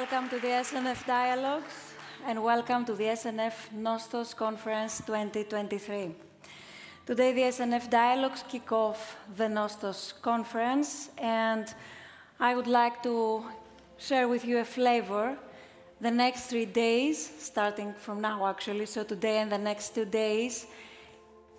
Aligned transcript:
welcome 0.00 0.28
to 0.28 0.38
the 0.40 0.48
SNF 0.48 1.06
Dialogues 1.06 1.94
and 2.26 2.42
welcome 2.44 2.84
to 2.84 2.92
the 2.92 3.04
SNF 3.04 3.54
Nostos 3.74 4.36
Conference 4.36 5.00
2023. 5.06 6.14
Today, 7.06 7.32
the 7.32 7.40
SNF 7.40 7.88
Dialogues 7.88 8.44
kick 8.46 8.70
off 8.72 9.16
the 9.38 9.44
Nostos 9.44 10.12
Conference, 10.20 11.08
and 11.16 11.72
I 12.38 12.54
would 12.54 12.66
like 12.66 13.02
to 13.04 13.42
share 13.96 14.28
with 14.28 14.44
you 14.44 14.58
a 14.58 14.66
flavor 14.66 15.38
the 16.02 16.10
next 16.10 16.50
three 16.50 16.66
days, 16.66 17.16
starting 17.38 17.94
from 17.94 18.20
now 18.20 18.46
actually, 18.46 18.84
so 18.84 19.02
today 19.02 19.38
and 19.38 19.50
the 19.50 19.62
next 19.70 19.94
two 19.94 20.04
days, 20.04 20.66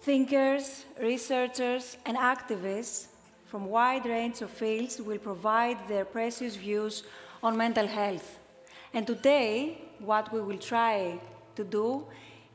thinkers, 0.01 0.85
researchers, 1.01 1.97
and 2.05 2.15
activists 2.15 3.07
from 3.47 3.65
wide 3.65 4.05
range 4.05 4.41
of 4.43 4.51
fields 4.51 5.01
will 5.01 5.17
provide 5.17 5.77
their 5.87 6.05
precious 6.05 6.55
views 6.55 7.03
on 7.43 7.57
mental 7.57 7.87
health. 7.87 8.39
And 8.93 9.05
today, 9.05 9.81
what 9.99 10.31
we 10.31 10.41
will 10.41 10.57
try 10.57 11.19
to 11.55 11.63
do 11.63 12.05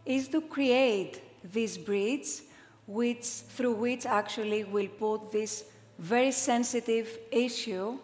is 0.05 0.29
to 0.29 0.41
create 0.41 1.23
this 1.53 1.77
bridge 1.77 2.43
which, 2.87 3.25
through 3.25 3.75
which 3.75 4.07
actually 4.07 4.65
we'll 4.65 4.89
put 4.89 5.33
this 5.33 5.65
very 5.99 6.33
sensitive 6.33 7.19
issue 7.31 7.99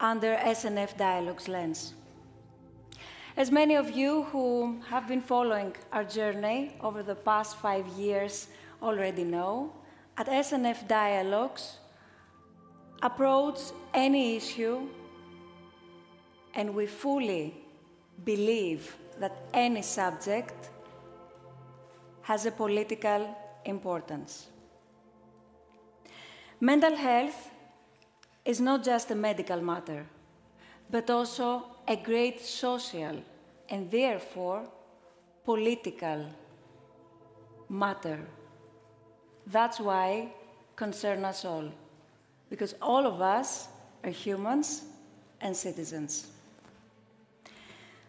under 0.00 0.34
SNF 0.36 0.96
Dialogues 0.96 1.48
lens. 1.48 1.94
As 3.36 3.50
many 3.50 3.76
of 3.76 3.90
you 3.90 4.24
who 4.24 4.80
have 4.88 5.06
been 5.06 5.20
following 5.20 5.76
our 5.92 6.04
journey 6.04 6.74
over 6.80 7.02
the 7.02 7.14
past 7.14 7.56
five 7.58 7.86
years 7.88 8.48
already 8.82 9.24
know, 9.24 9.72
at 10.16 10.26
SNF 10.26 10.88
Dialogues, 10.88 11.76
approach 13.02 13.58
any 13.92 14.36
issue 14.36 14.88
and 16.56 16.74
we 16.74 16.86
fully 16.86 17.54
believe 18.24 18.96
that 19.20 19.36
any 19.52 19.82
subject 19.82 20.70
has 22.22 22.46
a 22.46 22.50
political 22.50 23.36
importance. 23.66 24.48
Mental 26.58 26.96
health 26.96 27.50
is 28.44 28.58
not 28.60 28.82
just 28.82 29.10
a 29.10 29.14
medical 29.14 29.60
matter, 29.60 30.06
but 30.90 31.10
also 31.10 31.64
a 31.86 31.96
great 31.96 32.40
social 32.40 33.22
and 33.68 33.90
therefore 33.90 34.66
political 35.44 36.26
matter. 37.68 38.18
That's 39.46 39.78
why 39.78 40.32
concern 40.74 41.24
us 41.24 41.44
all, 41.44 41.70
because 42.48 42.74
all 42.80 43.06
of 43.06 43.20
us 43.20 43.68
are 44.02 44.10
humans 44.10 44.84
and 45.40 45.54
citizens. 45.54 46.28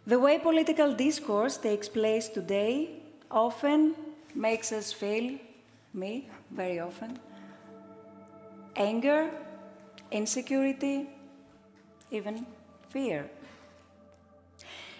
The 0.07 0.17
way 0.17 0.39
political 0.39 0.93
discourse 0.93 1.57
takes 1.57 1.89
place 1.89 2.29
today 2.29 2.91
often 3.29 3.93
makes 4.33 4.71
us 4.71 4.93
feel, 4.93 5.37
me 5.93 6.29
very 6.49 6.79
often, 6.79 7.19
anger, 8.77 9.29
insecurity, 10.09 11.09
even 12.09 12.45
fear. 12.89 13.29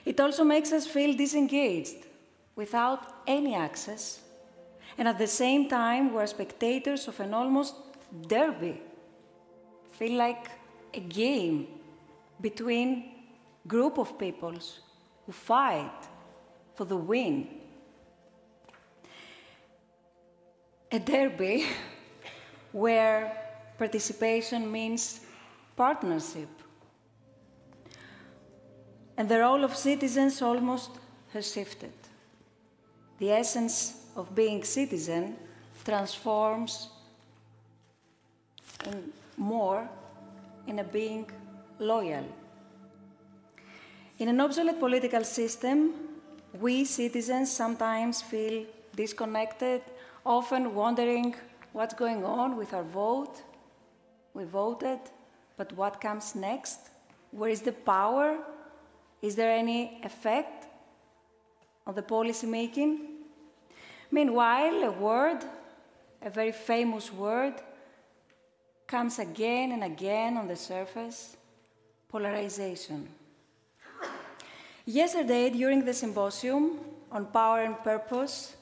It 0.04 0.20
also 0.20 0.44
makes 0.44 0.74
us 0.74 0.86
feel 0.86 1.16
disengaged 1.16 2.06
without 2.58 3.24
any 3.26 3.56
access, 3.56 4.20
and 4.98 5.08
at 5.08 5.18
the 5.18 5.28
same 5.28 5.70
time, 5.70 6.14
we're 6.14 6.28
spectators 6.28 7.08
of 7.08 7.18
an 7.22 7.34
almost 7.34 7.76
derby. 8.28 8.82
Feel 9.92 10.17
like 10.17 10.52
a 10.94 11.00
game 11.00 11.67
between 12.42 13.14
group 13.66 13.98
of 14.00 14.20
peoples 14.20 14.82
who 15.27 15.33
fight 15.33 16.08
for 16.73 16.86
the 16.86 16.98
win. 16.98 17.48
A 20.92 20.99
derby 20.99 21.65
where 22.71 23.37
participation 23.77 24.71
means 24.71 25.20
partnership. 25.76 26.49
And 29.17 29.27
the 29.27 29.39
role 29.39 29.64
of 29.64 29.76
citizens 29.76 30.42
almost 30.42 30.92
has 31.33 31.52
shifted. 31.52 31.92
The 33.20 33.32
essence 33.32 34.05
of 34.16 34.33
being 34.33 34.64
citizen 34.64 35.36
transforms 35.83 36.89
in 38.86 39.11
more 39.36 39.89
in 40.67 40.80
a 40.80 40.83
being 40.83 41.30
loyal. 41.80 42.26
In 44.20 44.30
an 44.30 44.42
obsolete 44.42 44.80
political 44.80 45.23
system, 45.23 45.94
we 46.60 46.86
citizens 46.86 47.52
sometimes 47.52 48.20
feel 48.20 48.66
disconnected, 48.95 49.83
often 50.26 50.73
wondering 50.73 51.36
what's 51.72 51.94
going 51.94 52.26
on 52.26 52.58
with 52.58 52.73
our 52.73 52.83
vote. 52.83 53.44
We 54.33 54.45
voted, 54.45 55.00
but 55.55 55.72
what 55.73 56.02
comes 56.02 56.33
next? 56.33 56.80
Where 57.30 57.52
is 57.52 57.61
the 57.61 57.73
power? 57.73 58.39
Is 59.22 59.36
there 59.36 59.52
any 59.52 60.02
effect 60.04 60.66
on 61.86 61.94
the 61.94 62.02
policy 62.02 62.48
making? 62.48 63.17
Meanwhile, 64.10 64.84
a 64.84 64.92
word, 64.92 65.45
a 66.23 66.32
very 66.32 66.54
famous 66.54 67.14
word, 67.14 67.54
comes 68.88 69.20
again 69.20 69.73
and 69.73 69.84
again 69.84 70.38
on 70.38 70.48
the 70.48 70.55
surface 70.55 71.38
polarization. 72.10 73.08
Yesterday, 74.89 75.49
during 75.49 75.83
the 75.83 75.93
symposium 75.93 76.80
on 77.11 77.25
power 77.25 77.59
and 77.59 77.77
purpose, 77.83 78.55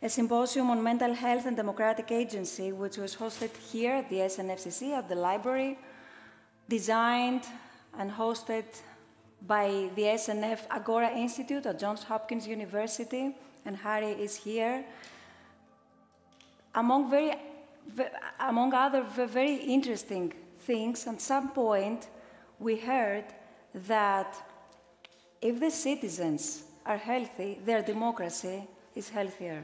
a 0.00 0.08
symposium 0.08 0.70
on 0.70 0.82
mental 0.82 1.12
health 1.12 1.44
and 1.44 1.54
democratic 1.54 2.10
agency, 2.10 2.72
which 2.72 2.96
was 2.96 3.14
hosted 3.14 3.54
here 3.54 3.96
at 3.96 4.08
the 4.08 4.20
SNFCC 4.20 4.92
at 4.92 5.06
the 5.06 5.14
library, 5.14 5.78
designed 6.66 7.42
and 7.98 8.10
hosted 8.10 8.64
by 9.46 9.90
the 9.96 10.04
SNF 10.16 10.60
Agora 10.70 11.10
Institute 11.10 11.66
at 11.66 11.78
Johns 11.78 12.02
Hopkins 12.04 12.46
University, 12.48 13.36
and 13.66 13.76
Hahrie 13.76 14.18
is 14.18 14.34
here. 14.34 14.82
Among, 16.74 17.10
very, 17.10 17.34
among 18.40 18.72
other 18.72 19.02
very 19.02 19.56
interesting 19.56 20.32
things, 20.58 21.06
at 21.06 21.20
some 21.20 21.50
point 21.50 22.08
we 22.58 22.76
heard 22.76 23.26
that 23.74 24.42
if 25.40 25.60
the 25.60 25.70
citizens 25.70 26.64
are 26.84 26.96
healthy, 26.96 27.58
their 27.64 27.82
democracy 27.82 28.62
is 28.94 29.08
healthier. 29.08 29.62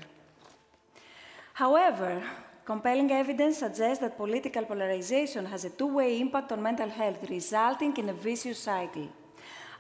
However, 1.55 2.23
compelling 2.65 3.11
evidence 3.11 3.59
suggests 3.59 4.01
that 4.01 4.17
political 4.17 4.65
polarization 4.65 5.47
has 5.47 5.65
a 5.65 5.71
two 5.71 5.87
way 5.87 6.21
impact 6.21 6.53
on 6.53 6.63
mental 6.63 6.89
health, 6.89 7.29
resulting 7.29 7.97
in 7.97 8.09
a 8.09 8.13
vicious 8.13 8.59
cycle. 8.59 9.09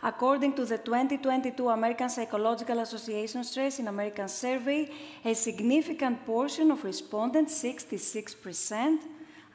According 0.05 0.55
to 0.55 0.65
the 0.65 0.79
2022 0.79 1.69
American 1.69 2.11
Psychological 2.11 2.81
Association 2.81 3.45
Stress 3.45 3.79
in 3.79 3.87
American 3.87 4.29
Survey, 4.29 4.91
a 5.25 5.33
significant 5.33 6.27
portion 6.27 6.73
of 6.73 6.83
respondents, 6.83 7.63
66%, 7.63 8.99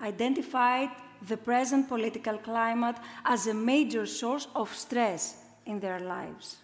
identified 0.01 0.89
the 1.27 1.35
present 1.35 1.89
political 1.89 2.37
climate 2.37 2.95
as 3.25 3.47
a 3.47 3.53
major 3.53 4.05
source 4.05 4.47
of 4.55 4.73
stress 4.73 5.46
in 5.67 5.79
their 5.79 5.99
lives. 5.99 6.57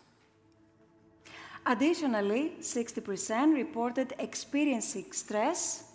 Additionally, 1.66 2.53
60% 2.59 3.56
reported 3.56 4.13
experiencing 4.19 5.12
stress 5.12 5.86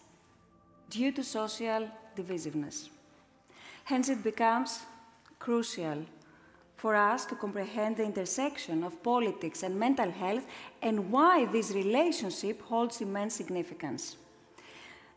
due 0.89 1.13
to 1.13 1.23
social 1.23 1.91
divisiveness. 2.17 2.89
Hence, 3.85 4.09
it 4.09 4.23
becomes 4.23 4.81
crucial 5.39 6.05
for 6.77 6.95
us 6.95 7.27
to 7.27 7.35
comprehend 7.35 7.97
the 7.97 8.05
intersection 8.05 8.85
of 8.85 9.03
politics 9.03 9.63
and 9.63 9.79
mental 9.79 10.11
health 10.11 10.47
and 10.81 11.11
why 11.11 11.45
this 11.47 11.73
relationship 11.73 12.63
holds 12.63 13.01
immense 13.01 13.35
significance. 13.35 14.17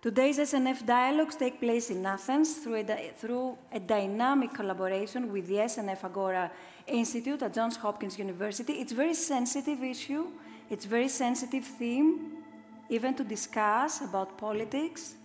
Today's 0.02 0.40
SNF 0.40 0.84
dialogues 0.86 1.36
take 1.36 1.60
place 1.60 1.92
in 1.92 2.04
Athens 2.04 2.56
through 2.56 2.78
a, 2.78 3.12
through 3.16 3.56
a 3.72 3.80
dynamic 3.80 4.52
collaboration 4.52 5.32
with 5.32 5.46
the 5.48 5.58
SNF 5.58 6.04
Agora 6.04 6.52
Institute 6.88 7.42
at 7.42 7.54
Johns 7.54 7.78
Hopkins 7.78 8.18
University. 8.18 8.74
It's 8.74 8.92
very 8.92 9.14
sensitive 9.14 9.84
issue, 9.84 10.28
it's 10.70 10.86
very 10.86 11.08
sensitive 11.08 11.66
theme, 11.66 12.44
even 12.90 13.14
to 13.16 13.24
discuss 13.24 14.02
about 14.02 14.38
politics. 14.38 15.16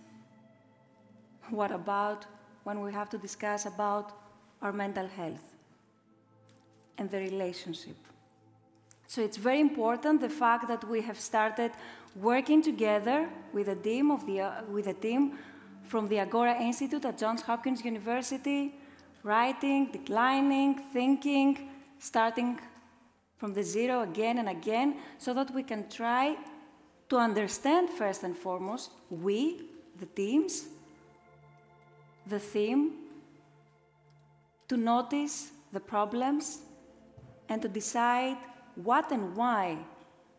What 1.49 1.71
about 1.71 2.25
when 2.63 2.81
we 2.81 2.91
have 2.91 3.09
to 3.09 3.17
discuss 3.17 3.65
about 3.65 4.13
our 4.61 4.73
mental 4.73 5.07
health 5.07 5.55
and 6.97 7.09
the 7.09 7.19
relationship? 7.19 7.95
So 9.07 9.21
it's 9.21 9.37
very 9.37 9.61
important 9.61 10.19
the 10.19 10.29
fact 10.29 10.67
that 10.67 10.83
we 10.83 11.01
have 11.01 11.19
started 11.19 11.71
working 12.15 12.61
together 12.61 13.29
with 13.53 13.69
a 13.69 13.75
team, 13.75 14.11
of 14.11 14.25
the, 14.25 14.41
uh, 14.41 14.63
with 14.69 14.87
a 14.87 14.93
team 14.93 15.37
from 15.83 16.07
the 16.09 16.19
Agora 16.19 16.59
Institute 16.59 17.05
at 17.05 17.17
Johns 17.17 17.41
Hopkins 17.41 17.85
University, 17.85 18.75
writing, 19.27 19.91
declining, 19.91 20.79
thinking, 20.93 21.69
starting 21.99 22.57
from 23.37 23.53
the 23.53 23.61
zero 23.61 24.01
again 24.01 24.37
and 24.37 24.49
again 24.49 24.95
so 25.17 25.33
that 25.33 25.53
we 25.53 25.63
can 25.63 25.87
try 25.89 26.35
to 27.09 27.17
understand 27.17 27.89
first 27.89 28.23
and 28.23 28.35
foremost 28.35 28.91
we, 29.09 29.61
the 29.99 30.05
teams, 30.05 30.67
the 32.25 32.39
theme, 32.39 32.93
to 34.67 34.77
notice 34.77 35.51
the 35.71 35.79
problems, 35.79 36.59
and 37.49 37.61
to 37.61 37.67
decide 37.67 38.37
what 38.75 39.11
and 39.11 39.35
why 39.35 39.77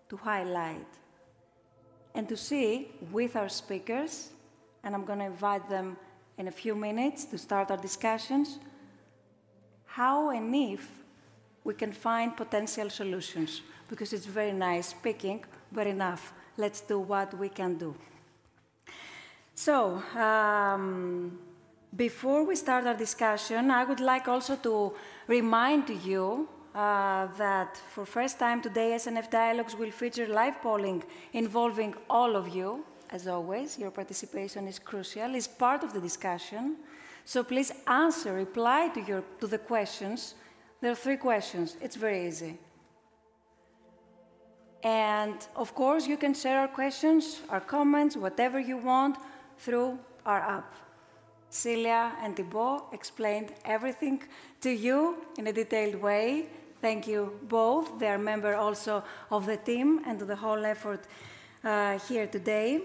to 0.08 0.16
highlight. 0.16 0.86
And 2.14 2.28
to 2.28 2.36
see 2.36 2.88
with 3.12 3.36
our 3.36 3.48
speakers, 3.48 4.30
and 4.82 4.94
I'm 4.94 5.04
going 5.04 5.20
to 5.20 5.26
invite 5.26 5.68
them 5.68 5.96
in 6.36 6.48
a 6.48 6.50
few 6.50 6.74
minutes 6.74 7.24
to 7.26 7.38
start 7.38 7.70
our 7.70 7.76
discussions, 7.76 8.58
how 9.98 10.30
and 10.30 10.54
if 10.54 10.84
we 11.64 11.74
can 11.74 11.92
find 11.92 12.36
potential 12.36 12.88
solutions. 12.90 13.62
Because 13.90 14.12
it's 14.16 14.26
very 14.40 14.52
nice 14.52 14.86
speaking, 14.88 15.44
but 15.72 15.86
enough. 15.86 16.32
Let's 16.56 16.80
do 16.92 16.98
what 17.12 17.28
we 17.42 17.48
can 17.48 17.72
do. 17.86 17.94
So, 19.54 20.02
um, 20.28 21.38
before 21.96 22.44
we 22.44 22.54
start 22.54 22.86
our 22.86 22.98
discussion, 23.06 23.70
I 23.70 23.82
would 23.84 24.00
like 24.12 24.28
also 24.28 24.54
to 24.68 24.92
remind 25.26 25.88
you 26.10 26.48
uh, 26.74 27.26
that 27.44 27.70
for 27.92 28.04
first 28.06 28.38
time 28.38 28.60
today, 28.62 28.90
SNF 28.94 29.28
Dialogues 29.30 29.74
will 29.74 29.90
feature 29.90 30.28
live 30.28 30.56
polling 30.62 31.02
involving 31.32 31.94
all 32.08 32.36
of 32.36 32.46
you. 32.58 32.84
As 33.10 33.26
always, 33.26 33.78
your 33.78 33.90
participation 33.90 34.68
is 34.68 34.78
crucial, 34.78 35.34
is 35.34 35.48
part 35.48 35.82
of 35.82 35.92
the 35.92 36.00
discussion. 36.00 36.76
So 37.28 37.44
please 37.44 37.70
answer, 37.86 38.32
reply 38.32 38.88
to, 38.94 39.02
your, 39.02 39.22
to 39.40 39.46
the 39.46 39.58
questions. 39.58 40.34
There 40.80 40.90
are 40.90 40.94
three 40.94 41.18
questions. 41.18 41.76
It's 41.82 41.94
very 41.94 42.26
easy. 42.26 42.56
And 44.82 45.36
of 45.54 45.74
course, 45.74 46.06
you 46.06 46.16
can 46.16 46.32
share 46.32 46.58
our 46.58 46.68
questions, 46.68 47.42
our 47.50 47.60
comments, 47.60 48.16
whatever 48.16 48.58
you 48.58 48.78
want 48.78 49.18
through 49.58 49.98
our 50.24 50.40
app. 50.40 50.74
Celia 51.50 52.12
and 52.22 52.34
Thibault 52.34 52.86
explained 52.94 53.52
everything 53.66 54.22
to 54.62 54.70
you 54.70 55.16
in 55.36 55.48
a 55.48 55.52
detailed 55.52 55.96
way. 55.96 56.46
Thank 56.80 57.06
you 57.06 57.38
both. 57.42 57.98
They 57.98 58.08
are 58.08 58.16
member 58.16 58.54
also 58.54 59.04
of 59.30 59.44
the 59.44 59.58
team 59.58 60.00
and 60.06 60.18
the 60.18 60.36
whole 60.36 60.64
effort 60.64 61.04
uh, 61.62 61.98
here 62.08 62.26
today. 62.26 62.80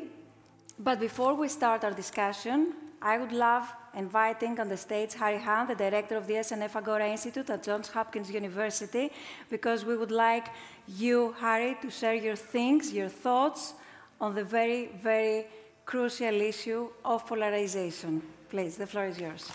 But 0.78 1.00
before 1.00 1.34
we 1.34 1.48
start 1.48 1.86
our 1.86 1.94
discussion, 1.94 2.74
I 3.06 3.18
would 3.18 3.34
love 3.34 3.70
inviting 3.96 4.62
on 4.62 4.70
the 4.70 4.78
stage 4.78 5.12
Hahrie 5.12 5.42
Han, 5.42 5.68
the 5.68 5.76
director 5.76 6.16
of 6.16 6.26
the 6.26 6.36
SNF 6.36 6.74
Agora 6.78 7.06
Institute 7.06 7.50
at 7.50 7.62
Johns 7.62 7.90
Hopkins 7.90 8.32
University, 8.32 9.12
because 9.50 9.84
we 9.84 9.98
would 9.98 10.10
like 10.10 10.48
you, 10.88 11.36
Hahrie, 11.38 11.82
to 11.82 11.92
share 11.92 12.14
your 12.14 12.38
things, 12.38 12.94
your 12.94 13.10
thoughts 13.10 13.74
on 14.22 14.34
the 14.34 14.44
very, 14.46 14.88
very 15.04 15.48
crucial 15.86 16.40
issue 16.40 16.88
of 17.04 17.28
polarization. 17.28 18.22
Please, 18.50 18.78
the 18.78 18.88
floor 18.88 19.08
is 19.08 19.20
yours. 19.20 19.52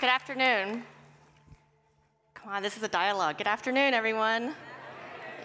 Good 0.00 0.08
afternoon. 0.08 0.84
Come 2.32 2.52
on, 2.52 2.62
this 2.62 2.78
is 2.78 2.82
a 2.82 2.88
dialogue. 2.88 3.36
Good 3.36 3.46
afternoon, 3.46 3.92
everyone. 3.92 4.54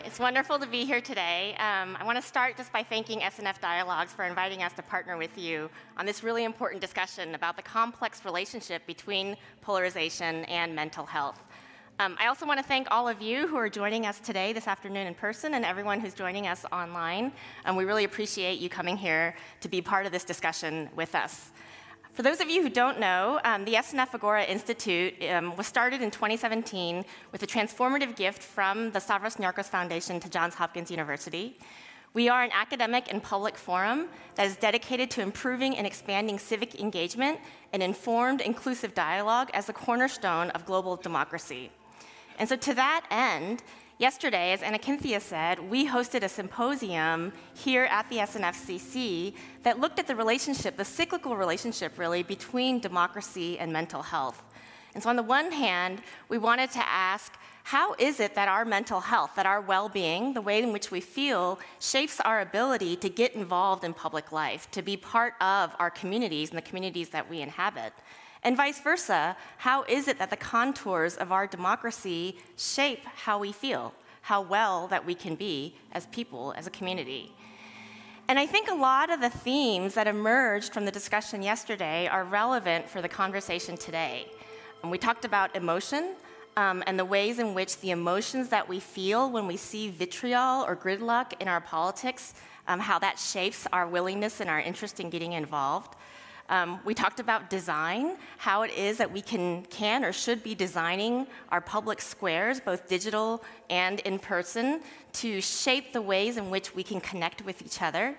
It's 0.05 0.19
wonderful 0.19 0.59
to 0.59 0.67
be 0.67 0.83
here 0.83 0.99
today. 0.99 1.55
Um, 1.59 1.95
I 1.97 2.03
want 2.03 2.17
to 2.17 2.21
start 2.21 2.57
just 2.57 2.73
by 2.73 2.83
thanking 2.83 3.21
SNF 3.21 3.61
Dialogues 3.61 4.11
for 4.11 4.25
inviting 4.25 4.61
us 4.61 4.73
to 4.73 4.81
partner 4.81 5.15
with 5.15 5.37
you 5.37 5.69
on 5.95 6.05
this 6.05 6.23
really 6.23 6.43
important 6.43 6.81
discussion 6.81 7.35
about 7.35 7.55
the 7.55 7.61
complex 7.61 8.25
relationship 8.25 8.85
between 8.85 9.37
polarization 9.61 10.43
and 10.45 10.75
mental 10.75 11.05
health. 11.05 11.41
Um, 11.99 12.17
I 12.19 12.27
also 12.27 12.45
want 12.45 12.59
to 12.59 12.65
thank 12.65 12.89
all 12.91 13.07
of 13.07 13.21
you 13.21 13.47
who 13.47 13.55
are 13.55 13.69
joining 13.69 14.05
us 14.05 14.19
today, 14.19 14.51
this 14.51 14.67
afternoon 14.67 15.07
in 15.07 15.15
person, 15.15 15.53
and 15.53 15.63
everyone 15.63 16.01
who's 16.01 16.13
joining 16.13 16.47
us 16.47 16.65
online. 16.73 17.31
Um, 17.63 17.77
we 17.77 17.85
really 17.85 18.03
appreciate 18.03 18.59
you 18.59 18.67
coming 18.67 18.97
here 18.97 19.37
to 19.61 19.69
be 19.69 19.81
part 19.81 20.05
of 20.05 20.11
this 20.11 20.25
discussion 20.25 20.89
with 20.97 21.15
us. 21.15 21.52
For 22.13 22.21
those 22.21 22.41
of 22.41 22.47
you 22.47 22.61
who 22.61 22.69
don't 22.69 22.99
know, 22.99 23.39
um, 23.43 23.65
the 23.65 23.73
SNF 23.73 24.13
Agora 24.13 24.43
Institute 24.43 25.15
um, 25.31 25.55
was 25.55 25.65
started 25.65 26.03
in 26.03 26.11
2017 26.11 27.03
with 27.31 27.41
a 27.41 27.47
transformative 27.47 28.15
gift 28.15 28.43
from 28.43 28.91
the 28.91 28.99
Stavros 28.99 29.37
Niarchos 29.37 29.65
Foundation 29.65 30.19
to 30.19 30.29
Johns 30.29 30.53
Hopkins 30.53 30.91
University. 30.91 31.57
We 32.13 32.29
are 32.29 32.43
an 32.43 32.51
academic 32.53 33.11
and 33.11 33.23
public 33.23 33.57
forum 33.57 34.09
that 34.35 34.45
is 34.45 34.55
dedicated 34.57 35.09
to 35.09 35.21
improving 35.21 35.75
and 35.75 35.87
expanding 35.87 36.37
civic 36.37 36.79
engagement 36.79 37.39
and 37.73 37.81
informed, 37.81 38.41
inclusive 38.41 38.93
dialogue 38.93 39.49
as 39.55 39.65
the 39.65 39.73
cornerstone 39.73 40.51
of 40.51 40.67
global 40.67 40.97
democracy. 40.97 41.71
And 42.37 42.47
so, 42.47 42.55
to 42.55 42.75
that 42.75 43.07
end, 43.09 43.63
Yesterday, 43.99 44.53
as 44.53 44.63
Anna 44.63 44.79
Kynthia 44.79 45.21
said, 45.21 45.59
we 45.69 45.87
hosted 45.87 46.23
a 46.23 46.29
symposium 46.29 47.31
here 47.53 47.83
at 47.85 48.09
the 48.09 48.17
SNFCC 48.17 49.35
that 49.61 49.79
looked 49.79 49.99
at 49.99 50.07
the 50.07 50.15
relationship, 50.15 50.77
the 50.77 50.85
cyclical 50.85 51.37
relationship 51.37 51.99
really, 51.99 52.23
between 52.23 52.79
democracy 52.79 53.59
and 53.59 53.71
mental 53.71 54.01
health. 54.01 54.43
And 54.95 55.03
so, 55.03 55.09
on 55.09 55.15
the 55.15 55.23
one 55.23 55.51
hand, 55.51 56.01
we 56.27 56.39
wanted 56.39 56.71
to 56.71 56.89
ask 56.89 57.33
how 57.65 57.93
is 57.99 58.19
it 58.19 58.33
that 58.33 58.47
our 58.47 58.65
mental 58.65 58.99
health, 58.99 59.31
that 59.35 59.45
our 59.45 59.61
well 59.61 59.89
being, 59.89 60.33
the 60.33 60.41
way 60.41 60.61
in 60.61 60.73
which 60.73 60.89
we 60.89 60.99
feel, 60.99 61.59
shapes 61.79 62.19
our 62.19 62.41
ability 62.41 62.95
to 62.97 63.09
get 63.09 63.35
involved 63.35 63.83
in 63.83 63.93
public 63.93 64.31
life, 64.31 64.69
to 64.71 64.81
be 64.81 64.97
part 64.97 65.35
of 65.39 65.75
our 65.77 65.91
communities 65.91 66.49
and 66.49 66.57
the 66.57 66.63
communities 66.63 67.09
that 67.09 67.29
we 67.29 67.41
inhabit? 67.41 67.93
And 68.43 68.57
vice 68.57 68.79
versa, 68.81 69.37
how 69.57 69.83
is 69.83 70.07
it 70.07 70.19
that 70.19 70.29
the 70.29 70.37
contours 70.37 71.15
of 71.15 71.31
our 71.31 71.47
democracy 71.47 72.37
shape 72.57 73.05
how 73.05 73.39
we 73.39 73.51
feel, 73.51 73.93
how 74.21 74.41
well 74.41 74.87
that 74.87 75.05
we 75.05 75.15
can 75.15 75.35
be 75.35 75.75
as 75.93 76.05
people, 76.07 76.53
as 76.57 76.67
a 76.67 76.69
community? 76.69 77.33
And 78.27 78.39
I 78.39 78.45
think 78.45 78.69
a 78.69 78.75
lot 78.75 79.09
of 79.09 79.21
the 79.21 79.29
themes 79.29 79.95
that 79.95 80.07
emerged 80.07 80.73
from 80.73 80.85
the 80.85 80.91
discussion 80.91 81.41
yesterday 81.41 82.07
are 82.07 82.23
relevant 82.23 82.89
for 82.89 83.01
the 83.01 83.09
conversation 83.09 83.77
today. 83.77 84.27
And 84.81 84.91
we 84.91 84.97
talked 84.97 85.25
about 85.25 85.55
emotion 85.55 86.15
um, 86.55 86.83
and 86.85 86.99
the 86.99 87.05
ways 87.05 87.39
in 87.39 87.53
which 87.53 87.79
the 87.79 87.91
emotions 87.91 88.49
that 88.49 88.67
we 88.67 88.79
feel 88.79 89.29
when 89.29 89.47
we 89.47 89.57
see 89.57 89.89
vitriol 89.89 90.63
or 90.65 90.75
gridlock 90.75 91.33
in 91.41 91.47
our 91.47 91.61
politics, 91.61 92.33
um, 92.67 92.79
how 92.79 92.99
that 92.99 93.19
shapes 93.19 93.67
our 93.73 93.87
willingness 93.87 94.39
and 94.39 94.49
our 94.49 94.59
interest 94.59 94.99
in 94.99 95.09
getting 95.09 95.33
involved. 95.33 95.95
Um, 96.53 96.79
we 96.85 96.93
talked 96.93 97.19
about 97.19 97.49
design, 97.49 98.15
how 98.37 98.61
it 98.61 98.69
is 98.77 98.99
that 98.99 99.11
we 99.11 99.21
can, 99.21 99.63
can 99.71 100.05
or 100.05 100.13
should 100.13 100.43
be 100.43 100.53
designing 100.53 101.25
our 101.49 101.59
public 101.59 101.99
squares, 101.99 102.59
both 102.59 102.87
digital 102.87 103.43
and 103.71 104.01
in 104.01 104.19
person, 104.19 104.81
to 105.13 105.41
shape 105.41 105.93
the 105.93 106.01
ways 106.03 106.37
in 106.37 106.51
which 106.51 106.75
we 106.75 106.83
can 106.83 107.01
connect 107.01 107.43
with 107.43 107.63
each 107.63 107.81
other. 107.81 108.15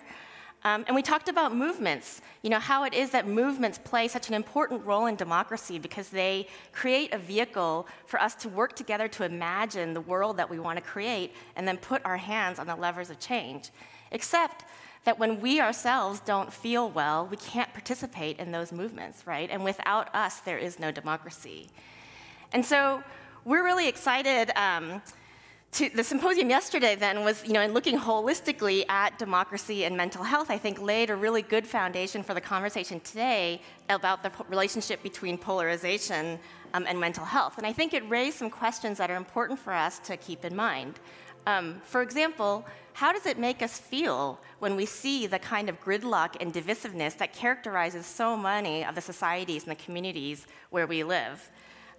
Um, 0.64 0.84
and 0.88 0.96
we 0.96 1.02
talked 1.02 1.28
about 1.28 1.54
movements, 1.54 2.22
you 2.42 2.50
know, 2.50 2.58
how 2.58 2.82
it 2.82 2.92
is 2.92 3.10
that 3.10 3.28
movements 3.28 3.78
play 3.78 4.08
such 4.08 4.26
an 4.26 4.34
important 4.34 4.84
role 4.84 5.06
in 5.06 5.14
democracy 5.14 5.78
because 5.78 6.08
they 6.08 6.48
create 6.72 7.14
a 7.14 7.18
vehicle 7.18 7.86
for 8.06 8.20
us 8.20 8.34
to 8.36 8.48
work 8.48 8.74
together 8.74 9.06
to 9.06 9.24
imagine 9.24 9.94
the 9.94 10.00
world 10.00 10.38
that 10.38 10.50
we 10.50 10.58
want 10.58 10.76
to 10.76 10.82
create 10.82 11.34
and 11.54 11.68
then 11.68 11.76
put 11.76 12.04
our 12.04 12.16
hands 12.16 12.58
on 12.58 12.66
the 12.66 12.74
levers 12.74 13.10
of 13.10 13.20
change. 13.20 13.70
Except 14.10 14.64
that 15.04 15.18
when 15.18 15.40
we 15.40 15.61
ourselves 15.61 16.20
don't 16.20 16.52
feel 16.52 16.90
well, 16.90 17.26
we 17.26 17.37
can't 17.37 17.73
participate 17.73 18.38
in 18.38 18.52
those 18.52 18.73
movements, 18.73 19.26
right? 19.26 19.50
And 19.50 19.62
without 19.62 20.14
us, 20.14 20.40
there 20.40 20.58
is 20.58 20.78
no 20.78 20.90
democracy. 20.90 21.68
And 22.52 22.64
so 22.64 23.02
we're 23.44 23.64
really 23.64 23.88
excited. 23.88 24.50
Um, 24.56 25.02
to, 25.73 25.90
the 25.90 26.04
symposium 26.04 26.49
yesterday 26.49 26.94
then 26.94 27.25
was, 27.25 27.44
you 27.44 27.52
know, 27.52 27.61
in 27.61 27.75
looking 27.75 27.99
holistically 27.99 28.88
at 28.88 29.18
democracy 29.18 29.84
and 29.84 29.96
mental 29.96 30.23
health, 30.23 30.49
I 30.49 30.56
think 30.56 30.80
laid 30.80 31.11
a 31.11 31.16
really 31.16 31.42
good 31.42 31.66
foundation 31.66 32.23
for 32.23 32.32
the 32.32 32.40
conversation 32.40 33.00
today 33.00 33.61
about 33.88 34.23
the 34.23 34.30
relationship 34.49 35.02
between 35.02 35.37
polarization 35.37 36.38
um, 36.75 36.87
and 36.88 36.99
mental 36.99 37.25
health. 37.25 37.58
And 37.58 37.66
I 37.66 37.73
think 37.73 37.92
it 37.92 38.08
raised 38.08 38.38
some 38.38 38.50
questions 38.50 38.99
that 38.99 39.11
are 39.11 39.16
important 39.16 39.58
for 39.58 39.73
us 39.73 39.99
to 40.00 40.16
keep 40.16 40.44
in 40.44 40.54
mind. 40.54 41.00
Um, 41.46 41.80
for 41.84 42.02
example, 42.02 42.64
how 42.94 43.12
does 43.12 43.26
it 43.26 43.38
make 43.38 43.60
us 43.60 43.76
feel 43.76 44.40
when 44.60 44.76
we 44.76 44.86
see 44.86 45.26
the 45.26 45.40
kind 45.40 45.68
of 45.68 45.82
gridlock 45.82 46.36
and 46.40 46.54
divisiveness 46.54 47.18
that 47.18 47.32
characterizes 47.32 48.06
so 48.06 48.36
many 48.36 48.84
of 48.84 48.94
the 48.94 49.00
societies 49.00 49.64
and 49.64 49.72
the 49.72 49.84
communities 49.84 50.46
where 50.70 50.86
we 50.86 51.02
live? 51.02 51.50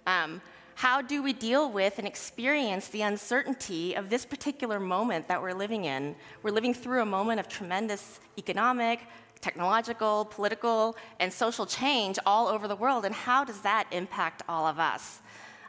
Um, 0.06 0.40
how 0.74 1.02
do 1.02 1.22
we 1.22 1.34
deal 1.34 1.70
with 1.70 1.98
and 1.98 2.06
experience 2.06 2.88
the 2.88 3.02
uncertainty 3.02 3.94
of 3.94 4.08
this 4.08 4.24
particular 4.24 4.80
moment 4.80 5.28
that 5.28 5.40
we're 5.40 5.52
living 5.52 5.84
in? 5.84 6.16
We're 6.42 6.50
living 6.50 6.72
through 6.72 7.02
a 7.02 7.06
moment 7.06 7.40
of 7.40 7.48
tremendous 7.48 8.18
economic, 8.38 9.00
technological, 9.42 10.24
political, 10.24 10.96
and 11.20 11.30
social 11.30 11.66
change 11.66 12.18
all 12.24 12.48
over 12.48 12.66
the 12.68 12.76
world, 12.76 13.04
and 13.04 13.14
how 13.14 13.44
does 13.44 13.60
that 13.60 13.86
impact 13.90 14.42
all 14.48 14.66
of 14.66 14.78
us? 14.78 15.20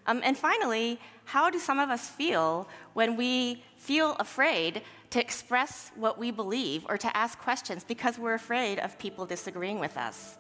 Um, 0.08 0.22
and 0.24 0.38
finally, 0.38 1.02
how 1.26 1.50
do 1.50 1.60
some 1.60 1.80
of 1.80 1.90
us 1.90 2.08
feel 2.10 2.68
when 2.94 3.18
we 3.18 3.64
feel 3.76 4.16
afraid 4.20 4.82
to 5.10 5.20
express 5.20 5.92
what 5.96 6.18
we 6.18 6.32
believe 6.32 6.86
or 6.90 6.98
to 6.98 7.18
ask 7.18 7.40
questions 7.40 7.84
because 7.84 8.20
we're 8.20 8.34
afraid 8.34 8.80
of 8.80 8.98
people 9.00 9.26
disagreeing 9.26 9.80
with 9.80 9.98
us? 9.98 10.38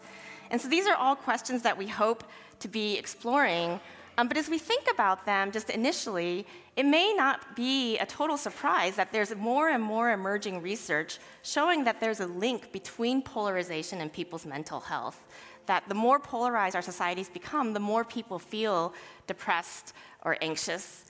And 0.49 0.59
so 0.59 0.67
these 0.67 0.87
are 0.87 0.95
all 0.95 1.15
questions 1.15 1.61
that 1.63 1.77
we 1.77 1.87
hope 1.87 2.23
to 2.59 2.67
be 2.67 2.97
exploring. 2.97 3.79
Um, 4.17 4.27
but 4.27 4.37
as 4.37 4.49
we 4.49 4.57
think 4.57 4.85
about 4.91 5.25
them 5.25 5.51
just 5.51 5.69
initially, 5.69 6.47
it 6.75 6.85
may 6.85 7.13
not 7.13 7.55
be 7.55 7.97
a 7.99 8.05
total 8.05 8.35
surprise 8.35 8.95
that 8.95 9.11
there's 9.11 9.35
more 9.35 9.69
and 9.69 9.83
more 9.83 10.11
emerging 10.11 10.61
research 10.61 11.19
showing 11.43 11.83
that 11.83 11.99
there's 11.99 12.19
a 12.19 12.27
link 12.27 12.71
between 12.71 13.21
polarization 13.21 14.01
and 14.01 14.11
people's 14.11 14.45
mental 14.45 14.79
health. 14.79 15.25
That 15.67 15.83
the 15.87 15.95
more 15.95 16.19
polarized 16.19 16.75
our 16.75 16.81
societies 16.81 17.29
become, 17.29 17.73
the 17.73 17.79
more 17.79 18.03
people 18.03 18.39
feel 18.39 18.93
depressed 19.27 19.93
or 20.23 20.37
anxious. 20.41 21.05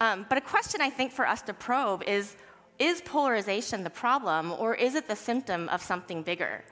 Um, 0.00 0.26
but 0.28 0.38
a 0.38 0.40
question 0.40 0.80
I 0.80 0.90
think 0.90 1.12
for 1.12 1.26
us 1.26 1.42
to 1.42 1.54
probe 1.54 2.02
is 2.04 2.36
is 2.78 3.00
polarization 3.02 3.84
the 3.84 3.90
problem, 3.90 4.52
or 4.52 4.74
is 4.74 4.94
it 4.94 5.08
the 5.08 5.16
symptom 5.16 5.68
of 5.68 5.82
something 5.82 6.22
bigger? 6.22 6.64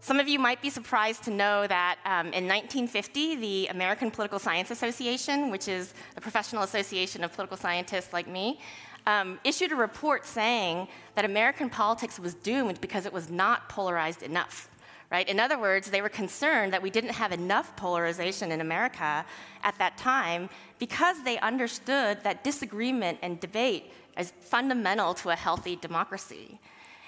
Some 0.00 0.18
of 0.18 0.26
you 0.26 0.38
might 0.38 0.60
be 0.60 0.68
surprised 0.68 1.22
to 1.24 1.30
know 1.30 1.66
that 1.66 1.98
um, 2.04 2.26
in 2.32 2.48
1950, 2.48 3.36
the 3.36 3.66
American 3.68 4.10
Political 4.10 4.40
Science 4.40 4.70
Association, 4.72 5.50
which 5.50 5.68
is 5.68 5.94
the 6.16 6.20
professional 6.20 6.64
association 6.64 7.22
of 7.22 7.32
political 7.32 7.56
scientists 7.56 8.12
like 8.12 8.26
me, 8.26 8.58
um, 9.06 9.38
issued 9.44 9.70
a 9.70 9.76
report 9.76 10.26
saying 10.26 10.88
that 11.14 11.24
American 11.24 11.70
politics 11.70 12.18
was 12.18 12.34
doomed 12.34 12.80
because 12.80 13.06
it 13.06 13.12
was 13.12 13.30
not 13.30 13.68
polarized 13.68 14.22
enough. 14.22 14.68
Right? 15.12 15.28
In 15.28 15.38
other 15.38 15.58
words, 15.58 15.90
they 15.90 16.00
were 16.00 16.08
concerned 16.08 16.72
that 16.72 16.80
we 16.80 16.88
didn't 16.88 17.10
have 17.10 17.32
enough 17.32 17.76
polarization 17.76 18.50
in 18.50 18.62
America 18.62 19.26
at 19.62 19.76
that 19.76 19.98
time 19.98 20.48
because 20.78 21.22
they 21.22 21.38
understood 21.40 22.24
that 22.24 22.42
disagreement 22.42 23.18
and 23.20 23.38
debate 23.38 23.92
is 24.16 24.32
fundamental 24.40 25.12
to 25.14 25.28
a 25.28 25.36
healthy 25.36 25.76
democracy. 25.76 26.58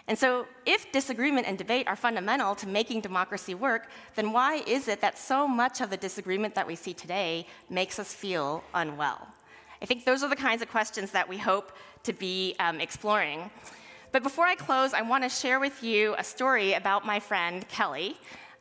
And 0.07 0.19
so, 0.19 0.47
if 0.67 0.93
disagreement 0.93 1.47
and 1.47 1.57
debate 1.57 1.89
are 1.89 1.97
fundamental 1.97 2.55
to 2.57 2.69
making 2.69 3.01
democracy 3.01 3.55
work, 3.55 3.89
then 4.17 4.33
why 4.33 4.57
is 4.67 4.87
it 4.87 5.01
that 5.01 5.17
so 5.17 5.49
much 5.49 5.81
of 5.81 5.89
the 5.89 5.97
disagreement 5.97 6.55
that 6.57 6.67
we 6.67 6.77
see 6.77 6.93
today 6.93 7.47
makes 7.71 7.99
us 7.99 8.13
feel 8.13 8.63
unwell? 8.75 9.27
I 9.81 9.87
think 9.87 10.05
those 10.05 10.23
are 10.23 10.29
the 10.29 10.37
kinds 10.37 10.61
of 10.61 10.69
questions 10.69 11.11
that 11.13 11.27
we 11.27 11.39
hope 11.39 11.73
to 12.03 12.13
be 12.13 12.55
um, 12.61 12.83
exploring. 12.83 13.51
But 14.15 14.23
before 14.23 14.45
I 14.45 14.55
close, 14.55 14.95
I 14.95 15.03
want 15.03 15.25
to 15.25 15.29
share 15.29 15.59
with 15.59 15.83
you 15.83 16.15
a 16.17 16.23
story 16.23 16.75
about 16.75 17.05
my 17.05 17.19
friend 17.19 17.67
Kelly. 17.67 18.17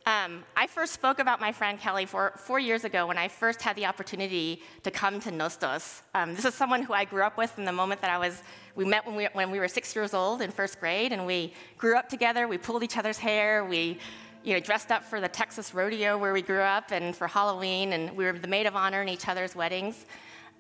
Um, 0.08 0.44
I 0.58 0.66
first 0.66 0.94
spoke 0.94 1.20
about 1.20 1.40
my 1.40 1.52
friend 1.52 1.80
Kelly 1.80 2.08
four, 2.08 2.34
four 2.38 2.58
years 2.58 2.86
ago 2.86 3.06
when 3.06 3.20
I 3.20 3.28
first 3.28 3.62
had 3.62 3.76
the 3.76 3.86
opportunity 3.86 4.64
to 4.82 4.90
come 4.90 5.20
to 5.20 5.30
Nostos. 5.30 6.02
Um, 6.16 6.34
this 6.34 6.44
is 6.44 6.56
someone 6.56 6.82
who 6.82 6.94
I 6.94 7.06
grew 7.06 7.22
up 7.22 7.38
with 7.38 7.52
from 7.52 7.66
the 7.66 7.72
moment 7.72 8.02
that 8.02 8.10
I 8.10 8.18
was, 8.18 8.42
we 8.76 8.84
met 8.84 9.06
when 9.06 9.16
we, 9.16 9.26
when 9.34 9.52
we 9.52 9.60
were 9.60 9.68
six 9.68 9.96
years 9.96 10.16
old 10.16 10.42
in 10.42 10.50
first 10.50 10.80
grade, 10.80 11.12
and 11.12 11.24
we 11.28 11.54
grew 11.78 12.00
up 12.00 12.10
together. 12.10 12.48
We 12.48 12.58
pulled 12.58 12.82
each 12.82 12.98
other's 12.98 13.20
hair. 13.20 13.64
We 13.64 14.00
you 14.44 14.56
know, 14.56 14.60
dressed 14.60 14.92
up 14.92 15.04
for 15.04 15.22
the 15.22 15.30
Texas 15.30 15.72
rodeo 15.76 16.18
where 16.18 16.34
we 16.34 16.42
grew 16.42 16.62
up 16.62 16.92
and 16.92 17.16
for 17.16 17.28
Halloween, 17.28 17.94
and 17.94 18.18
we 18.18 18.26
were 18.26 18.34
the 18.34 18.48
maid 18.48 18.66
of 18.66 18.76
honor 18.76 19.04
in 19.04 19.08
each 19.08 19.28
other's 19.28 19.56
weddings. 19.56 20.08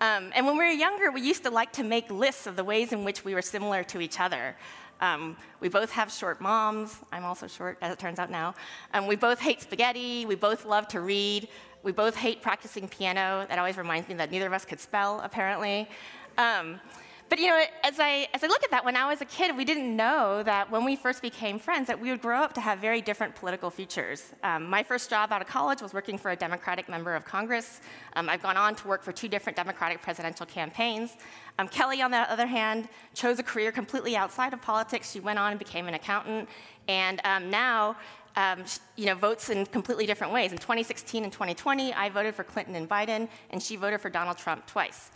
Um, 0.01 0.31
and 0.35 0.45
when 0.45 0.57
we 0.57 0.65
were 0.65 0.71
younger, 0.71 1.11
we 1.11 1.21
used 1.21 1.43
to 1.43 1.49
like 1.49 1.71
to 1.73 1.83
make 1.83 2.11
lists 2.11 2.45
of 2.45 2.55
the 2.55 2.63
ways 2.63 2.91
in 2.91 3.05
which 3.05 3.23
we 3.23 3.33
were 3.33 3.41
similar 3.41 3.83
to 3.85 4.01
each 4.01 4.19
other. 4.19 4.55
Um, 5.03 5.35
we 5.59 5.67
both 5.67 5.91
have 5.91 6.09
short 6.09 6.39
moms. 6.39 6.99
I'm 7.11 7.25
also 7.25 7.45
short, 7.45 7.77
as 7.81 7.91
it 7.91 7.99
turns 7.99 8.19
out 8.19 8.31
now. 8.31 8.55
Um, 8.93 9.05
we 9.05 9.17
both 9.17 9.37
hate 9.37 9.61
spaghetti. 9.61 10.25
We 10.25 10.35
both 10.35 10.63
love 10.63 10.87
to 10.87 11.01
read. 11.01 11.49
We 11.83 11.91
both 11.91 12.15
hate 12.15 12.41
practicing 12.41 12.87
piano. 12.87 13.45
That 13.49 13.59
always 13.59 13.75
reminds 13.75 14.07
me 14.07 14.15
that 14.15 14.31
neither 14.31 14.47
of 14.47 14.53
us 14.53 14.63
could 14.63 14.79
spell, 14.79 15.19
apparently. 15.21 15.89
Um, 16.37 16.79
but 17.33 17.39
you 17.39 17.47
know, 17.47 17.63
as 17.83 17.99
I, 17.99 18.27
as 18.35 18.43
I 18.43 18.47
look 18.47 18.63
at 18.63 18.69
that, 18.69 18.85
when 18.85 18.95
I 18.95 19.07
was 19.07 19.19
a 19.21 19.25
kid, 19.25 19.57
we 19.57 19.65
didn't 19.65 19.95
know 19.95 20.43
that 20.43 20.69
when 20.69 20.85
we 20.85 20.95
first 20.95 21.19
became 21.23 21.57
friends, 21.57 21.87
that 21.87 21.99
we 21.99 22.11
would 22.11 22.21
grow 22.21 22.37
up 22.37 22.53
to 22.53 22.61
have 22.61 22.77
very 22.77 23.01
different 23.01 23.33
political 23.33 23.71
futures. 23.71 24.33
Um, 24.43 24.69
my 24.69 24.83
first 24.83 25.09
job 25.09 25.31
out 25.31 25.41
of 25.41 25.47
college 25.47 25.81
was 25.81 25.95
working 25.95 26.15
for 26.15 26.29
a 26.29 26.35
Democratic 26.35 26.87
member 26.87 27.15
of 27.15 27.25
Congress. 27.25 27.81
Um, 28.15 28.29
I've 28.29 28.43
gone 28.43 28.55
on 28.55 28.75
to 28.75 28.87
work 28.87 29.01
for 29.01 29.11
two 29.11 29.27
different 29.27 29.55
Democratic 29.55 29.99
presidential 30.03 30.45
campaigns. 30.45 31.17
Um, 31.57 31.67
Kelly, 31.67 32.03
on 32.03 32.11
the 32.11 32.19
other 32.31 32.45
hand, 32.45 32.87
chose 33.15 33.39
a 33.39 33.43
career 33.43 33.71
completely 33.71 34.15
outside 34.15 34.53
of 34.53 34.61
politics. 34.61 35.11
She 35.11 35.19
went 35.19 35.39
on 35.39 35.53
and 35.53 35.57
became 35.57 35.87
an 35.87 35.95
accountant, 35.95 36.47
and 36.87 37.19
um, 37.23 37.49
now 37.49 37.95
um, 38.35 38.63
you 38.95 39.07
know, 39.07 39.15
votes 39.15 39.49
in 39.49 39.65
completely 39.65 40.05
different 40.05 40.33
ways. 40.33 40.51
In 40.51 40.59
2016 40.59 41.23
and 41.23 41.33
2020, 41.33 41.93
I 41.93 42.09
voted 42.09 42.35
for 42.35 42.43
Clinton 42.43 42.75
and 42.75 42.87
Biden, 42.87 43.27
and 43.49 43.61
she 43.61 43.75
voted 43.75 44.01
for 44.01 44.11
Donald 44.11 44.37
Trump 44.37 44.67
twice. 44.67 45.09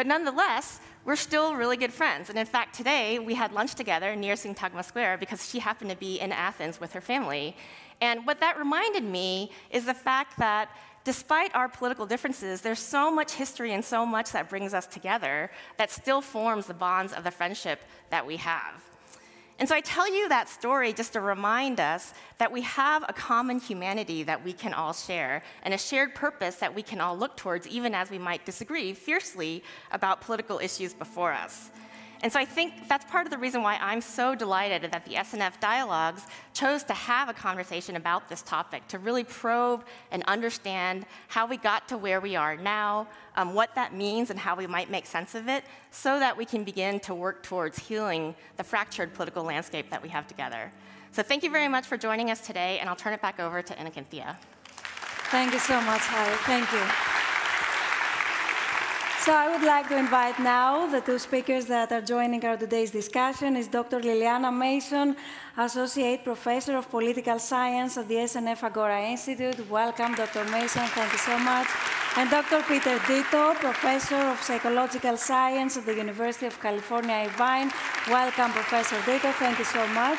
But 0.00 0.06
nonetheless, 0.06 0.80
we're 1.04 1.14
still 1.14 1.56
really 1.56 1.76
good 1.76 1.92
friends. 1.92 2.30
And 2.30 2.38
in 2.38 2.46
fact, 2.46 2.74
today 2.74 3.18
we 3.18 3.34
had 3.34 3.52
lunch 3.52 3.74
together 3.74 4.16
near 4.16 4.32
Syntagma 4.32 4.82
Square 4.82 5.18
because 5.18 5.46
she 5.46 5.58
happened 5.58 5.90
to 5.90 5.96
be 5.96 6.18
in 6.18 6.32
Athens 6.32 6.80
with 6.80 6.94
her 6.94 7.02
family. 7.02 7.54
And 8.00 8.26
what 8.26 8.40
that 8.40 8.56
reminded 8.56 9.04
me 9.04 9.52
is 9.70 9.84
the 9.84 9.92
fact 9.92 10.38
that 10.38 10.70
despite 11.04 11.54
our 11.54 11.68
political 11.68 12.06
differences, 12.06 12.62
there's 12.62 12.78
so 12.78 13.10
much 13.10 13.32
history 13.32 13.74
and 13.74 13.84
so 13.84 14.06
much 14.06 14.32
that 14.32 14.48
brings 14.48 14.72
us 14.72 14.86
together 14.86 15.50
that 15.76 15.90
still 15.90 16.22
forms 16.22 16.64
the 16.64 16.72
bonds 16.72 17.12
of 17.12 17.22
the 17.22 17.30
friendship 17.30 17.82
that 18.08 18.26
we 18.26 18.38
have. 18.38 18.89
And 19.60 19.68
so 19.68 19.74
I 19.74 19.82
tell 19.82 20.10
you 20.10 20.26
that 20.30 20.48
story 20.48 20.94
just 20.94 21.12
to 21.12 21.20
remind 21.20 21.80
us 21.80 22.14
that 22.38 22.50
we 22.50 22.62
have 22.62 23.04
a 23.06 23.12
common 23.12 23.60
humanity 23.60 24.22
that 24.22 24.42
we 24.42 24.54
can 24.54 24.72
all 24.72 24.94
share 24.94 25.42
and 25.62 25.74
a 25.74 25.78
shared 25.78 26.14
purpose 26.14 26.56
that 26.56 26.74
we 26.74 26.82
can 26.82 26.98
all 26.98 27.14
look 27.14 27.36
towards, 27.36 27.68
even 27.68 27.94
as 27.94 28.10
we 28.10 28.18
might 28.18 28.46
disagree 28.46 28.94
fiercely 28.94 29.62
about 29.92 30.22
political 30.22 30.58
issues 30.60 30.94
before 30.94 31.34
us. 31.34 31.70
And 32.22 32.30
so 32.30 32.38
I 32.38 32.44
think 32.44 32.86
that's 32.86 33.04
part 33.06 33.26
of 33.26 33.30
the 33.30 33.38
reason 33.38 33.62
why 33.62 33.78
I'm 33.80 34.02
so 34.02 34.34
delighted 34.34 34.82
that 34.92 35.04
the 35.06 35.14
SNF 35.14 35.58
Dialogues 35.58 36.26
chose 36.52 36.82
to 36.84 36.92
have 36.92 37.30
a 37.30 37.32
conversation 37.32 37.96
about 37.96 38.28
this 38.28 38.42
topic, 38.42 38.86
to 38.88 38.98
really 38.98 39.24
probe 39.24 39.84
and 40.10 40.22
understand 40.24 41.06
how 41.28 41.46
we 41.46 41.56
got 41.56 41.88
to 41.88 41.96
where 41.96 42.20
we 42.20 42.36
are 42.36 42.56
now, 42.56 43.08
um, 43.36 43.54
what 43.54 43.74
that 43.74 43.94
means, 43.94 44.28
and 44.28 44.38
how 44.38 44.54
we 44.54 44.66
might 44.66 44.90
make 44.90 45.06
sense 45.06 45.34
of 45.34 45.48
it, 45.48 45.64
so 45.90 46.18
that 46.18 46.36
we 46.36 46.44
can 46.44 46.62
begin 46.62 47.00
to 47.00 47.14
work 47.14 47.42
towards 47.42 47.78
healing 47.78 48.34
the 48.58 48.64
fractured 48.64 49.14
political 49.14 49.42
landscape 49.42 49.88
that 49.88 50.02
we 50.02 50.10
have 50.10 50.26
together. 50.26 50.70
So 51.12 51.22
thank 51.22 51.42
you 51.42 51.50
very 51.50 51.68
much 51.68 51.86
for 51.86 51.96
joining 51.96 52.30
us 52.30 52.46
today, 52.46 52.78
and 52.80 52.88
I'll 52.88 52.96
turn 52.96 53.14
it 53.14 53.22
back 53.22 53.40
over 53.40 53.62
to 53.62 53.78
Anna 53.78 53.90
Kynthia. 53.90 54.36
Thank 55.30 55.52
you 55.52 55.58
so 55.58 55.80
much, 55.80 56.02
Hahrie. 56.02 56.36
Thank 56.44 56.70
you. 56.72 57.09
So 59.24 59.34
I 59.34 59.52
would 59.52 59.62
like 59.62 59.86
to 59.88 59.98
invite 59.98 60.38
now 60.38 60.86
the 60.86 61.02
two 61.02 61.18
speakers 61.18 61.66
that 61.66 61.92
are 61.92 62.00
joining 62.00 62.42
our 62.46 62.56
today's 62.56 62.90
discussion 62.90 63.54
is 63.54 63.68
Dr. 63.68 64.00
Liliana 64.00 64.50
Mason, 64.50 65.14
Associate 65.58 66.24
Professor 66.24 66.78
of 66.78 66.88
Political 66.88 67.38
Science 67.38 67.98
at 67.98 68.08
the 68.08 68.14
SNF 68.14 68.62
Agora 68.62 69.02
Institute. 69.02 69.68
Welcome, 69.68 70.14
Dr. 70.14 70.44
Mason. 70.46 70.86
Thank 70.96 71.12
you 71.12 71.18
so 71.18 71.38
much. 71.38 71.68
And 72.16 72.30
Dr. 72.30 72.62
Peter 72.62 72.98
Ditto, 73.06 73.52
Professor 73.56 74.22
of 74.32 74.40
Psychological 74.40 75.18
Science 75.18 75.76
at 75.76 75.84
the 75.84 75.94
University 75.94 76.46
of 76.46 76.58
California, 76.58 77.26
Irvine. 77.26 77.70
Welcome, 78.08 78.52
Professor 78.52 78.96
Ditto. 79.04 79.32
Thank 79.32 79.58
you 79.58 79.66
so 79.66 79.86
much. 79.88 80.18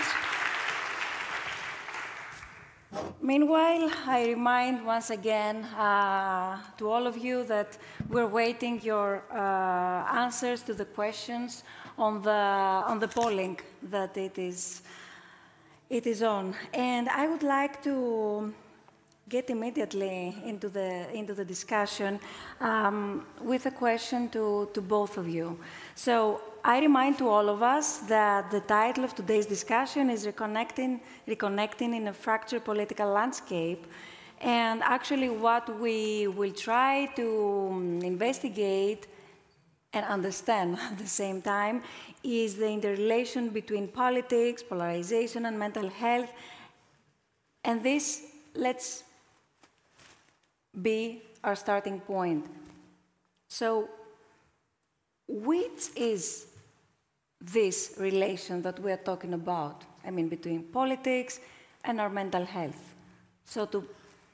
Meanwhile, 3.21 3.89
I 4.05 4.25
remind 4.27 4.85
once 4.85 5.11
again 5.11 5.63
uh, 5.63 6.57
to 6.77 6.89
all 6.89 7.07
of 7.07 7.17
you 7.17 7.43
that 7.45 7.77
we're 8.09 8.27
waiting 8.27 8.81
your 8.81 9.23
uh, 9.31 10.17
answers 10.23 10.61
to 10.63 10.73
the 10.73 10.85
questions 10.85 11.63
on 11.97 12.21
the, 12.21 12.31
on 12.31 12.99
the 12.99 13.07
polling 13.07 13.59
that 13.83 14.17
it 14.17 14.37
is, 14.37 14.81
it 15.89 16.05
is 16.05 16.21
on. 16.21 16.53
And 16.73 17.07
I 17.07 17.27
would 17.27 17.43
like 17.43 17.81
to 17.83 18.53
get 19.29 19.49
immediately 19.49 20.35
into 20.43 20.67
the, 20.67 21.09
into 21.13 21.33
the 21.33 21.45
discussion 21.45 22.19
um, 22.59 23.25
with 23.39 23.65
a 23.67 23.71
question 23.71 24.27
to, 24.29 24.69
to 24.73 24.81
both 24.81 25.17
of 25.17 25.29
you. 25.29 25.57
So 25.95 26.41
I 26.63 26.79
remind 26.79 27.17
to 27.17 27.27
all 27.27 27.49
of 27.49 27.63
us 27.63 27.99
that 28.09 28.51
the 28.51 28.59
title 28.59 29.03
of 29.03 29.15
today's 29.15 29.47
discussion 29.47 30.11
is 30.11 30.27
Reconnecting, 30.27 30.99
Reconnecting 31.27 31.95
in 31.95 32.07
a 32.07 32.13
Fractured 32.13 32.63
Political 32.63 33.09
Landscape. 33.09 33.87
And 34.39 34.83
actually, 34.83 35.29
what 35.29 35.79
we 35.79 36.27
will 36.27 36.51
try 36.51 37.07
to 37.15 37.69
um, 37.71 37.99
investigate 38.03 39.07
and 39.93 40.05
understand 40.05 40.77
at 40.91 40.99
the 40.99 41.07
same 41.07 41.41
time 41.41 41.81
is 42.23 42.57
the 42.57 42.69
interrelation 42.69 43.49
between 43.49 43.87
politics, 43.87 44.61
polarization, 44.61 45.47
and 45.47 45.57
mental 45.57 45.89
health. 45.89 46.31
And 47.63 47.81
this, 47.81 48.21
let's 48.53 49.03
be 50.79 51.23
our 51.43 51.55
starting 51.55 51.99
point. 51.99 52.45
So, 53.49 53.89
which 55.27 55.89
is 55.95 56.50
this 57.41 57.95
relation 57.97 58.61
that 58.61 58.79
we 58.79 58.91
are 58.91 58.97
talking 58.97 59.33
about, 59.33 59.83
I 60.05 60.11
mean, 60.11 60.29
between 60.29 60.63
politics 60.63 61.39
and 61.83 61.99
our 61.99 62.09
mental 62.09 62.45
health. 62.45 62.93
So, 63.45 63.65
to, 63.65 63.87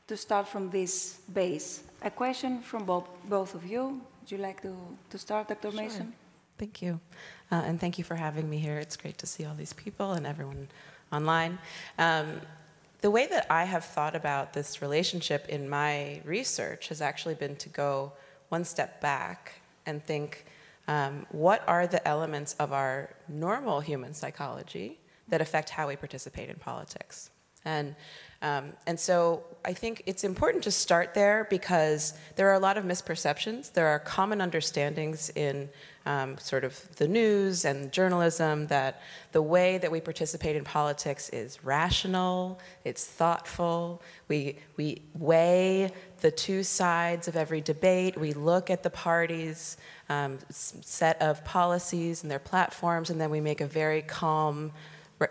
to 0.07 0.17
start 0.17 0.47
from 0.47 0.69
this 0.69 1.19
base, 1.33 1.83
a 2.01 2.11
question 2.11 2.61
from 2.61 2.85
both, 2.85 3.07
both 3.25 3.55
of 3.55 3.65
you. 3.65 4.01
Would 4.21 4.31
you 4.31 4.37
like 4.37 4.61
to, 4.61 4.75
to 5.09 5.17
start, 5.17 5.47
Dr. 5.47 5.71
Sure. 5.71 5.81
Mason? 5.81 6.13
Thank 6.57 6.81
you. 6.81 6.99
Uh, 7.51 7.55
and 7.65 7.79
thank 7.79 7.97
you 7.97 8.03
for 8.03 8.15
having 8.15 8.49
me 8.49 8.57
here. 8.57 8.77
It's 8.77 8.97
great 8.97 9.17
to 9.19 9.25
see 9.25 9.45
all 9.45 9.55
these 9.55 9.73
people 9.73 10.13
and 10.13 10.27
everyone 10.27 10.67
online. 11.11 11.59
Um, 11.97 12.41
the 13.01 13.11
way 13.11 13.27
that 13.27 13.45
I 13.49 13.63
have 13.63 13.85
thought 13.85 14.15
about 14.15 14.53
this 14.53 14.81
relationship 14.81 15.47
in 15.49 15.69
my 15.69 16.21
research 16.25 16.89
has 16.89 17.01
actually 17.01 17.35
been 17.35 17.55
to 17.57 17.69
go 17.69 18.11
one 18.49 18.65
step 18.65 18.99
back 19.01 19.61
and 19.85 20.03
think 20.03 20.45
um, 20.87 21.25
what 21.31 21.63
are 21.67 21.87
the 21.87 22.05
elements 22.07 22.53
of 22.55 22.71
our 22.71 23.15
normal 23.27 23.81
human 23.81 24.13
psychology 24.13 24.99
that 25.27 25.41
affect 25.41 25.69
how 25.69 25.87
we 25.87 25.95
participate 25.95 26.49
in 26.49 26.55
politics? 26.55 27.29
And, 27.65 27.95
um, 28.41 28.73
and 28.85 28.97
so 28.97 29.43
I 29.65 29.73
think 29.73 30.03
it's 30.05 30.23
important 30.23 30.63
to 30.63 30.71
start 30.71 31.13
there 31.13 31.47
because 31.49 32.13
there 32.37 32.49
are 32.49 32.53
a 32.53 32.59
lot 32.59 32.77
of 32.77 32.85
misperceptions. 32.85 33.73
There 33.73 33.87
are 33.87 33.99
common 33.99 34.39
understandings 34.39 35.29
in 35.35 35.69
um, 36.07 36.37
sort 36.37 36.63
of 36.63 36.95
the 36.95 37.07
news 37.07 37.65
and 37.65 37.91
journalism 37.91 38.67
that 38.67 39.01
the 39.33 39.41
way 39.41 39.77
that 39.77 39.91
we 39.91 39.99
participate 39.99 40.55
in 40.55 40.63
politics 40.63 41.29
is 41.29 41.63
rational, 41.65 42.59
it's 42.85 43.05
thoughtful, 43.05 44.01
we, 44.29 44.57
we 44.77 45.01
weigh 45.13 45.91
the 46.21 46.31
two 46.31 46.63
sides 46.63 47.27
of 47.27 47.35
every 47.35 47.59
debate, 47.59 48.17
we 48.17 48.31
look 48.31 48.69
at 48.69 48.83
the 48.83 48.89
parties' 48.89 49.75
um, 50.07 50.39
set 50.49 51.21
of 51.21 51.43
policies 51.43 52.23
and 52.23 52.31
their 52.31 52.39
platforms, 52.39 53.09
and 53.09 53.19
then 53.19 53.29
we 53.29 53.41
make 53.41 53.59
a 53.59 53.67
very 53.67 54.01
calm, 54.01 54.71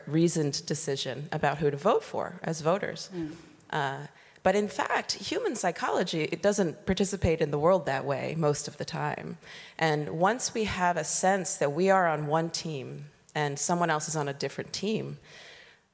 reasoned 0.07 0.65
decision 0.67 1.27
about 1.33 1.57
who 1.57 1.71
to 1.71 1.77
vote 1.77 2.05
for 2.05 2.39
as 2.43 2.61
voters. 2.61 3.09
Mm. 3.15 3.33
Uh, 3.71 4.07
but 4.47 4.55
in 4.55 4.69
fact, 4.69 5.15
human 5.15 5.57
psychology 5.57 6.23
it 6.31 6.41
doesn't 6.41 6.87
participate 6.87 7.41
in 7.41 7.51
the 7.51 7.59
world 7.59 7.85
that 7.87 8.05
way 8.05 8.37
most 8.39 8.69
of 8.69 8.77
the 8.77 8.85
time. 8.85 9.39
And 9.77 10.21
once 10.21 10.55
we 10.55 10.63
have 10.63 10.97
a 10.97 11.03
sense 11.03 11.57
that 11.57 11.73
we 11.73 11.91
are 11.91 12.07
on 12.07 12.29
one 12.29 12.51
team 12.51 13.07
and 13.35 13.59
someone 13.59 13.91
else 13.91 14.07
is 14.07 14.15
on 14.15 14.29
a 14.29 14.33
different 14.33 14.73
team, 14.73 15.19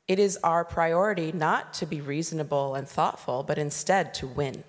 it 0.07 0.19
is 0.19 0.37
our 0.45 0.67
priority 0.67 1.33
not 1.33 1.73
to 1.73 1.87
be 1.87 2.03
reasonable 2.03 2.75
and 2.75 2.87
thoughtful, 2.87 3.43
but 3.43 3.57
instead 3.57 4.13
to 4.17 4.27
win. 4.27 4.65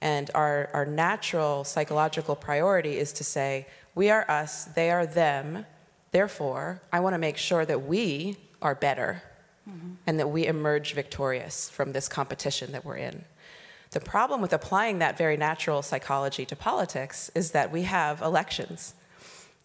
And 0.00 0.30
our, 0.36 0.70
our 0.72 0.86
natural 0.86 1.64
psychological 1.64 2.36
priority 2.36 2.98
is 2.98 3.12
to 3.14 3.24
say, 3.24 3.66
we 3.96 4.10
are 4.10 4.24
us, 4.30 4.66
they 4.66 4.92
are 4.92 5.06
them, 5.06 5.66
therefore, 6.12 6.82
I 6.92 7.00
want 7.00 7.14
to 7.14 7.18
make 7.18 7.36
sure 7.36 7.64
that 7.64 7.82
we 7.82 8.36
are 8.62 8.76
better 8.76 9.24
mm-hmm. 9.70 9.92
and 10.06 10.18
that 10.18 10.28
we 10.28 10.46
emerge 10.46 10.94
victorious 10.94 11.70
from 11.70 11.92
this 11.92 12.08
competition 12.08 12.72
that 12.72 12.84
we're 12.84 12.96
in. 12.96 13.24
The 13.92 14.00
problem 14.00 14.40
with 14.40 14.52
applying 14.52 14.98
that 15.00 15.18
very 15.18 15.36
natural 15.36 15.82
psychology 15.82 16.44
to 16.46 16.56
politics 16.56 17.30
is 17.34 17.50
that 17.52 17.72
we 17.72 17.82
have 17.82 18.22
elections, 18.22 18.94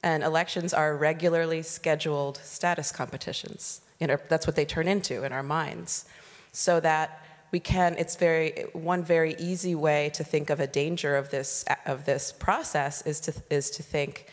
and 0.01 0.23
elections 0.23 0.73
are 0.73 0.95
regularly 0.95 1.61
scheduled 1.61 2.37
status 2.37 2.91
competitions. 2.91 3.81
Our, 4.01 4.21
that's 4.29 4.45
what 4.45 4.55
they 4.55 4.65
turn 4.65 4.87
into 4.87 5.23
in 5.23 5.31
our 5.31 5.43
minds. 5.43 6.05
So 6.51 6.79
that 6.81 7.25
we 7.51 7.59
can, 7.59 7.95
it's 7.97 8.15
very, 8.15 8.65
one 8.73 9.03
very 9.03 9.35
easy 9.39 9.75
way 9.75 10.11
to 10.13 10.23
think 10.23 10.49
of 10.49 10.59
a 10.59 10.67
danger 10.67 11.15
of 11.15 11.31
this, 11.31 11.63
of 11.85 12.05
this 12.05 12.31
process 12.31 13.01
is 13.03 13.19
to, 13.21 13.33
is 13.49 13.69
to 13.71 13.83
think, 13.83 14.27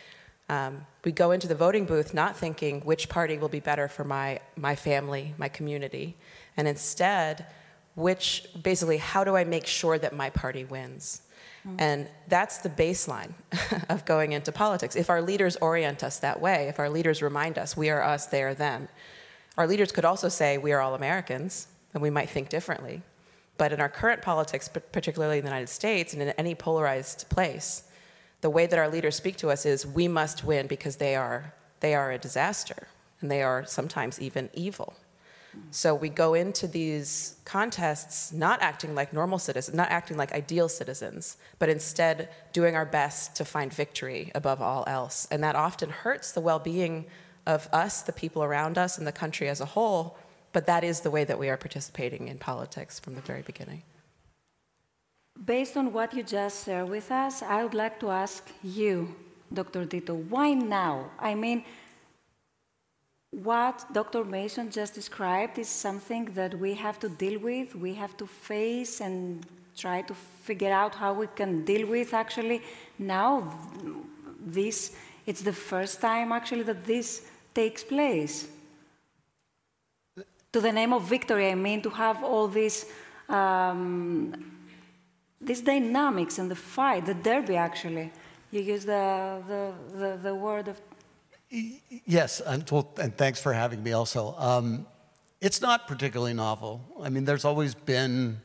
um, 0.52 0.86
we 1.02 1.12
go 1.12 1.30
into 1.30 1.48
the 1.48 1.54
voting 1.54 1.86
booth 1.86 2.12
not 2.12 2.36
thinking 2.36 2.82
which 2.82 3.08
party 3.08 3.38
will 3.38 3.48
be 3.48 3.60
better 3.60 3.88
for 3.88 4.04
my, 4.04 4.38
my 4.54 4.74
family, 4.76 5.34
my 5.38 5.48
community, 5.48 6.14
and 6.58 6.68
instead, 6.68 7.46
which 7.94 8.46
basically, 8.62 8.98
how 8.98 9.24
do 9.24 9.34
I 9.34 9.44
make 9.44 9.66
sure 9.66 9.98
that 9.98 10.14
my 10.14 10.28
party 10.28 10.64
wins? 10.64 11.22
Mm-hmm. 11.66 11.76
And 11.78 12.08
that's 12.28 12.58
the 12.58 12.68
baseline 12.68 13.32
of 13.88 14.04
going 14.04 14.32
into 14.32 14.52
politics. 14.52 14.94
If 14.94 15.08
our 15.08 15.22
leaders 15.22 15.56
orient 15.56 16.04
us 16.04 16.18
that 16.18 16.38
way, 16.40 16.68
if 16.68 16.78
our 16.78 16.90
leaders 16.90 17.22
remind 17.22 17.56
us 17.56 17.74
we 17.74 17.88
are 17.88 18.02
us, 18.02 18.26
they 18.26 18.42
are 18.42 18.54
them, 18.54 18.88
our 19.56 19.66
leaders 19.66 19.90
could 19.90 20.04
also 20.04 20.28
say 20.28 20.58
we 20.58 20.72
are 20.72 20.80
all 20.80 20.94
Americans, 20.94 21.68
and 21.94 22.02
we 22.02 22.10
might 22.10 22.28
think 22.28 22.50
differently. 22.50 23.00
But 23.56 23.72
in 23.72 23.80
our 23.80 23.88
current 23.88 24.20
politics, 24.20 24.68
particularly 24.68 25.38
in 25.38 25.44
the 25.44 25.50
United 25.50 25.70
States 25.70 26.12
and 26.12 26.20
in 26.20 26.28
any 26.30 26.54
polarized 26.54 27.28
place, 27.30 27.84
the 28.42 28.50
way 28.50 28.66
that 28.66 28.78
our 28.78 28.88
leaders 28.88 29.16
speak 29.16 29.36
to 29.38 29.48
us 29.48 29.64
is 29.64 29.86
we 29.86 30.06
must 30.06 30.44
win 30.44 30.66
because 30.66 30.96
they 30.96 31.16
are, 31.16 31.54
they 31.80 31.94
are 31.94 32.12
a 32.12 32.18
disaster 32.18 32.88
and 33.20 33.30
they 33.30 33.42
are 33.42 33.64
sometimes 33.64 34.20
even 34.20 34.50
evil. 34.52 34.94
So 35.70 35.94
we 35.94 36.08
go 36.08 36.34
into 36.34 36.66
these 36.66 37.36
contests 37.44 38.32
not 38.32 38.62
acting 38.62 38.94
like 38.94 39.12
normal 39.12 39.38
citizens, 39.38 39.76
not 39.76 39.90
acting 39.90 40.16
like 40.16 40.32
ideal 40.32 40.68
citizens, 40.68 41.36
but 41.58 41.68
instead 41.68 42.30
doing 42.52 42.74
our 42.74 42.86
best 42.86 43.36
to 43.36 43.44
find 43.44 43.72
victory 43.72 44.32
above 44.34 44.62
all 44.62 44.84
else. 44.86 45.28
And 45.30 45.44
that 45.44 45.54
often 45.54 45.90
hurts 45.90 46.32
the 46.32 46.40
well 46.40 46.58
being 46.58 47.04
of 47.46 47.68
us, 47.72 48.02
the 48.02 48.12
people 48.12 48.42
around 48.42 48.78
us, 48.78 48.96
and 48.96 49.06
the 49.06 49.12
country 49.12 49.48
as 49.48 49.60
a 49.60 49.66
whole. 49.66 50.16
But 50.52 50.66
that 50.66 50.84
is 50.84 51.00
the 51.00 51.10
way 51.10 51.24
that 51.24 51.38
we 51.38 51.48
are 51.48 51.56
participating 51.56 52.28
in 52.28 52.38
politics 52.38 52.98
from 52.98 53.14
the 53.14 53.20
very 53.20 53.42
beginning. 53.42 53.82
Based 55.44 55.76
on 55.76 55.92
what 55.92 56.14
you 56.14 56.22
just 56.22 56.66
shared 56.66 56.88
with 56.88 57.10
us, 57.10 57.42
I 57.42 57.64
would 57.64 57.74
like 57.74 57.98
to 58.00 58.10
ask 58.10 58.48
you, 58.62 59.14
Dr. 59.52 59.84
Ditto, 59.84 60.14
why 60.14 60.54
now? 60.54 61.10
I 61.18 61.34
mean, 61.34 61.64
what 63.30 63.86
Dr. 63.92 64.24
Mason 64.24 64.70
just 64.70 64.94
described 64.94 65.58
is 65.58 65.68
something 65.68 66.26
that 66.34 66.58
we 66.58 66.74
have 66.74 66.98
to 67.00 67.08
deal 67.08 67.38
with, 67.40 67.74
we 67.74 67.94
have 67.94 68.16
to 68.18 68.26
face 68.26 69.00
and 69.00 69.44
try 69.76 70.02
to 70.02 70.14
figure 70.14 70.72
out 70.72 70.94
how 70.94 71.12
we 71.12 71.26
can 71.34 71.64
deal 71.64 71.86
with 71.86 72.12
actually 72.12 72.62
now 72.98 73.58
this 74.38 74.94
it's 75.26 75.42
the 75.42 75.52
first 75.52 76.00
time 76.00 76.32
actually 76.32 76.62
that 76.62 76.84
this 76.84 77.22
takes 77.54 77.82
place 77.82 78.48
to 80.52 80.60
the 80.60 80.72
name 80.72 80.92
of 80.92 81.02
victory 81.02 81.48
i 81.50 81.54
mean 81.54 81.80
to 81.80 81.90
have 81.90 82.22
all 82.22 82.48
these 82.48 82.86
um, 83.28 84.51
these 85.42 85.60
dynamics 85.60 86.38
and 86.38 86.50
the 86.50 86.56
fight, 86.56 87.06
the 87.06 87.14
derby 87.14 87.56
actually. 87.56 88.12
You 88.50 88.60
use 88.60 88.84
the, 88.84 89.42
the, 89.48 89.98
the, 89.98 90.18
the 90.22 90.34
word 90.34 90.68
of. 90.68 90.80
Yes, 92.06 92.40
and, 92.40 92.68
well, 92.70 92.92
and 92.98 93.16
thanks 93.16 93.40
for 93.40 93.52
having 93.52 93.82
me 93.82 93.92
also. 93.92 94.34
Um, 94.38 94.86
it's 95.40 95.60
not 95.60 95.86
particularly 95.86 96.34
novel. 96.34 96.80
I 97.02 97.08
mean, 97.08 97.24
there's 97.24 97.44
always 97.44 97.74
been 97.74 98.40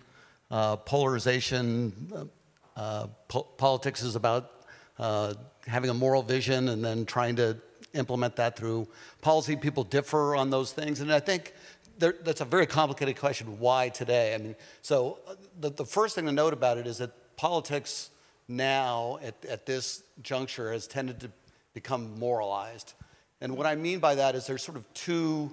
uh, 0.50 0.78
polarization. 0.78 2.30
Uh, 2.76 3.08
po- 3.28 3.48
politics 3.58 4.02
is 4.02 4.16
about 4.16 4.52
uh, 4.98 5.34
having 5.68 5.90
a 5.90 5.94
moral 5.94 6.24
vision 6.24 6.70
and 6.70 6.84
then 6.84 7.06
trying 7.06 7.36
to 7.36 7.58
implement 7.94 8.36
that 8.38 8.58
through 8.58 8.88
policy. 9.22 9.56
People 9.56 9.84
differ 9.84 10.36
on 10.36 10.50
those 10.50 10.72
things. 10.72 11.00
And 11.02 11.12
I 11.12 11.20
think 11.20 11.54
there, 12.00 12.16
that's 12.24 12.42
a 12.42 12.46
very 12.46 12.66
complicated 12.66 13.18
question. 13.18 13.60
Why 13.60 13.90
today? 13.90 14.34
I 14.34 14.38
mean, 14.38 14.56
so 14.82 15.20
uh, 15.28 15.36
the, 15.60 15.70
the 15.70 15.86
first 15.86 16.16
thing 16.16 16.26
to 16.26 16.32
note 16.32 16.54
about 16.54 16.78
it 16.78 16.88
is 16.88 16.98
that 17.00 17.12
politics 17.38 18.10
now, 18.48 19.20
at, 19.22 19.44
at 19.46 19.66
this 19.66 20.04
juncture, 20.22 20.72
has 20.72 20.88
tended 20.88 21.20
to 21.20 21.32
become 21.74 22.18
moralized. 22.20 22.94
And 23.42 23.56
what 23.56 23.68
I 23.68 23.76
mean 23.76 24.00
by 24.00 24.16
that 24.16 24.36
is 24.36 24.48
there's 24.48 24.64
sort 24.64 24.78
of 24.78 24.94
two 24.94 25.52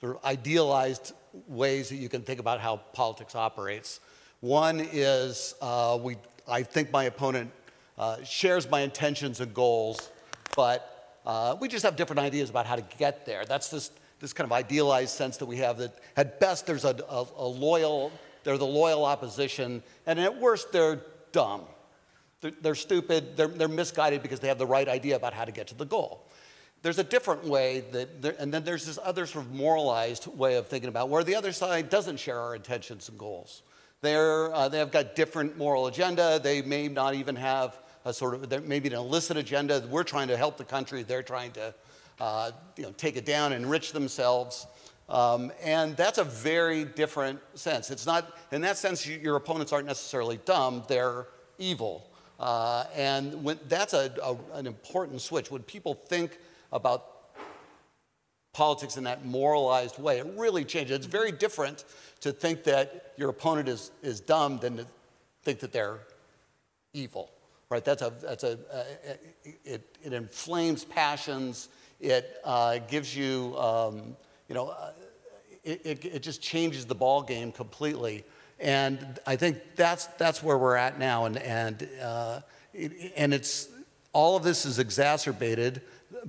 sort 0.00 0.16
of 0.16 0.24
idealized 0.24 1.12
ways 1.46 1.88
that 1.88 1.96
you 1.96 2.08
can 2.08 2.22
think 2.22 2.40
about 2.40 2.60
how 2.60 2.76
politics 2.92 3.34
operates. 3.34 4.00
One 4.40 4.80
is 4.80 5.54
uh, 5.60 5.98
we, 6.00 6.16
I 6.46 6.62
think 6.62 6.92
my 6.92 7.04
opponent 7.04 7.50
uh, 7.98 8.22
shares 8.22 8.70
my 8.70 8.80
intentions 8.80 9.40
and 9.40 9.52
goals, 9.52 10.10
but 10.54 11.18
uh, 11.26 11.56
we 11.60 11.68
just 11.68 11.84
have 11.84 11.96
different 11.96 12.20
ideas 12.20 12.48
about 12.48 12.64
how 12.64 12.76
to 12.76 12.84
get 12.96 13.26
there. 13.26 13.44
That's 13.44 13.68
this 13.68 13.90
this 14.20 14.32
kind 14.32 14.46
of 14.46 14.52
idealized 14.52 15.14
sense 15.14 15.36
that 15.38 15.46
we 15.46 15.58
have 15.58 15.78
that 15.78 15.98
at 16.16 16.40
best 16.40 16.66
there's 16.66 16.84
a, 16.84 16.96
a, 17.08 17.26
a 17.36 17.46
loyal, 17.46 18.12
they're 18.44 18.58
the 18.58 18.66
loyal 18.66 19.04
opposition, 19.04 19.82
and 20.06 20.18
at 20.18 20.40
worst 20.40 20.72
they're 20.72 21.00
dumb. 21.32 21.62
They're, 22.40 22.52
they're 22.60 22.74
stupid, 22.74 23.36
they're, 23.36 23.48
they're 23.48 23.68
misguided 23.68 24.22
because 24.22 24.40
they 24.40 24.48
have 24.48 24.58
the 24.58 24.66
right 24.66 24.88
idea 24.88 25.16
about 25.16 25.34
how 25.34 25.44
to 25.44 25.52
get 25.52 25.68
to 25.68 25.74
the 25.74 25.84
goal. 25.84 26.26
There's 26.82 26.98
a 26.98 27.04
different 27.04 27.44
way 27.44 27.84
that, 27.90 28.36
and 28.38 28.54
then 28.54 28.62
there's 28.62 28.86
this 28.86 28.98
other 29.02 29.26
sort 29.26 29.44
of 29.44 29.52
moralized 29.52 30.26
way 30.28 30.54
of 30.54 30.68
thinking 30.68 30.88
about 30.88 31.08
where 31.08 31.24
the 31.24 31.34
other 31.34 31.52
side 31.52 31.90
doesn't 31.90 32.18
share 32.18 32.38
our 32.38 32.54
intentions 32.54 33.08
and 33.08 33.18
goals. 33.18 33.62
They're, 34.00 34.54
uh, 34.54 34.68
they 34.68 34.78
have 34.78 34.92
got 34.92 35.16
different 35.16 35.58
moral 35.58 35.88
agenda. 35.88 36.38
They 36.40 36.62
may 36.62 36.86
not 36.86 37.14
even 37.14 37.34
have 37.34 37.80
a 38.04 38.12
sort 38.12 38.34
of, 38.34 38.64
maybe 38.64 38.88
an 38.88 38.94
illicit 38.94 39.36
agenda. 39.36 39.84
We're 39.90 40.04
trying 40.04 40.28
to 40.28 40.36
help 40.36 40.56
the 40.56 40.64
country. 40.64 41.02
They're 41.02 41.24
trying 41.24 41.50
to 41.52 41.74
uh, 42.20 42.50
you 42.76 42.84
know, 42.84 42.92
take 42.92 43.16
it 43.16 43.24
down, 43.24 43.52
enrich 43.52 43.92
themselves. 43.92 44.66
Um, 45.08 45.52
and 45.62 45.96
that's 45.96 46.18
a 46.18 46.24
very 46.24 46.84
different 46.84 47.40
sense. 47.54 47.90
It's 47.90 48.06
not, 48.06 48.36
in 48.52 48.60
that 48.62 48.76
sense, 48.76 49.06
you, 49.06 49.18
your 49.18 49.36
opponents 49.36 49.72
aren't 49.72 49.86
necessarily 49.86 50.38
dumb, 50.44 50.84
they're 50.86 51.26
evil. 51.58 52.10
Uh, 52.38 52.84
and 52.94 53.42
when, 53.42 53.58
that's 53.68 53.94
a, 53.94 54.12
a, 54.22 54.36
an 54.58 54.66
important 54.66 55.20
switch. 55.20 55.50
When 55.50 55.62
people 55.62 55.94
think 55.94 56.38
about 56.72 57.04
politics 58.52 58.96
in 58.96 59.04
that 59.04 59.24
moralized 59.24 59.98
way, 59.98 60.18
it 60.18 60.26
really 60.36 60.64
changes. 60.64 60.96
It's 60.96 61.06
very 61.06 61.32
different 61.32 61.84
to 62.20 62.32
think 62.32 62.64
that 62.64 63.12
your 63.16 63.30
opponent 63.30 63.68
is, 63.68 63.90
is 64.02 64.20
dumb 64.20 64.58
than 64.58 64.76
to 64.78 64.86
think 65.42 65.60
that 65.60 65.72
they're 65.72 66.00
evil, 66.92 67.30
right? 67.70 67.84
That's 67.84 68.02
a, 68.02 68.12
that's 68.22 68.44
a, 68.44 68.58
it, 69.64 69.96
it 70.02 70.12
inflames 70.12 70.84
passions, 70.84 71.68
it 72.00 72.36
uh, 72.44 72.78
gives 72.88 73.16
you, 73.16 73.56
um, 73.58 74.16
you 74.48 74.54
know, 74.54 74.68
uh, 74.68 74.92
it, 75.64 75.80
it, 75.84 76.04
it 76.04 76.22
just 76.22 76.40
changes 76.40 76.86
the 76.86 76.94
ball 76.94 77.22
game 77.22 77.52
completely. 77.52 78.24
And 78.58 79.20
I 79.26 79.36
think 79.36 79.58
that's, 79.76 80.06
that's 80.06 80.42
where 80.42 80.56
we're 80.56 80.76
at 80.76 80.98
now. 80.98 81.26
And, 81.26 81.36
and, 81.36 81.88
uh, 82.02 82.40
it, 82.72 83.12
and 83.16 83.34
it's, 83.34 83.68
all 84.12 84.36
of 84.36 84.42
this 84.42 84.64
is 84.64 84.78
exacerbated 84.78 85.82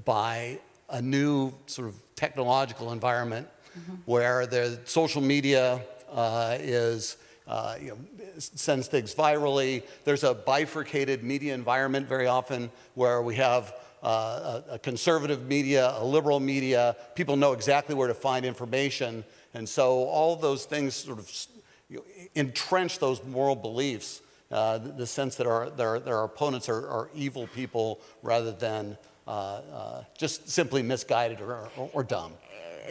by 0.04 0.60
a 0.89 1.02
new 1.02 1.54
sort 1.65 1.88
of 1.88 1.95
technological 2.15 2.91
environment 2.91 3.47
mm-hmm. 3.80 3.93
where 4.06 4.45
the 4.45 4.80
social 4.86 5.21
media 5.21 5.82
uh, 6.12 6.58
is, 6.60 7.17
uh, 7.50 7.76
you 7.82 7.90
know, 7.90 7.98
sends 8.38 8.88
things 8.88 9.14
virally. 9.14 9.84
There's 10.06 10.24
a 10.24 10.36
bifurcated 10.36 11.24
media 11.24 11.56
environment 11.56 12.08
very 12.08 12.28
often 12.28 12.70
where 12.94 13.24
we 13.24 13.36
have 13.36 13.74
uh, 14.04 14.62
a, 14.70 14.74
a, 14.76 14.80
conservative 14.80 15.48
media, 15.48 15.94
a 15.98 16.06
liberal 16.06 16.40
media. 16.40 16.96
People 17.16 17.36
know 17.36 17.54
exactly 17.54 17.96
where 17.96 18.08
to 18.08 18.14
find 18.14 18.46
information. 18.46 19.26
And 19.54 19.68
so 19.68 20.04
all 20.04 20.36
those 20.36 20.66
things 20.66 20.96
sort 20.96 21.20
of 21.20 21.48
you 21.90 21.98
know, 21.98 22.04
entrench 22.36 23.00
those 23.00 23.24
moral 23.26 23.56
beliefs, 23.56 24.22
uh, 24.52 24.78
the, 24.78 24.90
the, 24.90 25.08
sense 25.08 25.36
that 25.36 25.48
our, 25.48 25.70
that 25.72 25.84
our, 25.84 26.00
that 26.00 26.12
our 26.12 26.24
opponents 26.24 26.70
are, 26.70 26.88
are, 26.88 27.10
evil 27.16 27.48
people 27.48 28.00
rather 28.24 28.52
than 28.52 28.98
uh, 29.28 29.32
uh 29.32 30.04
just 30.18 30.50
simply 30.50 30.82
misguided 30.82 31.42
or, 31.42 31.68
or, 31.78 31.90
or 31.94 32.04
dumb. 32.04 32.34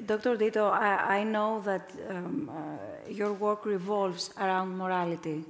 Dr. 0.06 0.36
Ditto, 0.36 0.68
I, 0.68 1.18
I 1.18 1.24
know 1.24 1.60
that 1.60 1.90
um, 2.08 2.50
uh, 2.50 3.10
your 3.10 3.32
work 3.32 3.64
revolves 3.64 4.30
around 4.38 4.76
morality. 4.76 5.44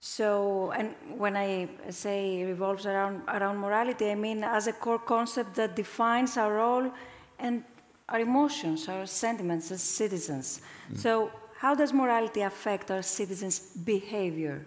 So, 0.00 0.72
and 0.72 0.94
when 1.16 1.36
I 1.36 1.68
say 1.90 2.44
revolves 2.44 2.86
around, 2.86 3.22
around 3.28 3.58
morality, 3.58 4.10
I 4.10 4.14
mean 4.14 4.44
as 4.44 4.66
a 4.66 4.72
core 4.72 5.00
concept 5.00 5.54
that 5.56 5.74
defines 5.74 6.36
our 6.36 6.54
role 6.54 6.92
and 7.38 7.64
our 8.08 8.20
emotions, 8.20 8.88
our 8.88 9.06
sentiments 9.06 9.70
as 9.70 9.82
citizens. 9.82 10.60
Mm. 10.92 10.98
So, 10.98 11.30
how 11.58 11.74
does 11.74 11.92
morality 11.92 12.42
affect 12.42 12.90
our 12.90 13.02
citizens' 13.02 13.58
behavior? 13.84 14.64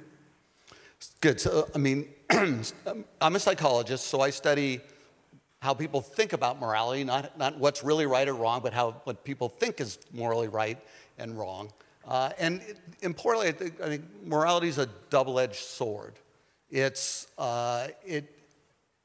Good. 1.22 1.40
So, 1.40 1.70
I 1.74 1.78
mean, 1.78 2.08
I'm 3.22 3.36
a 3.36 3.40
psychologist, 3.40 4.08
so 4.08 4.22
I 4.22 4.30
study 4.30 4.82
how 5.62 5.76
people 5.76 6.02
think 6.02 6.34
about 6.34 6.60
morality, 6.60 7.04
not, 7.04 7.38
not 7.38 7.58
what's 7.58 7.84
really 7.84 8.08
right 8.08 8.28
or 8.28 8.34
wrong, 8.34 8.62
but 8.62 8.74
how 8.74 8.92
what 9.04 9.24
people 9.24 9.48
think 9.48 9.80
is 9.80 10.00
morally 10.12 10.48
right 10.48 10.78
and 11.20 11.38
wrong. 11.38 11.72
Uh, 12.08 12.32
and 12.40 12.62
importantly, 13.02 13.50
I 13.50 13.52
think, 13.52 13.82
I 13.82 13.88
think, 13.90 14.06
morality 14.26 14.68
is 14.68 14.80
a 14.80 14.88
double-edged 15.12 15.56
sword. 15.56 16.16
It's 16.72 17.28
uh, 17.38 17.90
it 18.04 18.40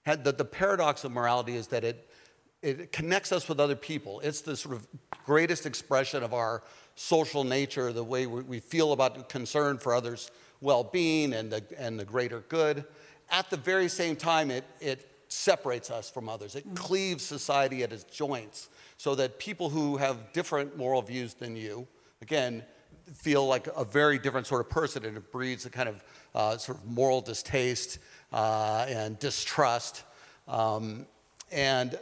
had 0.07 0.25
the, 0.25 0.33
the 0.33 0.45
paradox 0.45 1.05
of 1.05 1.13
morality 1.13 1.57
is 1.57 1.67
that 1.69 1.85
it 1.85 2.09
it 2.63 2.91
connects 2.91 3.33
us 3.33 3.49
with 3.49 3.61
other 3.61 3.77
people. 3.77 4.21
It's 4.21 4.41
the 4.41 4.57
sort 4.57 4.77
of 4.77 4.87
greatest 5.27 5.67
expression 5.67 6.23
of 6.23 6.33
our 6.33 6.63
social 6.95 7.45
nature, 7.45 7.93
the 7.93 8.03
way 8.03 8.27
we, 8.27 8.43
we 8.43 8.61
feel 8.61 8.93
about 8.93 9.29
concern 9.29 9.77
for 9.77 9.95
others' 9.95 10.31
well-being 10.63 11.35
and 11.35 11.53
the 11.53 11.63
and 11.79 12.01
the 12.01 12.05
greater 12.05 12.41
good. 12.49 12.85
At 13.31 13.51
the 13.51 13.59
very 13.59 13.89
same 13.89 14.17
time, 14.17 14.51
it 14.51 14.65
it 14.81 15.11
separates 15.29 15.91
us 15.91 16.11
from 16.11 16.29
others. 16.29 16.55
It 16.55 16.69
mm. 16.69 16.77
cleaves 16.77 17.25
society 17.25 17.83
at 17.83 17.93
its 17.93 18.05
joints 18.05 18.69
so 18.97 19.15
that 19.15 19.39
people 19.39 19.69
who 19.69 19.97
have 19.97 20.33
different 20.33 20.77
moral 20.77 21.03
views 21.03 21.35
than 21.35 21.57
you, 21.57 21.87
again, 22.23 22.65
feel 23.15 23.47
like 23.47 23.69
a 23.77 23.85
very 23.85 24.19
different 24.19 24.47
sort 24.47 24.61
of 24.61 24.71
person, 24.71 25.05
and 25.05 25.17
it 25.17 25.31
breeds 25.31 25.67
a 25.67 25.71
kind 25.71 25.89
of 25.89 26.05
uh, 26.35 26.57
sort 26.57 26.79
of 26.79 26.85
moral 26.87 27.21
distaste 27.21 27.99
uh, 28.33 28.87
and 28.89 29.19
distrust. 29.19 30.03
Um, 30.49 31.07
and 31.53 31.99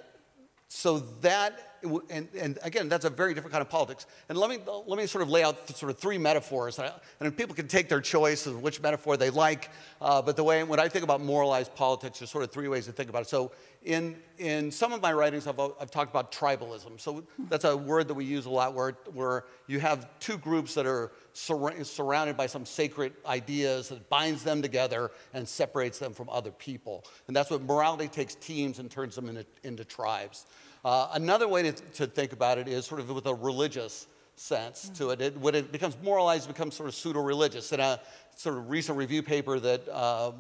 so 0.68 0.98
that 1.20 1.73
and, 2.10 2.28
and, 2.38 2.58
again, 2.62 2.88
that's 2.88 3.04
a 3.04 3.10
very 3.10 3.34
different 3.34 3.52
kind 3.52 3.62
of 3.62 3.68
politics. 3.68 4.06
And 4.28 4.38
let 4.38 4.50
me, 4.50 4.58
let 4.86 4.98
me 4.98 5.06
sort 5.06 5.22
of 5.22 5.28
lay 5.28 5.42
out 5.42 5.68
sort 5.76 5.90
of 5.90 5.98
three 5.98 6.18
metaphors. 6.18 6.80
And 7.20 7.36
people 7.36 7.54
can 7.54 7.68
take 7.68 7.88
their 7.88 8.00
choice 8.00 8.46
of 8.46 8.62
which 8.62 8.80
metaphor 8.80 9.16
they 9.16 9.30
like. 9.30 9.70
Uh, 10.00 10.22
but 10.22 10.36
the 10.36 10.44
way, 10.44 10.64
when 10.64 10.80
I 10.80 10.88
think 10.88 11.04
about 11.04 11.20
moralized 11.20 11.74
politics, 11.74 12.18
there's 12.18 12.30
sort 12.30 12.44
of 12.44 12.50
three 12.50 12.68
ways 12.68 12.86
to 12.86 12.92
think 12.92 13.08
about 13.10 13.22
it. 13.22 13.28
So 13.28 13.52
in, 13.84 14.16
in 14.38 14.70
some 14.70 14.92
of 14.92 15.02
my 15.02 15.12
writings, 15.12 15.46
I've, 15.46 15.60
I've 15.60 15.90
talked 15.90 16.10
about 16.10 16.32
tribalism. 16.32 16.98
So 16.98 17.24
that's 17.50 17.64
a 17.64 17.76
word 17.76 18.08
that 18.08 18.14
we 18.14 18.24
use 18.24 18.46
a 18.46 18.50
lot 18.50 18.74
where, 18.74 18.92
where 19.12 19.44
you 19.66 19.80
have 19.80 20.08
two 20.20 20.38
groups 20.38 20.74
that 20.74 20.86
are 20.86 21.12
sur- 21.34 21.84
surrounded 21.84 22.36
by 22.36 22.46
some 22.46 22.64
sacred 22.64 23.12
ideas 23.26 23.90
that 23.90 24.08
binds 24.08 24.42
them 24.42 24.62
together 24.62 25.10
and 25.34 25.46
separates 25.46 25.98
them 25.98 26.14
from 26.14 26.28
other 26.30 26.50
people. 26.50 27.04
And 27.26 27.36
that's 27.36 27.50
what 27.50 27.62
morality 27.62 28.08
takes 28.08 28.34
teams 28.34 28.78
and 28.78 28.90
turns 28.90 29.14
them 29.16 29.28
into, 29.28 29.44
into 29.62 29.84
tribes. 29.84 30.46
Uh, 30.84 31.08
another 31.14 31.48
way 31.48 31.62
to, 31.62 31.72
to, 31.72 32.06
think 32.06 32.32
about 32.32 32.58
it 32.58 32.68
is 32.68 32.84
sort 32.84 33.00
of 33.00 33.08
with 33.08 33.26
a 33.26 33.34
religious 33.34 34.06
sense 34.36 34.90
to 34.90 35.10
it. 35.10 35.20
it. 35.20 35.36
When 35.38 35.54
it 35.54 35.72
becomes 35.72 35.96
moralized, 36.02 36.44
it 36.44 36.52
becomes 36.52 36.74
sort 36.74 36.88
of 36.88 36.94
pseudo 36.94 37.20
religious. 37.20 37.72
In 37.72 37.80
a 37.80 37.98
sort 38.36 38.58
of 38.58 38.68
recent 38.68 38.98
review 38.98 39.22
paper 39.22 39.58
that 39.60 39.88
uh, 39.88 40.32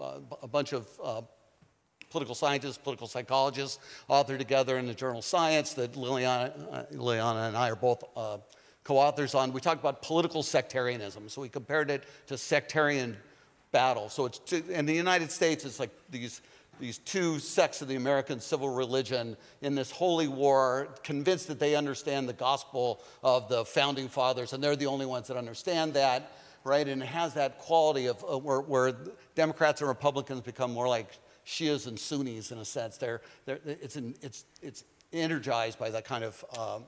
uh, 0.00 0.18
a 0.42 0.48
bunch 0.48 0.72
of 0.72 0.88
uh, 1.02 1.22
political 2.10 2.34
scientists, 2.34 2.78
political 2.78 3.06
psychologists 3.06 3.78
authored 4.10 4.38
together 4.38 4.78
in 4.78 4.86
the 4.86 4.94
journal 4.94 5.22
Science 5.22 5.72
that 5.74 5.92
Liliana, 5.92 6.52
uh, 6.72 6.82
Liliana 6.92 7.48
and 7.48 7.56
I 7.56 7.70
are 7.70 7.76
both 7.76 8.02
uh, 8.16 8.38
co 8.82 8.98
authors 8.98 9.34
on, 9.34 9.52
we 9.52 9.60
talked 9.60 9.80
about 9.80 10.02
political 10.02 10.42
sectarianism. 10.42 11.28
So 11.28 11.42
we 11.42 11.48
compared 11.48 11.90
it 11.90 12.04
to 12.26 12.36
sectarian 12.36 13.16
battle. 13.72 14.08
So 14.08 14.26
it's, 14.26 14.38
to, 14.50 14.64
in 14.68 14.86
the 14.86 14.94
United 14.94 15.30
States, 15.30 15.64
it's 15.64 15.80
like 15.80 15.90
these 16.10 16.40
these 16.80 16.98
two 16.98 17.38
sects 17.38 17.82
of 17.82 17.88
the 17.88 17.96
American 17.96 18.40
civil 18.40 18.68
religion 18.68 19.36
in 19.62 19.74
this 19.74 19.90
holy 19.90 20.28
war, 20.28 20.88
convinced 21.02 21.48
that 21.48 21.58
they 21.58 21.76
understand 21.76 22.28
the 22.28 22.32
gospel 22.34 23.02
of 23.22 23.48
the 23.48 23.64
founding 23.64 24.08
fathers, 24.08 24.52
and 24.52 24.62
they're 24.62 24.76
the 24.76 24.86
only 24.86 25.06
ones 25.06 25.28
that 25.28 25.36
understand 25.36 25.94
that, 25.94 26.32
right? 26.64 26.86
And 26.88 27.02
it 27.02 27.06
has 27.06 27.34
that 27.34 27.58
quality 27.58 28.06
of 28.06 28.24
uh, 28.24 28.38
where, 28.38 28.60
where, 28.60 28.94
Democrats 29.34 29.80
and 29.80 29.88
Republicans 29.88 30.40
become 30.40 30.72
more 30.72 30.88
like 30.88 31.08
Shias 31.46 31.86
and 31.86 31.98
Sunnis 31.98 32.52
in 32.52 32.58
a 32.58 32.64
sense. 32.64 32.96
They're, 32.96 33.20
they're, 33.44 33.60
it's, 33.64 33.96
in, 33.96 34.14
it's, 34.22 34.44
it's 34.62 34.84
energized 35.12 35.78
by 35.78 35.90
that 35.90 36.04
kind 36.04 36.24
of 36.24 36.44
um, 36.58 36.84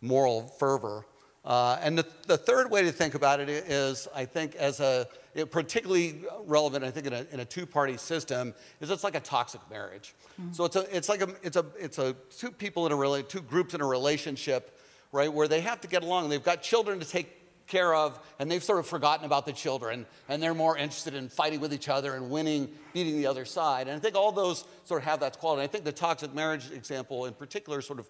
moral 0.00 0.42
fervor. 0.58 1.06
Uh, 1.46 1.78
and 1.80 1.96
the, 1.96 2.04
the 2.26 2.36
third 2.36 2.68
way 2.70 2.82
to 2.82 2.90
think 2.90 3.14
about 3.14 3.38
it 3.38 3.48
is, 3.48 4.08
I 4.12 4.24
think, 4.24 4.56
as 4.56 4.80
a 4.80 5.06
it, 5.34 5.52
particularly 5.52 6.24
relevant, 6.44 6.84
I 6.84 6.90
think, 6.90 7.06
in 7.06 7.12
a, 7.12 7.26
in 7.30 7.40
a 7.40 7.44
two-party 7.44 7.98
system, 7.98 8.52
is 8.80 8.90
it's 8.90 9.04
like 9.04 9.14
a 9.14 9.20
toxic 9.20 9.60
marriage. 9.70 10.14
Mm-hmm. 10.40 10.52
So 10.52 10.64
it's 10.64 10.74
a, 10.74 10.96
it's 10.96 11.08
like 11.08 11.22
a, 11.22 11.28
it's 11.42 11.56
a, 11.56 11.66
it's 11.78 11.98
a 11.98 12.16
two 12.36 12.50
people 12.50 12.84
in 12.86 12.92
a 12.92 12.96
really, 12.96 13.22
two 13.22 13.42
groups 13.42 13.74
in 13.74 13.80
a 13.80 13.86
relationship, 13.86 14.76
right, 15.12 15.32
where 15.32 15.46
they 15.46 15.60
have 15.60 15.80
to 15.82 15.88
get 15.88 16.02
along. 16.02 16.30
They've 16.30 16.42
got 16.42 16.62
children 16.62 16.98
to 16.98 17.06
take 17.06 17.28
care 17.68 17.94
of, 17.94 18.18
and 18.38 18.50
they've 18.50 18.62
sort 18.62 18.78
of 18.78 18.86
forgotten 18.86 19.24
about 19.26 19.44
the 19.44 19.52
children, 19.52 20.06
and 20.28 20.42
they're 20.42 20.54
more 20.54 20.76
interested 20.76 21.14
in 21.14 21.28
fighting 21.28 21.60
with 21.60 21.72
each 21.72 21.88
other 21.88 22.14
and 22.14 22.30
winning, 22.30 22.68
beating 22.92 23.16
the 23.16 23.26
other 23.26 23.44
side. 23.44 23.88
And 23.88 23.96
I 23.96 24.00
think 24.00 24.14
all 24.14 24.32
those 24.32 24.64
sort 24.84 25.02
of 25.02 25.08
have 25.08 25.20
that 25.20 25.38
quality. 25.38 25.62
I 25.62 25.66
think 25.66 25.84
the 25.84 25.92
toxic 25.92 26.32
marriage 26.34 26.70
example, 26.70 27.26
in 27.26 27.34
particular, 27.34 27.82
sort 27.82 27.98
of 27.98 28.08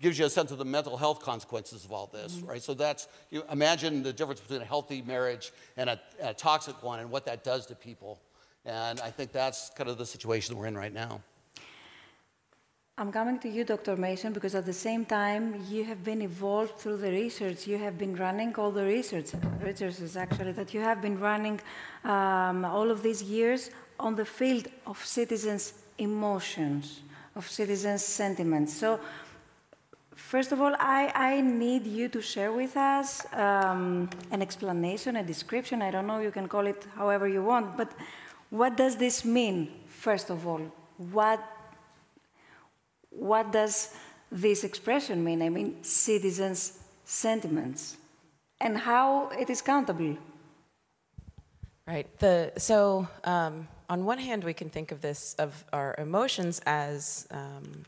gives 0.00 0.18
you 0.18 0.26
a 0.26 0.30
sense 0.30 0.50
of 0.50 0.58
the 0.58 0.64
mental 0.64 0.96
health 0.96 1.20
consequences 1.20 1.84
of 1.84 1.92
all 1.92 2.06
this, 2.12 2.36
mm-hmm. 2.36 2.46
right? 2.46 2.62
So 2.62 2.74
that's, 2.74 3.08
you 3.30 3.42
imagine 3.50 4.02
the 4.02 4.12
difference 4.12 4.40
between 4.40 4.62
a 4.62 4.64
healthy 4.64 5.02
marriage 5.02 5.52
and 5.76 5.90
a, 5.90 6.00
a, 6.20 6.34
toxic 6.34 6.82
one 6.82 7.00
and 7.00 7.10
what 7.10 7.24
that 7.26 7.44
does 7.44 7.66
to 7.66 7.74
people. 7.74 8.20
And 8.64 9.00
I 9.00 9.10
think 9.10 9.32
that's 9.32 9.70
kind 9.70 9.88
of 9.88 9.98
the 9.98 10.06
situation 10.06 10.56
we're 10.56 10.66
in 10.66 10.76
right 10.76 10.92
now. 10.92 11.20
I'm 13.00 13.12
coming 13.12 13.38
to 13.40 13.48
you, 13.48 13.62
Dr. 13.62 13.96
Mason, 13.96 14.32
because 14.32 14.56
at 14.56 14.66
the 14.66 14.72
same 14.72 15.04
time, 15.04 15.64
you 15.70 15.84
have 15.84 16.02
been 16.02 16.20
involved 16.20 16.78
through 16.78 16.96
the 16.96 17.12
research. 17.12 17.64
You 17.64 17.78
have 17.78 17.96
been 17.96 18.16
running 18.16 18.52
all 18.56 18.72
the 18.72 18.82
research, 18.84 19.30
researches 19.62 20.16
actually, 20.16 20.50
that 20.52 20.74
you 20.74 20.80
have 20.80 21.00
been 21.00 21.18
running 21.20 21.60
um, 22.02 22.64
all 22.64 22.90
of 22.90 23.04
these 23.04 23.22
years 23.22 23.70
on 24.00 24.16
the 24.16 24.24
field 24.24 24.66
of 24.84 24.98
citizens' 25.04 25.74
emotions, 25.98 27.02
of 27.36 27.48
citizens' 27.48 28.02
sentiments. 28.02 28.76
So 28.76 28.98
First 30.18 30.52
of 30.52 30.60
all, 30.60 30.74
I, 30.78 31.10
I 31.14 31.40
need 31.40 31.86
you 31.86 32.08
to 32.08 32.20
share 32.20 32.52
with 32.52 32.76
us 32.76 33.24
um, 33.32 34.10
an 34.30 34.42
explanation, 34.42 35.16
a 35.16 35.22
description. 35.22 35.80
I 35.80 35.90
don't 35.90 36.06
know, 36.06 36.18
you 36.18 36.32
can 36.32 36.48
call 36.48 36.66
it 36.66 36.84
however 36.96 37.28
you 37.28 37.42
want, 37.42 37.76
but 37.76 37.90
what 38.50 38.76
does 38.76 38.96
this 38.96 39.24
mean, 39.24 39.70
first 39.86 40.28
of 40.28 40.46
all? 40.46 40.60
What, 41.12 41.40
what 43.10 43.52
does 43.52 43.94
this 44.30 44.64
expression 44.64 45.24
mean? 45.24 45.40
I 45.40 45.48
mean, 45.48 45.82
citizens' 45.82 46.80
sentiments, 47.04 47.96
and 48.60 48.76
how 48.76 49.28
it 49.30 49.48
is 49.48 49.62
countable. 49.62 50.18
Right. 51.86 52.06
The, 52.18 52.52
so, 52.58 53.08
um, 53.24 53.68
on 53.88 54.04
one 54.04 54.18
hand, 54.18 54.44
we 54.44 54.52
can 54.52 54.68
think 54.68 54.92
of 54.92 55.00
this, 55.00 55.36
of 55.38 55.64
our 55.72 55.94
emotions 55.96 56.60
as. 56.66 57.26
Um, 57.30 57.84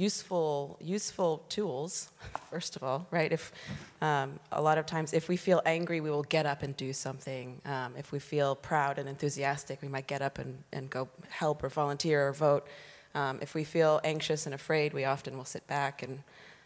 useful 0.00 0.78
useful 0.80 1.42
tools 1.48 2.10
first 2.50 2.76
of 2.76 2.82
all 2.82 3.06
right 3.10 3.32
if 3.32 3.52
um, 4.00 4.40
a 4.52 4.62
lot 4.68 4.78
of 4.78 4.86
times 4.86 5.12
if 5.12 5.28
we 5.28 5.36
feel 5.36 5.60
angry 5.66 6.00
we 6.00 6.10
will 6.10 6.28
get 6.36 6.46
up 6.46 6.62
and 6.62 6.76
do 6.76 6.92
something 6.92 7.60
um, 7.66 7.94
if 7.98 8.12
we 8.12 8.18
feel 8.18 8.54
proud 8.54 8.98
and 8.98 9.08
enthusiastic 9.08 9.82
we 9.82 9.88
might 9.88 10.06
get 10.06 10.22
up 10.22 10.38
and, 10.38 10.52
and 10.72 10.88
go 10.90 11.08
help 11.28 11.62
or 11.62 11.68
volunteer 11.68 12.28
or 12.28 12.32
vote 12.32 12.66
um, 13.14 13.38
if 13.42 13.54
we 13.54 13.64
feel 13.64 14.00
anxious 14.04 14.46
and 14.46 14.54
afraid 14.54 14.92
we 14.92 15.04
often 15.04 15.36
will 15.36 15.44
sit 15.44 15.66
back 15.66 16.02
and 16.02 16.22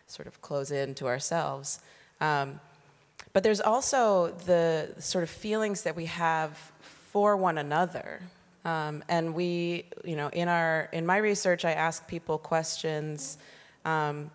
sort 0.07 0.29
of 0.29 0.41
close 0.41 0.71
in 0.71 0.95
to 0.95 1.07
ourselves. 1.07 1.81
Um, 2.21 2.61
but 3.33 3.43
there's 3.43 3.61
also 3.61 4.29
the 4.47 4.95
sort 4.99 5.25
of 5.25 5.31
feelings 5.31 5.83
that 5.83 5.97
we 5.97 6.07
have 6.07 6.73
for 6.81 7.37
one 7.37 7.59
another. 7.59 8.23
Um, 8.65 9.05
and 9.09 9.35
we, 9.35 9.85
you 10.05 10.17
know, 10.17 10.29
in 10.29 10.49
our 10.49 10.89
in 10.93 11.05
my 11.05 11.19
research, 11.19 11.65
I 11.65 11.73
ask 11.73 12.07
people 12.09 12.39
questions 12.39 13.39
um, 13.85 14.31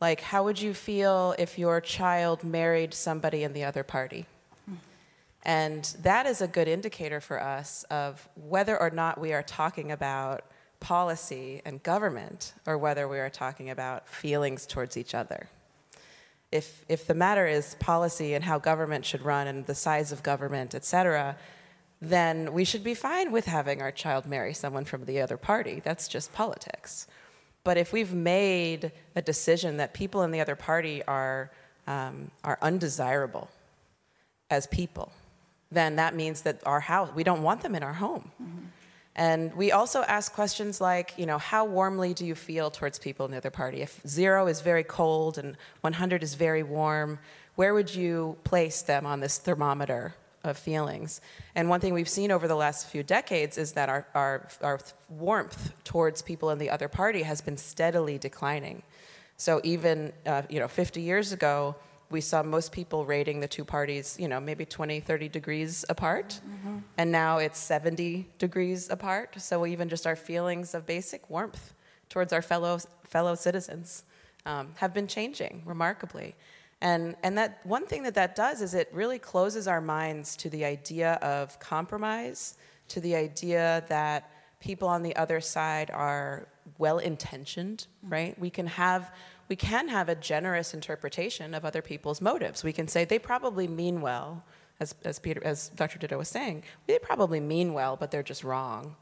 like, 0.00 0.20
"How 0.20 0.44
would 0.44 0.60
you 0.60 0.74
feel 0.74 1.34
if 1.38 1.58
your 1.58 1.80
child 1.80 2.44
married 2.44 2.94
somebody 2.94 3.42
in 3.42 3.52
the 3.52 3.64
other 3.64 3.82
party?" 3.82 4.26
And 5.44 5.84
that 6.02 6.26
is 6.26 6.40
a 6.40 6.46
good 6.46 6.68
indicator 6.68 7.20
for 7.20 7.42
us 7.42 7.84
of 7.90 8.28
whether 8.36 8.80
or 8.80 8.90
not 8.90 9.18
we 9.18 9.32
are 9.32 9.42
talking 9.42 9.90
about 9.90 10.44
policy 10.78 11.60
and 11.64 11.82
government, 11.82 12.54
or 12.64 12.78
whether 12.78 13.08
we 13.08 13.18
are 13.18 13.30
talking 13.30 13.68
about 13.68 14.08
feelings 14.08 14.66
towards 14.66 14.96
each 14.96 15.14
other 15.14 15.48
if, 16.52 16.84
if 16.88 17.06
the 17.06 17.14
matter 17.14 17.46
is 17.46 17.74
policy 17.76 18.34
and 18.34 18.44
how 18.44 18.58
government 18.58 19.04
should 19.06 19.22
run 19.22 19.46
and 19.46 19.64
the 19.64 19.74
size 19.74 20.12
of 20.12 20.22
government, 20.22 20.74
et 20.74 20.84
cetera, 20.84 21.36
then 22.02 22.52
we 22.52 22.64
should 22.64 22.82
be 22.82 22.94
fine 22.94 23.30
with 23.30 23.44
having 23.44 23.80
our 23.80 23.92
child 23.92 24.26
marry 24.26 24.52
someone 24.52 24.84
from 24.84 25.04
the 25.04 25.20
other 25.20 25.36
party. 25.36 25.80
That's 25.84 26.08
just 26.08 26.32
politics. 26.32 27.06
But 27.62 27.76
if 27.76 27.92
we've 27.92 28.12
made 28.12 28.90
a 29.14 29.22
decision 29.22 29.76
that 29.76 29.94
people 29.94 30.22
in 30.22 30.32
the 30.32 30.40
other 30.40 30.56
party 30.56 31.04
are, 31.04 31.52
um, 31.86 32.32
are 32.42 32.58
undesirable 32.60 33.48
as 34.50 34.66
people, 34.66 35.12
then 35.70 35.94
that 35.94 36.16
means 36.16 36.42
that 36.42 36.60
our 36.66 36.80
house, 36.80 37.08
we 37.14 37.22
don't 37.22 37.44
want 37.44 37.60
them 37.60 37.76
in 37.76 37.84
our 37.84 37.92
home. 37.92 38.32
Mm-hmm. 38.42 38.66
And 39.14 39.54
we 39.54 39.70
also 39.70 40.02
ask 40.02 40.32
questions 40.32 40.80
like, 40.80 41.14
you 41.16 41.26
know, 41.26 41.38
how 41.38 41.64
warmly 41.64 42.14
do 42.14 42.26
you 42.26 42.34
feel 42.34 42.72
towards 42.72 42.98
people 42.98 43.26
in 43.26 43.30
the 43.30 43.36
other 43.36 43.50
party? 43.50 43.80
If 43.80 44.00
zero 44.08 44.48
is 44.48 44.60
very 44.60 44.82
cold 44.82 45.38
and 45.38 45.56
100 45.82 46.24
is 46.24 46.34
very 46.34 46.64
warm, 46.64 47.20
where 47.54 47.74
would 47.74 47.94
you 47.94 48.38
place 48.42 48.82
them 48.82 49.06
on 49.06 49.20
this 49.20 49.38
thermometer 49.38 50.16
of 50.44 50.56
feelings? 50.56 51.20
And 51.54 51.68
one 51.68 51.80
thing 51.80 51.94
we've 51.94 52.08
seen 52.08 52.30
over 52.30 52.48
the 52.48 52.56
last 52.56 52.88
few 52.88 53.02
decades 53.02 53.58
is 53.58 53.72
that 53.72 53.88
our, 53.88 54.06
our, 54.14 54.48
our 54.62 54.80
warmth 55.08 55.72
towards 55.84 56.22
people 56.22 56.50
in 56.50 56.58
the 56.58 56.70
other 56.70 56.88
party 56.88 57.22
has 57.22 57.40
been 57.40 57.56
steadily 57.56 58.18
declining. 58.18 58.82
So 59.36 59.60
even, 59.64 60.12
uh, 60.26 60.42
you 60.48 60.60
know, 60.60 60.68
50 60.68 61.00
years 61.00 61.32
ago, 61.32 61.74
we 62.10 62.20
saw 62.20 62.42
most 62.42 62.72
people 62.72 63.04
rating 63.06 63.40
the 63.40 63.48
two 63.48 63.64
parties, 63.64 64.16
you 64.20 64.28
know, 64.28 64.38
maybe 64.38 64.64
20, 64.64 65.00
30 65.00 65.28
degrees 65.28 65.84
apart. 65.88 66.40
Mm-hmm. 66.46 66.78
And 66.98 67.10
now 67.10 67.38
it's 67.38 67.58
70 67.58 68.28
degrees 68.38 68.90
apart. 68.90 69.40
So 69.40 69.66
even 69.66 69.88
just 69.88 70.06
our 70.06 70.14
feelings 70.14 70.74
of 70.74 70.86
basic 70.86 71.28
warmth 71.30 71.72
towards 72.08 72.32
our 72.32 72.42
fellow, 72.42 72.78
fellow 73.04 73.34
citizens 73.34 74.04
um, 74.44 74.74
have 74.76 74.92
been 74.92 75.06
changing 75.06 75.62
remarkably. 75.64 76.34
And, 76.82 77.14
and 77.22 77.38
that 77.38 77.60
one 77.62 77.86
thing 77.86 78.02
that 78.02 78.14
that 78.16 78.34
does 78.34 78.60
is 78.60 78.74
it 78.74 78.90
really 78.92 79.20
closes 79.20 79.68
our 79.68 79.80
minds 79.80 80.36
to 80.38 80.50
the 80.50 80.64
idea 80.64 81.12
of 81.22 81.58
compromise, 81.60 82.58
to 82.88 83.00
the 83.00 83.14
idea 83.14 83.84
that 83.88 84.28
people 84.58 84.88
on 84.88 85.04
the 85.04 85.14
other 85.14 85.40
side 85.40 85.92
are 85.92 86.48
well 86.78 86.98
intentioned, 86.98 87.86
mm-hmm. 88.04 88.12
right? 88.12 88.38
We 88.38 88.50
can 88.50 88.66
have 88.66 89.12
we 89.48 89.56
can 89.56 89.88
have 89.88 90.08
a 90.08 90.14
generous 90.14 90.72
interpretation 90.72 91.54
of 91.54 91.64
other 91.64 91.82
people's 91.82 92.20
motives. 92.20 92.64
We 92.64 92.72
can 92.72 92.88
say 92.88 93.04
they 93.04 93.18
probably 93.18 93.68
mean 93.68 94.00
well, 94.00 94.44
as, 94.80 94.94
as, 95.04 95.18
Peter, 95.18 95.44
as 95.44 95.68
Dr. 95.68 95.98
Ditto 95.98 96.16
was 96.16 96.28
saying, 96.28 96.62
they 96.86 96.98
probably 96.98 97.38
mean 97.38 97.74
well, 97.74 97.96
but 97.96 98.10
they're 98.10 98.22
just 98.22 98.44
wrong. 98.44 98.96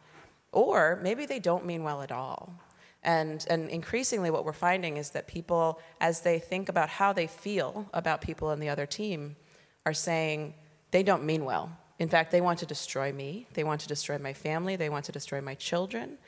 Or 0.50 0.98
maybe 1.02 1.24
they 1.24 1.38
don't 1.38 1.66
mean 1.66 1.84
well 1.84 2.02
at 2.02 2.10
all. 2.10 2.52
And, 3.02 3.46
and 3.48 3.70
increasingly, 3.70 4.30
what 4.30 4.44
we're 4.44 4.52
finding 4.52 4.98
is 4.98 5.10
that 5.10 5.26
people, 5.26 5.80
as 6.00 6.20
they 6.20 6.38
think 6.38 6.68
about 6.68 6.88
how 6.88 7.12
they 7.12 7.26
feel 7.26 7.88
about 7.94 8.20
people 8.20 8.50
in 8.50 8.60
the 8.60 8.68
other 8.68 8.86
team, 8.86 9.36
are 9.86 9.94
saying 9.94 10.54
they 10.90 11.02
don't 11.02 11.24
mean 11.24 11.44
well. 11.44 11.70
In 11.98 12.08
fact, 12.08 12.30
they 12.30 12.40
want 12.40 12.58
to 12.60 12.66
destroy 12.66 13.12
me, 13.12 13.46
they 13.54 13.64
want 13.64 13.80
to 13.82 13.88
destroy 13.88 14.18
my 14.18 14.32
family, 14.32 14.76
they 14.76 14.88
want 14.88 15.04
to 15.06 15.12
destroy 15.12 15.40
my 15.40 15.54
children. 15.54 16.18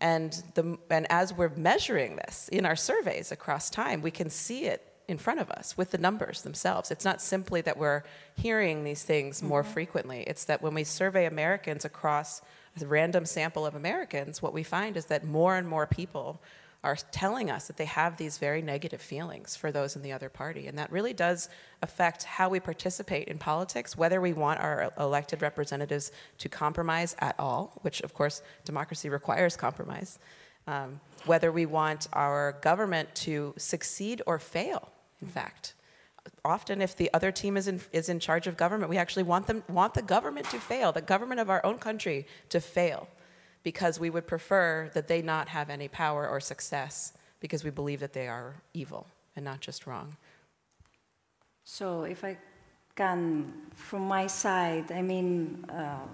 And, 0.00 0.42
the, 0.54 0.78
and 0.90 1.06
as 1.10 1.32
we're 1.32 1.50
measuring 1.56 2.16
this 2.16 2.48
in 2.48 2.64
our 2.64 2.76
surveys 2.76 3.32
across 3.32 3.68
time, 3.68 4.00
we 4.00 4.12
can 4.12 4.30
see 4.30 4.66
it 4.66 4.84
in 5.08 5.18
front 5.18 5.40
of 5.40 5.50
us 5.50 5.76
with 5.76 5.90
the 5.90 5.98
numbers 5.98 6.42
themselves. 6.42 6.90
It's 6.90 7.04
not 7.04 7.20
simply 7.20 7.62
that 7.62 7.78
we're 7.78 8.04
hearing 8.36 8.84
these 8.84 9.02
things 9.02 9.42
more 9.42 9.62
mm-hmm. 9.62 9.72
frequently, 9.72 10.22
it's 10.26 10.44
that 10.44 10.62
when 10.62 10.74
we 10.74 10.84
survey 10.84 11.26
Americans 11.26 11.84
across 11.84 12.42
random 12.82 13.24
sample 13.26 13.66
of 13.66 13.74
Americans, 13.74 14.42
what 14.42 14.52
we 14.52 14.62
find 14.62 14.96
is 14.96 15.06
that 15.06 15.24
more 15.24 15.56
and 15.56 15.66
more 15.66 15.86
people 15.86 16.40
are 16.84 16.96
telling 17.10 17.50
us 17.50 17.66
that 17.66 17.76
they 17.76 17.84
have 17.84 18.16
these 18.16 18.38
very 18.38 18.62
negative 18.62 19.02
feelings 19.02 19.56
for 19.56 19.72
those 19.72 19.96
in 19.96 20.02
the 20.02 20.12
other 20.12 20.28
party. 20.28 20.68
And 20.68 20.78
that 20.78 20.92
really 20.92 21.12
does 21.12 21.48
affect 21.82 22.22
how 22.22 22.48
we 22.48 22.60
participate 22.60 23.26
in 23.26 23.38
politics, 23.38 23.96
whether 23.96 24.20
we 24.20 24.32
want 24.32 24.60
our 24.60 24.92
elected 24.98 25.42
representatives 25.42 26.12
to 26.38 26.48
compromise 26.48 27.16
at 27.18 27.34
all, 27.38 27.78
which 27.82 28.00
of 28.02 28.14
course 28.14 28.42
democracy 28.64 29.08
requires 29.08 29.56
compromise, 29.56 30.20
um, 30.68 31.00
whether 31.26 31.50
we 31.50 31.66
want 31.66 32.06
our 32.12 32.56
government 32.62 33.12
to 33.16 33.54
succeed 33.56 34.22
or 34.24 34.38
fail, 34.38 34.88
in 35.20 35.26
fact. 35.26 35.74
Often, 36.44 36.82
if 36.82 36.96
the 36.96 37.10
other 37.12 37.32
team 37.32 37.56
is 37.56 37.68
in, 37.68 37.80
is 37.92 38.08
in 38.08 38.20
charge 38.20 38.46
of 38.46 38.56
government, 38.56 38.90
we 38.90 38.96
actually 38.96 39.24
want, 39.24 39.46
them, 39.46 39.62
want 39.68 39.94
the 39.94 40.02
government 40.02 40.48
to 40.50 40.58
fail, 40.58 40.92
the 40.92 41.00
government 41.00 41.40
of 41.40 41.50
our 41.50 41.64
own 41.64 41.78
country 41.78 42.26
to 42.50 42.60
fail 42.60 43.08
because 43.62 43.98
we 43.98 44.08
would 44.08 44.26
prefer 44.26 44.90
that 44.94 45.08
they 45.08 45.20
not 45.20 45.48
have 45.48 45.68
any 45.68 45.88
power 45.88 46.28
or 46.28 46.40
success 46.40 47.12
because 47.40 47.64
we 47.64 47.70
believe 47.70 48.00
that 48.00 48.12
they 48.12 48.28
are 48.28 48.54
evil 48.72 49.06
and 49.36 49.44
not 49.44 49.60
just 49.60 49.86
wrong. 49.86 50.16
So, 51.64 52.04
if 52.04 52.24
I 52.24 52.38
can, 52.94 53.52
from 53.74 54.02
my 54.08 54.26
side, 54.26 54.90
I 54.90 55.02
mean, 55.02 55.64
uh, 55.68 56.06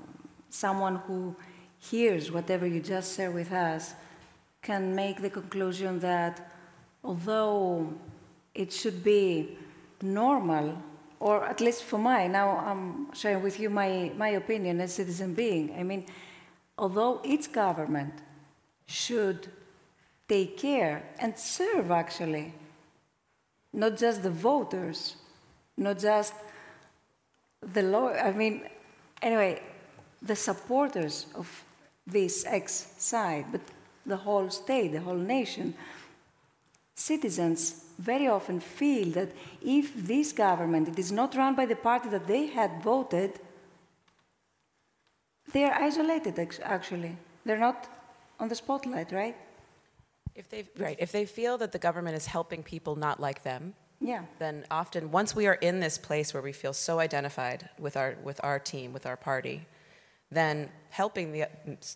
someone 0.50 0.96
who 0.96 1.36
hears 1.78 2.30
whatever 2.30 2.66
you 2.66 2.80
just 2.80 3.16
shared 3.16 3.34
with 3.34 3.52
us 3.52 3.94
can 4.62 4.94
make 4.94 5.20
the 5.20 5.30
conclusion 5.30 6.00
that 6.00 6.50
although 7.02 7.92
it 8.54 8.72
should 8.72 9.04
be 9.04 9.58
normal, 10.04 10.76
or 11.18 11.44
at 11.44 11.60
least 11.60 11.84
for 11.84 11.98
my, 11.98 12.26
now 12.26 12.58
I'm 12.58 13.12
sharing 13.14 13.42
with 13.42 13.58
you 13.58 13.70
my, 13.70 14.12
my 14.16 14.28
opinion 14.28 14.80
as 14.80 14.94
citizen 14.94 15.34
being. 15.34 15.74
I 15.78 15.82
mean, 15.82 16.06
although 16.78 17.20
each 17.24 17.50
government 17.52 18.14
should 18.86 19.48
take 20.28 20.58
care 20.58 21.02
and 21.18 21.36
serve 21.38 21.90
actually 21.90 22.52
not 23.72 23.96
just 23.96 24.22
the 24.22 24.30
voters, 24.30 25.16
not 25.76 25.98
just 25.98 26.34
the 27.72 27.82
law, 27.82 28.10
I 28.10 28.30
mean, 28.32 28.68
anyway, 29.20 29.62
the 30.22 30.36
supporters 30.36 31.26
of 31.34 31.64
this 32.06 32.44
X 32.46 32.94
side, 32.98 33.46
but 33.50 33.60
the 34.06 34.16
whole 34.16 34.50
state, 34.50 34.92
the 34.92 35.00
whole 35.00 35.16
nation. 35.16 35.74
Citizens 36.94 37.83
very 37.98 38.28
often 38.28 38.60
feel 38.60 39.10
that 39.12 39.30
if 39.62 39.94
this 39.94 40.32
government 40.32 40.88
it 40.88 40.98
is 40.98 41.12
not 41.12 41.34
run 41.34 41.54
by 41.54 41.66
the 41.66 41.76
party 41.76 42.08
that 42.08 42.26
they 42.26 42.46
had 42.46 42.82
voted, 42.82 43.40
they 45.52 45.64
are 45.64 45.74
isolated, 45.74 46.38
actually. 46.62 47.16
They're 47.44 47.58
not 47.58 47.88
on 48.40 48.48
the 48.48 48.54
spotlight, 48.54 49.12
right? 49.12 49.36
If 50.34 50.48
they 50.48 50.66
right, 50.78 50.96
if 50.98 51.12
they 51.12 51.26
feel 51.26 51.58
that 51.58 51.72
the 51.72 51.78
government 51.78 52.16
is 52.16 52.26
helping 52.26 52.62
people 52.62 52.96
not 52.96 53.20
like 53.20 53.44
them, 53.44 53.74
yeah. 54.00 54.22
then 54.38 54.64
often 54.70 55.12
once 55.12 55.36
we 55.36 55.46
are 55.46 55.54
in 55.54 55.78
this 55.78 55.96
place 55.96 56.34
where 56.34 56.42
we 56.42 56.52
feel 56.52 56.72
so 56.72 56.98
identified 56.98 57.68
with 57.78 57.96
our 57.96 58.16
with 58.24 58.40
our 58.42 58.58
team, 58.58 58.92
with 58.92 59.06
our 59.06 59.16
party, 59.16 59.66
then 60.30 60.70
helping 60.90 61.30
the 61.30 61.46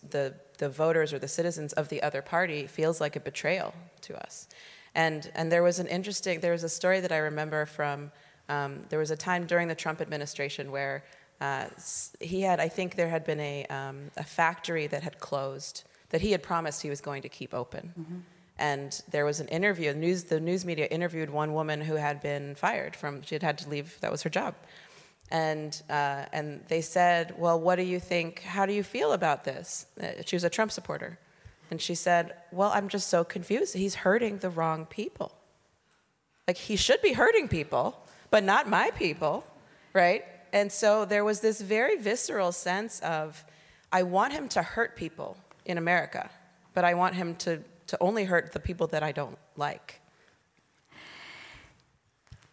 the 0.09 0.35
the 0.57 0.69
voters 0.69 1.11
or 1.11 1.19
the 1.19 1.27
citizens 1.27 1.73
of 1.73 1.89
the 1.89 2.01
other 2.01 2.21
party 2.21 2.65
feels 2.67 3.01
like 3.01 3.17
a 3.17 3.19
betrayal 3.19 3.73
to 4.01 4.17
us. 4.25 4.47
And 4.95 5.31
and 5.35 5.51
there 5.51 5.63
was 5.63 5.79
an 5.79 5.87
interesting 5.87 6.39
there 6.39 6.51
was 6.51 6.63
a 6.63 6.69
story 6.69 6.99
that 6.99 7.11
I 7.11 7.17
remember 7.17 7.65
from 7.65 8.11
um, 8.49 8.85
there 8.89 8.99
was 8.99 9.11
a 9.11 9.15
time 9.15 9.45
during 9.45 9.67
the 9.67 9.75
Trump 9.75 10.01
administration 10.01 10.71
where 10.71 11.03
uh, 11.39 11.65
he 12.19 12.41
had, 12.41 12.59
I 12.59 12.67
think 12.67 12.95
there 12.95 13.07
had 13.07 13.23
been 13.23 13.39
a, 13.39 13.65
um, 13.67 14.11
a 14.17 14.23
factory 14.23 14.87
that 14.87 15.03
had 15.03 15.19
closed 15.19 15.83
that 16.09 16.21
he 16.21 16.31
had 16.31 16.43
promised 16.43 16.81
he 16.81 16.89
was 16.89 17.01
going 17.01 17.21
to 17.21 17.29
keep 17.29 17.53
open. 17.53 17.93
Mm-hmm. 17.97 18.17
And 18.57 19.01
there 19.09 19.23
was 19.23 19.39
an 19.39 19.47
interview, 19.47 19.93
the 19.93 19.99
news, 19.99 20.25
the 20.25 20.39
news 20.39 20.65
media 20.65 20.85
interviewed 20.87 21.29
one 21.29 21.53
woman 21.53 21.79
who 21.79 21.95
had 21.95 22.21
been 22.21 22.55
fired 22.55 22.95
from, 22.95 23.21
she 23.21 23.35
had 23.35 23.43
had 23.43 23.57
to 23.59 23.69
leave, 23.69 23.97
that 24.01 24.11
was 24.11 24.23
her 24.23 24.29
job. 24.29 24.55
And, 25.31 25.81
uh, 25.89 26.25
and 26.33 26.61
they 26.67 26.81
said, 26.81 27.35
Well, 27.37 27.59
what 27.59 27.75
do 27.75 27.83
you 27.83 27.99
think? 27.99 28.41
How 28.41 28.65
do 28.65 28.73
you 28.73 28.83
feel 28.83 29.13
about 29.13 29.45
this? 29.45 29.85
Uh, 30.01 30.23
she 30.25 30.35
was 30.35 30.43
a 30.43 30.49
Trump 30.49 30.71
supporter. 30.71 31.19
And 31.71 31.81
she 31.81 31.95
said, 31.95 32.33
Well, 32.51 32.71
I'm 32.73 32.89
just 32.89 33.07
so 33.07 33.23
confused. 33.23 33.75
He's 33.75 33.95
hurting 33.95 34.39
the 34.39 34.49
wrong 34.49 34.85
people. 34.85 35.31
Like, 36.47 36.57
he 36.57 36.75
should 36.75 37.01
be 37.01 37.13
hurting 37.13 37.47
people, 37.47 37.99
but 38.31 38.43
not 38.43 38.67
my 38.67 38.91
people, 38.91 39.45
right? 39.93 40.23
and 40.53 40.71
so 40.71 41.05
there 41.05 41.23
was 41.23 41.39
this 41.39 41.61
very 41.61 41.97
visceral 41.97 42.51
sense 42.51 42.99
of, 43.01 43.43
I 43.91 44.03
want 44.03 44.33
him 44.33 44.47
to 44.49 44.61
hurt 44.61 44.95
people 44.95 45.37
in 45.65 45.77
America, 45.77 46.29
but 46.73 46.83
I 46.83 46.93
want 46.93 47.15
him 47.15 47.35
to, 47.37 47.61
to 47.87 47.97
only 48.01 48.25
hurt 48.25 48.53
the 48.53 48.59
people 48.59 48.87
that 48.87 49.03
I 49.03 49.11
don't 49.11 49.37
like. 49.55 50.01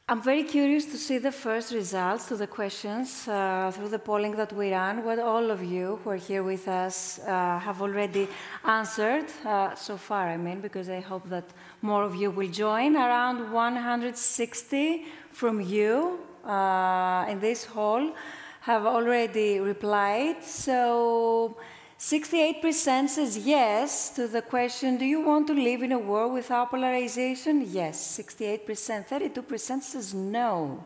I'm 0.08 0.22
very 0.22 0.44
curious 0.44 0.84
to 0.92 0.98
see 0.98 1.18
the 1.18 1.32
first 1.32 1.72
results 1.72 2.28
to 2.28 2.36
the 2.36 2.46
questions 2.46 3.26
uh, 3.26 3.72
through 3.74 3.88
the 3.88 3.98
polling 3.98 4.36
that 4.36 4.52
we 4.52 4.70
ran, 4.70 5.04
what 5.04 5.18
all 5.18 5.50
of 5.50 5.64
you 5.64 5.98
who 6.04 6.10
are 6.10 6.22
here 6.30 6.44
with 6.44 6.68
us 6.68 7.18
uh, 7.26 7.58
have 7.58 7.82
already 7.82 8.28
answered 8.62 9.24
uh, 9.44 9.74
so 9.74 9.96
far, 9.96 10.28
I 10.28 10.36
mean, 10.36 10.60
because 10.60 10.88
I 10.88 11.00
hope 11.00 11.28
that 11.30 11.50
more 11.82 12.04
of 12.04 12.14
you 12.14 12.30
will 12.30 12.48
join. 12.48 12.94
Around 12.94 13.52
160 13.52 15.06
from 15.32 15.60
you 15.60 16.20
uh, 16.44 17.26
in 17.28 17.40
this 17.40 17.64
hall 17.64 18.14
have 18.60 18.86
already 18.86 19.58
replied. 19.58 20.44
So 20.44 21.56
68% 21.98 23.08
says 23.08 23.38
yes 23.38 24.10
to 24.10 24.28
the 24.28 24.42
question, 24.42 24.98
do 24.98 25.06
you 25.06 25.22
want 25.22 25.46
to 25.46 25.54
live 25.54 25.82
in 25.82 25.92
a 25.92 25.98
world 25.98 26.34
without 26.34 26.70
polarization? 26.70 27.64
Yes, 27.70 28.18
68%. 28.18 29.08
32% 29.08 29.82
says 29.82 30.12
no. 30.12 30.84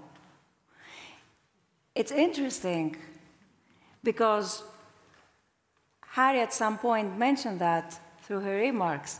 It's 1.96 2.12
interesting 2.12 2.96
because 4.04 4.62
Hahrie 6.14 6.42
at 6.42 6.52
some 6.52 6.78
point 6.78 7.18
mentioned 7.18 7.58
that 7.58 7.98
through 8.22 8.40
her 8.40 8.56
remarks. 8.56 9.18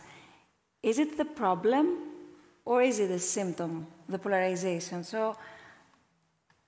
Is 0.85 1.01
it 1.01 1.17
the 1.17 1.25
problem 1.25 1.99
or 2.65 2.83
is 2.83 3.01
it 3.01 3.11
a 3.11 3.19
symptom, 3.19 3.89
the 4.09 4.19
polarization? 4.19 5.03
So 5.03 5.37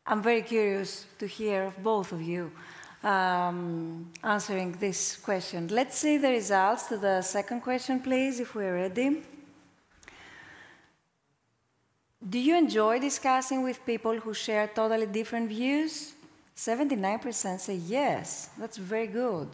I'm 0.05 0.21
very 0.21 0.43
curious 0.43 1.07
to 1.21 1.27
hear 1.27 1.63
of 1.63 1.81
both 1.81 2.11
of 2.11 2.21
you 2.21 2.51
um, 3.03 4.11
answering 4.23 4.73
this 4.73 5.17
question. 5.17 5.69
Let's 5.69 5.99
see 5.99 6.19
the 6.19 6.31
results 6.31 6.85
to 6.89 6.97
the 6.97 7.23
second 7.23 7.61
question, 7.63 8.01
please, 8.01 8.41
if 8.41 8.55
we're 8.55 8.75
ready. 8.75 9.23
Do 12.29 12.39
you 12.39 12.57
enjoy 12.57 13.01
discussing 13.01 13.63
with 13.65 13.85
people 13.85 14.17
who 14.19 14.33
share 14.33 14.69
totally 14.69 15.07
different 15.07 15.49
views? 15.49 16.13
79% 16.57 17.59
say 17.59 17.75
yes. 17.75 18.51
That's 18.57 18.77
very 18.77 19.09
good. 19.09 19.49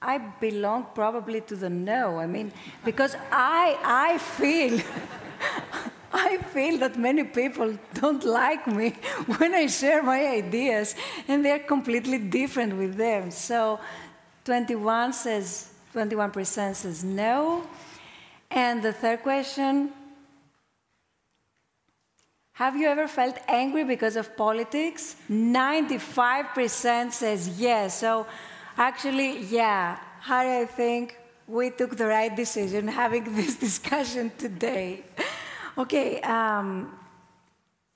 I 0.00 0.16
belong 0.16 0.86
probably 0.94 1.42
to 1.42 1.56
the 1.56 1.68
no. 1.68 2.18
I 2.18 2.26
mean, 2.26 2.52
because 2.84 3.14
I, 3.30 3.76
I 3.84 4.16
feel 4.16 4.80
I 6.12 6.38
feel 6.38 6.78
that 6.78 6.98
many 6.98 7.24
people 7.24 7.78
don't 7.94 8.24
like 8.24 8.66
me 8.66 8.90
when 9.38 9.54
I 9.54 9.66
share 9.66 10.02
my 10.02 10.26
ideas, 10.26 10.94
and 11.28 11.44
they're 11.44 11.60
completely 11.60 12.18
different 12.18 12.76
with 12.76 12.96
them. 12.96 13.30
So 13.30 13.78
21 14.44 15.12
says, 15.12 15.72
21% 15.94 16.74
says 16.74 17.04
no. 17.04 17.64
And 18.50 18.82
the 18.82 18.92
third 18.92 19.22
question 19.22 19.92
Have 22.54 22.76
you 22.76 22.88
ever 22.88 23.06
felt 23.08 23.38
angry 23.48 23.84
because 23.84 24.16
of 24.16 24.36
politics? 24.36 25.16
95% 25.30 27.12
says 27.12 27.60
yes. 27.60 27.98
So 28.00 28.26
actually, 28.76 29.44
yeah, 29.44 29.98
Hahrie, 30.22 30.62
I 30.62 30.66
think 30.66 31.16
we 31.46 31.70
took 31.70 31.96
the 31.96 32.06
right 32.06 32.34
decision 32.34 32.88
having 32.88 33.34
this 33.36 33.56
discussion 33.56 34.32
today. 34.36 35.04
Okay, 35.80 36.20
um, 36.20 36.92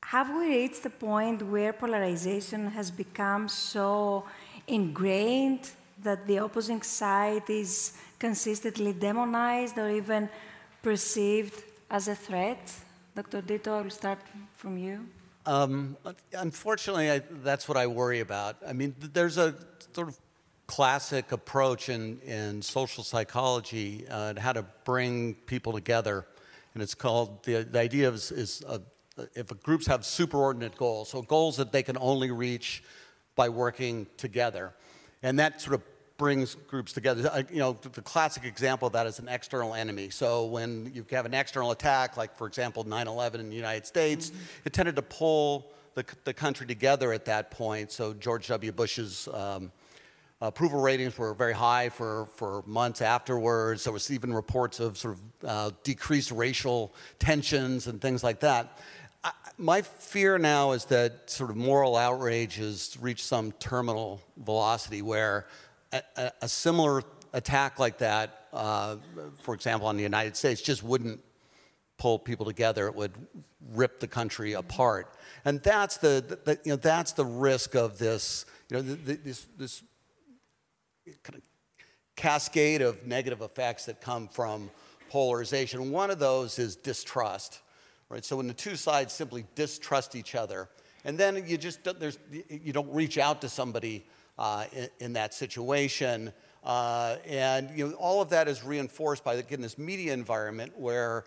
have 0.03 0.35
we 0.35 0.47
reached 0.57 0.85
the 0.85 0.89
point 0.89 1.43
where 1.43 1.71
polarization 1.75 2.69
has 2.69 2.91
become 2.91 3.47
so 3.47 4.25
ingrained 4.67 5.69
that 6.03 6.27
the 6.27 6.39
opposing 6.39 6.81
side 6.81 7.43
is 7.51 7.93
consistently 8.19 8.95
demonized 8.95 9.77
or 9.77 9.91
even 9.91 10.31
perceived 10.83 11.63
as 11.91 12.09
a 12.09 12.15
threat? 12.15 12.73
Dr. 13.15 13.43
Ditto, 13.43 13.77
I 13.77 13.83
will 13.83 13.91
start 13.91 14.21
from 14.57 14.79
you. 14.79 15.07
Um, 15.45 15.99
unfortunately, 16.33 17.11
I, 17.11 17.19
that's 17.43 17.69
what 17.69 17.77
I 17.77 17.87
worry 17.87 18.21
about. 18.21 18.57
I 18.67 18.73
mean, 18.73 18.95
there's 19.13 19.37
a 19.37 19.55
sort 19.93 20.09
of 20.09 20.19
classic 20.67 21.33
approach 21.33 21.91
in, 21.91 22.19
in 22.21 22.63
social 22.63 23.05
psychology 23.05 24.07
uh, 24.09 24.33
how 24.41 24.55
to 24.55 24.65
bring 24.87 25.35
people 25.45 25.75
together 25.75 26.25
and 26.75 26.83
it's 26.83 26.95
called 26.95 27.43
the, 27.45 27.63
the 27.65 27.79
idea 27.79 28.11
is, 28.11 28.31
is 28.31 28.63
a, 28.69 28.81
if 29.35 29.47
groups 29.63 29.87
have 29.87 30.01
superordinate 30.01 30.77
goals, 30.77 31.11
so 31.11 31.23
goals 31.23 31.57
that 31.57 31.73
they 31.73 31.83
can 31.83 31.97
only 32.01 32.31
reach 32.31 32.83
by 33.37 33.49
working 33.49 34.07
together, 34.17 34.75
and 35.23 35.39
that 35.39 35.61
sort 35.61 35.75
of 35.75 35.83
brings 36.17 36.55
groups 36.55 36.93
together. 36.93 37.45
You 37.51 37.59
know, 37.59 37.73
the 37.73 38.03
classic 38.03 38.45
example 38.45 38.87
of 38.87 38.93
that 38.93 39.07
is 39.07 39.19
an 39.19 39.29
external 39.29 39.75
enemy. 39.75 40.11
So 40.11 40.47
when 40.47 40.93
you 40.95 41.05
have 41.11 41.27
an 41.27 41.35
external 41.35 41.71
attack, 41.71 42.17
like 42.17 42.37
for 42.37 42.47
example 42.47 42.85
9/11 42.85 43.37
in 43.37 43.51
the 43.51 43.57
United 43.57 43.87
States, 43.87 44.31
mm-hmm. 44.31 44.43
it 44.65 44.73
tended 44.73 44.97
to 44.97 45.03
pull 45.03 45.73
the, 45.95 46.05
the 46.25 46.35
country 46.35 46.67
together 46.67 47.13
at 47.13 47.25
that 47.27 47.51
point. 47.51 47.93
So 47.93 48.15
George 48.15 48.49
W. 48.49 48.73
Bush's 48.73 49.29
um, 49.33 49.73
approval 50.49 50.81
ratings 50.81 51.17
were 51.17 51.35
very 51.35 51.55
high 51.55 51.89
for, 51.89 52.27
for 52.37 52.63
months 52.67 53.01
afterwards. 53.01 53.85
There 53.85 53.93
was 53.93 54.11
even 54.11 54.33
reports 54.33 54.81
of 54.81 54.99
sort 54.99 55.15
of 55.15 55.49
uh, 55.49 55.71
decreased 55.83 56.31
racial 56.31 56.95
tensions 57.19 57.87
and 57.87 58.01
things 58.01 58.23
like 58.23 58.41
that. 58.41 58.79
I, 59.23 59.33
my 59.57 59.83
fear 59.83 60.39
now 60.39 60.73
is 60.73 60.85
that 60.87 61.31
sort 61.31 61.51
of 61.51 61.57
moral 61.57 61.97
outrage 61.97 62.57
has 62.57 62.97
reached 63.01 63.25
some 63.25 63.53
terminal 63.53 64.21
velocity 64.37 65.03
where 65.03 65.47
a, 65.93 66.03
a, 66.17 66.33
a 66.43 66.49
similar 66.49 67.03
attack 67.33 67.79
like 67.79 67.99
that, 67.99 68.47
uh, 68.53 68.97
for 69.43 69.55
example, 69.55 69.89
on 69.89 69.97
the 69.97 70.03
United 70.03 70.37
States, 70.37 70.61
just 70.61 70.83
wouldn't 70.83 71.21
pull 71.97 72.19
people 72.19 72.45
together. 72.45 72.87
It 72.87 72.95
would 72.95 73.13
rip 73.73 74.01
the 74.01 74.09
country 74.09 74.53
apart. 74.53 75.15
And 75.45 75.63
that's 75.63 75.97
the, 75.97 76.39
the 76.45 76.59
you 76.65 76.73
know, 76.73 76.77
that's 76.77 77.13
the 77.13 77.25
risk 77.25 77.75
of 77.75 77.99
this, 77.99 78.47
you 78.71 78.77
know, 78.77 78.83
this, 78.83 79.47
this 79.57 79.83
kind 81.23 81.37
of 81.37 81.43
cascade 82.17 82.81
of 82.83 83.07
negative 83.07 83.43
effects 83.43 83.87
that 83.87 84.01
come 84.01 84.29
from 84.29 84.71
polarization. 85.11 85.91
One 85.91 86.11
of 86.11 86.19
those 86.19 86.59
is 86.59 86.77
distrust, 86.77 87.61
right? 88.09 88.25
So 88.25 88.37
when 88.37 88.47
the 88.47 88.55
two 88.55 88.77
sides 88.77 89.13
simply 89.13 89.45
distrust 89.55 90.15
each 90.15 90.35
other, 90.35 90.69
and 91.05 91.19
then 91.19 91.45
you 91.47 91.59
just 91.59 91.85
there's 91.85 92.19
you 92.49 92.73
don't 92.73 92.93
reach 92.93 93.19
out 93.19 93.41
to 93.43 93.49
somebody 93.49 94.07
uh, 94.39 94.65
in, 94.73 94.89
in, 95.01 95.13
that 95.13 95.35
situation, 95.35 96.33
uh, 96.65 97.17
and 97.27 97.71
you 97.77 97.89
know 97.89 97.95
all 97.95 98.23
of 98.23 98.31
that 98.31 98.49
is 98.49 98.65
reinforced 98.65 99.23
by 99.23 99.35
again 99.35 99.61
this 99.61 99.77
media 99.77 100.13
environment 100.15 100.73
where 100.77 101.25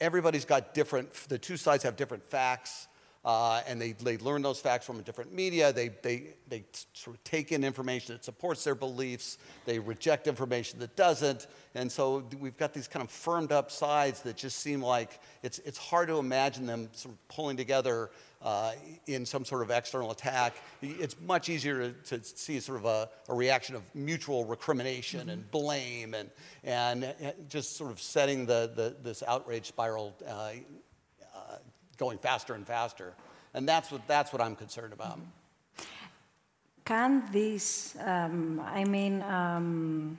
everybody's 0.00 0.46
got 0.46 0.72
different. 0.72 1.12
The 1.28 1.38
two 1.38 1.56
sides 1.56 1.82
have 1.84 1.96
different 1.96 2.24
facts 2.24 2.88
uh, 3.26 3.60
and 3.66 3.82
they, 3.82 3.90
they 3.90 4.16
learn 4.18 4.40
those 4.40 4.60
facts 4.60 4.86
from 4.86 5.00
a 5.00 5.02
different 5.02 5.34
media. 5.34 5.72
They, 5.72 5.88
they, 5.88 6.28
they 6.48 6.64
sort 6.92 7.16
of 7.16 7.24
take 7.24 7.50
in 7.50 7.64
information 7.64 8.14
that 8.14 8.24
supports 8.24 8.62
their 8.62 8.76
beliefs. 8.76 9.38
They 9.64 9.80
reject 9.80 10.28
information 10.28 10.78
that 10.78 10.94
doesn't. 10.94 11.48
And 11.74 11.90
so 11.90 12.24
we've 12.38 12.56
got 12.56 12.72
these 12.72 12.86
kind 12.86 13.04
of 13.04 13.10
firmed 13.10 13.50
up 13.50 13.72
sides 13.72 14.22
that 14.22 14.36
just 14.36 14.60
seem 14.60 14.80
like 14.80 15.18
it's, 15.42 15.58
it's 15.60 15.76
hard 15.76 16.06
to 16.06 16.18
imagine 16.18 16.66
them 16.66 16.88
sort 16.92 17.16
of 17.16 17.28
pulling 17.28 17.56
together 17.56 18.10
uh, 18.42 18.72
in 19.08 19.26
some 19.26 19.44
sort 19.44 19.62
of 19.62 19.72
external 19.72 20.12
attack. 20.12 20.54
It's 20.80 21.16
much 21.20 21.48
easier 21.48 21.90
to, 21.90 22.18
to 22.18 22.24
see 22.24 22.60
sort 22.60 22.78
of 22.78 22.84
a, 22.84 23.08
a, 23.28 23.34
reaction 23.34 23.74
of 23.74 23.82
mutual 23.92 24.44
recrimination 24.44 25.20
mm-hmm. 25.20 25.30
and 25.30 25.50
blame 25.50 26.14
and, 26.14 26.30
and 26.62 27.12
just 27.48 27.76
sort 27.76 27.90
of 27.90 28.00
setting 28.00 28.46
the, 28.46 28.70
the, 28.76 28.94
this 29.02 29.24
outrage 29.26 29.66
spiral 29.66 30.14
uh, 30.28 30.52
going 31.96 32.18
faster 32.18 32.54
and 32.54 32.66
faster. 32.66 33.14
And 33.54 33.68
that's 33.68 33.90
what, 33.90 34.06
that's 34.06 34.32
what 34.32 34.42
I'm 34.42 34.56
concerned 34.56 34.92
about. 34.92 35.18
Can 36.84 37.24
this, 37.32 37.96
um, 38.04 38.60
I 38.64 38.84
mean, 38.84 39.22
um, 39.22 40.16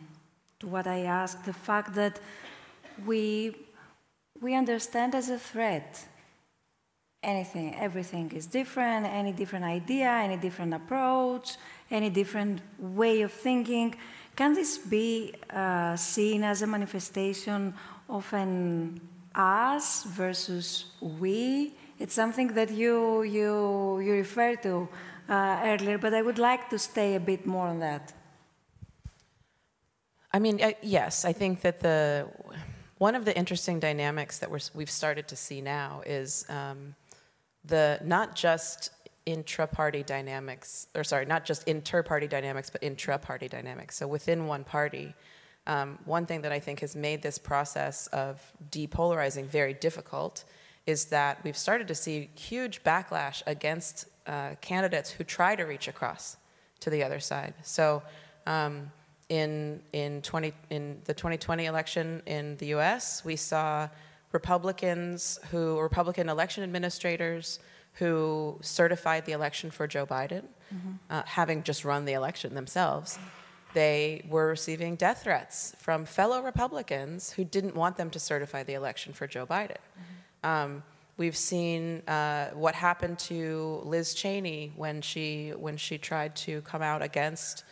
to 0.60 0.68
what 0.68 0.88
I 0.88 1.02
asked, 1.04 1.46
the 1.46 1.54
fact 1.54 1.94
that 1.96 2.20
we, 3.06 3.56
we 4.42 4.56
understand 4.56 5.16
as 5.16 5.30
a 5.30 5.40
threat 5.40 6.06
anything, 7.24 7.76
everything 7.76 8.32
is 8.32 8.46
different, 8.48 9.06
any 9.06 9.32
different 9.32 9.66
idea, 9.66 10.10
any 10.10 10.38
different 10.38 10.74
approach, 10.74 11.56
any 11.90 12.10
different 12.10 12.62
way 12.80 13.22
of 13.22 13.32
thinking. 13.32 13.96
Can 14.36 14.54
this 14.54 14.78
be 14.78 15.34
uh, 15.50 15.96
seen 15.96 16.44
as 16.44 16.62
a 16.62 16.68
manifestation 16.68 17.74
of 18.10 18.32
an 18.34 19.02
us 19.38 20.04
versus 20.04 20.86
we. 21.00 21.74
It's 22.00 22.14
something 22.14 22.54
that 22.54 22.70
you, 22.70 23.24
you, 23.24 24.00
you 24.00 24.14
referred 24.14 24.62
to 24.64 24.88
uh, 25.30 25.62
earlier, 25.64 25.98
but 25.98 26.14
I 26.14 26.22
would 26.22 26.38
like 26.38 26.70
to 26.70 26.78
stay 26.78 27.16
a 27.16 27.20
bit 27.20 27.46
more 27.46 27.68
on 27.68 27.80
that. 27.80 28.14
I 30.32 30.40
mean, 30.40 30.62
uh, 30.62 30.74
yes, 30.82 31.26
I 31.26 31.34
think 31.34 31.62
that 31.62 31.80
the 31.80 32.28
one 33.00 33.16
of 33.16 33.26
the 33.26 33.38
interesting 33.38 33.80
dynamics 33.80 34.40
that 34.40 34.50
we 34.52 34.84
have 34.84 34.90
started 34.90 35.28
to 35.28 35.36
see 35.36 35.62
now 35.62 36.02
is 36.06 36.46
um, 36.50 36.96
the 37.64 38.00
not 38.04 38.36
just 38.36 38.92
intra-party 39.26 40.04
dynamics, 40.04 40.88
or 40.96 41.04
sorry, 41.04 41.26
not 41.26 41.46
just 41.46 41.68
inter-party 41.68 42.28
dynamics, 42.28 42.70
but 42.70 42.82
intra-party 42.82 43.48
dynamics. 43.48 43.98
So 43.98 44.08
within 44.08 44.48
one 44.48 44.64
party, 44.64 45.14
um, 45.68 46.00
one 46.06 46.26
thing 46.26 46.42
that 46.42 46.52
I 46.52 46.60
think 46.60 46.80
has 46.80 46.96
made 46.96 47.22
this 47.22 47.38
process 47.38 48.08
of 48.08 48.42
depolarizing 48.72 49.46
very 49.46 49.74
difficult 49.74 50.44
is 50.88 51.06
that 51.06 51.44
we've 51.44 51.58
started 51.58 51.88
to 51.90 51.96
see 51.96 52.30
huge 52.34 52.84
backlash 52.84 53.44
against 53.46 54.06
uh, 54.26 54.52
candidates 54.62 55.12
who 55.12 55.24
try 55.24 55.56
to 55.56 55.64
reach 55.64 55.88
across 55.88 56.38
to 56.80 56.90
the 56.90 57.04
other 57.04 57.20
side. 57.20 57.54
So 57.62 58.02
um, 58.48 58.92
in, 59.30 59.82
in, 59.92 60.22
20, 60.22 60.54
in 60.70 61.02
the 61.04 61.14
2020 61.14 61.66
election 61.66 62.22
in 62.26 62.56
the 62.58 62.68
US, 62.76 63.24
we 63.26 63.36
saw 63.36 63.90
Republicans 64.32 65.40
who, 65.52 65.78
Republican 65.80 66.30
election 66.30 66.64
administrators 66.64 67.60
who 67.94 68.58
certified 68.62 69.26
the 69.26 69.34
election 69.34 69.72
for 69.72 69.88
Joe 69.88 70.06
Biden, 70.06 70.44
mm-hmm. 70.74 70.94
uh, 71.10 71.24
having 71.26 71.64
just 71.64 71.84
run 71.84 72.06
the 72.06 72.14
election 72.14 72.54
themselves. 72.54 73.20
They 73.74 74.24
were 74.30 74.48
receiving 74.48 74.96
death 74.96 75.24
threats 75.24 75.76
from 75.80 76.06
fellow 76.06 76.42
Republicans 76.42 77.32
who 77.32 77.44
didn't 77.44 77.76
want 77.76 77.98
them 77.98 78.10
to 78.12 78.20
certify 78.20 78.64
the 78.64 78.74
election 78.74 79.14
for 79.14 79.28
Joe 79.28 79.46
Biden. 79.46 79.72
Mm-hmm. 79.72 80.14
Um, 80.48 80.84
we've 81.18 81.36
seen 81.36 82.04
uh, 82.08 82.50
what 82.54 82.76
happened 82.76 83.20
to 83.20 83.82
Liz 83.84 84.14
Cheney 84.14 84.72
when 84.76 85.02
she 85.02 85.50
when 85.50 85.78
she 85.78 85.98
tried 85.98 86.36
to 86.38 86.62
come 86.62 86.82
out 86.82 87.02
against 87.02 87.64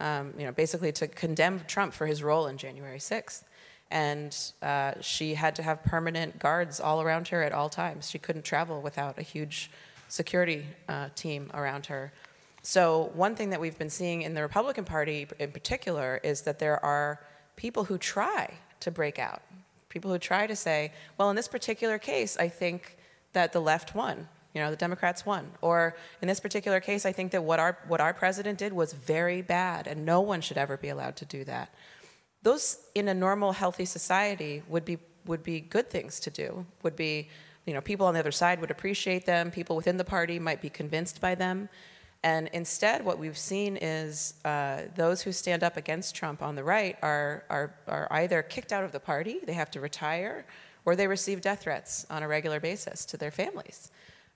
um, 0.00 0.34
you 0.36 0.44
know, 0.44 0.52
basically 0.52 0.92
to 0.92 1.06
condemn 1.06 1.60
Trump 1.66 1.94
for 1.94 2.06
his 2.06 2.22
role 2.22 2.46
in 2.46 2.58
January 2.58 2.98
6th. 2.98 3.44
And 3.90 4.36
uh, 4.62 4.94
she 5.00 5.34
had 5.34 5.54
to 5.56 5.62
have 5.62 5.84
permanent 5.84 6.38
guards 6.38 6.80
all 6.80 7.00
around 7.00 7.28
her 7.28 7.42
at 7.42 7.52
all 7.52 7.68
times. 7.68 8.10
She 8.10 8.18
couldn't 8.18 8.44
travel 8.44 8.80
without 8.80 9.18
a 9.18 9.22
huge 9.22 9.70
security 10.08 10.66
uh, 10.88 11.10
team 11.14 11.50
around 11.54 11.86
her. 11.86 12.12
So, 12.62 13.10
one 13.14 13.36
thing 13.36 13.50
that 13.50 13.60
we've 13.60 13.78
been 13.78 13.90
seeing 13.90 14.22
in 14.22 14.32
the 14.34 14.40
Republican 14.42 14.84
Party 14.84 15.28
in 15.38 15.52
particular 15.52 16.18
is 16.24 16.42
that 16.42 16.58
there 16.58 16.82
are 16.82 17.20
people 17.56 17.84
who 17.84 17.98
try 17.98 18.54
to 18.80 18.90
break 18.90 19.18
out, 19.18 19.42
people 19.94 20.10
who 20.10 20.18
try 20.18 20.46
to 20.46 20.56
say, 20.56 20.92
well, 21.16 21.30
in 21.30 21.36
this 21.36 21.48
particular 21.48 21.98
case, 21.98 22.36
I 22.36 22.48
think 22.48 22.98
that 23.32 23.52
the 23.54 23.60
left 23.60 23.94
won 23.94 24.28
you 24.54 24.60
know, 24.60 24.70
the 24.70 24.76
Democrats 24.76 25.26
won. 25.26 25.50
Or 25.60 25.96
in 26.22 26.28
this 26.28 26.40
particular 26.40 26.80
case, 26.80 27.04
I 27.04 27.12
think 27.12 27.32
that 27.32 27.42
what 27.42 27.58
our, 27.58 27.76
what 27.88 28.00
our 28.00 28.14
president 28.14 28.58
did 28.58 28.72
was 28.72 28.92
very 28.92 29.42
bad, 29.42 29.86
and 29.88 30.06
no 30.06 30.20
one 30.20 30.40
should 30.40 30.56
ever 30.56 30.76
be 30.76 30.88
allowed 30.88 31.16
to 31.16 31.24
do 31.24 31.44
that. 31.44 31.74
Those, 32.42 32.78
in 32.94 33.08
a 33.08 33.14
normal, 33.14 33.52
healthy 33.52 33.84
society, 33.84 34.62
would 34.68 34.84
be, 34.84 34.98
would 35.26 35.42
be 35.42 35.60
good 35.60 35.90
things 35.90 36.20
to 36.20 36.30
do, 36.30 36.66
would 36.82 36.94
be, 36.94 37.28
you 37.66 37.74
know, 37.74 37.80
people 37.80 38.06
on 38.06 38.14
the 38.14 38.20
other 38.20 38.30
side 38.30 38.60
would 38.60 38.70
appreciate 38.70 39.26
them, 39.26 39.50
people 39.50 39.74
within 39.74 39.96
the 39.96 40.04
party 40.04 40.38
might 40.38 40.62
be 40.62 40.70
convinced 40.70 41.20
by 41.20 41.34
them. 41.34 41.68
And 42.24 42.48
instead, 42.54 43.04
what 43.04 43.18
we've 43.18 43.36
seen 43.36 43.76
is 43.76 44.32
uh, 44.46 44.84
those 44.96 45.20
who 45.20 45.30
stand 45.30 45.62
up 45.62 45.76
against 45.76 46.14
Trump 46.14 46.40
on 46.40 46.54
the 46.54 46.64
right 46.64 46.96
are, 47.02 47.44
are, 47.50 47.74
are 47.86 48.08
either 48.10 48.40
kicked 48.42 48.72
out 48.72 48.82
of 48.82 48.92
the 48.92 48.98
party, 48.98 49.40
they 49.44 49.52
have 49.52 49.70
to 49.72 49.80
retire, 49.80 50.46
or 50.86 50.96
they 50.96 51.06
receive 51.06 51.42
death 51.42 51.60
threats 51.64 52.06
on 52.08 52.22
a 52.22 52.28
regular 52.28 52.60
basis 52.60 53.04
to 53.04 53.18
their 53.18 53.30
families. 53.30 53.90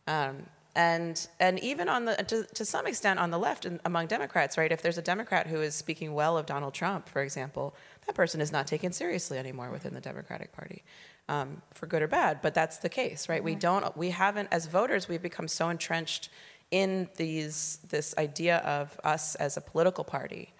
Um, 0.07 0.45
and, 0.77 1.27
and 1.41 1.59
even 1.61 1.89
on 1.89 2.05
the, 2.05 2.15
to, 2.17 2.45
to 2.45 2.65
some 2.67 2.87
extent 2.87 3.19
on 3.19 3.31
the 3.31 3.39
left 3.39 3.65
and 3.65 3.81
among 3.87 4.07
Democrats, 4.07 4.59
right? 4.59 4.71
If 4.71 4.83
there's 4.83 4.99
a 4.99 5.03
Democrat 5.03 5.47
who 5.47 5.63
is 5.63 5.75
speaking 5.75 6.13
well 6.13 6.37
of 6.37 6.45
Donald 6.45 6.75
Trump, 6.75 7.09
for 7.09 7.23
example, 7.23 7.75
that 8.07 8.15
person 8.15 8.43
is 8.43 8.53
not 8.53 8.67
taken 8.67 8.93
seriously 8.93 9.39
anymore 9.39 9.71
within 9.71 9.95
the 9.95 10.01
Democratic 10.01 10.53
Party, 10.53 10.85
um, 11.31 11.63
for 11.73 11.87
good 11.87 12.03
or 12.03 12.07
bad. 12.07 12.43
But 12.43 12.53
that's 12.53 12.77
the 12.77 12.91
case, 12.91 13.31
right? 13.31 13.39
Mm-hmm. 13.39 13.45
We 13.47 13.55
don't, 13.55 13.97
we 13.97 14.11
haven't, 14.11 14.51
as 14.53 14.67
voters, 14.67 15.09
we've 15.09 15.23
become 15.23 15.49
so 15.49 15.71
entrenched 15.71 16.29
in 16.71 17.09
these, 17.17 17.79
this 17.89 18.15
idea 18.19 18.59
of 18.59 18.99
us 19.05 19.35
as 19.37 19.57
a 19.57 19.61
political 19.61 20.05
party 20.05 20.53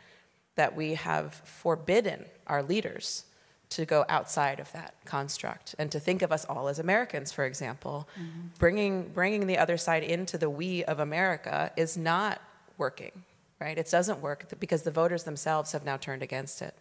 that 0.57 0.75
we 0.75 0.95
have 0.95 1.35
forbidden 1.35 2.25
our 2.47 2.63
leaders 2.63 3.25
to 3.71 3.85
go 3.85 4.05
outside 4.09 4.59
of 4.59 4.73
that 4.73 4.95
construct 5.05 5.75
and 5.79 5.93
to 5.93 6.01
think 6.01 6.23
of 6.23 6.33
us 6.33 6.45
all 6.47 6.69
as 6.69 6.79
Americans, 6.79 7.31
for 7.33 7.45
example. 7.45 8.09
Mm-hmm. 8.19 8.41
Bringing, 8.59 9.09
bringing 9.09 9.47
the 9.47 9.59
other 9.59 9.77
side 9.77 10.03
into 10.03 10.39
the 10.39 10.49
we 10.49 10.85
of 10.85 10.99
America 11.01 11.71
is 11.77 11.97
not 11.97 12.41
working, 12.79 13.25
right? 13.61 13.77
It 13.77 13.91
doesn't 13.91 14.21
work 14.21 14.47
because 14.59 14.83
the 14.83 14.91
voters 14.91 15.25
themselves 15.25 15.73
have 15.73 15.85
now 15.85 15.99
turned 15.99 16.23
against 16.23 16.63
it. 16.63 16.75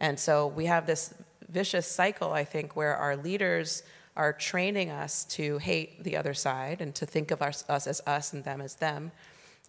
And 0.00 0.20
so 0.20 0.46
we 0.46 0.66
have 0.66 0.86
this 0.86 1.14
vicious 1.48 1.90
cycle, 1.90 2.32
I 2.32 2.44
think, 2.44 2.76
where 2.76 2.94
our 2.94 3.16
leaders 3.16 3.82
are 4.18 4.32
training 4.32 4.90
us 4.90 5.24
to 5.24 5.58
hate 5.58 6.02
the 6.02 6.16
other 6.16 6.34
side 6.34 6.80
and 6.80 6.94
to 6.96 7.06
think 7.06 7.30
of 7.30 7.40
us, 7.40 7.64
as 7.68 8.02
us 8.06 8.32
and 8.32 8.44
them 8.44 8.60
as 8.60 8.74
them. 8.74 9.12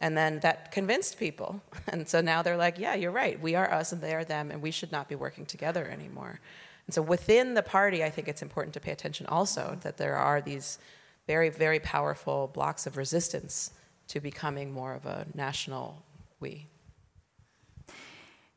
And 0.02 0.18
then 0.18 0.40
that 0.40 0.72
convinced 0.72 1.20
people. 1.20 1.62
And 1.92 2.08
so 2.08 2.22
now 2.22 2.42
they're 2.42 2.58
like, 2.58 2.78
yeah, 2.78 2.96
you're 2.96 3.12
right. 3.12 3.40
We 3.40 3.56
are 3.56 3.72
us 3.72 3.92
and 3.92 4.02
they 4.02 4.14
are 4.14 4.24
them, 4.24 4.52
and 4.52 4.62
we 4.62 4.72
should 4.72 4.92
not 4.92 5.08
be 5.08 5.16
working 5.16 5.46
together 5.46 5.88
anymore. 5.88 6.40
And 6.88 6.94
so 6.94 7.02
within 7.02 7.54
the 7.54 7.64
party, 7.64 8.04
I 8.04 8.10
think 8.10 8.28
it's 8.28 8.42
important 8.42 8.74
to 8.74 8.80
pay 8.80 8.92
attention 8.92 9.26
also 9.28 9.78
that 9.82 9.98
there 9.98 10.16
are 10.16 10.42
these 10.42 10.80
very, 11.28 11.50
very 11.50 11.80
powerful 11.80 12.50
blocks 12.52 12.88
of 12.88 12.98
resistance 12.98 13.72
to 14.08 14.20
becoming 14.20 14.72
more 14.72 14.94
of 14.94 15.06
a 15.06 15.28
national 15.34 16.04
we. 16.40 16.66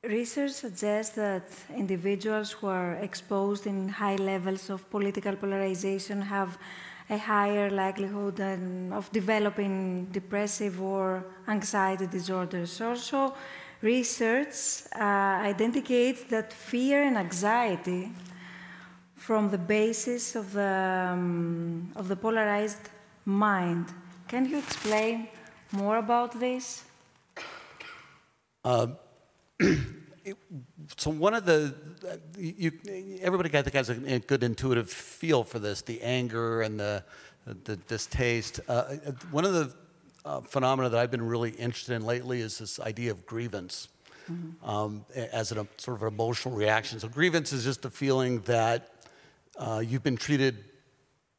Research 0.04 0.50
suggests 0.50 1.14
that 1.14 1.44
individuals 1.76 2.50
who 2.50 2.66
are 2.66 2.94
exposed 2.94 3.68
in 3.68 3.88
high 3.88 4.16
levels 4.16 4.68
of 4.68 4.90
political 4.90 5.36
polarization 5.36 6.20
have 6.20 6.58
a 7.08 7.16
higher 7.16 7.70
likelihood 7.70 8.40
of 8.92 9.08
developing 9.12 10.06
depressive 10.06 10.82
or 10.82 11.24
anxiety 11.46 12.08
disorders. 12.08 12.80
Also, 12.80 13.32
research 13.80 14.82
uh, 14.96 15.04
identifies 15.52 16.24
that 16.30 16.52
fear 16.52 17.04
and 17.04 17.16
anxiety 17.16 18.10
from 19.14 19.50
the 19.50 19.58
basis 19.58 20.34
of 20.34 20.52
the, 20.52 21.10
um, 21.12 21.92
of 21.94 22.08
the 22.08 22.16
polarized 22.16 22.88
mind. 23.24 23.86
Can 24.26 24.46
you 24.46 24.58
explain 24.58 25.28
more 25.70 25.98
about 25.98 26.40
this? 26.40 26.82
Uh, 28.64 28.88
so 30.96 31.10
one 31.10 31.34
of 31.34 31.44
the 31.44 31.74
you, 32.38 32.72
everybody 33.22 33.48
I 33.56 33.62
think 33.62 33.74
has 33.74 33.90
a, 33.90 34.18
good 34.20 34.42
intuitive 34.42 34.90
feel 34.90 35.44
for 35.44 35.58
this 35.58 35.82
the 35.82 36.00
anger 36.02 36.62
and 36.62 36.78
the, 36.78 37.04
the 37.64 37.76
distaste. 37.76 38.60
Uh, 38.68 38.84
one 39.30 39.44
of 39.44 39.52
the 39.52 39.74
uh, 40.24 40.40
phenomena 40.40 40.88
that 40.88 40.98
I've 40.98 41.10
been 41.10 41.26
really 41.26 41.50
interested 41.50 41.94
in 41.94 42.04
lately 42.04 42.40
is 42.40 42.58
this 42.58 42.80
idea 42.80 43.10
of 43.10 43.26
grievance. 43.26 43.88
Mm-hmm. 44.30 44.70
um, 44.70 45.04
as 45.16 45.50
a 45.50 45.66
sort 45.78 45.96
of 45.96 46.02
an 46.02 46.08
emotional 46.14 46.54
reaction. 46.54 47.00
So 47.00 47.08
grievance 47.08 47.52
is 47.52 47.64
just 47.64 47.84
a 47.84 47.90
feeling 47.90 48.38
that 48.42 48.92
uh, 49.58 49.82
you've 49.84 50.04
been 50.04 50.16
treated 50.16 50.64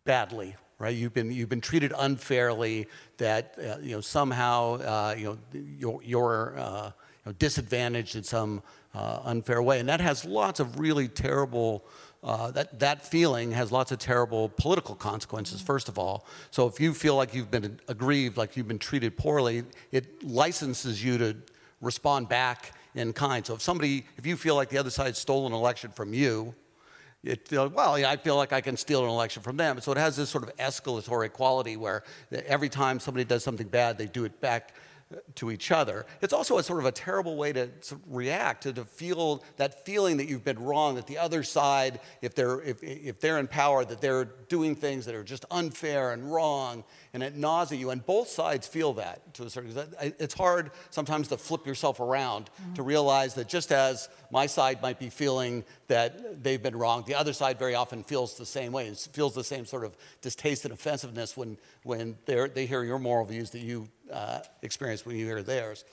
badly 0.04 0.58
right? 0.84 0.96
You've 0.98 1.14
been 1.14 1.32
you've 1.32 1.50
been 1.50 1.62
treated 1.62 1.94
unfairly 1.98 2.88
that 3.18 3.56
uh, 3.58 3.78
you 3.82 3.96
know 3.96 4.02
somehow 4.02 4.74
uh, 4.76 5.16
you 5.18 5.26
know 5.26 5.38
your, 5.54 6.04
your 6.04 6.58
uh, 6.58 6.92
know, 7.26 7.32
disadvantaged 7.34 8.16
in 8.16 8.24
some 8.24 8.62
uh, 8.94 9.20
unfair 9.24 9.62
way. 9.62 9.80
And 9.80 9.90
that 9.90 10.02
has 10.02 10.26
lots 10.26 10.60
of 10.60 10.80
really 10.80 11.08
terrible, 11.08 11.84
uh, 12.24 12.52
that, 12.52 12.80
that 12.80 13.06
feeling 13.06 13.52
has 13.52 13.72
lots 13.72 13.92
of 13.92 14.00
terrible 14.00 14.50
political 14.50 14.96
consequences, 14.96 15.62
first 15.62 15.90
of 15.90 15.98
all. 15.98 16.26
So 16.52 16.68
if 16.68 16.80
you 16.80 16.94
feel 16.94 17.16
like 17.16 17.34
you've 17.34 17.52
been 17.52 17.80
aggrieved, 17.88 18.38
like 18.38 18.56
you've 18.56 18.68
been 18.68 18.80
treated 18.80 19.18
poorly, 19.18 19.64
it 19.92 20.24
licenses 20.24 21.04
you 21.04 21.18
to 21.18 21.36
respond 21.82 22.30
back 22.30 22.74
in 22.96 23.14
kind. 23.14 23.46
So 23.46 23.56
if 23.56 23.62
somebody, 23.62 24.06
if 24.18 24.26
you 24.26 24.38
feel 24.38 24.56
like 24.56 24.70
the 24.70 24.78
other 24.78 24.92
side 24.92 25.16
stole 25.18 25.48
an 25.48 25.54
election 25.54 25.92
from 25.92 26.14
you, 26.14 26.54
it 27.24 27.48
feel, 27.48 27.70
well, 27.70 27.98
yeah, 27.98 28.10
I 28.10 28.18
feel 28.18 28.36
like 28.36 28.52
I 28.52 28.60
can 28.60 28.76
steal 28.76 29.04
an 29.04 29.10
election 29.10 29.42
from 29.42 29.56
them. 29.56 29.80
So 29.80 29.94
it 29.94 29.98
has 29.98 30.18
this 30.18 30.30
sort 30.30 30.44
of 30.44 30.56
escalatory 30.58 31.32
quality 31.32 31.78
where 31.78 32.04
every 32.32 32.68
time 32.68 33.00
somebody 33.00 33.24
does 33.24 33.44
something 33.44 33.68
bad, 33.68 33.98
they 33.98 34.08
do 34.08 34.26
it 34.26 34.42
back 34.42 34.74
to 35.36 35.52
each 35.52 35.72
other. 35.72 36.06
It's 36.22 36.34
also 36.34 36.58
a 36.58 36.64
sort 36.64 36.80
of 36.80 36.86
a 36.86 36.92
terrible 36.92 37.36
way 37.36 37.54
to, 37.54 37.68
to, 37.68 38.00
react, 38.08 38.64
to, 38.64 38.74
to 38.74 38.86
feel 38.86 39.44
that 39.58 39.86
feeling 39.86 40.18
that 40.18 40.28
you've 40.28 40.44
been 40.44 40.64
wrong, 40.64 40.96
that 40.96 41.08
the 41.08 41.18
other 41.18 41.44
side, 41.44 42.00
if 42.22 42.36
they're, 42.36 42.62
if, 42.62 42.84
if 42.84 43.20
they're 43.20 43.40
in 43.40 43.48
power, 43.48 43.86
that 43.86 44.02
they're 44.02 44.26
doing 44.50 44.76
things 44.76 45.06
that 45.06 45.16
are 45.16 45.24
just 45.24 45.46
unfair 45.52 46.12
and 46.12 46.32
wrong, 46.32 46.84
and 47.14 47.24
it 47.24 47.36
nauseates 47.36 47.80
you. 47.80 47.90
And 47.90 48.06
both 48.06 48.30
sides 48.30 48.68
feel 48.68 48.94
that 48.94 49.34
to 49.36 49.44
a 49.44 49.50
certain 49.50 49.72
extent. 49.72 50.16
It's 50.20 50.34
hard 50.34 50.72
sometimes 50.90 51.28
to 51.30 51.38
flip 51.38 51.66
yourself 51.66 52.00
around 52.00 52.50
mm-hmm. 52.62 52.74
to 52.74 52.84
realize 52.84 53.34
that 53.36 53.48
just 53.48 53.72
as 53.72 54.10
my 54.32 54.46
side 54.46 54.82
might 54.82 55.00
be 55.00 55.10
feeling 55.10 55.64
that 55.88 56.44
they've 56.44 56.62
been 56.62 56.76
wrong, 56.76 57.04
the 57.06 57.16
other 57.16 57.34
side 57.34 57.60
very 57.60 57.76
often 57.76 58.04
feels 58.04 58.36
the 58.36 58.46
same 58.46 58.72
way. 58.72 58.88
It 58.88 59.08
feels 59.12 59.34
the 59.34 59.44
same 59.44 59.66
sort 59.66 59.84
of 59.84 59.96
distaste 60.22 60.66
and 60.66 60.74
offensiveness 60.74 61.38
when, 61.38 61.58
when 61.84 62.18
they 62.26 62.66
hear 62.66 62.84
your 62.84 63.00
moral 63.00 63.26
views 63.26 63.52
that 63.52 63.62
you 63.62 63.88
uh, 64.14 64.40
experience 64.62 65.06
when 65.06 65.18
you 65.18 65.26
hear 65.26 65.42
theirs. 65.42 65.84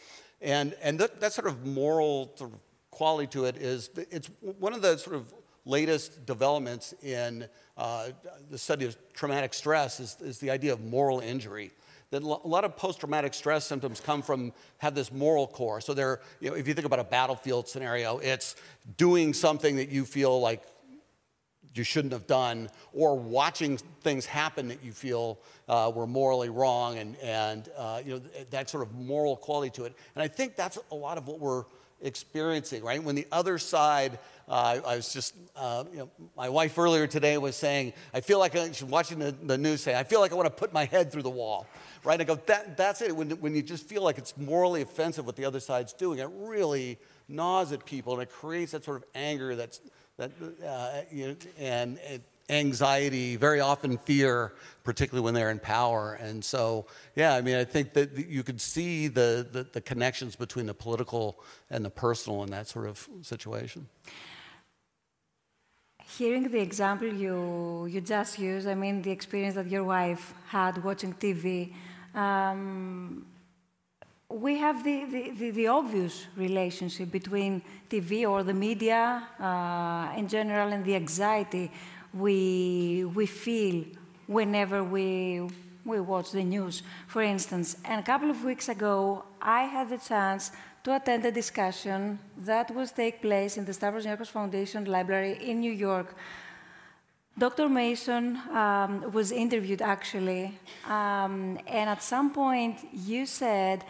And, 0.41 0.75
and 0.83 0.99
that, 1.01 1.21
that 1.21 1.33
sort 1.33 1.47
of 1.47 1.67
moral 1.67 2.33
sort 2.37 2.53
of 2.53 2.61
quality 2.91 3.27
to 3.29 3.45
it 3.47 3.57
is 3.57 3.91
it's 3.97 4.31
one 4.41 4.75
of 4.75 4.83
the 4.83 4.97
sort 4.99 5.17
of 5.17 5.33
latest 5.65 6.27
developments 6.27 6.95
in 7.03 7.47
uh, 7.77 8.09
the 8.51 8.59
study 8.59 8.85
of 8.85 8.97
traumatic 9.13 9.55
stress 9.55 10.01
is, 10.01 10.17
is 10.21 10.39
the 10.39 10.51
idea 10.51 10.73
of 10.73 10.85
moral 10.85 11.21
injury 11.21 11.71
that 12.11 12.23
a 12.23 12.27
lot 12.27 12.65
of 12.65 12.77
post-traumatic 12.77 13.33
stress 13.33 13.65
symptoms 13.65 14.01
come 14.01 14.21
from 14.21 14.53
have 14.79 14.95
this 14.95 15.13
moral 15.13 15.47
core 15.47 15.81
so 15.81 15.95
they're 15.95 16.21
you 16.41 16.51
know 16.51 16.57
if 16.57 16.67
you 16.67 16.75
think 16.75 16.87
about 16.87 16.99
a 16.99 17.05
battlefield 17.05 17.69
scenario 17.69 18.19
it's 18.19 18.57
doing 18.97 19.33
something 19.33 19.77
that 19.77 19.91
you 19.91 20.05
feel 20.05 20.41
like 20.41 20.63
you 21.75 21.85
shouldn't 21.85 22.13
have 22.13 22.27
done, 22.27 22.69
or 22.93 23.17
watching 23.17 23.79
things 24.03 24.27
happen 24.27 24.69
that 24.69 24.83
you 24.83 24.93
feel 24.93 25.39
uh, 25.69 25.91
were 25.95 26.07
morally 26.07 26.49
wrong, 26.49 26.99
and, 26.99 27.17
and 27.19 27.69
uh, 27.77 28.03
you 28.05 28.15
know, 28.15 28.23
that 28.51 28.69
sort 28.69 28.83
of 28.83 28.93
moral 28.95 29.37
quality 29.37 29.71
to 29.71 29.85
it. 29.85 29.95
And 30.15 30.23
I 30.23 30.29
think 30.29 30.57
that's 30.57 30.79
a 30.91 30.95
lot 30.95 31.17
of 31.17 31.29
what 31.29 31.39
we're 31.39 31.65
experiencing, 32.03 32.83
right? 32.83 33.03
When 33.03 33.15
the 33.15 33.27
other 33.31 33.59
side, 33.59 34.19
uh, 34.49 34.81
I 34.85 34.97
was 34.97 35.13
just, 35.13 35.35
uh, 35.55 35.85
you 35.93 35.99
know, 35.99 36.11
my 36.37 36.49
wife 36.49 36.77
earlier 36.79 37.07
today 37.07 37.39
was 37.39 37.57
saying, 37.57 37.93
I 38.15 38.21
feel 38.21 38.39
like, 38.39 38.55
she's 38.55 38.83
watching 38.83 39.19
the, 39.19 39.33
the 39.33 39.59
news 39.59 39.83
saying, 39.83 39.97
I 39.97 40.03
feel 40.03 40.21
like 40.21 40.33
I 40.33 40.35
want 40.35 40.47
to 40.47 40.55
put 40.55 40.73
my 40.73 40.87
head 40.87 41.13
through 41.13 41.23
the 41.23 41.31
wall, 41.31 41.67
right? 42.03 42.21
I 42.21 42.25
go, 42.25 42.37
that, 42.47 42.77
that's 42.77 43.03
it. 43.03 43.15
When, 43.15 43.31
when 43.33 43.55
you 43.55 43.63
just 43.63 43.87
feel 43.87 44.03
like 44.03 44.19
it's 44.19 44.37
morally 44.37 44.83
offensive 44.83 45.27
what 45.27 45.37
the 45.37 45.45
other 45.45 45.61
side's 45.61 45.93
doing, 45.93 46.19
it 46.19 46.29
really 46.33 46.99
gnaws 47.29 47.71
at 47.71 47.85
people 47.85 48.15
and 48.15 48.23
it 48.23 48.31
creates 48.31 48.73
that 48.73 48.83
sort 48.83 48.97
of 48.97 49.05
anger 49.15 49.55
that's, 49.55 49.81
that, 50.21 50.31
uh, 50.67 51.03
you 51.11 51.37
and, 51.59 51.99
and 51.99 52.23
anxiety, 52.51 53.37
very 53.37 53.61
often 53.61 53.97
fear, 53.99 54.53
particularly 54.85 55.25
when 55.25 55.35
they're 55.35 55.51
in 55.51 55.59
power. 55.59 56.15
And 56.15 56.45
so, 56.45 56.87
yeah, 57.17 57.35
I 57.35 57.41
mean, 57.41 57.57
I 57.57 57.65
think 57.65 57.93
that 57.95 58.17
you 58.17 58.43
could 58.43 58.61
see 58.61 59.09
the, 59.09 59.47
the, 59.51 59.63
the, 59.73 59.81
connections 59.81 60.37
between 60.37 60.67
the 60.67 60.75
political 60.75 61.41
and 61.71 61.85
the 61.85 61.91
personal 61.91 62.43
in 62.43 62.51
that 62.51 62.67
sort 62.67 62.87
of 62.87 63.09
situation. 63.23 63.89
Hearing 66.19 66.51
the 66.51 66.61
example 66.61 67.09
you, 67.09 67.87
you 67.87 68.01
just 68.01 68.39
used, 68.39 68.67
I 68.67 68.75
mean, 68.75 69.01
the 69.01 69.13
experience 69.13 69.55
that 69.55 69.69
your 69.69 69.85
wife 69.85 70.35
had 70.49 70.83
watching 70.83 71.15
TV, 71.15 71.73
um, 72.15 73.25
we 74.31 74.59
have 74.59 74.85
the, 74.85 75.05
the, 75.07 75.31
the, 75.31 75.51
the, 75.51 75.67
obvious 75.67 76.27
relationship 76.37 77.11
between 77.11 77.61
TV 77.89 78.29
or 78.29 78.45
the 78.45 78.55
media 78.55 79.27
uh, 79.41 80.17
in 80.17 80.29
general 80.29 80.73
and 80.73 80.85
the 80.85 80.95
anxiety 80.95 81.71
we, 82.15 83.05
we 83.15 83.27
feel 83.27 83.85
whenever 84.29 84.85
we, 84.85 85.49
we 85.85 86.01
watch 86.01 86.31
the 86.31 86.45
news, 86.45 86.85
for 87.09 87.23
instance. 87.23 87.77
And 87.85 88.01
a 88.01 88.05
couple 88.05 88.31
of 88.31 88.45
weeks 88.45 88.69
ago, 88.69 89.25
I 89.43 89.63
had 89.63 89.91
the 89.91 89.99
chance 89.99 90.53
to 90.85 90.95
attend 90.95 91.25
a 91.27 91.33
discussion 91.33 92.19
that 92.39 92.73
was 92.73 92.93
take 92.93 93.21
place 93.21 93.57
in 93.57 93.65
the 93.65 93.73
Stavros 93.73 94.07
Niarchos 94.07 94.29
Foundation 94.29 94.85
Library 94.85 95.39
in 95.43 95.59
New 95.61 95.73
York. 95.73 96.15
Dr. 97.37 97.69
Mason 97.69 98.37
um, 98.53 99.11
was 99.13 99.33
interviewed 99.33 99.83
actually, 99.83 100.59
um, 100.87 101.59
and 101.67 101.89
at 101.91 102.03
some 102.03 102.33
point 102.33 102.79
you 102.93 103.25
said 103.27 103.85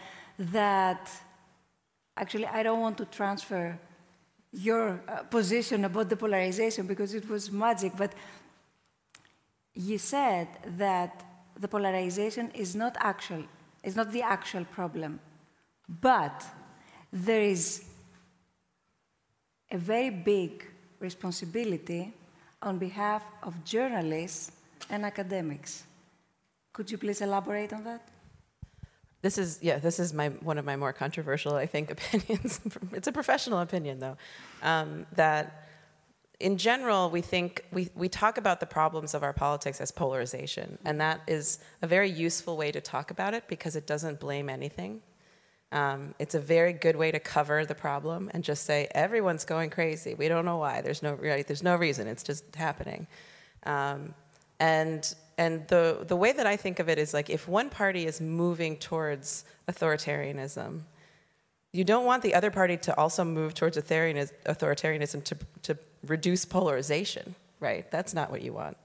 that 0.49 1.09
actually 2.17 2.47
I 2.47 2.63
don't 2.63 2.81
want 2.81 2.97
to 2.97 3.05
transfer 3.05 3.77
your 4.51 5.01
uh, 5.07 5.23
position 5.23 5.85
about 5.85 6.09
the 6.09 6.17
polarization 6.17 6.87
because 6.87 7.13
it 7.13 7.29
was 7.29 7.51
magic, 7.51 7.93
but 7.95 8.13
you 9.73 9.97
said 9.97 10.47
that 10.77 11.23
the 11.59 11.67
polarization 11.67 12.51
is 12.51 12.75
not 12.75 12.97
actual, 12.99 13.43
is 13.83 13.95
not 13.95 14.11
the 14.11 14.21
actual 14.21 14.65
problem, 14.65 15.19
but 15.87 16.43
there 17.13 17.41
is 17.41 17.85
a 19.69 19.77
very 19.77 20.09
big 20.09 20.65
responsibility 20.99 22.13
on 22.61 22.77
behalf 22.77 23.23
of 23.43 23.63
journalists 23.63 24.51
and 24.89 25.05
academics. 25.05 25.83
Could 26.73 26.91
you 26.91 26.97
please 26.97 27.21
elaborate 27.21 27.73
on 27.73 27.83
that? 27.85 28.10
This 29.21 29.37
is 29.37 29.59
yeah. 29.61 29.77
This 29.79 29.99
is 29.99 30.13
my 30.13 30.29
one 30.29 30.57
of 30.57 30.65
my 30.65 30.75
more 30.75 30.93
controversial, 30.93 31.55
I 31.55 31.65
think, 31.67 31.91
opinions. 31.97 32.59
it's 32.93 33.07
a 33.07 33.11
professional 33.11 33.59
opinion, 33.59 33.99
though, 33.99 34.17
um, 34.63 35.05
that 35.15 35.67
in 36.39 36.57
general 36.57 37.09
we 37.09 37.21
think 37.21 37.63
we 37.71 37.89
we 37.95 38.09
talk 38.09 38.37
about 38.37 38.59
the 38.59 38.65
problems 38.65 39.13
of 39.13 39.23
our 39.23 39.33
politics 39.33 39.79
as 39.79 39.91
polarization, 39.91 40.77
and 40.85 40.99
that 40.99 41.21
is 41.27 41.59
a 41.81 41.87
very 41.87 42.09
useful 42.09 42.57
way 42.57 42.71
to 42.71 42.81
talk 42.81 43.11
about 43.11 43.33
it 43.33 43.47
because 43.47 43.75
it 43.75 43.85
doesn't 43.85 44.19
blame 44.19 44.49
anything. 44.49 45.01
Um, 45.71 46.15
it's 46.19 46.35
a 46.35 46.39
very 46.39 46.73
good 46.73 46.97
way 46.97 47.11
to 47.11 47.19
cover 47.19 47.65
the 47.65 47.75
problem 47.75 48.29
and 48.33 48.43
just 48.43 48.65
say 48.65 48.89
everyone's 48.91 49.45
going 49.45 49.69
crazy. 49.69 50.15
We 50.15 50.27
don't 50.27 50.43
know 50.43 50.57
why. 50.57 50.81
There's 50.81 51.01
no 51.01 51.13
right, 51.13 51.47
There's 51.47 51.63
no 51.63 51.75
reason. 51.75 52.07
It's 52.07 52.23
just 52.23 52.55
happening. 52.55 53.07
Um, 53.63 54.13
and 54.59 55.13
and 55.37 55.67
the, 55.67 56.03
the 56.07 56.15
way 56.15 56.31
that 56.31 56.45
I 56.45 56.55
think 56.55 56.79
of 56.79 56.89
it 56.89 56.97
is 56.97 57.13
like 57.13 57.29
if 57.29 57.47
one 57.47 57.69
party 57.69 58.05
is 58.05 58.21
moving 58.21 58.77
towards 58.77 59.45
authoritarianism, 59.67 60.81
you 61.73 61.83
don't 61.83 62.05
want 62.05 62.21
the 62.21 62.35
other 62.35 62.51
party 62.51 62.77
to 62.77 62.97
also 62.97 63.23
move 63.23 63.53
towards 63.53 63.77
authoritarianism 63.77 65.23
to, 65.23 65.37
to 65.63 65.77
reduce 66.05 66.43
polarization, 66.43 67.35
right? 67.59 67.89
That's 67.91 68.13
not 68.13 68.29
what 68.29 68.41
you 68.41 68.53
want. 68.53 68.77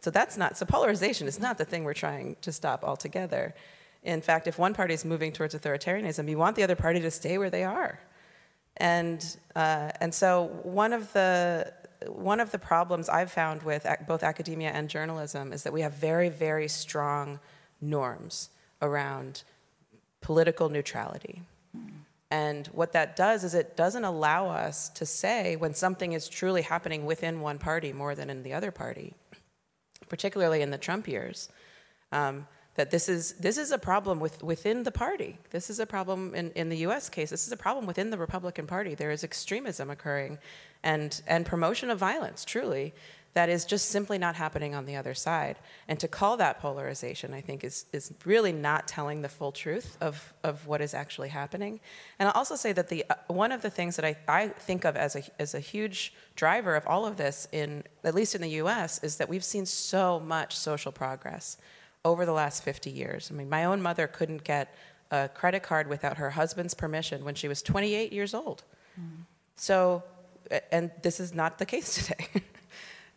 So 0.00 0.10
that's 0.10 0.38
not, 0.38 0.56
so 0.56 0.64
polarization 0.64 1.26
is 1.28 1.38
not 1.38 1.58
the 1.58 1.66
thing 1.66 1.84
we're 1.84 1.92
trying 1.92 2.36
to 2.40 2.52
stop 2.52 2.82
altogether. 2.82 3.54
In 4.02 4.22
fact, 4.22 4.46
if 4.46 4.58
one 4.58 4.72
party 4.72 4.94
is 4.94 5.04
moving 5.04 5.30
towards 5.32 5.54
authoritarianism, 5.54 6.28
you 6.28 6.38
want 6.38 6.56
the 6.56 6.62
other 6.62 6.76
party 6.76 7.00
to 7.00 7.10
stay 7.10 7.36
where 7.36 7.50
they 7.50 7.64
are. 7.64 8.00
And, 8.78 9.36
uh, 9.54 9.90
and 10.00 10.14
so 10.14 10.58
one 10.62 10.94
of 10.94 11.12
the, 11.12 11.70
one 12.06 12.40
of 12.40 12.50
the 12.50 12.58
problems 12.58 13.08
I've 13.08 13.30
found 13.30 13.62
with 13.62 13.86
both 14.06 14.22
academia 14.22 14.70
and 14.70 14.88
journalism 14.88 15.52
is 15.52 15.64
that 15.64 15.72
we 15.72 15.82
have 15.82 15.94
very, 15.94 16.28
very 16.28 16.68
strong 16.68 17.40
norms 17.80 18.50
around 18.80 19.42
political 20.20 20.68
neutrality. 20.68 21.42
And 22.30 22.68
what 22.68 22.92
that 22.92 23.16
does 23.16 23.42
is 23.42 23.54
it 23.54 23.76
doesn't 23.76 24.04
allow 24.04 24.48
us 24.48 24.88
to 24.90 25.04
say 25.04 25.56
when 25.56 25.74
something 25.74 26.12
is 26.12 26.28
truly 26.28 26.62
happening 26.62 27.04
within 27.04 27.40
one 27.40 27.58
party 27.58 27.92
more 27.92 28.14
than 28.14 28.30
in 28.30 28.44
the 28.44 28.52
other 28.52 28.70
party, 28.70 29.14
particularly 30.08 30.62
in 30.62 30.70
the 30.70 30.78
Trump 30.78 31.08
years. 31.08 31.48
Um, 32.12 32.46
that 32.76 32.90
this 32.90 33.08
is 33.08 33.32
this 33.32 33.58
is 33.58 33.72
a 33.72 33.78
problem 33.78 34.20
with, 34.20 34.42
within 34.42 34.84
the 34.84 34.92
party. 34.92 35.38
This 35.50 35.70
is 35.70 35.80
a 35.80 35.86
problem 35.86 36.34
in, 36.34 36.50
in 36.52 36.68
the 36.68 36.78
US 36.78 37.08
case. 37.08 37.30
This 37.30 37.46
is 37.46 37.52
a 37.52 37.56
problem 37.56 37.84
within 37.84 38.10
the 38.10 38.16
Republican 38.16 38.66
Party. 38.66 38.94
There 38.94 39.10
is 39.10 39.24
extremism 39.24 39.90
occurring 39.90 40.38
and, 40.82 41.20
and 41.26 41.44
promotion 41.46 41.90
of 41.90 41.98
violence, 41.98 42.44
truly, 42.44 42.94
that 43.32 43.48
is 43.48 43.64
just 43.64 43.90
simply 43.90 44.18
not 44.18 44.34
happening 44.34 44.74
on 44.74 44.86
the 44.86 44.96
other 44.96 45.14
side. 45.14 45.56
And 45.86 46.00
to 46.00 46.08
call 46.08 46.36
that 46.38 46.58
polarization, 46.60 47.32
I 47.32 47.40
think, 47.40 47.62
is, 47.62 47.86
is 47.92 48.12
really 48.24 48.52
not 48.52 48.88
telling 48.88 49.22
the 49.22 49.28
full 49.28 49.52
truth 49.52 49.96
of, 50.00 50.34
of 50.42 50.66
what 50.66 50.80
is 50.80 50.94
actually 50.94 51.28
happening. 51.28 51.78
And 52.18 52.28
I'll 52.28 52.34
also 52.34 52.56
say 52.56 52.72
that 52.72 52.88
the, 52.88 53.04
uh, 53.08 53.14
one 53.28 53.52
of 53.52 53.62
the 53.62 53.70
things 53.70 53.94
that 53.96 54.04
I, 54.04 54.16
I 54.26 54.48
think 54.48 54.84
of 54.84 54.96
as 54.96 55.14
a, 55.14 55.22
as 55.38 55.54
a 55.54 55.60
huge 55.60 56.12
driver 56.34 56.74
of 56.74 56.84
all 56.88 57.06
of 57.06 57.16
this, 57.16 57.46
in, 57.52 57.84
at 58.02 58.16
least 58.16 58.34
in 58.34 58.40
the 58.40 58.50
US, 58.62 59.02
is 59.04 59.16
that 59.16 59.28
we've 59.28 59.44
seen 59.44 59.64
so 59.64 60.18
much 60.18 60.56
social 60.56 60.90
progress 60.90 61.56
over 62.04 62.26
the 62.26 62.32
last 62.32 62.64
50 62.64 62.90
years. 62.90 63.30
I 63.30 63.34
mean, 63.36 63.48
my 63.48 63.64
own 63.64 63.80
mother 63.80 64.08
couldn't 64.08 64.42
get 64.42 64.74
a 65.12 65.28
credit 65.28 65.62
card 65.62 65.86
without 65.86 66.16
her 66.16 66.30
husband's 66.30 66.74
permission 66.74 67.24
when 67.24 67.36
she 67.36 67.46
was 67.46 67.62
28 67.62 68.12
years 68.12 68.34
old. 68.34 68.64
Mm. 69.00 69.24
So, 69.54 70.02
and 70.72 70.90
this 71.02 71.20
is 71.20 71.34
not 71.34 71.58
the 71.58 71.66
case 71.66 71.94
today. 72.06 72.26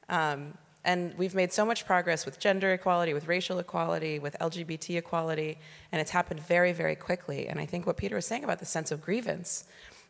um, 0.10 0.54
and 0.86 1.14
we've 1.18 1.34
made 1.34 1.54
so 1.54 1.66
much 1.66 1.86
progress 1.86 2.26
with 2.26 2.40
gender 2.40 2.74
equality, 2.74 3.14
with 3.14 3.28
racial 3.28 3.60
equality, 3.60 4.20
with 4.20 4.36
LGBT 4.42 4.98
equality, 4.98 5.58
and 5.92 6.02
it's 6.02 6.12
happened 6.12 6.42
very, 6.42 6.74
very 6.74 6.96
quickly. 6.96 7.48
And 7.48 7.60
I 7.60 7.66
think 7.66 7.88
what 7.88 7.96
Peter 7.96 8.16
was 8.16 8.26
saying 8.26 8.44
about 8.44 8.60
the 8.60 8.66
sense 8.66 8.92
of 8.92 9.02
grievance 9.02 9.64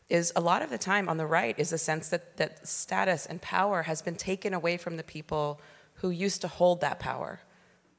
is 0.10 0.34
a 0.36 0.42
lot 0.42 0.62
of 0.62 0.70
the 0.70 0.78
time 0.78 1.08
on 1.08 1.18
the 1.18 1.26
right 1.26 1.58
is 1.58 1.72
a 1.72 1.78
sense 1.78 2.10
that, 2.10 2.38
that 2.38 2.68
status 2.68 3.26
and 3.26 3.42
power 3.42 3.84
has 3.84 4.02
been 4.02 4.16
taken 4.16 4.54
away 4.54 4.78
from 4.78 4.98
the 4.98 5.04
people 5.04 5.62
who 5.96 6.10
used 6.10 6.42
to 6.42 6.48
hold 6.48 6.82
that 6.82 7.00
power 7.00 7.40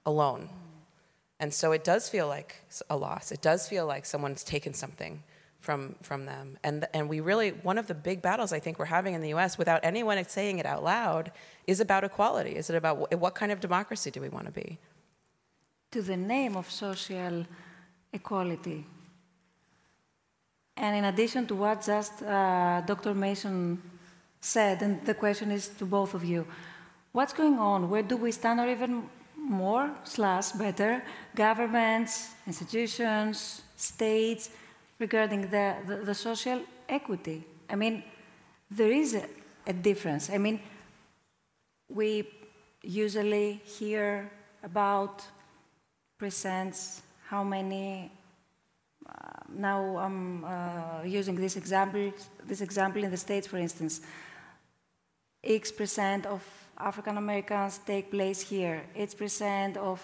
alone. 0.04 0.48
And 1.38 1.54
so 1.54 1.72
it 1.72 1.84
does 1.84 2.08
feel 2.08 2.26
like 2.26 2.62
a 2.90 2.96
loss. 2.96 3.32
It 3.32 3.40
does 3.40 3.68
feel 3.68 3.86
like 3.86 4.04
someone's 4.04 4.44
taken 4.44 4.74
something 4.74 5.22
from, 5.64 5.96
from 6.02 6.26
them. 6.26 6.58
And, 6.62 6.86
and 6.92 7.08
we 7.08 7.20
really, 7.20 7.50
one 7.70 7.78
of 7.78 7.86
the 7.86 7.94
big 7.94 8.20
battles 8.20 8.52
I 8.52 8.60
think 8.60 8.78
we're 8.78 8.94
having 8.98 9.14
in 9.14 9.22
the 9.22 9.32
US 9.36 9.56
without 9.56 9.80
anyone 9.82 10.22
saying 10.38 10.58
it 10.58 10.66
out 10.66 10.84
loud 10.84 11.32
is 11.66 11.80
about 11.80 12.04
equality. 12.04 12.54
Is 12.60 12.68
it 12.70 12.76
about 12.76 12.94
what, 13.22 13.34
kind 13.34 13.50
of 13.50 13.58
democracy 13.60 14.10
do 14.10 14.20
we 14.20 14.28
want 14.28 14.46
to 14.46 14.52
be? 14.52 14.78
To 15.92 16.02
the 16.02 16.18
name 16.18 16.54
of 16.54 16.70
social 16.70 17.46
equality. 18.12 18.84
And 20.76 20.92
in 20.96 21.04
addition 21.12 21.46
to 21.46 21.54
what 21.54 21.76
just 21.94 22.22
uh, 22.22 22.82
Dr. 22.82 23.14
Mason 23.14 23.80
said, 24.40 24.82
and 24.82 25.04
the 25.06 25.14
question 25.14 25.50
is 25.50 25.68
to 25.78 25.86
both 25.86 26.12
of 26.12 26.24
you, 26.24 26.46
what's 27.12 27.32
going 27.32 27.58
on? 27.58 27.88
Where 27.88 28.02
do 28.02 28.16
we 28.18 28.32
stand, 28.32 28.60
or 28.60 28.68
even 28.68 29.08
more 29.36 29.90
slash 30.04 30.52
better 30.52 31.02
governments, 31.34 32.34
institutions, 32.46 33.62
states 33.76 34.50
regarding 34.98 35.42
the, 35.50 35.76
the, 35.86 35.96
the 35.96 36.14
social 36.14 36.60
equity. 36.88 37.44
I 37.68 37.76
mean, 37.76 38.02
there 38.70 38.90
is 38.90 39.14
a, 39.14 39.24
a, 39.66 39.72
difference. 39.72 40.30
I 40.30 40.38
mean, 40.38 40.60
we 41.88 42.28
usually 42.82 43.60
hear 43.64 44.30
about 44.62 45.22
presents, 46.18 47.02
how 47.28 47.44
many. 47.44 48.10
Uh, 49.06 49.12
now 49.56 49.98
I'm 49.98 50.44
uh, 50.44 51.02
using 51.04 51.36
this 51.36 51.56
example, 51.56 52.12
this 52.46 52.60
example 52.60 53.04
in 53.04 53.10
the 53.10 53.16
States, 53.16 53.46
for 53.46 53.58
instance. 53.58 54.00
X 55.42 55.70
percent 55.70 56.24
of 56.24 56.42
African 56.78 57.18
Americans 57.18 57.78
take 57.86 58.10
place 58.10 58.40
here, 58.40 58.82
8% 58.96 59.76
of 59.76 60.00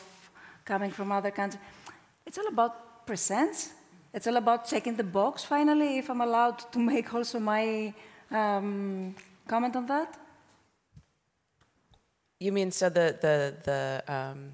coming 0.65 0.91
from 0.91 1.11
other 1.11 1.31
countries. 1.31 1.61
It's 2.25 2.39
all 2.39 2.47
about 2.47 3.07
percents. 3.07 3.71
It's 4.13 4.27
all 4.27 4.37
about 4.37 4.67
checking 4.67 4.97
the 4.97 5.05
box, 5.05 5.45
finally, 5.45 5.99
if 5.99 6.11
I'm 6.11 6.21
allowed 6.21 6.59
to 6.73 6.79
make 6.79 7.15
also 7.15 7.39
my 7.39 7.95
um, 8.31 9.15
comment 9.47 9.77
on 9.77 9.87
that. 9.87 10.19
You 12.41 12.53
mean 12.53 12.71
so 12.71 12.89
the 12.89 13.19
the 13.21 13.55
the 13.65 14.03
um, 14.09 14.53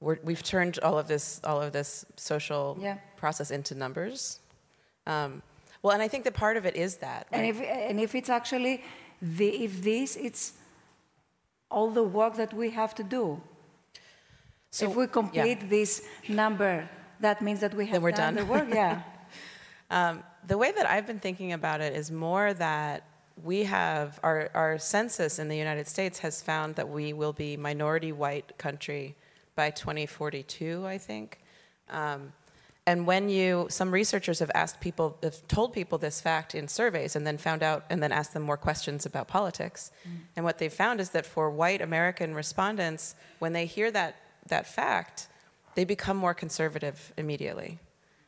we 0.00 0.34
have 0.34 0.42
turned 0.42 0.78
all 0.80 0.98
of 0.98 1.06
this 1.06 1.40
all 1.44 1.62
of 1.62 1.72
this 1.72 2.04
social 2.16 2.76
yeah. 2.80 2.96
process 3.16 3.50
into 3.50 3.74
numbers. 3.74 4.40
Um, 5.06 5.42
well, 5.82 5.94
and 5.94 6.02
I 6.02 6.08
think 6.08 6.24
that 6.24 6.34
part 6.34 6.56
of 6.56 6.66
it 6.66 6.76
is 6.76 6.96
that. 6.96 7.26
Right? 7.30 7.38
And 7.38 7.46
if 7.46 7.60
and 7.60 8.00
if 8.00 8.14
it's 8.14 8.28
actually 8.28 8.82
the 9.22 9.48
if 9.64 9.82
this 9.82 10.16
it's 10.16 10.54
all 11.70 11.90
the 11.90 12.02
work 12.02 12.34
that 12.34 12.52
we 12.52 12.70
have 12.70 12.94
to 12.96 13.04
do. 13.04 13.40
So 14.70 14.90
if 14.90 14.96
we 14.96 15.06
complete 15.06 15.60
yeah. 15.62 15.68
this 15.68 16.02
number, 16.28 16.88
that 17.20 17.42
means 17.42 17.60
that 17.60 17.74
we 17.74 17.86
have 17.86 17.94
then 17.94 18.02
we're 18.02 18.10
done, 18.12 18.34
done. 18.34 18.46
the 18.46 18.52
work. 18.52 18.68
Yeah. 18.68 19.02
um, 19.90 20.22
the 20.46 20.58
way 20.58 20.72
that 20.72 20.86
I've 20.86 21.06
been 21.06 21.18
thinking 21.18 21.52
about 21.52 21.80
it 21.80 21.94
is 21.94 22.10
more 22.10 22.54
that 22.54 23.04
we 23.42 23.64
have 23.64 24.18
our, 24.22 24.50
our 24.54 24.78
census 24.78 25.38
in 25.38 25.48
the 25.48 25.56
United 25.56 25.86
States 25.86 26.18
has 26.20 26.42
found 26.42 26.76
that 26.76 26.88
we 26.88 27.12
will 27.12 27.32
be 27.32 27.56
minority 27.56 28.12
white 28.12 28.56
country 28.58 29.16
by 29.54 29.70
2042, 29.70 30.86
I 30.86 30.98
think. 30.98 31.40
Um, 31.88 32.32
and 32.86 33.06
when 33.06 33.28
you, 33.28 33.66
some 33.68 33.92
researchers 33.92 34.38
have 34.38 34.50
asked 34.54 34.80
people, 34.80 35.16
have 35.22 35.46
told 35.48 35.72
people 35.72 35.98
this 35.98 36.20
fact 36.20 36.54
in 36.54 36.66
surveys 36.66 37.14
and 37.14 37.26
then 37.26 37.38
found 37.38 37.62
out, 37.62 37.84
and 37.90 38.02
then 38.02 38.10
asked 38.10 38.32
them 38.32 38.42
more 38.42 38.56
questions 38.56 39.06
about 39.06 39.28
politics. 39.28 39.92
Mm. 40.04 40.10
And 40.36 40.44
what 40.44 40.58
they've 40.58 40.72
found 40.72 41.00
is 41.00 41.10
that 41.10 41.26
for 41.26 41.50
white 41.50 41.82
American 41.82 42.34
respondents, 42.34 43.14
when 43.38 43.52
they 43.52 43.66
hear 43.66 43.90
that, 43.90 44.16
that 44.46 44.66
fact, 44.66 45.28
they 45.74 45.84
become 45.84 46.16
more 46.16 46.34
conservative 46.34 47.12
immediately. 47.16 47.78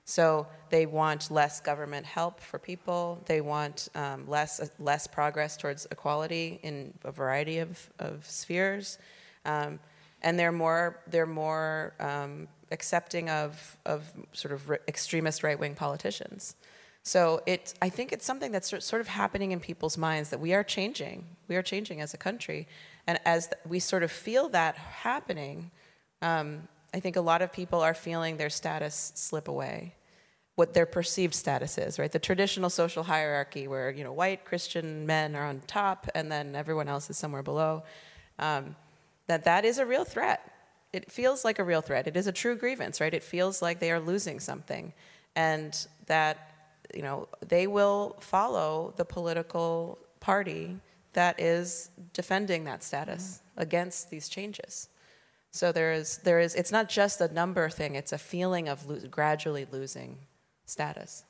So 0.04 0.46
they 0.70 0.86
want 0.86 1.30
less 1.30 1.60
government 1.60 2.06
help 2.06 2.40
for 2.40 2.58
people. 2.58 3.22
They 3.26 3.40
want 3.40 3.88
um, 3.94 4.28
less, 4.28 4.60
less 4.78 5.06
progress 5.06 5.56
towards 5.56 5.86
equality 5.90 6.58
in 6.62 6.94
a 7.04 7.12
variety 7.12 7.58
of, 7.58 7.90
of 7.98 8.28
spheres. 8.28 8.98
Um, 9.44 9.78
and 10.22 10.38
they're 10.38 10.52
more, 10.52 11.00
they're 11.08 11.26
more 11.26 11.94
um, 12.00 12.48
accepting 12.70 13.30
of, 13.30 13.76
of 13.86 14.10
sort 14.32 14.52
of 14.52 14.70
extremist 14.88 15.42
right 15.42 15.58
wing 15.58 15.74
politicians. 15.74 16.56
So 17.04 17.42
it, 17.46 17.74
I 17.82 17.88
think 17.88 18.12
it's 18.12 18.24
something 18.24 18.52
that's 18.52 18.68
sort 18.84 19.00
of 19.00 19.08
happening 19.08 19.50
in 19.52 19.60
people's 19.60 19.98
minds 19.98 20.30
that 20.30 20.38
we 20.38 20.54
are 20.54 20.62
changing. 20.62 21.26
We 21.48 21.56
are 21.56 21.62
changing 21.62 22.00
as 22.00 22.14
a 22.14 22.16
country. 22.16 22.68
And 23.06 23.18
as 23.24 23.50
we 23.68 23.80
sort 23.80 24.04
of 24.04 24.12
feel 24.12 24.48
that 24.50 24.76
happening, 24.76 25.72
um, 26.22 26.68
I 26.94 27.00
think 27.00 27.16
a 27.16 27.20
lot 27.20 27.42
of 27.42 27.52
people 27.52 27.80
are 27.80 27.94
feeling 27.94 28.36
their 28.36 28.50
status 28.50 29.12
slip 29.14 29.48
away, 29.48 29.94
what 30.56 30.74
their 30.74 30.86
perceived 30.86 31.34
status 31.34 31.78
is, 31.78 31.98
right? 31.98 32.12
The 32.12 32.18
traditional 32.18 32.70
social 32.70 33.02
hierarchy 33.02 33.66
where, 33.66 33.90
you 33.90 34.04
know, 34.04 34.12
white 34.12 34.44
Christian 34.44 35.06
men 35.06 35.34
are 35.34 35.46
on 35.46 35.62
top 35.66 36.08
and 36.14 36.30
then 36.30 36.54
everyone 36.54 36.88
else 36.88 37.08
is 37.08 37.16
somewhere 37.16 37.42
below, 37.42 37.82
um, 38.38 38.76
that 39.26 39.44
that 39.44 39.64
is 39.64 39.78
a 39.78 39.86
real 39.86 40.04
threat. 40.04 40.52
It 40.92 41.10
feels 41.10 41.44
like 41.44 41.58
a 41.58 41.64
real 41.64 41.80
threat. 41.80 42.06
It 42.06 42.16
is 42.16 42.26
a 42.26 42.32
true 42.32 42.56
grievance, 42.56 43.00
right? 43.00 43.14
It 43.14 43.22
feels 43.22 43.62
like 43.62 43.78
they 43.78 43.90
are 43.90 44.00
losing 44.00 44.40
something. 44.40 44.92
And 45.34 45.74
that, 46.06 46.50
you 46.94 47.00
know, 47.00 47.28
they 47.40 47.66
will 47.66 48.16
follow 48.20 48.92
the 48.96 49.06
political 49.06 49.98
party 50.20 50.76
that 51.14 51.40
is 51.40 51.90
defending 52.12 52.64
that 52.64 52.82
status 52.82 53.40
mm-hmm. 53.40 53.62
against 53.62 54.10
these 54.10 54.28
changes. 54.28 54.88
So 55.52 55.70
there 55.70 55.92
is, 55.92 56.18
there 56.18 56.40
is, 56.40 56.54
it's 56.54 56.72
not 56.72 56.88
just 56.88 57.20
a 57.20 57.32
number 57.32 57.68
thing, 57.68 57.94
it's 57.94 58.12
a 58.12 58.18
feeling 58.18 58.68
of 58.68 58.88
lo- 58.88 58.98
gradually 59.10 59.66
losing 59.70 60.16
status. 60.64 61.24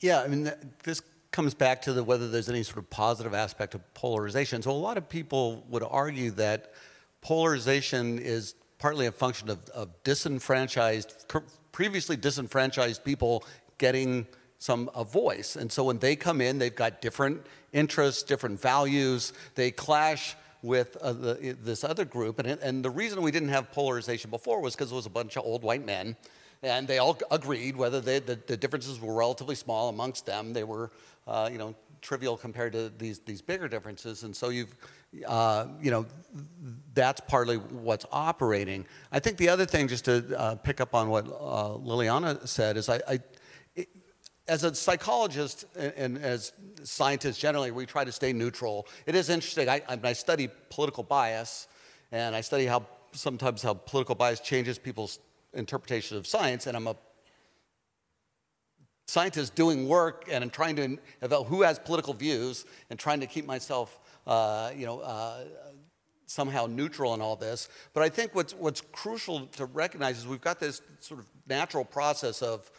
Yeah, 0.00 0.22
I 0.22 0.28
mean, 0.28 0.50
this 0.82 1.02
comes 1.30 1.52
back 1.52 1.82
to 1.82 1.92
the, 1.92 2.02
whether 2.02 2.28
there's 2.28 2.48
any 2.48 2.62
sort 2.62 2.78
of 2.78 2.88
positive 2.88 3.34
aspect 3.34 3.74
of 3.74 3.94
polarization. 3.94 4.62
So 4.62 4.70
a 4.70 4.72
lot 4.72 4.96
of 4.96 5.08
people 5.10 5.62
would 5.68 5.82
argue 5.82 6.30
that 6.32 6.72
polarization 7.20 8.18
is 8.18 8.54
partly 8.78 9.06
a 9.06 9.12
function 9.12 9.50
of, 9.50 9.58
of 9.70 9.90
disenfranchised, 10.02 11.34
previously 11.70 12.16
disenfranchised 12.16 13.04
people 13.04 13.44
getting 13.76 14.26
some 14.58 14.88
a 14.94 15.04
voice. 15.04 15.56
And 15.56 15.70
so 15.70 15.84
when 15.84 15.98
they 15.98 16.16
come 16.16 16.40
in, 16.40 16.58
they've 16.58 16.74
got 16.74 17.02
different 17.02 17.44
interests, 17.74 18.22
different 18.22 18.58
values. 18.58 19.34
They 19.54 19.70
clash 19.70 20.34
with 20.64 20.96
uh, 20.96 21.12
the, 21.12 21.56
this 21.62 21.84
other 21.84 22.06
group. 22.06 22.38
And, 22.38 22.48
and 22.48 22.84
the 22.84 22.90
reason 22.90 23.20
we 23.20 23.30
didn't 23.30 23.50
have 23.50 23.70
polarization 23.70 24.30
before 24.30 24.60
was 24.60 24.74
because 24.74 24.90
it 24.90 24.94
was 24.94 25.06
a 25.06 25.10
bunch 25.10 25.36
of 25.36 25.44
old 25.44 25.62
white 25.62 25.84
men. 25.84 26.16
And 26.62 26.88
they 26.88 26.98
all 26.98 27.18
agreed, 27.30 27.76
whether 27.76 28.00
they, 28.00 28.18
the, 28.20 28.38
the 28.46 28.56
differences 28.56 28.98
were 28.98 29.12
relatively 29.12 29.54
small 29.54 29.90
amongst 29.90 30.24
them, 30.24 30.54
they 30.54 30.64
were, 30.64 30.90
uh, 31.26 31.50
you 31.52 31.58
know, 31.58 31.74
trivial 32.00 32.38
compared 32.38 32.72
to 32.72 32.90
these, 32.96 33.18
these 33.18 33.42
bigger 33.42 33.68
differences. 33.68 34.22
And 34.22 34.34
so 34.34 34.48
you've, 34.48 34.74
uh, 35.26 35.66
you 35.82 35.90
know, 35.90 36.06
that's 36.94 37.20
partly 37.20 37.56
what's 37.56 38.06
operating. 38.10 38.86
I 39.12 39.20
think 39.20 39.36
the 39.36 39.50
other 39.50 39.66
thing, 39.66 39.88
just 39.88 40.06
to 40.06 40.38
uh, 40.38 40.54
pick 40.54 40.80
up 40.80 40.94
on 40.94 41.10
what 41.10 41.26
uh, 41.26 41.76
Lilliana 41.76 42.48
said, 42.48 42.78
is 42.78 42.88
I, 42.88 43.00
I 43.06 43.20
as 44.46 44.64
a 44.64 44.74
psychologist 44.74 45.64
and, 45.74 46.18
as 46.18 46.52
scientists 46.82 47.38
generally, 47.38 47.70
we 47.70 47.86
try 47.86 48.04
to 48.04 48.12
stay 48.12 48.32
neutral. 48.32 48.86
It 49.06 49.14
is 49.14 49.30
interesting. 49.30 49.68
I, 49.68 49.82
I, 49.88 50.12
study 50.12 50.48
political 50.70 51.02
bias, 51.02 51.66
and 52.12 52.36
I 52.36 52.42
study 52.42 52.66
how 52.66 52.86
sometimes 53.12 53.62
how 53.62 53.74
political 53.74 54.14
bias 54.14 54.40
changes 54.40 54.78
people's 54.78 55.18
interpretation 55.54 56.16
of 56.16 56.26
science. 56.26 56.66
And 56.66 56.76
I'm 56.76 56.86
a 56.86 56.96
scientist 59.06 59.54
doing 59.54 59.88
work 59.88 60.26
and 60.30 60.42
I'm 60.42 60.50
trying 60.50 60.76
to 60.76 60.98
evaluate 61.22 61.48
who 61.48 61.62
has 61.62 61.78
political 61.78 62.14
views 62.14 62.64
and 62.90 62.98
trying 62.98 63.20
to 63.20 63.26
keep 63.26 63.46
myself, 63.46 63.98
uh, 64.26 64.72
you 64.76 64.86
know, 64.86 65.00
uh, 65.00 65.44
somehow 66.26 66.66
neutral 66.66 67.14
in 67.14 67.20
all 67.20 67.36
this. 67.36 67.68
But 67.92 68.02
I 68.02 68.08
think 68.08 68.34
what's 68.34 68.54
what's 68.54 68.80
crucial 68.80 69.46
to 69.46 69.66
recognize 69.66 70.18
is 70.18 70.26
we've 70.26 70.40
got 70.40 70.58
this 70.58 70.80
sort 71.00 71.20
of 71.20 71.26
natural 71.46 71.84
process 71.84 72.42
of 72.42 72.70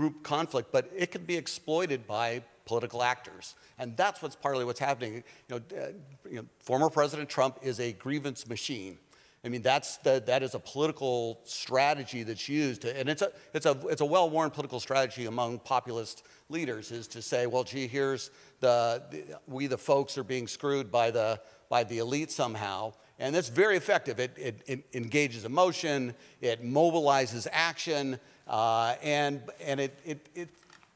group 0.00 0.22
conflict, 0.22 0.72
but 0.72 0.90
it 0.96 1.10
can 1.10 1.24
be 1.24 1.36
exploited 1.36 2.06
by 2.06 2.42
political 2.64 3.02
actors. 3.02 3.54
And 3.78 3.94
that's 3.98 4.22
what's 4.22 4.34
partly 4.34 4.64
what's 4.64 4.80
happening. 4.80 5.12
You 5.16 5.22
know, 5.50 5.60
uh, 5.76 5.88
you 6.26 6.36
know, 6.36 6.46
former 6.58 6.88
President 6.88 7.28
Trump 7.28 7.58
is 7.62 7.80
a 7.80 7.92
grievance 7.92 8.48
machine. 8.48 8.96
I 9.44 9.48
mean, 9.50 9.60
that's 9.60 9.98
the, 9.98 10.22
that 10.26 10.42
is 10.42 10.54
a 10.54 10.58
political 10.58 11.40
strategy 11.44 12.22
that's 12.22 12.48
used, 12.48 12.84
and 12.84 13.08
it's 13.08 13.22
a, 13.22 13.30
it's 13.52 13.66
a, 13.66 13.76
it's 13.88 14.00
a 14.00 14.04
well-worn 14.06 14.50
political 14.50 14.80
strategy 14.80 15.26
among 15.26 15.58
populist 15.58 16.24
leaders 16.48 16.90
is 16.90 17.06
to 17.08 17.20
say, 17.22 17.46
well, 17.46 17.64
gee, 17.64 17.86
here's 17.86 18.30
the, 18.60 19.02
the, 19.10 19.38
we 19.46 19.66
the 19.66 19.78
folks 19.78 20.16
are 20.18 20.24
being 20.24 20.46
screwed 20.46 20.90
by 20.90 21.10
the, 21.10 21.40
by 21.68 21.84
the 21.84 21.98
elite 21.98 22.30
somehow, 22.30 22.92
and 23.18 23.34
that's 23.34 23.48
very 23.48 23.76
effective. 23.76 24.18
It, 24.20 24.32
it, 24.36 24.62
it 24.66 24.84
engages 24.92 25.44
emotion, 25.44 26.14
it 26.40 26.62
mobilizes 26.62 27.46
action, 27.50 28.20
uh, 28.50 28.96
and 29.02 29.40
and 29.64 29.80
it, 29.80 29.98
it, 30.04 30.28
it, 30.34 30.48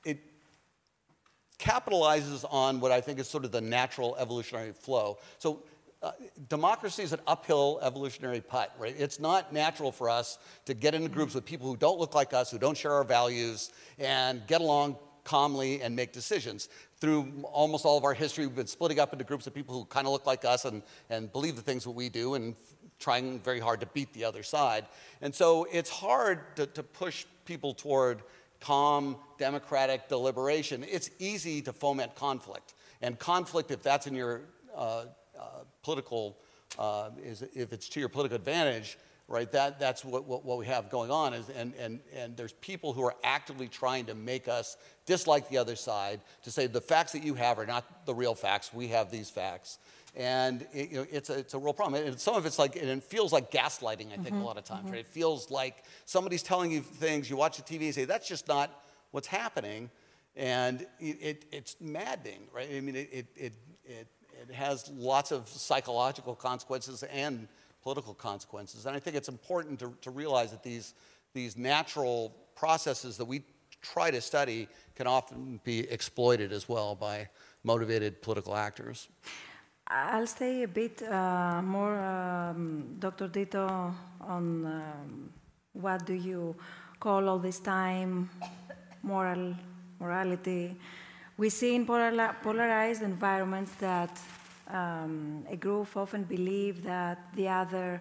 it 0.04 0.18
capitalizes 1.58 2.44
on 2.50 2.80
what 2.80 2.92
I 2.92 3.00
think 3.00 3.18
is 3.18 3.28
sort 3.28 3.44
of 3.44 3.52
the 3.52 3.60
natural 3.60 4.16
evolutionary 4.18 4.72
flow. 4.72 5.18
So 5.38 5.62
uh, 6.02 6.10
democracy 6.48 7.02
is 7.02 7.12
an 7.12 7.20
uphill 7.26 7.78
evolutionary 7.80 8.40
putt, 8.40 8.74
right? 8.78 8.94
It's 8.98 9.18
not 9.18 9.52
natural 9.52 9.92
for 9.92 10.10
us 10.10 10.38
to 10.66 10.74
get 10.74 10.94
into 10.94 11.08
groups 11.08 11.34
with 11.34 11.46
people 11.46 11.66
who 11.66 11.76
don't 11.76 11.98
look 11.98 12.14
like 12.14 12.34
us, 12.34 12.50
who 12.50 12.58
don't 12.58 12.76
share 12.76 12.92
our 12.92 13.04
values, 13.04 13.72
and 13.98 14.46
get 14.46 14.60
along 14.60 14.96
calmly 15.22 15.80
and 15.80 15.96
make 15.96 16.12
decisions. 16.12 16.68
Through 16.98 17.32
almost 17.44 17.86
all 17.86 17.96
of 17.96 18.04
our 18.04 18.14
history, 18.14 18.46
we've 18.46 18.56
been 18.56 18.66
splitting 18.66 18.98
up 18.98 19.12
into 19.12 19.24
groups 19.24 19.46
of 19.46 19.54
people 19.54 19.74
who 19.74 19.84
kind 19.86 20.06
of 20.06 20.12
look 20.12 20.26
like 20.26 20.44
us 20.44 20.64
and, 20.64 20.82
and 21.08 21.32
believe 21.32 21.56
the 21.56 21.62
things 21.62 21.84
that 21.84 21.92
we 21.92 22.08
do 22.08 22.34
and 22.34 22.54
trying 22.98 23.40
very 23.40 23.60
hard 23.60 23.80
to 23.80 23.86
beat 23.86 24.12
the 24.12 24.24
other 24.24 24.42
side. 24.42 24.86
And 25.22 25.34
so 25.34 25.66
it's 25.72 25.90
hard 25.90 26.56
to, 26.56 26.66
to 26.66 26.82
push 26.82 27.24
people 27.44 27.74
toward 27.74 28.22
calm, 28.60 29.16
democratic 29.38 30.08
deliberation. 30.08 30.84
It's 30.88 31.10
easy 31.18 31.60
to 31.62 31.72
foment 31.72 32.14
conflict. 32.14 32.74
And 33.02 33.18
conflict, 33.18 33.70
if 33.70 33.82
that's 33.82 34.06
in 34.06 34.14
your 34.14 34.42
uh, 34.74 35.04
uh, 35.38 35.42
political, 35.82 36.38
uh, 36.78 37.10
is, 37.22 37.42
if 37.54 37.72
it's 37.72 37.88
to 37.90 38.00
your 38.00 38.08
political 38.08 38.36
advantage, 38.36 38.96
right, 39.28 39.50
that, 39.52 39.78
that's 39.78 40.04
what, 40.04 40.24
what, 40.24 40.44
what 40.44 40.58
we 40.58 40.66
have 40.66 40.88
going 40.88 41.10
on. 41.10 41.34
Is, 41.34 41.50
and, 41.50 41.74
and, 41.78 42.00
and 42.14 42.36
there's 42.36 42.52
people 42.54 42.92
who 42.92 43.04
are 43.04 43.14
actively 43.22 43.68
trying 43.68 44.06
to 44.06 44.14
make 44.14 44.48
us 44.48 44.76
dislike 45.04 45.48
the 45.50 45.58
other 45.58 45.76
side, 45.76 46.20
to 46.44 46.50
say 46.50 46.66
the 46.66 46.80
facts 46.80 47.12
that 47.12 47.22
you 47.22 47.34
have 47.34 47.58
are 47.58 47.66
not 47.66 48.06
the 48.06 48.14
real 48.14 48.34
facts, 48.34 48.72
we 48.72 48.88
have 48.88 49.10
these 49.10 49.28
facts 49.28 49.78
and 50.16 50.66
it, 50.72 50.90
you 50.90 50.96
know, 50.98 51.06
it's, 51.10 51.30
a, 51.30 51.38
it's 51.38 51.54
a 51.54 51.58
real 51.58 51.72
problem. 51.72 52.04
And 52.06 52.18
some 52.20 52.34
of 52.36 52.46
it's 52.46 52.58
like, 52.58 52.76
and 52.76 52.88
it 52.88 53.02
feels 53.02 53.32
like 53.32 53.50
gaslighting, 53.50 54.12
I 54.12 54.16
think, 54.16 54.28
mm-hmm. 54.28 54.42
a 54.42 54.44
lot 54.44 54.56
of 54.56 54.64
times, 54.64 54.84
mm-hmm. 54.84 54.92
right? 54.92 55.00
It 55.00 55.06
feels 55.06 55.50
like 55.50 55.84
somebody's 56.04 56.42
telling 56.42 56.70
you 56.70 56.82
things, 56.82 57.28
you 57.28 57.36
watch 57.36 57.56
the 57.56 57.62
TV 57.62 57.86
and 57.86 57.94
say, 57.94 58.04
that's 58.04 58.28
just 58.28 58.46
not 58.46 58.84
what's 59.10 59.26
happening. 59.26 59.90
And 60.36 60.82
it, 61.00 61.18
it 61.20 61.44
it's 61.50 61.76
maddening, 61.80 62.48
right? 62.52 62.68
I 62.72 62.80
mean, 62.80 62.96
it, 62.96 63.08
it, 63.12 63.26
it, 63.34 63.52
it 63.84 64.54
has 64.54 64.88
lots 64.90 65.32
of 65.32 65.48
psychological 65.48 66.34
consequences 66.34 67.02
and 67.04 67.48
political 67.82 68.14
consequences. 68.14 68.86
And 68.86 68.96
I 68.96 69.00
think 69.00 69.16
it's 69.16 69.28
important 69.28 69.80
to, 69.80 69.92
to 70.02 70.10
realize 70.10 70.52
that 70.52 70.62
these, 70.62 70.94
these 71.34 71.56
natural 71.56 72.34
processes 72.54 73.16
that 73.16 73.24
we 73.24 73.42
try 73.82 74.10
to 74.10 74.20
study 74.20 74.68
can 74.94 75.06
often 75.06 75.60
be 75.64 75.80
exploited 75.90 76.52
as 76.52 76.68
well 76.68 76.94
by 76.94 77.28
motivated 77.64 78.22
political 78.22 78.56
actors. 78.56 79.08
I'll 79.86 80.26
stay 80.26 80.62
a 80.62 80.68
bit 80.68 81.02
uh, 81.02 81.60
more, 81.62 81.98
um, 81.98 82.96
Dr. 82.98 83.28
Ditto, 83.28 83.94
on 84.20 84.64
um, 84.64 85.30
what 85.74 86.06
do 86.06 86.14
you 86.14 86.56
call 86.98 87.28
all 87.28 87.38
this 87.38 87.58
time 87.58 88.30
moral 89.02 89.54
morality. 90.00 90.74
We 91.36 91.50
see 91.50 91.74
in 91.74 91.84
polarized 91.84 93.02
environments 93.02 93.72
that 93.74 94.18
um, 94.68 95.44
a 95.50 95.56
group 95.56 95.94
often 95.96 96.24
believe 96.24 96.82
that 96.84 97.18
the 97.34 97.48
other 97.48 98.00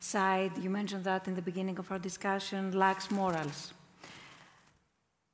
side, 0.00 0.56
you 0.56 0.70
mentioned 0.70 1.04
that 1.04 1.28
in 1.28 1.34
the 1.34 1.42
beginning 1.42 1.78
of 1.78 1.90
our 1.92 1.98
discussion, 1.98 2.72
lacks 2.72 3.10
morals. 3.10 3.74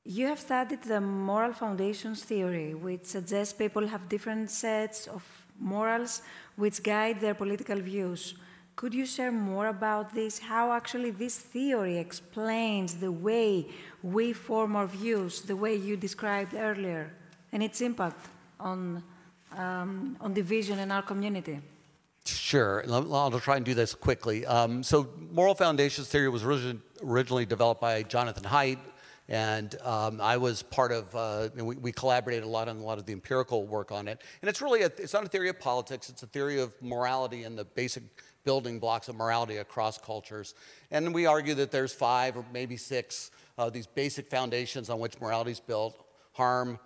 You 0.05 0.27
have 0.27 0.41
studied 0.41 0.83
the 0.83 1.01
moral 1.01 1.53
foundations 1.53 2.25
theory, 2.25 2.75
which 2.75 3.05
suggests 3.05 3.53
people 3.53 3.87
have 3.87 4.09
different 4.09 4.51
sets 4.51 5.07
of 5.07 5.23
morals 5.59 6.23
which 6.57 6.83
guide 6.83 7.21
their 7.21 7.35
political 7.35 7.81
views. 7.81 8.35
Could 8.77 8.93
you 8.93 9.07
share 9.07 9.31
more 9.31 9.69
about 9.69 10.15
this? 10.15 10.39
How 10.39 10.73
actually 10.73 11.13
this 11.13 11.39
theory 11.39 11.97
explains 11.99 12.95
the 12.95 13.13
way 13.13 13.67
we 14.03 14.33
form 14.33 14.75
our 14.75 14.87
views, 14.87 15.43
the 15.43 15.57
way 15.57 15.77
you 15.77 15.97
described 15.97 16.55
earlier, 16.55 17.13
and 17.53 17.63
its 17.63 17.81
impact 17.81 18.27
on, 18.59 19.03
um, 19.57 20.17
on 20.21 20.35
division 20.35 20.81
in 20.81 20.91
our 20.91 21.03
community? 21.03 21.61
Sure. 22.25 22.85
I'll 22.91 23.39
try 23.39 23.57
and 23.57 23.65
do 23.65 23.75
this 23.75 23.95
quickly. 23.95 24.47
Um, 24.47 24.83
so, 24.83 25.09
moral 25.31 25.55
foundations 25.55 26.09
theory 26.09 26.29
was 26.29 26.43
originally 26.43 27.47
developed 27.47 27.81
by 27.81 28.03
Jonathan 28.03 28.45
Haidt, 28.45 28.79
and 29.29 29.75
um, 29.83 30.21
I 30.21 30.37
was 30.37 30.63
part 30.63 30.93
of, 30.93 31.15
uh, 31.15 31.49
we, 31.57 31.77
we, 31.77 31.93
collaborated 31.93 32.45
a 32.45 32.49
lot 32.49 32.69
on 32.69 32.77
a 32.77 32.83
lot 32.83 32.99
of 32.99 33.07
the 33.07 33.13
empirical 33.13 33.67
work 33.67 33.91
on 33.91 34.07
it. 34.07 34.21
And 34.43 34.49
it's 34.51 34.61
really, 34.61 34.83
a, 34.83 34.87
it's 34.87 35.15
not 35.15 35.25
a 35.25 35.29
theory 35.29 35.49
of 35.49 35.59
politics, 35.59 36.11
it's 36.11 36.23
a 36.23 36.27
theory 36.27 36.61
of 36.61 36.75
morality 36.83 37.45
and 37.45 37.57
the 37.59 37.65
basic 37.65 38.03
building 38.45 38.79
blocks 38.79 39.09
of 39.09 39.17
morality 39.17 39.57
across 39.57 39.97
cultures. 39.97 40.55
And 40.91 41.15
we 41.15 41.25
argue 41.25 41.55
that 41.55 41.71
there's 41.71 41.93
five 41.93 42.37
or 42.37 42.45
maybe 42.53 42.77
six 42.77 43.31
of 43.57 43.73
these 43.73 43.87
basic 43.87 44.29
foundations 44.29 44.91
on 44.91 44.99
which 44.99 45.19
morality 45.21 45.53
is 45.53 45.61
built 45.61 46.05
harm, 46.33 46.79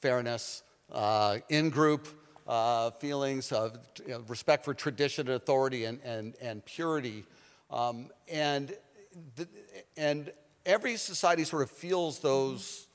fairness, 0.00 0.62
uh, 0.90 1.38
in 1.48 1.70
group 1.70 2.08
uh, 2.46 2.90
feelings 2.92 3.52
of 3.52 3.78
you 4.04 4.12
know, 4.12 4.24
respect 4.28 4.64
for 4.64 4.74
tradition 4.74 5.28
and 5.28 5.36
authority 5.36 5.84
and, 5.84 6.00
and, 6.04 6.34
and 6.40 6.64
purity. 6.64 7.24
Um, 7.70 8.08
and, 8.28 8.74
and 9.96 10.32
every 10.66 10.96
society 10.96 11.44
sort 11.44 11.62
of 11.62 11.70
feels 11.70 12.18
those, 12.20 12.86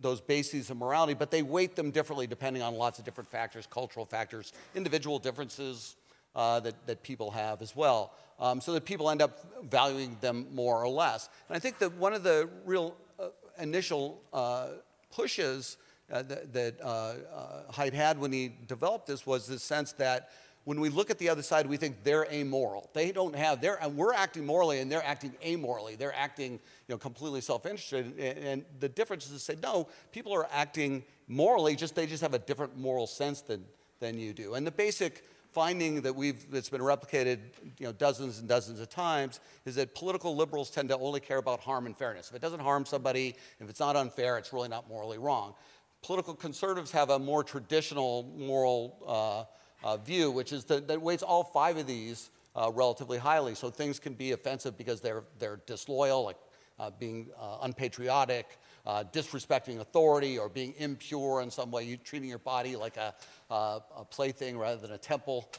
those 0.00 0.20
bases 0.20 0.70
of 0.70 0.76
morality, 0.76 1.14
but 1.14 1.30
they 1.30 1.42
weight 1.42 1.76
them 1.76 1.90
differently 1.90 2.26
depending 2.26 2.62
on 2.62 2.74
lots 2.74 2.98
of 2.98 3.04
different 3.04 3.30
factors, 3.30 3.66
cultural 3.66 4.04
factors, 4.04 4.52
individual 4.74 5.18
differences 5.18 5.96
uh, 6.34 6.60
that, 6.60 6.74
that 6.86 7.02
people 7.02 7.30
have 7.30 7.62
as 7.62 7.74
well. 7.76 8.12
Um, 8.40 8.60
so 8.60 8.72
that 8.72 8.84
people 8.84 9.10
end 9.10 9.22
up 9.22 9.38
valuing 9.70 10.16
them 10.20 10.46
more 10.52 10.82
or 10.82 10.88
less. 10.88 11.28
And 11.48 11.56
I 11.56 11.60
think 11.60 11.78
that 11.78 11.92
one 11.94 12.12
of 12.12 12.24
the 12.24 12.50
real 12.64 12.96
uh, 13.20 13.28
initial 13.60 14.20
uh, 14.32 14.70
pushes 15.12 15.76
uh, 16.12 16.22
that, 16.22 16.52
that 16.52 16.80
uh, 16.82 16.84
uh, 16.84 17.72
Haidt 17.72 17.92
had 17.94 18.18
when 18.18 18.32
he 18.32 18.52
developed 18.66 19.06
this 19.06 19.24
was 19.24 19.46
the 19.46 19.58
sense 19.58 19.92
that 19.92 20.30
when 20.64 20.80
we 20.80 20.88
look 20.88 21.10
at 21.10 21.18
the 21.18 21.28
other 21.28 21.42
side, 21.42 21.66
we 21.66 21.76
think 21.76 22.02
they're 22.04 22.26
amoral. 22.32 22.88
They 22.94 23.12
don't 23.12 23.36
have, 23.36 23.60
they're, 23.60 23.82
and 23.82 23.96
we're 23.96 24.14
acting 24.14 24.46
morally 24.46 24.80
and 24.80 24.90
they're 24.90 25.04
acting 25.04 25.34
amorally. 25.44 25.96
They're 25.96 26.14
acting 26.14 26.52
you 26.52 26.94
know, 26.94 26.98
completely 26.98 27.42
self-interested. 27.42 28.18
And, 28.18 28.38
and 28.38 28.64
the 28.80 28.88
difference 28.88 29.26
is 29.26 29.32
to 29.32 29.38
say, 29.38 29.56
no, 29.62 29.88
people 30.10 30.32
are 30.32 30.48
acting 30.50 31.04
morally, 31.28 31.76
just 31.76 31.94
they 31.94 32.06
just 32.06 32.22
have 32.22 32.34
a 32.34 32.38
different 32.38 32.78
moral 32.78 33.06
sense 33.06 33.42
than, 33.42 33.64
than 34.00 34.18
you 34.18 34.32
do. 34.32 34.54
And 34.54 34.66
the 34.66 34.70
basic 34.70 35.24
finding 35.52 36.02
that 36.02 36.14
we've, 36.14 36.50
that's 36.50 36.68
been 36.70 36.80
replicated 36.80 37.38
you 37.78 37.86
know, 37.86 37.92
dozens 37.92 38.40
and 38.40 38.48
dozens 38.48 38.80
of 38.80 38.88
times 38.88 39.40
is 39.66 39.76
that 39.76 39.94
political 39.94 40.34
liberals 40.34 40.70
tend 40.70 40.88
to 40.88 40.98
only 40.98 41.20
care 41.20 41.38
about 41.38 41.60
harm 41.60 41.86
and 41.86 41.96
fairness. 41.96 42.30
If 42.30 42.36
it 42.36 42.42
doesn't 42.42 42.60
harm 42.60 42.84
somebody, 42.84 43.36
if 43.60 43.70
it's 43.70 43.80
not 43.80 43.96
unfair, 43.96 44.36
it's 44.36 44.52
really 44.52 44.68
not 44.68 44.88
morally 44.88 45.18
wrong. 45.18 45.54
Political 46.02 46.34
conservatives 46.34 46.90
have 46.90 47.10
a 47.10 47.18
more 47.18 47.44
traditional 47.44 48.24
moral 48.36 48.96
uh, 49.06 49.44
uh, 49.84 49.98
view, 49.98 50.30
which 50.30 50.52
is 50.52 50.64
that, 50.64 50.88
that 50.88 51.00
weights 51.00 51.22
all 51.22 51.44
five 51.44 51.76
of 51.76 51.86
these 51.86 52.30
uh, 52.56 52.70
relatively 52.74 53.18
highly. 53.18 53.54
So 53.54 53.70
things 53.70 54.00
can 54.00 54.14
be 54.14 54.32
offensive 54.32 54.76
because 54.76 55.00
they're, 55.00 55.24
they're 55.38 55.60
disloyal, 55.66 56.24
like 56.24 56.38
uh, 56.80 56.90
being 56.98 57.28
uh, 57.38 57.58
unpatriotic, 57.62 58.58
uh, 58.86 59.04
disrespecting 59.12 59.80
authority, 59.80 60.38
or 60.38 60.48
being 60.48 60.74
impure 60.78 61.42
in 61.42 61.50
some 61.50 61.70
way, 61.70 61.84
you 61.84 61.96
treating 61.98 62.28
your 62.28 62.38
body 62.38 62.76
like 62.76 62.96
a, 62.96 63.14
a 63.50 64.04
plaything 64.10 64.58
rather 64.58 64.80
than 64.80 64.92
a 64.92 64.98
temple. 64.98 65.50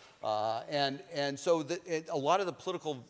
and, 0.69 0.99
and 1.13 1.39
so 1.39 1.63
the, 1.63 1.79
it, 1.85 2.09
a 2.11 2.17
lot 2.17 2.39
of 2.39 2.45
the 2.45 2.53
political 2.53 3.05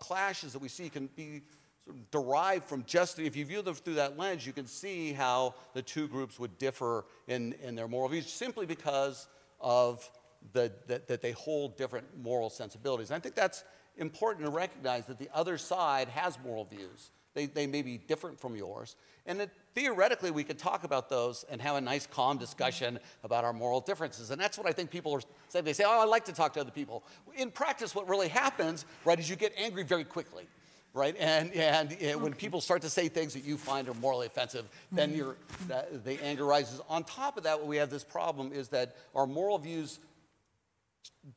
clashes 0.00 0.52
that 0.52 0.60
we 0.60 0.68
see 0.68 0.88
can 0.88 1.08
be 1.16 1.42
sort 1.84 1.96
of 1.96 2.10
derived 2.10 2.64
from 2.64 2.84
just, 2.86 3.18
if 3.18 3.36
you 3.36 3.44
view 3.44 3.62
them 3.62 3.74
through 3.74 3.94
that 3.94 4.18
lens, 4.18 4.46
you 4.46 4.52
can 4.52 4.66
see 4.66 5.12
how 5.12 5.54
the 5.74 5.82
two 5.82 6.08
groups 6.08 6.38
would 6.38 6.58
differ 6.58 7.04
in, 7.28 7.54
in 7.62 7.74
their 7.74 7.88
moral 7.88 8.08
views 8.08 8.26
simply 8.26 8.66
because 8.66 9.28
of 9.60 10.08
the, 10.52 10.72
that, 10.86 11.08
that 11.08 11.22
they 11.22 11.32
hold 11.32 11.76
different 11.76 12.06
moral 12.22 12.50
sensibilities. 12.50 13.10
And 13.10 13.16
I 13.16 13.20
think 13.20 13.34
that's 13.34 13.64
important 13.96 14.44
to 14.44 14.50
recognize 14.50 15.06
that 15.06 15.18
the 15.18 15.28
other 15.34 15.58
side 15.58 16.08
has 16.08 16.38
moral 16.44 16.64
views. 16.64 17.10
They, 17.34 17.46
they 17.46 17.66
may 17.66 17.82
be 17.82 17.98
different 17.98 18.40
from 18.40 18.56
yours. 18.56 18.96
And 19.26 19.40
that 19.40 19.50
theoretically, 19.74 20.30
we 20.30 20.44
could 20.44 20.58
talk 20.58 20.84
about 20.84 21.10
those 21.10 21.44
and 21.50 21.60
have 21.60 21.76
a 21.76 21.80
nice, 21.80 22.06
calm 22.06 22.38
discussion 22.38 22.98
about 23.24 23.44
our 23.44 23.52
moral 23.52 23.80
differences. 23.80 24.30
And 24.30 24.40
that's 24.40 24.56
what 24.56 24.66
I 24.66 24.72
think 24.72 24.90
people 24.90 25.12
are 25.12 25.20
saying. 25.48 25.64
They 25.64 25.74
say, 25.74 25.84
oh, 25.84 26.00
I 26.00 26.04
like 26.04 26.24
to 26.26 26.32
talk 26.32 26.54
to 26.54 26.60
other 26.60 26.70
people. 26.70 27.04
In 27.36 27.50
practice, 27.50 27.94
what 27.94 28.08
really 28.08 28.28
happens, 28.28 28.86
right, 29.04 29.18
is 29.18 29.28
you 29.28 29.36
get 29.36 29.52
angry 29.58 29.82
very 29.82 30.04
quickly 30.04 30.46
right? 30.96 31.14
And, 31.18 31.52
and 31.52 31.92
uh, 31.92 32.18
when 32.18 32.32
people 32.32 32.62
start 32.62 32.80
to 32.80 32.88
say 32.88 33.08
things 33.08 33.34
that 33.34 33.44
you 33.44 33.58
find 33.58 33.86
are 33.86 33.94
morally 33.94 34.26
offensive, 34.26 34.64
then 34.90 35.14
you 35.14 35.36
the 35.68 36.18
anger 36.24 36.46
rises. 36.46 36.80
On 36.88 37.04
top 37.04 37.36
of 37.36 37.44
that, 37.44 37.58
what 37.58 37.68
we 37.68 37.76
have 37.76 37.90
this 37.90 38.02
problem 38.02 38.50
is 38.50 38.68
that 38.68 38.96
our 39.14 39.26
moral 39.26 39.58
views 39.58 40.00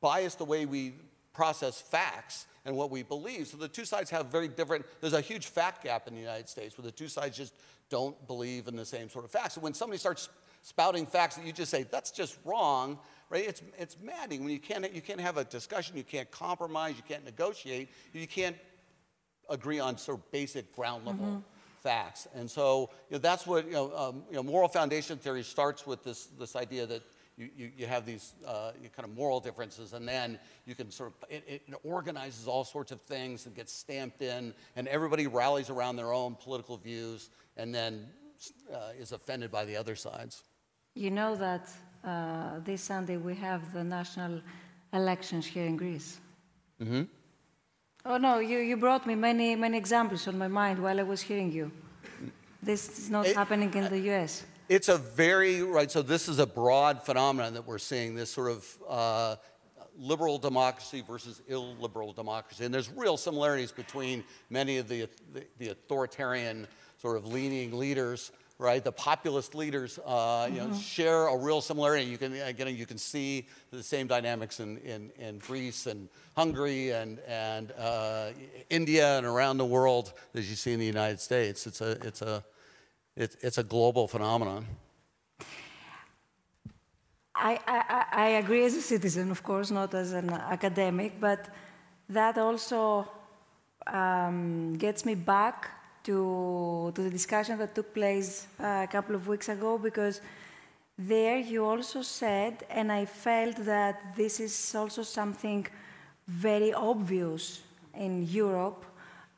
bias 0.01 0.35
the 0.35 0.45
way 0.45 0.65
we 0.65 0.93
process 1.33 1.79
facts 1.79 2.47
and 2.65 2.75
what 2.75 2.91
we 2.91 3.03
believe. 3.03 3.47
So 3.47 3.57
the 3.57 3.67
two 3.67 3.85
sides 3.85 4.09
have 4.09 4.27
very 4.27 4.47
different, 4.47 4.85
there's 5.01 5.13
a 5.13 5.21
huge 5.21 5.47
fact 5.47 5.83
gap 5.83 6.07
in 6.07 6.13
the 6.13 6.19
United 6.19 6.49
States 6.49 6.77
where 6.77 6.83
the 6.83 6.91
two 6.91 7.07
sides 7.07 7.37
just 7.37 7.53
don't 7.89 8.15
believe 8.27 8.67
in 8.67 8.75
the 8.75 8.85
same 8.85 9.09
sort 9.09 9.25
of 9.25 9.31
facts. 9.31 9.55
So 9.55 9.61
when 9.61 9.73
somebody 9.73 9.97
starts 9.97 10.29
spouting 10.61 11.05
facts 11.05 11.35
that 11.35 11.45
you 11.45 11.53
just 11.53 11.71
say, 11.71 11.83
that's 11.83 12.11
just 12.11 12.37
wrong, 12.45 12.99
right? 13.29 13.47
It's, 13.47 13.61
it's 13.77 13.97
maddening 14.03 14.43
when 14.43 14.51
you 14.51 14.59
can't, 14.59 14.93
you 14.93 15.01
can't 15.01 15.21
have 15.21 15.37
a 15.37 15.45
discussion, 15.45 15.95
you 15.95 16.03
can't 16.03 16.29
compromise, 16.29 16.95
you 16.97 17.03
can't 17.07 17.25
negotiate, 17.25 17.89
you 18.13 18.27
can't 18.27 18.57
agree 19.49 19.79
on 19.79 19.97
sort 19.97 20.19
of 20.19 20.31
basic 20.31 20.75
ground 20.75 21.05
level 21.05 21.25
mm-hmm. 21.25 21.39
facts. 21.81 22.27
And 22.35 22.49
so 22.49 22.89
you 23.09 23.15
know, 23.15 23.19
that's 23.19 23.47
what, 23.47 23.65
you 23.65 23.73
know, 23.73 23.95
um, 23.95 24.23
you 24.29 24.35
know, 24.35 24.43
moral 24.43 24.67
foundation 24.67 25.17
theory 25.17 25.43
starts 25.43 25.87
with 25.87 26.03
this, 26.03 26.25
this 26.37 26.55
idea 26.55 26.85
that 26.85 27.01
you, 27.39 27.49
you, 27.55 27.71
you 27.77 27.87
have 27.87 28.05
these 28.05 28.33
uh, 28.45 28.71
kind 28.95 29.07
of 29.07 29.15
moral 29.15 29.39
differences, 29.39 29.93
and 29.93 30.07
then 30.07 30.37
you 30.65 30.75
can 30.75 30.91
sort 30.91 31.13
of, 31.13 31.29
it, 31.29 31.43
it, 31.47 31.61
organizes 31.83 32.47
all 32.47 32.65
sorts 32.65 32.91
of 32.91 32.99
things 33.01 33.45
and 33.45 33.55
gets 33.55 33.71
stamped 33.71 34.21
in, 34.21 34.53
and 34.75 34.87
everybody 34.89 35.25
rallies 35.25 35.69
around 35.69 35.95
their 35.95 36.11
own 36.11 36.35
political 36.35 36.75
views 36.77 37.29
and 37.55 37.73
then 37.73 38.07
uh, 38.73 38.91
is 38.99 39.13
offended 39.13 39.51
by 39.51 39.63
the 39.63 39.75
other 39.75 39.95
sides. 39.95 40.43
You 40.95 41.11
know 41.11 41.35
that 41.35 41.69
uh, 42.03 42.59
this 42.65 42.81
Sunday 42.81 43.17
we 43.17 43.35
have 43.35 43.73
the 43.73 43.83
national 43.83 44.41
elections 44.93 45.45
here 45.45 45.65
in 45.65 45.77
Greece. 45.77 46.19
Mm-hmm. 46.81 47.03
Oh 48.05 48.17
no, 48.17 48.39
you, 48.39 48.59
you 48.59 48.77
brought 48.77 49.05
me 49.05 49.15
many 49.15 49.55
many 49.55 49.77
examples 49.77 50.27
on 50.27 50.37
my 50.37 50.47
mind 50.47 50.81
while 50.81 50.99
I 50.99 51.03
was 51.03 51.21
hearing 51.21 51.51
you. 51.51 51.71
This 52.61 52.99
is 52.99 53.09
not 53.09 53.27
it, 53.27 53.35
happening 53.35 53.73
in 53.73 53.89
the 53.89 53.99
U.S. 54.11 54.45
It's 54.69 54.87
a 54.87 54.99
very, 54.99 55.63
right, 55.63 55.89
so 55.89 56.03
this 56.03 56.29
is 56.29 56.37
a 56.37 56.45
broad 56.45 57.01
phenomenon 57.01 57.55
that 57.55 57.65
we're 57.65 57.79
seeing, 57.79 58.13
this 58.13 58.29
sort 58.29 58.51
of 58.51 58.77
uh, 58.87 59.35
liberal 59.97 60.37
democracy 60.37 61.01
versus 61.01 61.41
illiberal 61.47 62.13
democracy. 62.13 62.65
And 62.65 62.71
there's 62.71 62.87
real 62.91 63.17
similarities 63.17 63.71
between 63.71 64.23
many 64.51 64.77
of 64.77 64.87
the, 64.87 65.09
the, 65.33 65.43
the 65.57 65.69
authoritarian 65.69 66.67
sort 67.01 67.17
of 67.17 67.25
leaning 67.25 67.79
leaders, 67.79 68.31
right? 68.59 68.83
The 68.83 68.91
populist 68.91 69.55
leaders, 69.55 69.97
uh, 70.05 70.47
you 70.51 70.59
mm-hmm. 70.59 70.71
know, 70.71 70.77
share 70.77 71.27
a 71.29 71.35
real 71.35 71.61
similarity. 71.61 72.05
You 72.05 72.19
can, 72.19 72.33
again, 72.33 72.75
you 72.75 72.85
can 72.85 72.99
see 72.99 73.47
the 73.71 73.81
same 73.81 74.05
dynamics 74.05 74.59
in, 74.59 74.77
in, 74.79 75.09
in 75.17 75.39
Greece 75.39 75.87
and 75.87 76.07
Hungary 76.35 76.91
and, 76.91 77.17
and 77.27 77.71
uh, 77.71 78.27
India 78.69 79.17
and 79.17 79.25
around 79.25 79.57
the 79.57 79.65
world 79.65 80.13
as 80.35 80.47
you 80.47 80.55
see 80.55 80.73
in 80.73 80.79
the 80.79 80.85
United 80.85 81.19
States. 81.19 81.65
It's 81.65 81.81
a, 81.81 81.91
it's 82.05 82.21
a, 82.21 82.43
it, 83.19 83.35
it's 83.41 83.57
a 83.57 83.63
global 83.63 84.07
phenomenon. 84.07 84.65
I, 87.35 87.59
I, 87.67 88.05
I 88.11 88.27
agree 88.41 88.65
as 88.65 88.75
a 88.75 88.81
citizen, 88.81 89.31
of 89.31 89.43
course, 89.43 89.71
not 89.71 89.93
as 89.93 90.13
an 90.13 90.29
academic, 90.29 91.19
but 91.19 91.47
that 92.09 92.37
also 92.37 93.07
um, 93.87 94.75
gets 94.77 95.05
me 95.05 95.15
back 95.15 95.69
to, 96.03 96.91
to 96.95 97.01
the 97.01 97.09
discussion 97.09 97.57
that 97.59 97.75
took 97.75 97.93
place 97.93 98.47
uh, 98.59 98.83
a 98.83 98.87
couple 98.87 99.15
of 99.15 99.27
weeks 99.27 99.49
ago 99.49 99.77
because 99.77 100.21
there 100.97 101.37
you 101.37 101.65
also 101.65 102.01
said, 102.01 102.65
and 102.69 102.91
I 102.91 103.05
felt 103.05 103.55
that 103.65 104.15
this 104.17 104.39
is 104.39 104.75
also 104.75 105.03
something 105.03 105.65
very 106.27 106.73
obvious 106.73 107.61
in 107.93 108.27
Europe, 108.27 108.83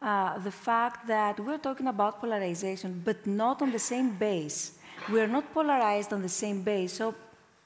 uh, 0.01 0.39
the 0.39 0.51
fact 0.51 1.07
that 1.07 1.39
we're 1.39 1.57
talking 1.57 1.87
about 1.87 2.19
polarization, 2.19 3.01
but 3.05 3.25
not 3.27 3.61
on 3.61 3.71
the 3.71 3.79
same 3.79 4.11
base. 4.15 4.73
We 5.11 5.19
are 5.19 5.27
not 5.27 5.53
polarized 5.53 6.11
on 6.13 6.21
the 6.21 6.29
same 6.29 6.61
base. 6.63 6.93
So 6.93 7.13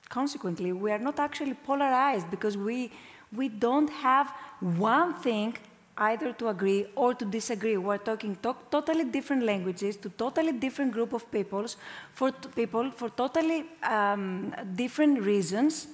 consequently, 0.09 0.73
we 0.73 0.91
are 0.91 0.99
not 0.99 1.19
actually 1.19 1.53
polarized 1.53 2.29
because 2.29 2.57
we, 2.57 2.91
we 3.31 3.47
don't 3.47 3.89
have 3.89 4.33
one 4.59 5.13
thing 5.13 5.55
either 5.97 6.33
to 6.33 6.49
agree 6.49 6.87
or 6.95 7.13
to 7.13 7.23
disagree. 7.23 7.77
We're 7.77 7.97
talking 7.97 8.37
to 8.43 8.55
totally 8.69 9.05
different 9.05 9.43
languages 9.43 9.95
to 9.97 10.09
totally 10.09 10.51
different 10.51 10.91
group 10.91 11.13
of 11.13 11.29
peoples 11.31 11.77
for 12.13 12.31
people 12.31 12.91
for 12.91 13.09
totally 13.09 13.65
um, 13.81 14.53
different 14.75 15.21
reasons 15.21 15.87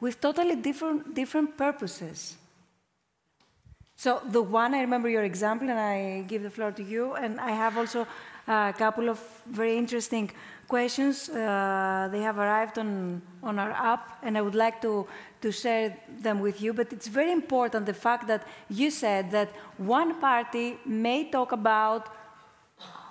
with 0.00 0.20
totally 0.20 0.54
different, 0.54 1.14
different 1.14 1.56
purposes. 1.56 2.36
So 3.98 4.22
the 4.30 4.40
one, 4.40 4.74
I 4.74 4.80
remember 4.82 5.08
your 5.08 5.24
example, 5.24 5.68
and 5.68 5.78
I 5.78 6.22
give 6.28 6.44
the 6.44 6.50
floor 6.50 6.70
to 6.70 6.84
you. 6.84 7.14
And 7.14 7.40
I 7.40 7.50
have 7.50 7.76
also 7.76 8.06
a 8.46 8.72
couple 8.78 9.08
of 9.08 9.18
very 9.50 9.76
interesting 9.76 10.30
questions. 10.68 11.28
Uh, 11.28 12.08
they 12.12 12.20
have 12.20 12.38
arrived 12.38 12.78
on, 12.78 13.20
on 13.42 13.58
our 13.58 13.72
app, 13.72 14.18
and 14.22 14.38
I 14.38 14.40
would 14.40 14.54
like 14.54 14.80
to, 14.82 15.04
to 15.40 15.50
share 15.50 15.98
them 16.20 16.38
with 16.38 16.62
you. 16.62 16.72
But 16.72 16.92
it's 16.92 17.08
very 17.08 17.32
important 17.32 17.86
the 17.86 17.92
fact 17.92 18.28
that 18.28 18.46
you 18.70 18.92
said 18.92 19.32
that 19.32 19.48
one 19.78 20.20
party 20.20 20.78
may 20.86 21.28
talk 21.28 21.50
about 21.50 22.06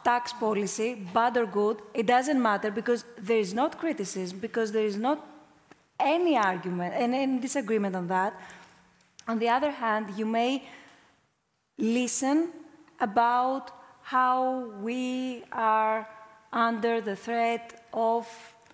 tax 0.05 0.31
policy, 0.31 0.95
bad 1.13 1.35
or 1.35 1.45
good. 1.45 1.81
It 1.93 2.05
doesn't 2.05 2.41
matter 2.41 2.71
because 2.71 3.03
there 3.17 3.39
is 3.39 3.53
not 3.53 3.77
criticism, 3.77 4.39
because 4.39 4.71
there 4.71 4.85
is 4.85 4.95
not 4.95 5.19
any 5.99 6.38
argument 6.38 6.93
and 6.93 7.13
any 7.13 7.39
disagreement 7.39 7.93
on 7.93 8.07
that. 8.07 8.39
On 9.28 9.39
the 9.39 9.49
other 9.49 9.71
hand, 9.71 10.11
you 10.17 10.25
may 10.25 10.63
listen 11.78 12.49
about 12.99 13.71
how 14.01 14.69
we 14.82 15.43
are 15.51 16.07
under 16.53 17.01
the 17.01 17.15
threat 17.15 17.86
of 17.93 18.28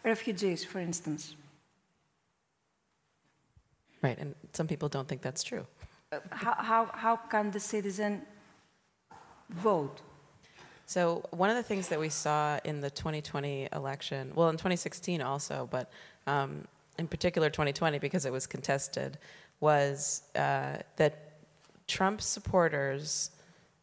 refugees, 0.04 0.64
for 0.64 0.80
instance. 0.80 1.36
Right, 4.02 4.18
and 4.20 4.36
some 4.54 4.68
people 4.68 4.90
don't 4.90 5.08
think 5.08 5.22
that's 5.22 5.44
true. 5.44 5.66
Uh, 6.12 6.20
how, 6.30 6.54
how, 6.54 6.86
how 6.94 7.16
can 7.16 7.50
the 7.52 7.60
citizen 7.60 8.22
vote? 9.50 10.02
So, 10.86 11.24
one 11.32 11.50
of 11.50 11.56
the 11.56 11.64
things 11.64 11.88
that 11.88 12.00
we 12.00 12.10
saw 12.10 12.60
in 12.64 12.82
the 12.82 12.92
2020 12.92 13.70
election, 13.74 14.34
well, 14.36 14.50
in 14.50 14.58
2016 14.58 15.22
also, 15.22 15.68
but 15.72 15.90
um, 16.28 16.68
in 17.00 17.08
particular 17.08 17.50
2020 17.50 18.00
because 18.00 18.26
it 18.26 18.32
was 18.32 18.46
contested, 18.46 19.18
was 19.60 20.24
uh, 20.36 20.78
that 20.98 21.34
Trump 21.88 22.22
supporters, 22.22 23.32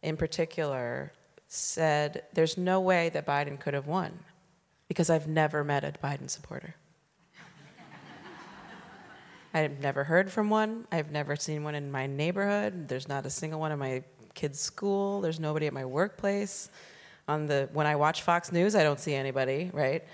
in 0.03 0.17
particular, 0.17 1.13
said 1.49 2.23
there's 2.33 2.57
no 2.57 2.81
way 2.81 3.09
that 3.09 3.27
Biden 3.27 3.59
could 3.59 3.75
have 3.75 3.87
won 3.87 4.21
because 4.89 5.11
I've 5.11 5.27
never 5.27 5.65
met 5.65 5.85
a 5.85 5.93
Biden 5.93 6.31
supporter. 6.31 6.75
I've 9.55 9.81
never 9.81 10.05
heard 10.05 10.31
from 10.31 10.51
one. 10.51 10.87
I've 10.93 11.11
never 11.11 11.37
seen 11.37 11.65
one 11.65 11.75
in 11.75 11.91
my 11.91 12.07
neighborhood. 12.07 12.89
There's 12.89 13.09
not 13.09 13.27
a 13.27 13.31
single 13.31 13.61
one 13.61 13.73
in 13.73 13.79
my 13.79 14.03
kids' 14.35 14.61
school. 14.61 15.21
There's 15.21 15.41
nobody 15.41 15.67
at 15.67 15.73
my 15.73 15.85
workplace. 15.85 16.71
On 17.29 17.47
the 17.47 17.69
when 17.73 17.87
I 17.87 17.97
watch 17.97 18.23
Fox 18.23 18.53
News, 18.53 18.75
I 18.75 18.83
don't 18.83 18.99
see 18.99 19.15
anybody, 19.15 19.71
right? 19.73 20.05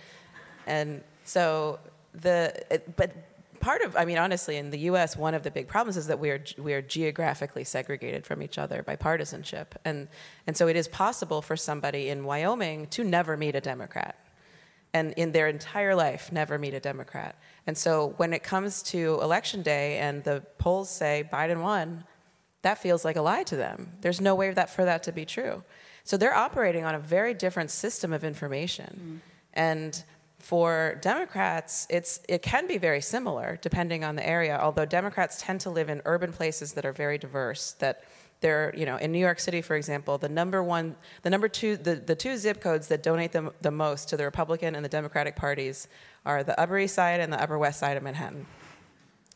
And 0.67 1.03
so 1.25 1.79
the 2.15 2.53
it, 2.71 2.97
but 2.97 3.13
part 3.57 3.83
of, 3.83 3.97
I 3.97 4.05
mean, 4.05 4.19
honestly, 4.19 4.57
in 4.57 4.71
the 4.71 4.79
U.S., 4.91 5.17
one 5.17 5.35
of 5.35 5.43
the 5.43 5.51
big 5.51 5.69
problems 5.69 5.97
is 5.97 6.07
that 6.07 6.19
we 6.19 6.31
are 6.31 6.43
we 6.59 6.73
are 6.75 6.83
geographically 6.83 7.65
segregated 7.65 8.27
from 8.27 8.43
each 8.43 8.59
other 8.59 8.83
by 8.83 8.97
partisanship, 8.97 9.75
and 9.85 10.09
and 10.47 10.57
so 10.57 10.69
it 10.69 10.77
is 10.77 10.89
possible 10.89 11.43
for 11.43 11.57
somebody 11.57 12.09
in 12.09 12.25
Wyoming 12.25 12.87
to 12.89 13.05
never 13.05 13.37
meet 13.37 13.55
a 13.55 13.61
Democrat, 13.61 14.19
and 14.95 15.13
in 15.15 15.33
their 15.33 15.49
entire 15.49 15.95
life 15.95 16.31
never 16.33 16.59
meet 16.59 16.75
a 16.75 16.81
Democrat. 16.81 17.37
And 17.67 17.77
so 17.77 18.15
when 18.17 18.33
it 18.33 18.43
comes 18.43 18.83
to 18.85 19.19
election 19.23 19.63
day 19.63 19.99
and 19.99 20.23
the 20.25 20.43
polls 20.59 20.89
say 20.89 21.29
Biden 21.33 21.63
won, 21.63 22.05
that 22.63 22.79
feels 22.79 23.05
like 23.05 23.17
a 23.17 23.23
lie 23.23 23.43
to 23.45 23.57
them. 23.57 23.93
There's 24.01 24.21
no 24.21 24.35
way 24.35 24.51
that 24.51 24.71
for 24.71 24.85
that 24.85 25.03
to 25.05 25.13
be 25.13 25.25
true. 25.25 25.65
So 26.05 26.17
they're 26.17 26.35
operating 26.35 26.85
on 26.85 26.95
a 26.95 27.01
very 27.01 27.35
different 27.35 27.71
system 27.71 28.13
of 28.13 28.23
information, 28.23 29.21
mm. 29.23 29.31
and 29.53 30.05
for 30.47 30.97
Democrats, 31.03 31.89
it's, 31.91 32.21
it 32.29 32.41
can 32.41 32.69
be 32.69 32.79
very 32.79 33.01
similar 33.01 33.59
depending 33.63 34.05
on 34.05 34.15
the 34.15 34.25
area, 34.25 34.57
although 34.63 34.85
Democrats 34.85 35.43
tend 35.43 35.61
to 35.61 35.71
live 35.71 35.89
in 35.89 36.01
urban 36.05 36.33
places 36.33 36.75
that 36.75 36.87
are 36.87 36.93
very 36.93 37.19
diverse, 37.19 37.73
that 37.81 38.05
they're, 38.41 38.73
you 38.77 38.87
know, 38.87 38.97
in 38.97 39.11
New 39.11 39.19
York 39.19 39.41
City, 39.41 39.61
for 39.61 39.75
example, 39.75 40.19
the 40.19 40.29
number 40.29 40.63
one, 40.63 40.95
the 41.23 41.31
number 41.31 41.49
two, 41.49 41.77
the, 41.77 41.97
the 41.97 42.15
two 42.15 42.37
zip 42.37 42.61
codes 42.61 42.87
that 42.87 43.03
donate 43.03 43.33
the, 43.33 43.53
the 43.63 43.73
most 43.73 44.09
to 44.11 44.17
the 44.17 44.23
Republican 44.23 44.77
and 44.77 44.85
the 44.85 44.89
Democratic 44.89 45.35
parties 45.35 45.89
are 46.25 46.45
the 46.45 46.59
Upper 46.61 46.79
East 46.79 46.95
Side 46.95 47.19
and 47.19 47.33
the 47.33 47.43
Upper 47.43 47.59
West 47.59 47.81
Side 47.81 47.97
of 47.97 48.05
Manhattan. 48.05 48.47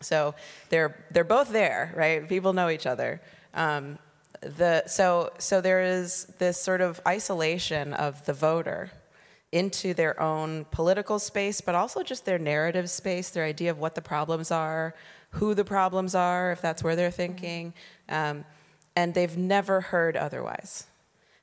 So 0.01 0.37
they're, 0.69 1.05
they're 1.11 1.25
both 1.25 1.51
there, 1.51 1.93
right? 1.97 2.29
People 2.29 2.53
know 2.53 2.71
each 2.71 2.87
other. 2.87 3.21
Um, 3.53 3.99
the, 4.43 4.87
so, 4.87 5.33
so 5.39 5.61
there 5.61 5.83
is 5.83 6.27
this 6.39 6.57
sort 6.63 6.81
of 6.81 7.01
isolation 7.05 7.95
of 7.95 8.25
the 8.27 8.33
voter 8.33 8.93
into 9.53 9.95
their 9.95 10.21
own 10.21 10.65
political 10.71 11.19
space, 11.19 11.61
but 11.61 11.75
also 11.75 12.03
just 12.03 12.25
their 12.25 12.39
narrative 12.39 12.89
space, 12.89 13.31
their 13.31 13.45
idea 13.45 13.71
of 13.71 13.79
what 13.79 13.95
the 13.95 14.03
problems 14.03 14.51
are, 14.51 14.95
who 15.31 15.55
the 15.55 15.65
problems 15.65 16.15
are, 16.15 16.53
if 16.53 16.61
that's 16.61 16.83
where 16.85 16.95
they're 16.97 17.11
thinking. 17.11 17.75
Um, 18.09 18.45
and 18.95 19.15
they've 19.15 19.37
never 19.37 19.81
heard 19.81 20.17
otherwise. 20.17 20.87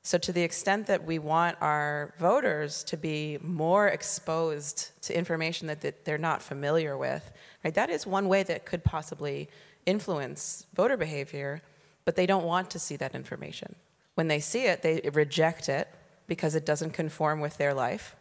So, 0.04 0.18
to 0.20 0.32
the 0.32 0.44
extent 0.44 0.88
that 0.88 1.04
we 1.04 1.20
want 1.20 1.58
our 1.60 2.14
voters 2.18 2.82
to 2.86 2.96
be 2.96 3.40
more 3.42 3.90
exposed 3.90 4.92
to 5.02 5.18
information 5.18 5.68
that, 5.68 5.82
that 5.82 6.06
they're 6.06 6.18
not 6.18 6.42
familiar 6.42 6.98
with, 6.98 7.30
right, 7.64 7.74
that 7.74 7.90
is 7.90 8.08
one 8.08 8.30
way 8.30 8.44
that 8.44 8.66
could 8.66 8.86
possibly 8.86 9.50
influence 9.86 10.66
voter 10.74 10.96
behavior, 10.96 11.62
but 12.06 12.16
they 12.16 12.26
don't 12.26 12.46
want 12.46 12.70
to 12.72 12.80
see 12.80 12.96
that 12.96 13.16
information. 13.16 13.76
When 14.16 14.30
they 14.30 14.40
see 14.40 14.66
it, 14.66 14.82
they 14.82 15.10
reject 15.14 15.68
it 15.68 15.90
because 16.28 16.56
it 16.56 16.66
doesn't 16.66 16.92
conform 16.92 17.40
with 17.40 17.58
their 17.58 17.74
life. 17.74 18.16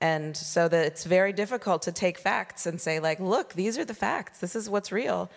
And 0.00 0.36
so 0.36 0.66
that 0.68 0.86
it's 0.86 1.04
very 1.04 1.32
difficult 1.32 1.82
to 1.82 1.92
take 1.92 2.18
facts 2.18 2.64
and 2.66 2.80
say, 2.80 3.00
like, 3.00 3.20
look, 3.20 3.52
these 3.52 3.76
are 3.78 3.84
the 3.84 3.94
facts, 3.94 4.38
this 4.38 4.56
is 4.56 4.70
what's 4.70 4.90
real. 4.90 5.30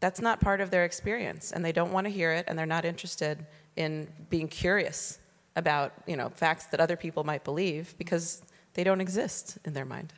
That's 0.00 0.20
not 0.20 0.40
part 0.40 0.60
of 0.60 0.70
their 0.70 0.84
experience, 0.84 1.50
and 1.52 1.64
they 1.64 1.72
don't 1.72 1.92
want 1.92 2.06
to 2.06 2.10
hear 2.10 2.32
it, 2.32 2.44
and 2.46 2.56
they're 2.58 2.66
not 2.66 2.84
interested 2.84 3.44
in 3.76 4.08
being 4.30 4.48
curious 4.48 5.18
about 5.56 5.92
you 6.06 6.16
know 6.16 6.28
facts 6.30 6.66
that 6.66 6.80
other 6.80 6.96
people 6.96 7.24
might 7.24 7.44
believe 7.44 7.94
because 7.98 8.42
they 8.74 8.84
don't 8.84 9.00
exist 9.00 9.58
in 9.64 9.74
their 9.74 9.84
mind. 9.84 10.12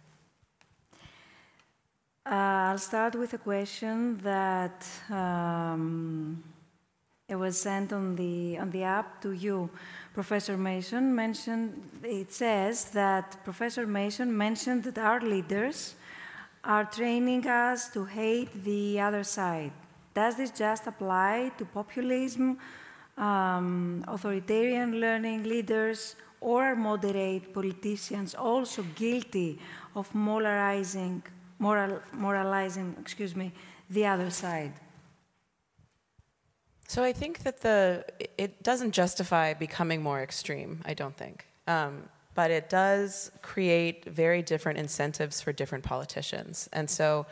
Uh, 2.27 2.71
I'll 2.71 2.79
start 2.79 3.15
with 3.15 3.33
a 3.33 3.39
question 3.39 4.19
that 4.19 4.87
um, 5.09 6.45
it 7.31 7.37
was 7.37 7.61
sent 7.61 7.93
on 7.93 8.17
the 8.17 8.59
on 8.59 8.71
the 8.71 8.83
app 8.83 9.23
to 9.23 9.31
you. 9.31 9.71
Professor 10.13 10.57
Mason 10.57 11.15
mentioned, 11.15 11.81
it 12.03 12.33
says 12.33 12.91
that 12.91 13.43
Professor 13.45 13.87
Mason 13.87 14.37
mentioned 14.37 14.83
that 14.83 14.99
our 14.99 15.21
leaders 15.21 15.95
are 16.65 16.85
training 16.85 17.47
us 17.47 17.89
to 17.91 18.05
hate 18.05 18.51
the 18.65 19.01
other 19.01 19.23
side. 19.23 19.71
Does 20.13 20.37
this 20.37 20.51
just 20.51 20.89
apply 20.89 21.53
to 21.59 21.65
populism, 21.65 22.59
um, 23.17 24.05
authoritarian 24.09 25.01
learning 25.01 25.45
leaders, 25.45 26.17
or 26.41 26.75
moderate 26.75 27.55
politicians 27.55 28.35
also 28.35 28.83
guilty 28.97 29.61
of 29.95 30.13
moralizing, 30.13 31.23
moral, 31.61 32.01
moralizing, 32.13 32.97
excuse 32.99 33.37
me, 33.37 33.53
the 33.89 34.05
other 34.05 34.31
side? 34.31 34.73
So 36.91 37.05
I 37.05 37.13
think 37.13 37.45
that 37.45 37.61
the 37.61 38.05
it 38.37 38.65
doesn't 38.65 38.91
justify 38.91 39.55
becoming 39.55 40.03
more 40.03 40.21
extreme. 40.25 40.81
I 40.85 40.93
don't 40.93 41.17
think, 41.17 41.47
um, 41.69 42.09
but 42.35 42.51
it 42.51 42.69
does 42.69 43.31
create 43.43 44.07
very 44.07 44.43
different 44.43 44.77
incentives 44.77 45.41
for 45.41 45.53
different 45.53 45.85
politicians. 45.85 46.69
And 46.73 46.91
so, 46.91 47.27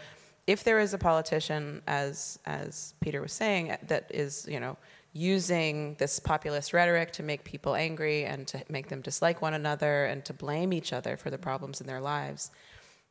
if 0.47 0.63
there 0.63 0.79
is 0.79 0.95
a 0.95 0.99
politician, 0.99 1.83
as 1.89 2.39
as 2.47 2.95
Peter 3.01 3.21
was 3.21 3.33
saying, 3.33 3.77
that 3.89 4.09
is 4.15 4.47
you 4.49 4.61
know 4.61 4.77
using 5.13 5.97
this 5.99 6.21
populist 6.21 6.73
rhetoric 6.73 7.11
to 7.15 7.25
make 7.25 7.43
people 7.43 7.75
angry 7.75 8.27
and 8.27 8.47
to 8.47 8.63
make 8.69 8.87
them 8.89 9.01
dislike 9.01 9.43
one 9.43 9.55
another 9.55 10.05
and 10.05 10.25
to 10.27 10.33
blame 10.33 10.73
each 10.73 10.93
other 10.93 11.17
for 11.17 11.31
the 11.31 11.39
problems 11.49 11.81
in 11.81 11.89
their 11.89 12.01
lives, 12.01 12.53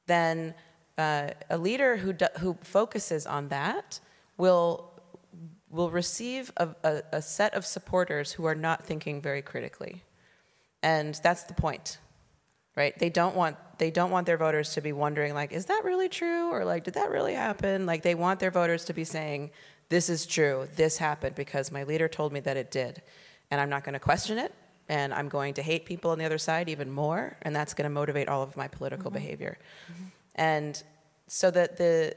then 0.05 0.53
uh, 0.97 1.27
a 1.49 1.57
leader 1.57 1.97
who, 1.97 2.13
do, 2.13 2.27
who 2.39 2.57
focuses 2.61 3.27
on 3.27 3.49
that 3.49 3.99
will, 4.37 4.96
will 5.69 5.89
receive 5.89 6.51
a, 6.57 6.69
a, 6.83 7.01
a 7.13 7.21
set 7.21 7.53
of 7.53 7.65
supporters 7.65 8.33
who 8.33 8.45
are 8.45 8.55
not 8.55 8.83
thinking 8.83 9.21
very 9.21 9.41
critically. 9.41 10.03
And 10.81 11.19
that's 11.23 11.43
the 11.43 11.53
point, 11.53 11.97
right? 12.75 12.97
They 12.97 13.09
don't 13.09 13.35
want 13.35 13.57
they 13.77 13.91
don't 13.91 14.09
want 14.09 14.25
their 14.25 14.37
voters 14.37 14.73
to 14.73 14.81
be 14.81 14.91
wondering 14.91 15.33
like, 15.33 15.51
is 15.51 15.65
that 15.65 15.83
really 15.83 16.09
true, 16.09 16.49
or 16.51 16.65
like, 16.65 16.83
did 16.83 16.95
that 16.95 17.11
really 17.11 17.33
happen? 17.33 17.85
Like, 17.85 18.01
they 18.01 18.15
want 18.15 18.39
their 18.39 18.49
voters 18.51 18.85
to 18.85 18.93
be 18.93 19.03
saying, 19.03 19.51
this 19.89 20.09
is 20.09 20.25
true, 20.25 20.67
this 20.75 20.97
happened 20.97 21.35
because 21.35 21.71
my 21.71 21.83
leader 21.83 22.07
told 22.07 22.33
me 22.33 22.39
that 22.41 22.57
it 22.57 22.71
did, 22.71 23.01
and 23.51 23.61
I'm 23.61 23.69
not 23.69 23.83
going 23.83 23.93
to 23.93 23.99
question 23.99 24.37
it, 24.37 24.53
and 24.89 25.13
I'm 25.13 25.29
going 25.29 25.53
to 25.55 25.61
hate 25.61 25.85
people 25.85 26.11
on 26.11 26.17
the 26.17 26.25
other 26.25 26.37
side 26.39 26.69
even 26.69 26.91
more, 26.91 27.37
and 27.43 27.55
that's 27.55 27.73
going 27.73 27.83
to 27.83 27.93
motivate 27.93 28.27
all 28.27 28.41
of 28.41 28.57
my 28.57 28.67
political 28.67 29.11
mm-hmm. 29.11 29.19
behavior. 29.19 29.57
Mm-hmm. 29.91 30.03
And 30.35 30.83
so 31.27 31.51
that 31.51 31.77
the 31.77 32.15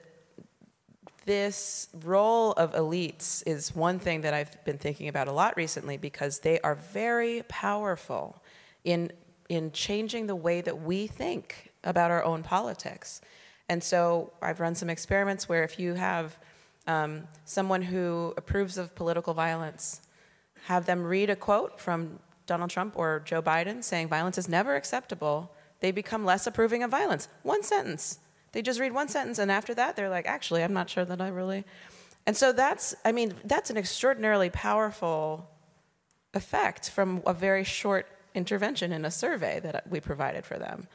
this 1.30 1.86
role 2.02 2.50
of 2.54 2.72
elites 2.72 3.40
is 3.46 3.72
one 3.72 4.00
thing 4.00 4.22
that 4.22 4.34
I've 4.34 4.64
been 4.64 4.78
thinking 4.78 5.06
about 5.06 5.28
a 5.28 5.32
lot 5.32 5.56
recently 5.56 5.96
because 5.96 6.40
they 6.40 6.58
are 6.62 6.74
very 6.74 7.44
powerful 7.46 8.42
in 8.82 9.12
in 9.48 9.70
changing 9.70 10.26
the 10.26 10.34
way 10.34 10.60
that 10.60 10.82
we 10.82 11.06
think 11.06 11.70
about 11.84 12.10
our 12.10 12.24
own 12.24 12.42
politics. 12.42 13.20
And 13.68 13.80
so 13.80 14.32
I've 14.42 14.58
run 14.58 14.74
some 14.74 14.90
experiments 14.90 15.48
where 15.48 15.62
if 15.62 15.78
you 15.78 15.94
have 15.94 16.36
um, 16.88 17.28
someone 17.44 17.82
who 17.82 18.34
approves 18.36 18.76
of 18.76 18.96
political 18.96 19.32
violence, 19.32 20.02
have 20.64 20.84
them 20.86 21.04
read 21.04 21.30
a 21.30 21.36
quote 21.36 21.80
from 21.80 22.18
Donald 22.46 22.70
Trump 22.70 22.94
or 22.96 23.22
Joe 23.24 23.40
Biden 23.40 23.84
saying 23.84 24.08
violence 24.08 24.36
is 24.36 24.48
never 24.48 24.74
acceptable, 24.74 25.52
they 25.78 25.92
become 25.92 26.24
less 26.24 26.48
approving 26.48 26.82
of 26.82 26.90
violence. 26.90 27.28
One 27.44 27.62
sentence. 27.62 28.18
They 28.52 28.62
just 28.62 28.80
read 28.80 28.92
one 28.92 29.08
sentence, 29.08 29.38
and 29.38 29.50
after 29.50 29.74
that, 29.74 29.96
they're 29.96 30.08
like, 30.08 30.26
actually, 30.26 30.62
I'm 30.62 30.72
not 30.72 30.90
sure 30.90 31.04
that 31.04 31.20
I 31.20 31.28
really. 31.28 31.64
And 32.26 32.36
so 32.36 32.52
that's, 32.52 32.94
I 33.04 33.12
mean, 33.12 33.34
that's 33.44 33.70
an 33.70 33.76
extraordinarily 33.76 34.50
powerful 34.50 35.48
effect 36.34 36.90
from 36.90 37.22
a 37.26 37.34
very 37.34 37.64
short 37.64 38.06
intervention 38.34 38.92
in 38.92 39.04
a 39.04 39.10
survey 39.10 39.60
that 39.60 39.88
we 39.88 40.00
provided 40.00 40.44
for 40.44 40.58
them. 40.58 40.86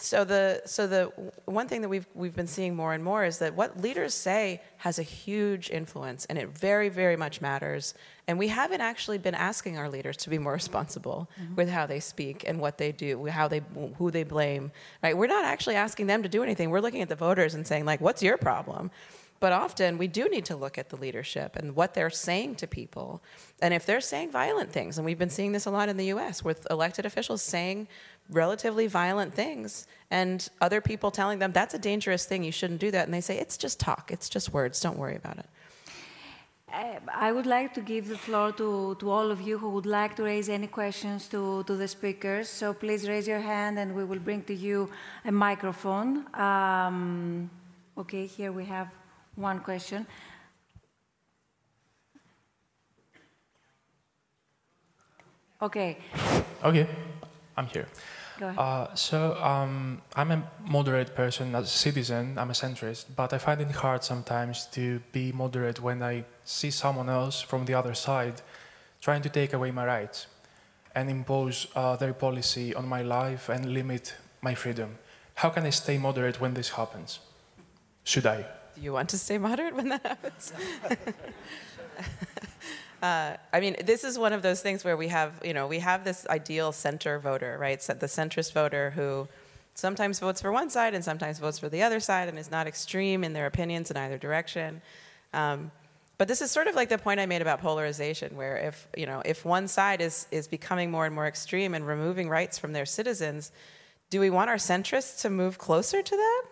So 0.00 0.24
the 0.24 0.62
so 0.64 0.86
the 0.86 1.06
one 1.46 1.66
thing 1.66 1.80
that 1.82 1.88
we've 1.88 2.06
we've 2.14 2.34
been 2.34 2.46
seeing 2.46 2.76
more 2.76 2.92
and 2.92 3.02
more 3.02 3.24
is 3.24 3.38
that 3.38 3.54
what 3.54 3.80
leaders 3.80 4.14
say 4.14 4.62
has 4.76 5.00
a 5.00 5.02
huge 5.02 5.70
influence 5.70 6.24
and 6.26 6.38
it 6.38 6.56
very 6.56 6.88
very 6.88 7.16
much 7.16 7.40
matters 7.40 7.94
and 8.28 8.38
we 8.38 8.46
haven't 8.46 8.80
actually 8.80 9.18
been 9.18 9.34
asking 9.34 9.76
our 9.76 9.90
leaders 9.90 10.16
to 10.18 10.30
be 10.30 10.38
more 10.38 10.52
responsible 10.62 11.28
mm-hmm. 11.40 11.56
with 11.56 11.68
how 11.68 11.84
they 11.84 11.98
speak 11.98 12.44
and 12.46 12.60
what 12.60 12.78
they 12.78 12.92
do 12.92 13.26
how 13.26 13.48
they 13.48 13.60
who 13.96 14.12
they 14.12 14.22
blame 14.22 14.70
right 15.02 15.16
we're 15.16 15.26
not 15.26 15.44
actually 15.44 15.74
asking 15.74 16.06
them 16.06 16.22
to 16.22 16.28
do 16.28 16.44
anything 16.44 16.70
we're 16.70 16.80
looking 16.80 17.02
at 17.02 17.08
the 17.08 17.16
voters 17.16 17.54
and 17.54 17.66
saying 17.66 17.84
like 17.84 18.00
what's 18.00 18.22
your 18.22 18.36
problem 18.36 18.92
but 19.40 19.52
often 19.52 19.98
we 19.98 20.08
do 20.08 20.28
need 20.28 20.44
to 20.46 20.56
look 20.56 20.78
at 20.78 20.88
the 20.88 20.96
leadership 20.96 21.54
and 21.56 21.76
what 21.76 21.94
they're 21.94 22.10
saying 22.10 22.56
to 22.56 22.66
people. 22.66 23.22
And 23.62 23.72
if 23.72 23.86
they're 23.86 24.00
saying 24.00 24.32
violent 24.32 24.72
things, 24.72 24.98
and 24.98 25.04
we've 25.04 25.18
been 25.18 25.30
seeing 25.30 25.52
this 25.52 25.66
a 25.66 25.70
lot 25.70 25.88
in 25.88 25.96
the 25.96 26.06
US 26.06 26.42
with 26.42 26.66
elected 26.70 27.06
officials 27.06 27.42
saying 27.42 27.88
relatively 28.30 28.86
violent 28.86 29.34
things, 29.34 29.86
and 30.10 30.48
other 30.60 30.80
people 30.80 31.10
telling 31.10 31.38
them 31.38 31.52
that's 31.52 31.74
a 31.74 31.78
dangerous 31.78 32.24
thing, 32.26 32.44
you 32.44 32.52
shouldn't 32.52 32.80
do 32.80 32.90
that. 32.90 33.04
And 33.06 33.14
they 33.14 33.20
say, 33.20 33.38
it's 33.38 33.56
just 33.56 33.80
talk, 33.80 34.10
it's 34.12 34.28
just 34.28 34.52
words, 34.52 34.80
don't 34.80 34.98
worry 34.98 35.16
about 35.16 35.38
it. 35.38 35.46
I 36.70 37.32
would 37.32 37.46
like 37.46 37.72
to 37.74 37.80
give 37.80 38.08
the 38.08 38.18
floor 38.18 38.52
to, 38.52 38.96
to 39.00 39.10
all 39.10 39.30
of 39.30 39.40
you 39.40 39.58
who 39.58 39.70
would 39.70 39.86
like 39.86 40.16
to 40.16 40.22
raise 40.22 40.48
any 40.48 40.66
questions 40.66 41.26
to, 41.28 41.62
to 41.64 41.76
the 41.76 41.88
speakers. 41.88 42.48
So 42.48 42.74
please 42.74 43.08
raise 43.08 43.26
your 43.26 43.40
hand 43.40 43.78
and 43.78 43.94
we 43.94 44.04
will 44.04 44.18
bring 44.18 44.42
to 44.44 44.54
you 44.54 44.90
a 45.24 45.32
microphone. 45.32 46.26
Um, 46.34 47.50
okay, 47.96 48.26
here 48.26 48.52
we 48.52 48.66
have 48.66 48.88
one 49.36 49.60
question. 49.60 50.06
Okay. 55.60 55.96
Okay, 56.62 56.86
I'm 57.56 57.66
here. 57.66 57.86
Go 58.38 58.46
ahead. 58.46 58.58
Uh, 58.58 58.94
so 58.94 59.34
um, 59.42 60.00
I'm 60.14 60.30
a 60.30 60.42
moderate 60.64 61.14
person 61.14 61.54
as 61.54 61.64
a 61.64 61.76
citizen. 61.86 62.38
I'm 62.38 62.50
a 62.50 62.54
centrist, 62.54 63.06
but 63.16 63.32
I 63.32 63.38
find 63.38 63.60
it 63.60 63.70
hard 63.72 64.04
sometimes 64.04 64.66
to 64.72 65.00
be 65.12 65.32
moderate 65.32 65.80
when 65.80 66.02
I 66.02 66.24
see 66.44 66.70
someone 66.70 67.08
else 67.08 67.40
from 67.40 67.64
the 67.64 67.74
other 67.74 67.94
side 67.94 68.40
trying 69.00 69.22
to 69.22 69.28
take 69.28 69.52
away 69.52 69.70
my 69.72 69.84
rights 69.84 70.26
and 70.94 71.10
impose 71.10 71.66
uh, 71.74 71.96
their 71.96 72.12
policy 72.12 72.74
on 72.74 72.88
my 72.88 73.02
life 73.02 73.48
and 73.48 73.72
limit 73.74 74.14
my 74.40 74.54
freedom. 74.54 74.98
How 75.34 75.50
can 75.50 75.64
I 75.66 75.70
stay 75.70 75.98
moderate 75.98 76.40
when 76.40 76.54
this 76.54 76.70
happens? 76.70 77.20
Should 78.04 78.26
I? 78.26 78.44
Do 78.74 78.80
you 78.80 78.92
want 78.92 79.08
to 79.10 79.18
stay 79.18 79.38
moderate 79.38 79.74
when 79.74 79.88
that 79.88 80.06
happens? 80.06 80.52
uh, 83.02 83.36
I 83.52 83.60
mean, 83.60 83.76
this 83.84 84.04
is 84.04 84.18
one 84.18 84.32
of 84.32 84.42
those 84.42 84.60
things 84.60 84.84
where 84.84 84.96
we 84.96 85.08
have, 85.08 85.40
you 85.44 85.54
know, 85.54 85.66
we 85.66 85.78
have 85.78 86.04
this 86.04 86.26
ideal 86.28 86.72
center 86.72 87.18
voter, 87.18 87.56
right? 87.58 87.82
So 87.82 87.94
the 87.94 88.06
centrist 88.06 88.52
voter 88.52 88.90
who 88.90 89.28
sometimes 89.74 90.18
votes 90.18 90.40
for 90.40 90.50
one 90.50 90.70
side 90.70 90.94
and 90.94 91.04
sometimes 91.04 91.38
votes 91.38 91.58
for 91.58 91.68
the 91.68 91.82
other 91.82 92.00
side 92.00 92.28
and 92.28 92.38
is 92.38 92.50
not 92.50 92.66
extreme 92.66 93.24
in 93.24 93.32
their 93.32 93.46
opinions 93.46 93.90
in 93.90 93.96
either 93.96 94.18
direction. 94.18 94.82
Um, 95.32 95.70
but 96.16 96.26
this 96.26 96.40
is 96.42 96.50
sort 96.50 96.66
of 96.66 96.74
like 96.74 96.88
the 96.88 96.98
point 96.98 97.20
I 97.20 97.26
made 97.26 97.42
about 97.42 97.60
polarization, 97.60 98.36
where 98.36 98.56
if 98.56 98.88
you 98.96 99.06
know 99.06 99.22
if 99.24 99.44
one 99.44 99.68
side 99.68 100.00
is 100.00 100.26
is 100.32 100.48
becoming 100.48 100.90
more 100.90 101.06
and 101.06 101.14
more 101.14 101.28
extreme 101.28 101.74
and 101.74 101.86
removing 101.86 102.28
rights 102.28 102.58
from 102.58 102.72
their 102.72 102.86
citizens, 102.86 103.52
do 104.10 104.18
we 104.18 104.28
want 104.28 104.50
our 104.50 104.56
centrists 104.56 105.20
to 105.22 105.30
move 105.30 105.58
closer 105.58 106.02
to 106.02 106.16
that? 106.16 106.42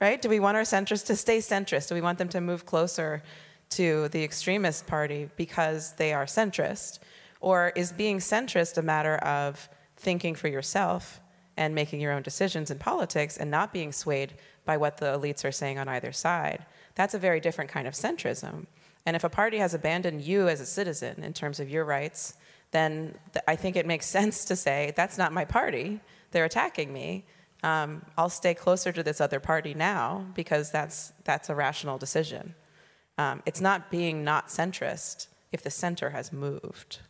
right? 0.00 0.20
Do 0.20 0.28
we 0.28 0.40
want 0.40 0.56
our 0.56 0.62
centrists 0.62 1.06
to 1.06 1.16
stay 1.16 1.38
centrist? 1.38 1.88
Do 1.88 1.94
we 1.94 2.00
want 2.00 2.18
them 2.18 2.28
to 2.30 2.40
move 2.40 2.66
closer 2.66 3.22
to 3.70 4.08
the 4.08 4.24
extremist 4.24 4.86
party 4.86 5.30
because 5.36 5.92
they 5.92 6.12
are 6.12 6.26
centrist? 6.26 6.98
Or 7.40 7.72
is 7.76 7.92
being 7.92 8.18
centrist 8.18 8.78
a 8.78 8.82
matter 8.82 9.16
of 9.16 9.68
thinking 9.96 10.34
for 10.34 10.48
yourself 10.48 11.20
and 11.56 11.74
making 11.74 12.00
your 12.00 12.12
own 12.12 12.22
decisions 12.22 12.70
in 12.70 12.78
politics 12.78 13.36
and 13.36 13.50
not 13.50 13.72
being 13.72 13.92
swayed 13.92 14.34
by 14.64 14.76
what 14.76 14.98
the 14.98 15.06
elites 15.06 15.44
are 15.44 15.52
saying 15.52 15.78
on 15.78 15.88
either 15.88 16.12
side? 16.12 16.66
That's 16.94 17.14
a 17.14 17.18
very 17.18 17.40
different 17.40 17.70
kind 17.70 17.86
of 17.86 17.94
centrism. 17.94 18.66
And 19.06 19.14
if 19.16 19.24
a 19.24 19.28
party 19.28 19.58
has 19.58 19.74
abandoned 19.74 20.22
you 20.22 20.48
as 20.48 20.60
a 20.60 20.66
citizen 20.66 21.22
in 21.22 21.32
terms 21.32 21.60
of 21.60 21.70
your 21.70 21.84
rights, 21.84 22.34
then 22.70 23.16
I 23.46 23.56
think 23.56 23.76
it 23.76 23.86
makes 23.86 24.06
sense 24.18 24.44
to 24.46 24.56
say, 24.56 24.92
that's 24.96 25.18
not 25.18 25.32
my 25.32 25.44
party. 25.44 26.00
They're 26.32 26.44
attacking 26.44 26.92
me 26.92 27.24
um, 27.62 28.02
I'll 28.16 28.28
stay 28.28 28.54
closer 28.54 28.92
to 28.92 29.02
this 29.02 29.20
other 29.20 29.40
party 29.40 29.74
now 29.74 30.26
because 30.34 30.70
that's, 30.70 31.12
that's 31.24 31.48
a 31.48 31.54
rational 31.54 31.98
decision. 31.98 32.54
Um, 33.18 33.42
it's 33.44 33.60
not 33.60 33.90
being 33.90 34.24
not 34.24 34.46
centrist 34.48 35.26
if 35.52 35.62
the 35.62 35.70
center 35.70 36.10
has 36.10 36.32
moved. 36.32 37.00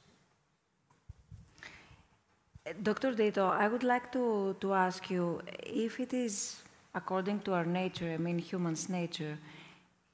Dr. 2.83 3.13
Ditto, 3.15 3.47
I 3.47 3.69
would 3.69 3.85
like 3.85 4.11
to, 4.13 4.57
to 4.61 4.75
ask 4.75 5.11
you 5.11 5.41
if 5.63 6.01
it 6.01 6.13
is 6.13 6.63
according 6.95 7.41
to 7.41 7.53
our 7.53 7.65
nature, 7.65 8.11
I 8.13 8.17
mean 8.17 8.39
humans' 8.39 8.89
nature, 8.89 9.39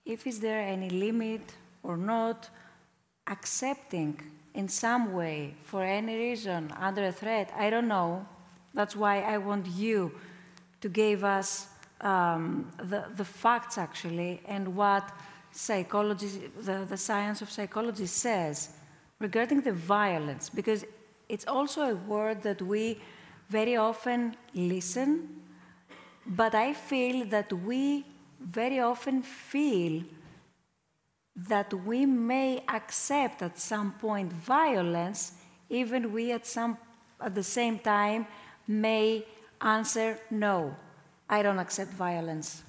if 0.05 0.27
is 0.27 0.41
there 0.41 0.61
any 0.61 0.91
limit 0.91 1.55
or 1.83 1.97
not 1.97 2.51
accepting 3.27 4.21
in 4.55 4.69
some 4.69 5.13
way 5.13 5.55
for 5.65 5.83
any 5.83 6.17
reason 6.17 6.73
under 6.79 7.07
a 7.07 7.13
threat, 7.13 7.53
I 7.57 7.71
don't 7.71 7.89
know, 7.89 8.27
that's 8.73 8.95
why 8.95 9.21
I 9.21 9.39
want 9.39 9.67
you 9.67 10.13
to 10.81 10.89
give 10.89 11.25
us 11.25 11.69
um, 12.01 12.71
the, 12.79 13.05
the 13.17 13.25
facts, 13.25 13.79
actually, 13.79 14.41
and 14.47 14.77
what 14.77 15.11
psychology, 15.55 16.51
the, 16.61 16.85
the 16.89 16.97
science 16.97 17.41
of 17.43 17.51
psychology 17.51 18.07
says 18.07 18.71
regarding 19.21 19.61
the 19.61 19.73
violence, 19.73 20.51
because 20.51 20.85
it's 21.29 21.47
also 21.47 21.83
a 21.83 21.95
word 21.95 22.43
that 22.43 22.61
we 22.61 23.01
very 23.49 23.77
often 23.77 24.37
listen, 24.55 25.29
but 26.27 26.55
I 26.55 26.73
feel 26.73 27.27
that 27.27 27.53
we 27.53 28.05
very 28.41 28.81
often 28.81 29.23
feel 29.23 30.03
that 31.37 31.73
we 31.73 32.07
may 32.07 32.63
accept 32.69 33.43
at 33.43 33.59
some 33.59 33.93
point 33.93 34.33
violence, 34.33 35.33
even 35.69 36.13
we 36.13 36.33
at 36.33 36.47
some 36.47 36.77
at 37.21 37.35
the 37.35 37.43
same 37.43 37.79
time 37.79 38.27
may 38.67 39.25
answer 39.61 40.19
no. 40.31 40.75
I 41.29 41.43
don't 41.43 41.59
accept 41.59 41.93
violence. 41.93 42.63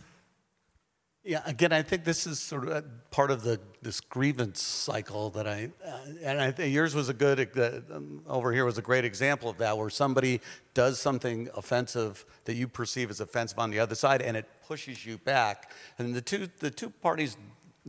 Yeah, 1.27 1.41
again, 1.47 1.73
I 1.73 1.81
think 1.81 2.03
this 2.03 2.27
is 2.27 2.37
sort 2.37 2.67
of 2.67 2.85
part 3.09 3.31
of 3.31 3.41
the 3.41 3.59
this 3.81 3.99
grievance 3.99 4.61
cycle 4.61 5.31
that 5.31 5.47
I, 5.47 5.71
uh, 5.83 5.97
and 6.21 6.39
I 6.39 6.51
think 6.51 6.71
yours 6.71 6.93
was 6.93 7.09
a 7.09 7.15
good, 7.15 7.49
uh, 7.57 7.95
um, 7.95 8.21
over 8.27 8.53
here 8.53 8.63
was 8.63 8.77
a 8.77 8.83
great 8.83 9.05
example 9.05 9.49
of 9.49 9.57
that, 9.57 9.75
where 9.75 9.89
somebody 9.89 10.39
does 10.75 11.01
something 11.01 11.49
offensive 11.55 12.23
that 12.43 12.53
you 12.53 12.67
perceive 12.67 13.09
as 13.09 13.21
offensive 13.21 13.57
on 13.57 13.71
the 13.71 13.79
other 13.79 13.95
side, 13.95 14.21
and 14.21 14.37
it 14.37 14.45
pushes 14.67 15.03
you 15.03 15.17
back. 15.17 15.71
And 15.97 16.13
the 16.13 16.21
two 16.21 16.47
the 16.59 16.69
two 16.69 16.91
parties 16.91 17.37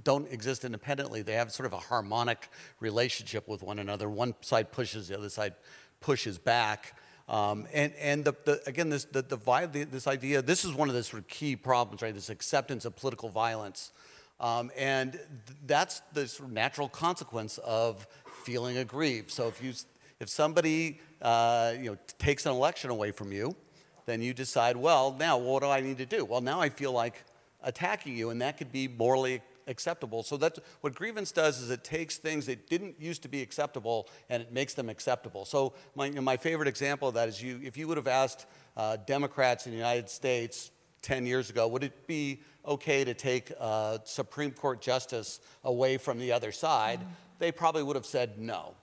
don't 0.03 0.33
exist 0.33 0.65
independently; 0.65 1.21
they 1.21 1.35
have 1.35 1.53
sort 1.53 1.67
of 1.67 1.75
a 1.75 1.79
harmonic 1.79 2.49
relationship 2.81 3.47
with 3.49 3.63
one 3.63 3.81
another. 3.81 4.09
One 4.09 4.35
side 4.41 4.73
pushes, 4.73 5.09
the 5.09 5.19
other 5.19 5.29
side 5.29 5.53
pushes 6.01 6.39
back. 6.39 6.99
Um, 7.29 7.67
and 7.73 7.93
and 8.01 8.25
the, 8.25 8.35
the, 8.45 8.63
again, 8.67 8.89
this, 8.89 9.05
the, 9.05 9.23
the, 9.23 9.87
this 9.91 10.07
idea, 10.07 10.43
this 10.43 10.65
is 10.65 10.73
one 10.73 10.89
of 10.89 10.95
the 10.95 11.03
sort 11.03 11.23
of 11.23 11.29
key 11.29 11.57
problems, 11.57 12.03
right? 12.03 12.15
This 12.15 12.31
acceptance 12.31 12.85
of 12.85 12.95
political 12.95 13.29
violence. 13.29 13.91
Um, 14.39 14.71
and 14.77 15.13
th- 15.13 15.23
that's 15.67 16.03
the 16.13 16.29
sort 16.29 16.49
of 16.49 16.55
natural 16.55 16.89
consequence 16.89 17.59
of 17.59 18.07
feeling 18.45 18.77
aggrieved. 18.77 19.31
So 19.31 19.49
if, 19.49 19.63
you, 19.63 19.73
if 20.21 20.29
somebody 20.29 21.01
uh, 21.23 21.73
you 21.77 21.91
know, 21.91 21.99
takes 22.19 22.47
an 22.47 22.53
election 22.53 22.91
away 22.91 23.11
from 23.11 23.33
you, 23.33 23.57
then 24.05 24.23
you 24.23 24.33
decide, 24.33 24.77
well, 24.77 25.17
now 25.19 25.37
what 25.39 25.63
do 25.63 25.69
I 25.69 25.81
need 25.81 25.99
to 25.99 26.07
do? 26.07 26.25
Well, 26.25 26.41
now 26.41 26.61
I 26.61 26.69
feel 26.69 26.93
like 26.93 27.25
attacking 27.63 28.17
you, 28.17 28.31
and 28.31 28.41
that 28.41 28.57
could 28.57 28.71
be 28.71 28.87
morally 28.87 29.43
acceptable. 29.67 30.23
So 30.23 30.37
that's 30.37 30.59
what 30.81 30.95
grievance 30.95 31.33
does 31.33 31.61
is 31.61 31.71
it 31.71 31.85
takes 31.85 32.17
things 32.17 32.47
that 32.47 32.69
didn't 32.69 33.01
used 33.01 33.23
to 33.23 33.29
be 33.29 33.43
acceptable 33.43 34.09
and 34.29 34.43
it 34.43 34.53
makes 34.53 34.75
them 34.75 34.89
acceptable. 34.89 35.45
So 35.45 35.75
my, 35.95 36.07
you 36.07 36.15
know, 36.15 36.23
my 36.23 36.37
favorite 36.37 36.69
example 36.69 37.09
of 37.09 37.15
that 37.15 37.29
is 37.29 37.43
you, 37.43 37.61
if 37.63 37.77
you 37.77 37.89
would 37.89 37.97
have 37.97 38.09
asked 38.09 38.47
uh, 38.77 38.97
Democrats 39.07 39.67
in 39.67 39.73
the 39.73 39.79
United 39.79 40.09
States 40.09 40.71
10 41.03 41.27
years 41.27 41.51
ago, 41.51 41.69
would 41.69 41.85
it 41.85 42.07
be 42.07 42.41
okay 42.67 43.05
to 43.05 43.15
take 43.15 43.51
a 43.51 44.01
Supreme 44.05 44.51
Court 44.51 44.81
justice 44.81 45.41
away 45.65 45.99
from 45.99 46.19
the 46.19 46.33
other 46.33 46.53
side? 46.53 47.01
Mm-hmm. 47.01 47.11
They 47.39 47.53
probably 47.53 47.83
would 47.83 47.97
have 47.97 48.07
said 48.07 48.39
no. 48.39 48.75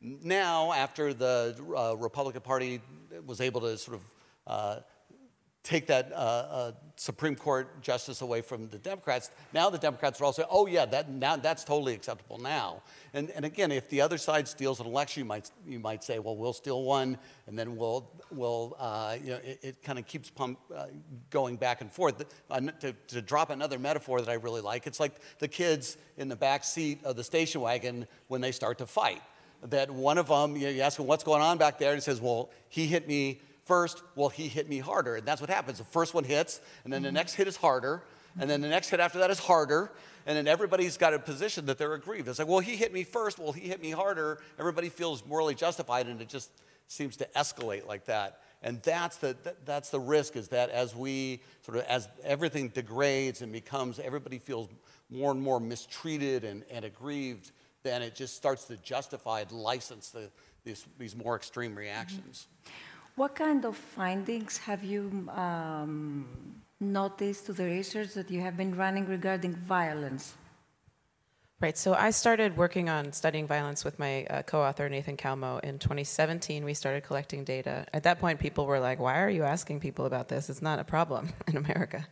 Now, 0.00 0.72
after 0.72 1.14
the 1.14 1.56
uh, 1.76 1.96
Republican 1.96 2.42
Party 2.42 2.80
was 3.24 3.40
able 3.40 3.62
to 3.62 3.78
sort 3.78 3.96
of 3.96 4.02
uh, 4.46 4.80
take 5.66 5.86
that 5.88 6.12
uh, 6.12 6.14
uh, 6.14 6.72
Supreme 6.94 7.34
Court 7.34 7.82
justice 7.82 8.20
away 8.20 8.40
from 8.40 8.68
the 8.68 8.78
Democrats. 8.78 9.30
Now 9.52 9.68
the 9.68 9.78
Democrats 9.78 10.20
are 10.20 10.24
all 10.24 10.32
saying, 10.32 10.48
"Oh 10.50 10.66
yeah, 10.66 10.86
that 10.86 11.10
now 11.10 11.36
that's 11.36 11.64
totally 11.64 11.92
acceptable 11.92 12.38
now." 12.38 12.82
And, 13.12 13.30
and 13.30 13.44
again, 13.44 13.72
if 13.72 13.88
the 13.88 14.00
other 14.00 14.16
side 14.16 14.46
steals 14.46 14.78
an 14.78 14.86
election, 14.86 15.22
you 15.22 15.24
might 15.24 15.50
you 15.66 15.80
might 15.80 16.04
say, 16.04 16.20
"Well, 16.20 16.36
we'll 16.36 16.52
steal 16.52 16.84
one, 16.84 17.18
and 17.48 17.58
then 17.58 17.76
we'll 17.76 18.08
we'll 18.30 18.76
uh, 18.78 19.16
you 19.20 19.30
know 19.30 19.40
it, 19.44 19.58
it 19.62 19.82
kind 19.82 19.98
of 19.98 20.06
keeps 20.06 20.30
pump, 20.30 20.58
uh, 20.74 20.86
going 21.30 21.56
back 21.56 21.80
and 21.80 21.92
forth." 21.92 22.24
To, 22.80 22.94
to 23.08 23.22
drop 23.22 23.50
another 23.50 23.78
metaphor 23.78 24.20
that 24.20 24.30
I 24.30 24.34
really 24.34 24.60
like, 24.60 24.86
it's 24.86 25.00
like 25.00 25.16
the 25.38 25.48
kids 25.48 25.96
in 26.16 26.28
the 26.28 26.36
back 26.36 26.62
seat 26.62 27.04
of 27.04 27.16
the 27.16 27.24
station 27.24 27.60
wagon 27.60 28.06
when 28.28 28.40
they 28.40 28.52
start 28.52 28.78
to 28.78 28.86
fight. 28.86 29.20
That 29.64 29.90
one 29.90 30.18
of 30.18 30.28
them, 30.28 30.56
you, 30.56 30.66
know, 30.66 30.70
you 30.70 30.82
ask 30.82 30.98
him 30.98 31.06
what's 31.06 31.24
going 31.24 31.42
on 31.42 31.58
back 31.58 31.78
there, 31.78 31.90
and 31.90 31.96
he 31.96 32.02
says, 32.02 32.20
"Well, 32.20 32.50
he 32.68 32.86
hit 32.86 33.08
me." 33.08 33.40
First, 33.66 34.02
well, 34.14 34.28
he 34.28 34.48
hit 34.48 34.68
me 34.68 34.78
harder. 34.78 35.16
And 35.16 35.26
that's 35.26 35.40
what 35.40 35.50
happens. 35.50 35.78
The 35.78 35.84
first 35.84 36.14
one 36.14 36.24
hits, 36.24 36.60
and 36.84 36.92
then 36.92 37.02
the 37.02 37.12
next 37.12 37.34
hit 37.34 37.46
is 37.48 37.56
harder, 37.56 38.02
and 38.38 38.48
then 38.48 38.60
the 38.60 38.68
next 38.68 38.88
hit 38.90 39.00
after 39.00 39.18
that 39.18 39.30
is 39.30 39.38
harder, 39.38 39.90
and 40.24 40.36
then 40.36 40.46
everybody's 40.46 40.96
got 40.96 41.14
a 41.14 41.18
position 41.18 41.66
that 41.66 41.76
they're 41.76 41.94
aggrieved. 41.94 42.28
It's 42.28 42.38
like, 42.38 42.48
well, 42.48 42.60
he 42.60 42.76
hit 42.76 42.92
me 42.92 43.02
first, 43.02 43.38
well, 43.38 43.52
he 43.52 43.68
hit 43.68 43.82
me 43.82 43.90
harder. 43.90 44.38
Everybody 44.58 44.88
feels 44.88 45.24
morally 45.26 45.54
justified, 45.54 46.06
and 46.06 46.20
it 46.20 46.28
just 46.28 46.50
seems 46.88 47.16
to 47.16 47.28
escalate 47.36 47.86
like 47.86 48.04
that. 48.06 48.40
And 48.62 48.80
that's 48.82 49.16
the, 49.16 49.36
that's 49.64 49.90
the 49.90 50.00
risk 50.00 50.36
is 50.36 50.48
that 50.48 50.70
as 50.70 50.94
we 50.94 51.40
sort 51.62 51.78
of, 51.78 51.84
as 51.84 52.08
everything 52.24 52.68
degrades 52.68 53.42
and 53.42 53.52
becomes, 53.52 53.98
everybody 53.98 54.38
feels 54.38 54.68
more 55.10 55.30
and 55.30 55.40
more 55.40 55.60
mistreated 55.60 56.44
and, 56.44 56.64
and 56.70 56.84
aggrieved, 56.84 57.50
then 57.82 58.02
it 58.02 58.14
just 58.14 58.36
starts 58.36 58.64
to 58.64 58.76
justify 58.78 59.40
and 59.40 59.52
license 59.52 60.10
the, 60.10 60.30
these, 60.64 60.86
these 60.98 61.14
more 61.16 61.36
extreme 61.36 61.74
reactions. 61.74 62.46
Mm-hmm. 62.64 62.72
What 63.16 63.34
kind 63.34 63.64
of 63.64 63.78
findings 63.78 64.58
have 64.58 64.84
you 64.84 65.26
um, 65.34 66.26
noticed 66.78 67.46
to 67.46 67.54
the 67.54 67.64
research 67.64 68.12
that 68.12 68.30
you 68.30 68.42
have 68.42 68.58
been 68.58 68.76
running 68.76 69.06
regarding 69.06 69.54
violence? 69.54 70.34
Right, 71.58 71.78
so 71.78 71.94
I 71.94 72.10
started 72.10 72.58
working 72.58 72.90
on 72.90 73.14
studying 73.14 73.46
violence 73.46 73.86
with 73.86 73.98
my 73.98 74.26
uh, 74.26 74.42
co 74.42 74.60
author, 74.60 74.90
Nathan 74.90 75.16
Kalmoe 75.16 75.60
in 75.64 75.78
2017. 75.78 76.62
We 76.62 76.74
started 76.74 77.04
collecting 77.04 77.42
data. 77.44 77.86
At 77.94 78.02
that 78.02 78.18
point, 78.18 78.38
people 78.38 78.66
were 78.66 78.80
like, 78.80 79.00
Why 79.00 79.22
are 79.22 79.30
you 79.30 79.44
asking 79.44 79.80
people 79.80 80.04
about 80.04 80.28
this? 80.28 80.50
It's 80.50 80.60
not 80.60 80.78
a 80.78 80.84
problem 80.84 81.30
in 81.46 81.56
America. 81.56 82.06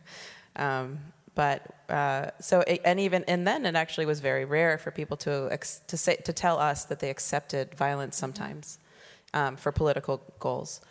Um, 0.55 0.97
but 1.35 1.61
uh, 1.87 2.31
so, 2.41 2.61
and 2.61 2.99
even, 2.99 3.23
and 3.27 3.45
then 3.45 3.67
it 3.67 3.75
actually 3.75 4.07
was 4.07 4.21
very 4.21 4.45
rare 4.45 4.79
for 4.79 4.89
people 4.89 5.17
to, 5.17 5.55
to, 5.87 5.97
say, 5.97 6.15
to 6.15 6.33
tell 6.33 6.57
us 6.57 6.85
that 6.85 6.99
they 6.99 7.11
accepted 7.11 7.75
violence 7.75 8.17
sometimes 8.17 8.79
um, 9.35 9.55
for 9.55 9.71
political 9.71 10.23
goals. 10.39 10.81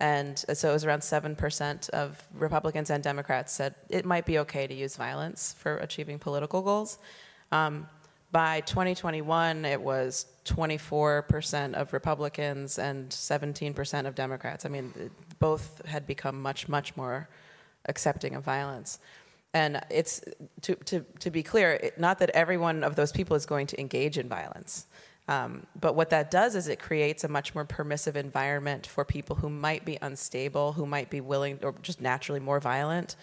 And 0.00 0.38
so 0.38 0.70
it 0.70 0.72
was 0.72 0.84
around 0.84 1.00
7% 1.00 1.90
of 1.90 2.26
Republicans 2.34 2.88
and 2.88 3.04
Democrats 3.04 3.52
said 3.52 3.74
it 3.90 4.06
might 4.06 4.24
be 4.24 4.38
okay 4.38 4.66
to 4.66 4.74
use 4.74 4.96
violence 4.96 5.54
for 5.58 5.76
achieving 5.76 6.18
political 6.18 6.62
goals. 6.62 6.98
Um, 7.52 7.86
by 8.32 8.60
2021, 8.60 9.64
it 9.64 9.80
was 9.80 10.26
24% 10.46 11.74
of 11.74 11.92
Republicans 11.92 12.78
and 12.78 13.10
17% 13.10 14.06
of 14.06 14.14
Democrats. 14.14 14.64
I 14.64 14.68
mean, 14.68 15.10
both 15.38 15.84
had 15.84 16.06
become 16.06 16.40
much, 16.40 16.68
much 16.68 16.96
more 16.96 17.28
accepting 17.86 18.34
of 18.34 18.44
violence. 18.44 19.00
And 19.52 19.80
it's, 19.90 20.22
to, 20.62 20.76
to, 20.76 21.04
to 21.18 21.30
be 21.30 21.42
clear, 21.42 21.90
not 21.98 22.20
that 22.20 22.30
every 22.30 22.56
one 22.56 22.84
of 22.84 22.94
those 22.94 23.10
people 23.10 23.36
is 23.36 23.46
going 23.46 23.66
to 23.66 23.80
engage 23.80 24.16
in 24.16 24.28
violence. 24.28 24.86
Um, 25.28 25.66
but 25.80 25.94
what 25.94 26.10
that 26.10 26.30
does 26.30 26.56
is 26.56 26.66
it 26.66 26.80
creates 26.80 27.22
a 27.22 27.28
much 27.28 27.54
more 27.54 27.64
permissive 27.64 28.16
environment 28.16 28.86
for 28.86 29.04
people 29.04 29.36
who 29.36 29.48
might 29.48 29.84
be 29.84 29.96
unstable, 30.02 30.72
who 30.72 30.86
might 30.86 31.08
be 31.08 31.20
willing 31.20 31.60
or 31.62 31.74
just 31.82 32.00
naturally 32.00 32.40
more 32.40 32.58
violent 32.58 33.14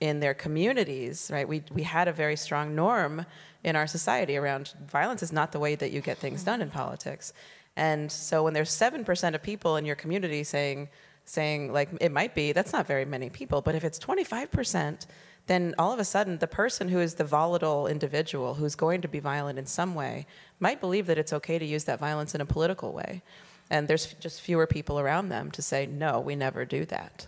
in 0.00 0.20
their 0.20 0.32
communities, 0.32 1.30
right? 1.30 1.46
We, 1.46 1.62
we 1.70 1.82
had 1.82 2.08
a 2.08 2.12
very 2.12 2.36
strong 2.36 2.74
norm 2.74 3.26
in 3.62 3.76
our 3.76 3.86
society 3.86 4.38
around 4.38 4.72
violence 4.86 5.22
is 5.22 5.32
not 5.32 5.52
the 5.52 5.58
way 5.58 5.74
that 5.74 5.90
you 5.90 6.00
get 6.00 6.16
things 6.16 6.44
done 6.44 6.62
in 6.62 6.70
politics. 6.70 7.34
And 7.76 8.10
so 8.10 8.42
when 8.42 8.54
there's 8.54 8.70
7% 8.70 9.34
of 9.34 9.42
people 9.42 9.76
in 9.76 9.84
your 9.84 9.96
community 9.96 10.44
saying, 10.44 10.88
saying 11.24 11.72
like 11.72 11.90
it 12.00 12.10
might 12.10 12.34
be, 12.34 12.52
that's 12.52 12.72
not 12.72 12.86
very 12.86 13.04
many 13.04 13.28
people, 13.28 13.60
but 13.60 13.74
if 13.74 13.84
it's 13.84 13.98
25%, 13.98 15.06
then 15.50 15.74
all 15.76 15.92
of 15.92 15.98
a 15.98 16.04
sudden 16.04 16.38
the 16.38 16.46
person 16.46 16.90
who 16.90 17.00
is 17.00 17.14
the 17.14 17.24
volatile 17.24 17.88
individual 17.88 18.54
who's 18.54 18.76
going 18.76 19.00
to 19.00 19.08
be 19.08 19.18
violent 19.18 19.58
in 19.58 19.66
some 19.66 19.96
way 19.96 20.24
might 20.60 20.80
believe 20.80 21.06
that 21.06 21.18
it's 21.18 21.32
okay 21.32 21.58
to 21.58 21.66
use 21.66 21.82
that 21.84 21.98
violence 21.98 22.36
in 22.36 22.40
a 22.40 22.46
political 22.46 22.92
way. 22.92 23.20
And 23.68 23.88
there's 23.88 24.14
just 24.14 24.40
fewer 24.40 24.68
people 24.68 25.00
around 25.00 25.28
them 25.28 25.50
to 25.50 25.60
say, 25.60 25.86
no, 25.86 26.20
we 26.20 26.36
never 26.36 26.64
do 26.64 26.84
that. 26.86 27.26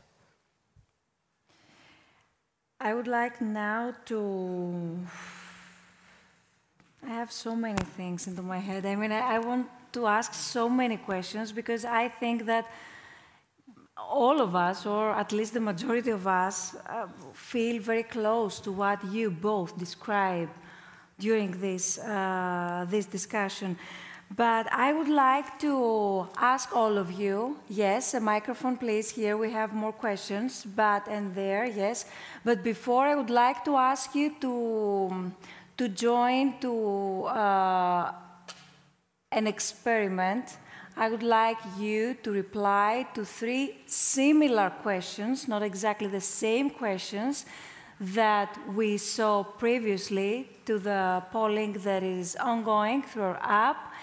I 2.81 2.95
would 2.95 3.09
like 3.09 3.41
now 3.41 3.95
to. 4.07 4.99
I 7.05 7.09
have 7.09 7.33
so 7.33 7.57
many 7.57 7.85
things 7.97 8.29
into 8.29 8.43
my 8.43 8.59
head. 8.59 8.87
I 8.87 8.95
mean, 8.95 9.11
I, 9.11 9.35
I 9.35 9.39
want 9.41 9.67
to 9.95 10.07
ask 10.07 10.33
so 10.33 10.69
many 10.69 10.97
questions 10.97 11.51
because 11.51 11.85
I 11.85 12.07
think 12.07 12.47
that 12.47 12.71
all 13.97 14.41
of 14.41 14.55
us, 14.55 14.87
or 14.87 15.13
at 15.13 15.33
least 15.33 15.55
the 15.55 15.61
majority 15.61 16.11
of 16.11 16.27
us, 16.27 16.75
uh, 16.75 17.07
feel 17.33 17.81
very 17.81 18.03
close 18.03 18.59
to 18.61 18.73
what 18.73 19.05
you 19.05 19.31
both 19.31 19.79
describe 19.79 20.49
during 21.19 21.53
this, 21.61 21.99
uh, 21.99 22.87
this 22.89 23.07
discussion. 23.07 23.77
But 24.35 24.73
I 24.73 24.95
would 24.95 25.09
like 25.09 25.59
to 25.59 26.27
ask 26.37 26.75
all 26.75 26.97
of 26.97 27.13
you, 27.13 27.59
yes, 27.69 28.15
a 28.15 28.21
microphone 28.21 28.79
please, 28.79 29.11
here 29.11 29.37
we 29.37 29.51
have 29.51 29.75
more 29.75 29.93
questions, 29.93 30.65
but 30.65 31.07
and 31.07 31.35
there, 31.35 31.67
yes. 31.67 32.07
But 32.43 32.63
before 32.63 33.05
I 33.05 33.15
would 33.15 33.29
like 33.29 33.63
to 33.65 33.77
ask 33.77 34.15
you 34.15 34.35
to, 34.41 35.33
to 35.77 35.89
join 35.89 36.59
to 36.61 37.25
uh, 37.25 38.13
an 39.31 39.47
experiment 39.47 40.57
I 40.97 41.09
would 41.09 41.23
like 41.23 41.59
you 41.79 42.15
to 42.23 42.31
reply 42.31 43.07
to 43.15 43.25
three 43.25 43.79
similar 43.87 44.71
questions, 44.71 45.49
not 45.49 45.63
exactly 45.63 46.09
the 46.09 46.21
same 46.21 46.69
questions, 46.69 47.47
that 47.99 48.59
we 48.75 48.99
saw 48.99 49.43
previously 49.43 50.51
to 50.67 50.79
the 50.79 51.23
polling 51.31 51.73
that 51.85 52.03
is 52.03 52.37
ongoing 52.37 53.03
through 53.03 53.23
our 53.23 53.41
app. 53.43 53.95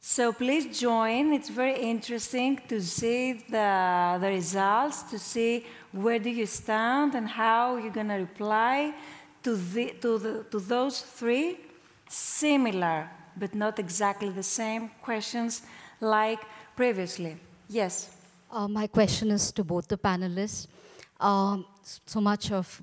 So 0.00 0.32
please 0.32 0.78
join. 0.78 1.32
It's 1.32 1.48
very 1.48 1.78
interesting 1.80 2.60
to 2.68 2.80
see 2.80 3.32
the, 3.32 4.18
the 4.20 4.28
results, 4.28 5.02
to 5.04 5.18
see 5.18 5.66
where 5.92 6.18
do 6.18 6.30
you 6.30 6.46
stand 6.46 7.14
and 7.14 7.26
how 7.28 7.76
you're 7.76 7.92
going 7.92 8.08
to 8.08 8.14
reply 8.14 8.94
to, 9.42 9.56
the, 9.56 9.94
to, 10.00 10.18
the, 10.18 10.44
to 10.50 10.60
those 10.60 11.00
three 11.00 11.58
similar 12.08 13.08
but 13.36 13.54
not 13.54 13.78
exactly 13.78 14.28
the 14.28 14.42
same 14.42 14.90
questions 15.00 15.62
like 16.02 16.42
previously. 16.76 17.36
Yes. 17.68 18.10
Uh, 18.50 18.68
my 18.68 18.86
question 18.86 19.30
is 19.30 19.50
to 19.52 19.64
both 19.64 19.88
the 19.88 19.96
panelists. 19.96 20.66
Um, 21.18 21.64
so 21.82 22.20
much 22.20 22.50
of 22.52 22.82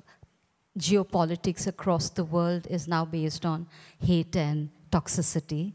geopolitics 0.78 1.68
across 1.68 2.10
the 2.10 2.24
world 2.24 2.66
is 2.70 2.88
now 2.88 3.06
based 3.06 3.46
on 3.46 3.68
hate 4.00 4.36
and 4.36 4.70
toxicity. 4.92 5.74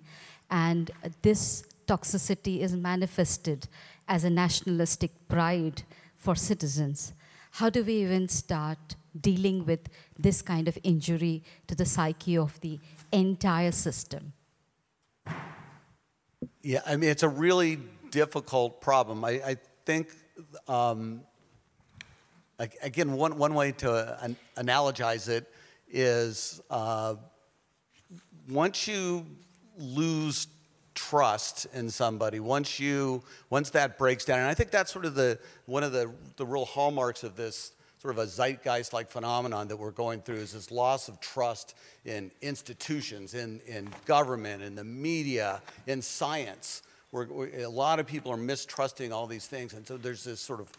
And 0.51 0.91
this 1.23 1.65
toxicity 1.87 2.61
is 2.61 2.75
manifested 2.75 3.69
as 4.09 4.25
a 4.25 4.31
nationalistic 4.31 5.11
pride 5.29 5.83
for 6.17 6.35
citizens. 6.35 7.13
How 7.53 7.71
do 7.71 7.85
we 7.85 7.95
even 8.03 8.29
start 8.29 8.97
dealing 9.21 9.65
with 9.65 9.81
this 10.19 10.43
kind 10.43 10.67
of 10.67 10.79
injury 10.83 11.45
to 11.69 11.75
the 11.75 11.85
psyche 11.85 12.37
of 12.39 12.59
the 12.61 12.81
entire 13.13 13.71
system? 13.71 14.33
Yeah, 16.67 16.81
I 16.87 16.97
mean, 16.97 17.11
it's 17.11 17.23
a 17.23 17.29
really 17.29 17.79
difficult 18.11 18.81
problem. 18.81 19.23
I, 19.23 19.33
I, 19.33 19.57
think, 19.85 20.09
um, 20.67 21.21
again, 22.59 23.13
one, 23.13 23.37
one 23.37 23.53
way 23.53 23.73
to 23.73 24.19
an, 24.25 24.35
analogize 24.57 25.29
it 25.29 25.53
is 25.93 26.63
uh, 26.71 27.17
once 28.49 28.89
you 28.89 29.27
lose 29.77 30.47
trust 30.95 31.67
in 31.75 31.91
somebody, 31.91 32.41
once 32.41 32.81
you, 32.81 33.23
once 33.51 33.69
that 33.71 33.99
breaks 33.99 34.25
down, 34.25 34.39
and 34.39 34.49
I 34.49 34.55
think 34.55 34.71
that's 34.71 34.91
sort 34.91 35.05
of 35.05 35.15
the, 35.15 35.39
one 35.67 35.83
of 35.83 35.93
the, 35.93 36.11
the 36.39 36.47
real 36.47 36.65
hallmarks 36.65 37.25
of 37.25 37.37
this 37.37 37.73
sort 38.05 38.19
of 38.19 38.23
a 38.23 38.27
zeitgeist-like 38.27 39.09
phenomenon 39.09 39.67
that 39.67 39.79
we're 39.79 39.91
going 39.91 40.21
through 40.21 40.35
is 40.35 40.53
this 40.53 40.71
loss 40.71 41.09
of 41.09 41.19
trust 41.21 41.75
in 42.05 42.31
institutions, 42.43 43.33
in, 43.33 43.63
in 43.67 43.89
government, 44.05 44.63
in 44.63 44.75
the 44.75 44.85
media, 44.85 45.63
in 45.87 46.03
science. 46.03 46.83
We're, 47.13 47.27
we're, 47.29 47.61
a 47.61 47.67
lot 47.67 48.01
of 48.01 48.07
people 48.07 48.31
are 48.31 48.37
mistrusting 48.37 49.11
all 49.11 49.27
these 49.27 49.47
things, 49.47 49.73
and 49.73 49.87
so 49.87 49.97
there's 49.97 50.23
this 50.23 50.39
sort 50.39 50.61
of 50.61 50.71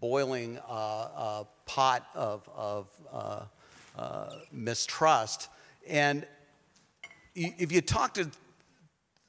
boiling 0.00 0.58
uh, 0.68 0.72
uh, 0.72 1.44
pot 1.66 2.04
of, 2.16 2.48
of 2.52 2.88
uh, 3.12 3.44
uh 3.96 4.30
mistrust. 4.50 5.50
And 5.88 6.26
if 7.36 7.70
you 7.70 7.80
talk 7.80 8.14
to 8.14 8.28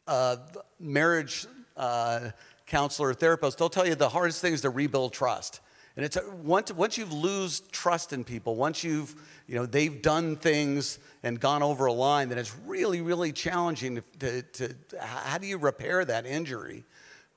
uh, 0.08 0.38
marriage 0.80 1.46
uh, 1.78 2.32
counselor 2.66 3.10
or 3.10 3.14
therapist, 3.14 3.60
they'll 3.60 3.70
tell 3.70 3.86
you 3.86 3.94
the 3.94 4.10
hardest 4.10 4.42
thing 4.42 4.54
is 4.54 4.62
to 4.62 4.72
rebuild 4.72 5.14
trust. 5.14 5.60
And 5.95 6.03
it's 6.03 6.18
once, 6.41 6.72
once 6.74 6.98
you've 6.98 7.14
lose 7.14 7.60
trust 7.72 8.14
in 8.14 8.24
people, 8.24 8.56
once 8.56 8.84
you've, 8.84 9.14
you 9.48 9.56
know, 9.56 9.65
they've 9.65 10.02
done 10.02 10.36
things 10.36 10.98
and 11.22 11.40
gone 11.40 11.61
over 11.61 11.86
a 11.86 11.94
line, 11.94 12.30
then 12.30 12.40
it's 12.40 12.56
really, 12.65 13.02
really 13.02 13.32
challenging 13.32 13.95
to, 14.20 14.41
to, 14.41 14.41
to 14.41 14.76
how 14.99 15.38
do 15.38 15.45
you 15.45 15.57
repair 15.57 16.03
that 16.03 16.26
injury, 16.26 16.84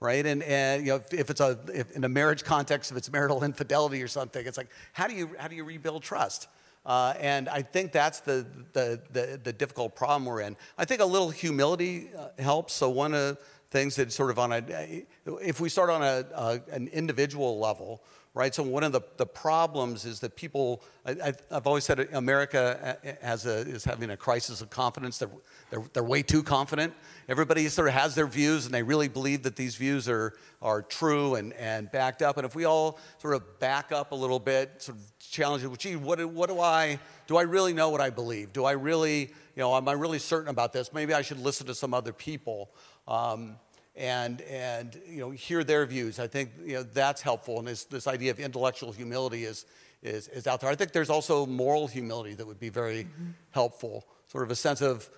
right? 0.01 0.25
And, 0.25 0.43
and 0.43 0.87
you 0.87 0.93
know, 0.93 0.97
if, 0.97 1.13
if 1.13 1.31
it's 1.31 1.41
a, 1.41 1.59
if 1.75 1.91
in 1.93 2.05
a 2.05 2.09
marriage 2.09 2.45
context, 2.45 2.91
if 2.91 2.97
it's 2.97 3.13
marital 3.13 3.45
infidelity 3.45 4.03
or 4.03 4.09
something, 4.09 4.47
it's 4.47 4.57
like, 4.57 4.71
how 4.95 5.07
do 5.07 5.15
you, 5.15 5.31
how 5.39 5.49
do 5.49 5.57
you 5.57 5.65
rebuild 5.65 6.03
trust? 6.03 6.49
Uh, 6.87 7.15
and 7.21 7.49
I 7.49 7.63
think 7.63 7.91
that's 7.93 8.21
the, 8.21 8.47
the, 8.73 9.01
the, 9.11 9.41
the, 9.43 9.53
difficult 9.53 9.97
problem 9.97 10.25
we're 10.25 10.43
in. 10.43 10.57
I 10.79 10.85
think 10.85 11.01
a 11.01 11.05
little 11.05 11.31
humility 11.31 12.11
uh, 12.17 12.29
helps. 12.41 12.75
So 12.75 12.89
one 12.89 13.13
of 13.13 13.21
the 13.21 13.39
things 13.71 13.97
that 13.97 14.13
sort 14.13 14.31
of 14.31 14.39
on 14.39 14.53
a, 14.53 15.05
if 15.43 15.61
we 15.61 15.69
start 15.69 15.91
on 15.91 16.03
a, 16.03 16.25
a 16.33 16.61
an 16.71 16.87
individual 16.89 17.59
level, 17.59 18.05
right? 18.37 18.55
So 18.55 18.63
one 18.63 18.85
of 18.85 18.93
the, 18.93 19.01
the 19.17 19.25
problems 19.25 20.05
is 20.05 20.21
that 20.21 20.37
people, 20.37 20.83
I, 21.07 21.33
have 21.51 21.67
always 21.67 21.85
said 21.85 22.01
America 22.13 22.99
has 23.23 23.47
a, 23.47 23.61
is 23.61 23.83
having 23.83 24.11
a 24.11 24.17
crisis 24.17 24.61
of 24.61 24.69
confidence. 24.69 25.17
They're, 25.17 25.31
they're, 25.71 25.83
they're 25.95 26.05
way 26.05 26.23
too 26.23 26.43
confident. 26.43 26.93
Everybody 27.31 27.67
sort 27.71 27.89
of 27.89 27.95
has 27.95 28.15
their 28.15 28.27
views 28.27 28.67
and 28.67 28.75
they 28.75 28.83
really 28.83 29.09
believe 29.09 29.43
that 29.45 29.57
these 29.57 29.77
views 29.77 30.07
are, 30.07 30.35
are 30.61 30.83
true 30.83 31.37
and, 31.37 31.55
and 31.55 31.91
backed 31.91 32.21
up. 32.21 32.37
And 32.37 32.45
if 32.45 32.55
we 32.55 32.67
all 32.67 32.99
sort 33.17 33.35
of 33.35 33.59
back 33.59 33.91
up 33.91 34.13
a 34.13 34.15
little 34.15 34.39
bit, 34.39 34.83
sort 34.83 34.99
of 34.99 35.19
challenge 35.19 35.65
it, 35.65 35.69
well, 35.69 35.77
gee, 35.77 35.97
what, 35.97 36.23
what 36.27 36.51
do 36.51 36.61
I, 36.61 36.99
do 37.27 37.39
I 37.39 37.43
really 37.43 37.73
know 37.73 37.89
what 37.89 38.03
I 38.03 38.11
believe? 38.11 38.53
Do 38.53 38.67
I 38.67 38.73
really, 38.73 39.21
you 39.21 39.63
know, 39.63 39.75
am 39.75 39.89
I 39.89 39.93
really 39.93 40.19
certain 40.19 40.51
about 40.51 40.75
this? 40.75 40.93
Maybe 40.93 41.15
I 41.15 41.23
should 41.23 41.41
listen 41.41 41.67
to 41.69 41.75
some 41.75 41.95
other 41.95 42.13
people. 42.13 42.69
Um, 43.09 43.57
and, 43.97 44.43
and 44.43 45.01
you 45.09 45.21
know, 45.21 45.31
hear 45.31 45.65
their 45.65 45.87
views. 45.87 46.19
I 46.19 46.27
think 46.27 46.51
you 46.65 46.75
know, 46.75 46.83
that's 46.83 47.23
helpful. 47.23 47.59
And 47.59 47.67
this, 47.69 47.85
this 47.85 48.07
idea 48.07 48.31
of 48.31 48.39
intellectual 48.39 48.93
humility 48.93 49.45
is, 49.45 49.67
is, 50.03 50.29
is 50.29 50.47
out 50.47 50.61
there. 50.61 50.71
I 50.71 50.75
think 50.75 50.93
there's 50.93 51.11
also 51.11 51.47
moral 51.47 51.87
humility 51.87 52.35
that 52.35 52.47
would 52.47 52.61
be 52.61 52.69
very 52.69 53.05
mm-hmm. 53.05 53.31
helpful, 53.51 54.07
sort 54.29 54.45
of 54.45 54.51
a 54.51 54.57
sense 54.57 54.83
of, 54.83 55.09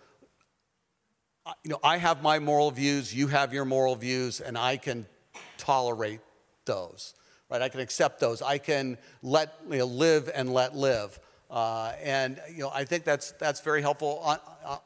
uh, 1.45 1.53
you 1.65 1.71
know, 1.71 1.81
I 1.83 1.97
have 1.97 2.23
my 2.23 2.39
moral 2.39 2.71
views, 2.71 3.15
you 3.15 3.27
have 3.29 3.53
your 3.53 3.65
moral 3.65 3.97
views, 3.97 4.41
and 4.41 4.57
I 4.57 4.77
can 4.77 5.07
tolerate 5.57 6.21
those, 6.65 7.15
right? 7.51 7.63
I 7.63 7.69
can 7.69 7.81
accept 7.81 8.21
those. 8.21 8.43
I 8.43 8.59
can 8.59 8.99
let, 9.23 9.59
you 9.71 9.79
know, 9.79 9.87
live 9.87 10.31
and 10.35 10.53
let 10.53 10.77
live. 10.77 11.19
Uh, 11.51 11.93
and 12.03 12.41
you 12.51 12.61
know, 12.61 12.71
I 12.75 12.85
think 12.85 13.05
that's 13.05 13.33
that's 13.33 13.63
very 13.63 13.81
helpful. 13.81 14.21
On, 14.23 14.39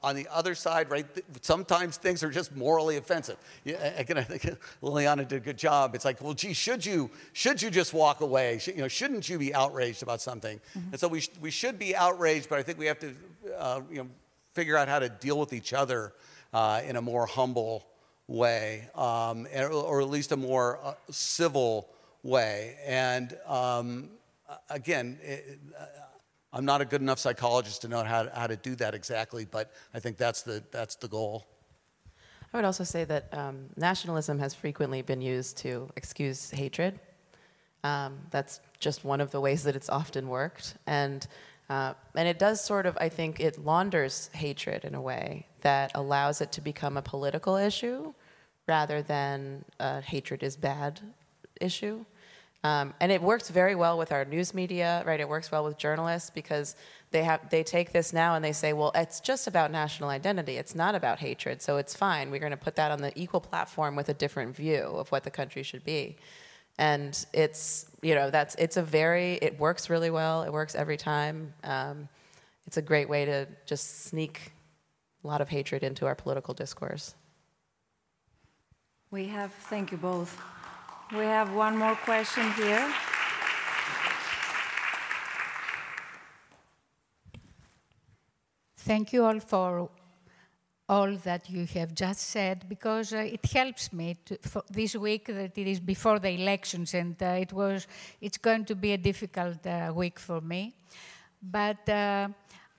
on 0.02 0.14
the 0.14 0.28
other 0.30 0.54
side, 0.54 0.90
right? 0.90 1.06
Sometimes 1.40 1.96
things 1.96 2.22
are 2.22 2.30
just 2.30 2.54
morally 2.54 2.96
offensive. 2.96 3.36
Yeah, 3.64 3.76
again, 3.96 4.18
I 4.18 4.22
think 4.22 4.42
Lilliana 4.82 5.26
did 5.26 5.32
a 5.32 5.40
good 5.40 5.59
job. 5.59 5.94
It's 5.94 6.04
like, 6.04 6.20
well, 6.20 6.34
gee, 6.34 6.52
should 6.52 6.84
you 6.84 7.10
should 7.32 7.60
you 7.60 7.70
just 7.70 7.92
walk 7.92 8.20
away? 8.20 8.59
Should, 8.59 8.76
you 8.76 8.82
know, 8.82 8.88
shouldn't 8.88 9.28
you 9.28 9.38
be 9.38 9.54
outraged 9.54 10.02
about 10.02 10.20
something? 10.20 10.60
Mm-hmm. 10.76 10.92
And 10.92 11.00
so 11.00 11.09
we 11.09 11.20
sh- 11.20 11.30
we 11.40 11.50
should 11.50 11.78
be 11.78 11.96
outraged, 11.96 12.48
but 12.48 12.59
I 12.59 12.62
think 12.62 12.78
we 12.78 12.86
have 12.86 12.98
to 13.00 13.14
uh, 13.56 13.80
you 13.90 13.98
know 13.98 14.09
figure 14.54 14.76
out 14.76 14.88
how 14.88 14.98
to 14.98 15.09
deal 15.09 15.38
with 15.38 15.52
each 15.52 15.72
other 15.72 16.12
uh, 16.52 16.82
in 16.86 16.96
a 16.96 17.02
more 17.02 17.26
humble 17.26 17.86
way, 18.28 18.88
um, 18.94 19.46
or, 19.54 20.00
at 20.00 20.09
least 20.09 20.32
a 20.32 20.36
more 20.36 20.78
uh, 20.82 20.94
civil 21.10 21.88
way. 22.22 22.76
And 22.86 23.36
um, 23.46 24.10
again. 24.70 25.18
It, 25.22 25.59
I'm 26.52 26.64
not 26.64 26.80
a 26.80 26.84
good 26.84 27.00
enough 27.00 27.18
psychologist 27.18 27.82
to 27.82 27.88
know 27.88 28.04
how, 28.04 28.28
how 28.34 28.46
to 28.46 28.56
do 28.56 28.74
that 28.76 28.94
exactly, 28.94 29.46
but 29.46 29.72
I 29.94 30.00
think 30.00 30.18
that's 30.18 30.42
the, 30.42 30.62
that's 30.70 30.96
the 30.96 31.08
goal. 31.08 31.46
I 32.52 32.58
would 32.58 32.66
also 32.66 32.84
say 32.84 33.04
that 33.04 33.32
um, 33.32 33.70
nationalism 33.76 34.38
has 34.38 34.52
frequently 34.52 35.00
been 35.00 35.22
used 35.22 35.56
to 35.58 35.88
excuse 35.96 36.50
hatred. 36.50 37.00
Um, 37.82 38.18
that's 38.30 38.60
just 38.78 39.04
one 39.04 39.22
of 39.22 39.30
the 39.30 39.40
ways 39.40 39.64
that 39.64 39.74
it's 39.74 39.88
often 39.88 40.28
worked. 40.28 40.74
And, 40.86 41.26
uh, 41.70 41.94
and 42.14 42.28
it 42.28 42.38
does 42.38 42.62
sort 42.62 42.84
of, 42.84 42.98
I 43.00 43.08
think, 43.08 43.40
it 43.40 43.64
launders 43.64 44.28
hatred 44.34 44.84
in 44.84 44.94
a 44.94 45.00
way 45.00 45.46
that 45.62 45.92
allows 45.94 46.42
it 46.42 46.52
to 46.52 46.60
become 46.60 46.98
a 46.98 47.02
political 47.02 47.56
issue 47.56 48.12
rather 48.68 49.00
than 49.02 49.64
a 49.80 50.02
hatred 50.02 50.42
is 50.42 50.56
bad 50.56 51.00
issue. 51.60 52.04
Um, 52.64 52.94
and 53.01 53.10
it 53.10 53.20
works 53.20 53.48
very 53.48 53.74
well 53.74 53.98
with 53.98 54.12
our 54.12 54.24
news 54.24 54.55
media, 54.55 55.02
right? 55.05 55.18
It 55.18 55.28
works 55.28 55.51
well 55.51 55.64
with 55.64 55.78
journalists 55.78 56.30
because 56.30 56.76
they 57.10 57.24
have 57.24 57.51
they 57.51 57.64
take 57.64 57.93
this 57.93 58.12
now 58.12 58.36
and 58.36 58.44
they 58.44 58.52
say, 58.52 58.72
well, 58.72 58.93
it's 58.94 59.18
just 59.20 59.48
about 59.48 59.72
national 59.72 60.10
identity. 60.10 60.56
It's 60.56 60.74
not 60.74 60.94
about 60.94 61.18
hatred, 61.18 61.60
so 61.60 61.76
it's 61.76 61.97
fine. 61.97 62.30
We're 62.30 62.39
going 62.39 62.52
to 62.52 62.56
put 62.56 62.76
that 62.76 62.93
on 62.93 63.01
the 63.01 63.12
equal 63.18 63.40
platform 63.40 63.97
with 63.97 64.09
a 64.09 64.14
different 64.14 64.55
view 64.55 64.82
of 64.82 65.10
what 65.10 65.24
the 65.24 65.30
country 65.30 65.64
should 65.64 65.84
be. 65.84 66.16
And 66.78 67.24
it's 67.32 67.86
you 68.01 68.14
know 68.14 68.30
that's 68.30 68.55
it's 68.55 68.76
a 68.76 68.82
very 68.82 69.34
it 69.43 69.59
works 69.59 69.90
really 69.90 70.10
well. 70.10 70.43
It 70.43 70.52
works 70.52 70.74
every 70.76 70.97
time. 70.97 71.52
Um, 71.64 72.09
it's 72.66 72.76
a 72.76 72.82
great 72.82 73.09
way 73.09 73.24
to 73.24 73.48
just 73.66 74.05
sneak 74.05 74.52
a 75.24 75.26
lot 75.26 75.40
of 75.40 75.48
hatred 75.48 75.82
into 75.82 76.06
our 76.06 76.14
political 76.14 76.55
discourse. 76.55 77.14
We 79.10 79.26
have 79.26 79.52
thank 79.52 79.90
you 79.90 79.98
both. 79.98 80.40
We 81.10 81.24
have 81.24 81.52
one 81.54 81.76
more 81.76 81.96
question 81.96 82.50
here. 82.52 82.92
Thank 88.76 89.12
you 89.12 89.24
all 89.24 89.40
for 89.40 89.90
all 90.88 91.16
that 91.24 91.48
you 91.48 91.64
have 91.66 91.94
just 91.94 92.20
said 92.30 92.68
because 92.68 93.12
uh, 93.12 93.18
it 93.18 93.44
helps 93.46 93.92
me 93.92 94.16
to, 94.26 94.36
this 94.70 94.94
week 94.96 95.26
that 95.26 95.56
it 95.56 95.66
is 95.66 95.80
before 95.80 96.18
the 96.18 96.30
elections 96.30 96.94
and 96.94 97.16
uh, 97.22 97.44
it 97.44 97.52
was 97.52 97.86
it's 98.20 98.38
going 98.38 98.64
to 98.64 98.74
be 98.74 98.92
a 98.92 98.98
difficult 98.98 99.64
uh, 99.66 99.92
week 99.94 100.18
for 100.18 100.40
me 100.40 100.74
but 101.40 101.88
uh, 101.88 102.28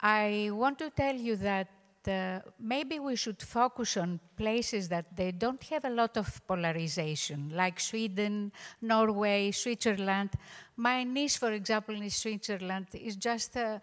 i 0.02 0.50
want 0.52 0.78
to 0.78 0.90
tell 0.90 1.16
you 1.16 1.36
that 1.36 1.68
uh, 2.08 2.40
maybe 2.60 3.00
we 3.00 3.16
should 3.16 3.42
focus 3.42 3.98
on 3.98 4.20
places 4.36 4.90
that 4.90 5.16
they 5.16 5.32
don't 5.32 5.64
have 5.64 5.86
a 5.86 5.90
lot 5.90 6.18
of 6.18 6.46
polarization, 6.48 7.52
like 7.54 7.80
Sweden, 7.80 8.52
Norway, 8.82 9.52
Switzerland. 9.52 10.32
My 10.76 11.04
niece, 11.04 11.38
for 11.38 11.52
example, 11.52 11.96
in 11.96 12.10
Switzerland 12.10 12.88
is 12.94 13.16
just, 13.16 13.58
uh, 13.58 13.80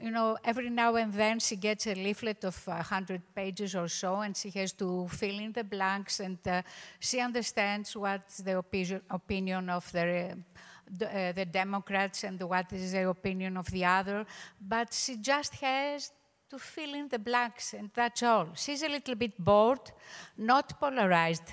you 0.00 0.10
know, 0.10 0.36
every 0.44 0.70
now 0.70 0.96
and 0.96 1.12
then 1.12 1.38
she 1.38 1.56
gets 1.56 1.86
a 1.86 1.94
leaflet 1.94 2.44
of 2.44 2.66
100 2.66 3.22
pages 3.34 3.74
or 3.74 3.88
so, 3.88 4.20
and 4.20 4.36
she 4.36 4.50
has 4.50 4.72
to 4.72 5.08
fill 5.08 5.38
in 5.38 5.52
the 5.52 5.64
blanks, 5.64 6.20
and 6.20 6.38
uh, 6.46 6.62
she 6.98 7.20
understands 7.20 7.96
what's 7.96 8.38
the 8.38 8.52
opi- 8.52 9.00
opinion 9.10 9.70
of 9.70 9.90
the 9.92 10.36
the, 10.92 11.06
uh, 11.06 11.32
the, 11.32 11.44
Democrats 11.44 12.24
and 12.24 12.42
what 12.42 12.72
is 12.72 12.90
the 12.90 13.08
opinion 13.08 13.56
of 13.56 13.70
the 13.70 13.84
other, 13.84 14.26
but 14.60 14.92
she 14.92 15.16
just 15.18 15.54
has 15.54 16.10
to 16.50 16.58
fill 16.58 16.94
in 16.94 17.08
the 17.08 17.18
blanks, 17.18 17.74
and 17.74 17.90
that's 17.94 18.22
all. 18.24 18.48
She's 18.54 18.82
a 18.82 18.88
little 18.88 19.14
bit 19.14 19.38
bored, 19.38 19.92
not 20.36 20.80
polarized. 20.80 21.52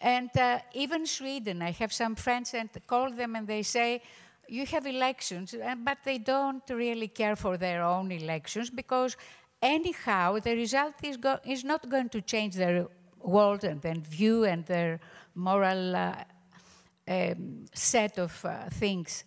And 0.00 0.30
uh, 0.36 0.60
even 0.74 1.06
Sweden, 1.06 1.62
I 1.62 1.72
have 1.72 1.92
some 1.92 2.14
friends 2.14 2.54
and 2.54 2.70
call 2.86 3.10
them 3.10 3.34
and 3.34 3.46
they 3.46 3.62
say, 3.62 4.02
you 4.48 4.64
have 4.66 4.86
elections, 4.86 5.54
uh, 5.54 5.74
but 5.74 5.98
they 6.04 6.18
don't 6.18 6.62
really 6.70 7.08
care 7.08 7.34
for 7.34 7.56
their 7.56 7.82
own 7.82 8.12
elections 8.12 8.70
because 8.70 9.16
anyhow, 9.60 10.38
the 10.38 10.54
result 10.54 10.94
is, 11.02 11.18
is 11.44 11.64
not 11.64 11.88
going 11.88 12.08
to 12.10 12.20
change 12.20 12.54
their 12.54 12.86
world 13.20 13.64
and 13.64 13.82
their 13.82 13.94
view 13.94 14.44
and 14.44 14.64
their 14.66 15.00
moral 15.34 15.96
uh, 15.96 16.14
um, 17.08 17.64
set 17.74 18.18
of 18.18 18.44
uh, 18.44 18.68
things. 18.70 19.24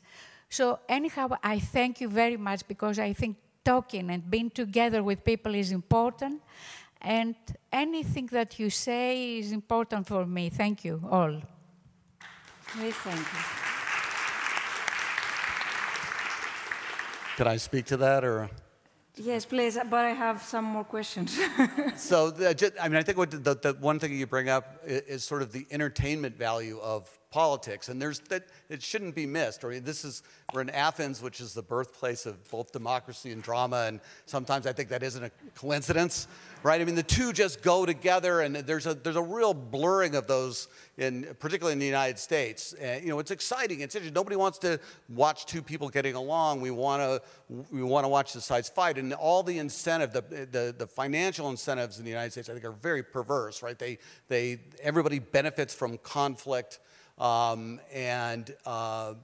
So 0.50 0.80
anyhow, 0.88 1.30
I 1.44 1.60
thank 1.60 2.00
you 2.00 2.08
very 2.08 2.38
much 2.38 2.66
because 2.68 2.98
I 2.98 3.12
think 3.14 3.36
talking 3.70 4.10
and 4.10 4.22
being 4.30 4.50
together 4.50 5.02
with 5.04 5.24
people 5.24 5.54
is 5.54 5.72
important. 5.72 6.42
And 7.02 7.36
anything 7.72 8.28
that 8.38 8.60
you 8.60 8.70
say 8.70 9.38
is 9.40 9.52
important 9.52 10.08
for 10.08 10.26
me. 10.26 10.50
Thank 10.50 10.84
you 10.88 10.96
all. 11.10 11.36
We 12.82 12.92
thank 13.06 13.26
you. 13.34 13.44
Can 17.38 17.48
I 17.48 17.58
speak 17.58 17.86
to 17.86 17.98
that 17.98 18.24
or? 18.24 18.50
Yes, 19.16 19.46
please, 19.46 19.78
but 19.90 20.04
I 20.12 20.14
have 20.26 20.42
some 20.42 20.66
more 20.66 20.84
questions. 20.84 21.40
So, 21.96 22.32
the, 22.32 22.74
I 22.82 22.88
mean, 22.90 22.98
I 22.98 23.04
think 23.04 23.18
what 23.18 23.32
the, 23.32 23.56
the 23.66 23.74
one 23.80 24.00
thing 24.00 24.14
you 24.14 24.28
bring 24.28 24.50
up 24.50 24.66
is, 24.86 25.02
is 25.02 25.24
sort 25.24 25.42
of 25.42 25.52
the 25.52 25.66
entertainment 25.72 26.38
value 26.38 26.80
of 26.80 27.19
politics, 27.32 27.90
and 27.90 28.02
there's 28.02 28.20
that 28.22 28.44
it 28.70 28.82
shouldn't 28.82 29.14
be 29.14 29.26
missed. 29.26 29.64
Or 29.64 29.80
this 29.80 30.04
is 30.04 30.24
we're 30.54 30.62
in 30.62 30.70
Athens, 30.72 31.22
which 31.22 31.42
is 31.42 31.54
the 31.54 31.62
birthplace 31.62 32.26
of 32.26 32.50
both 32.50 32.72
democracy 32.72 33.32
and 33.32 33.44
drama, 33.44 33.86
and 33.88 34.00
sometimes 34.26 34.66
I 34.66 34.74
think 34.74 34.90
that 34.90 35.04
isn't 35.04 35.24
a 35.24 35.32
coincidence, 35.54 36.28
right? 36.64 36.82
I 36.82 36.86
mean, 36.86 36.96
the 36.96 37.04
two 37.04 37.32
just 37.32 37.62
go 37.62 37.86
together, 37.86 38.42
and 38.42 38.56
there's 38.56 38.88
a 38.88 38.96
there's 38.96 39.16
a 39.16 39.22
real 39.22 39.54
blurring 39.54 40.16
of 40.16 40.26
those, 40.26 40.70
in 40.98 41.28
particularly 41.40 41.74
in 41.74 41.80
the 41.80 41.86
United 41.86 42.18
States. 42.18 42.74
And, 42.74 43.04
you 43.04 43.10
know, 43.10 43.20
it's 43.20 43.32
exciting. 43.32 43.82
It's 43.82 43.94
interesting. 43.94 44.16
Nobody 44.16 44.36
wants 44.36 44.58
to 44.60 44.80
watch 45.10 45.46
two 45.46 45.62
people 45.62 45.90
getting 45.90 46.16
along. 46.16 46.62
We 46.62 46.72
want 46.72 47.02
to 47.02 47.22
we 47.72 47.84
want 47.84 48.06
to 48.06 48.10
watch 48.10 48.34
the 48.34 48.42
sides 48.42 48.70
fight, 48.70 48.98
and 48.98 49.14
all 49.14 49.44
the 49.44 49.60
incentive, 49.60 50.14
the, 50.14 50.22
the 50.52 50.76
the 50.76 50.88
financial 50.88 51.50
incentives 51.50 52.00
in 52.00 52.06
the 52.06 52.12
United 52.12 52.32
States, 52.32 52.50
I 52.50 52.54
think, 52.54 52.66
are 52.66 52.72
very 52.72 53.04
perverse, 53.04 53.62
right? 53.62 53.78
They 53.78 54.00
they 54.30 54.62
everybody 54.82 55.20
benefits 55.20 55.76
from 55.76 56.00
conflict. 56.00 56.80
Um, 57.20 57.80
and 57.94 58.54
uh, 58.66 59.16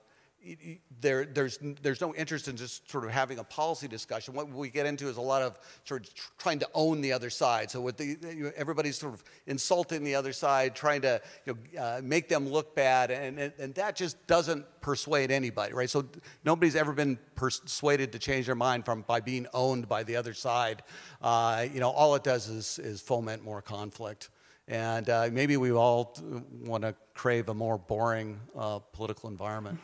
there, 1.01 1.25
there's, 1.25 1.59
there's 1.81 2.01
no 2.01 2.13
interest 2.13 2.47
in 2.47 2.55
just 2.55 2.89
sort 2.89 3.03
of 3.03 3.11
having 3.11 3.39
a 3.39 3.43
policy 3.43 3.87
discussion. 3.87 4.33
What 4.33 4.49
we 4.49 4.69
get 4.69 4.85
into 4.85 5.07
is 5.07 5.17
a 5.17 5.21
lot 5.21 5.41
of 5.41 5.59
sort 5.85 6.07
of 6.07 6.13
trying 6.37 6.59
to 6.59 6.69
own 6.73 7.01
the 7.01 7.13
other 7.13 7.29
side. 7.29 7.71
So 7.71 7.81
with 7.81 7.97
the, 7.97 8.53
everybody's 8.55 8.97
sort 8.97 9.13
of 9.13 9.23
insulting 9.47 10.03
the 10.03 10.13
other 10.15 10.33
side, 10.33 10.75
trying 10.75 11.01
to 11.01 11.21
you 11.45 11.57
know, 11.73 11.81
uh, 11.81 12.01
make 12.03 12.29
them 12.29 12.47
look 12.47 12.75
bad, 12.75 13.09
and, 13.11 13.39
and, 13.39 13.53
and 13.57 13.75
that 13.75 13.95
just 13.95 14.25
doesn't 14.27 14.65
persuade 14.81 15.31
anybody, 15.31 15.73
right? 15.73 15.89
So 15.89 16.05
nobody's 16.43 16.75
ever 16.75 16.93
been 16.93 17.17
persuaded 17.35 18.11
to 18.11 18.19
change 18.19 18.45
their 18.45 18.55
mind 18.55 18.85
from 18.85 19.01
by 19.01 19.21
being 19.21 19.47
owned 19.53 19.87
by 19.87 20.03
the 20.03 20.15
other 20.15 20.33
side. 20.33 20.83
Uh, 21.21 21.65
you 21.73 21.79
know, 21.79 21.89
all 21.89 22.13
it 22.15 22.23
does 22.23 22.49
is, 22.49 22.77
is 22.79 23.01
foment 23.01 23.43
more 23.43 23.61
conflict. 23.61 24.29
And 24.67 25.09
uh, 25.09 25.29
maybe 25.31 25.57
we 25.57 25.71
all 25.71 26.15
want 26.63 26.83
to 26.83 26.95
crave 27.13 27.49
a 27.49 27.53
more 27.53 27.77
boring 27.77 28.39
uh, 28.57 28.79
political 28.79 29.29
environment. 29.29 29.79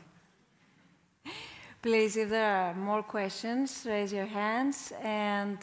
please, 1.81 2.17
if 2.17 2.29
there 2.29 2.51
are 2.51 2.73
more 2.73 3.03
questions, 3.03 3.85
raise 3.87 4.13
your 4.13 4.25
hands. 4.25 4.93
And 5.01 5.57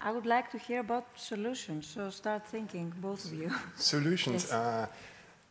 I 0.00 0.10
would 0.10 0.26
like 0.26 0.50
to 0.52 0.58
hear 0.58 0.80
about 0.80 1.06
solutions. 1.16 1.86
So 1.86 2.10
start 2.10 2.46
thinking, 2.46 2.92
both 3.00 3.24
of 3.24 3.32
you. 3.32 3.50
Solutions. 3.76 4.44
Yes. 4.50 4.52
Uh, 4.52 4.86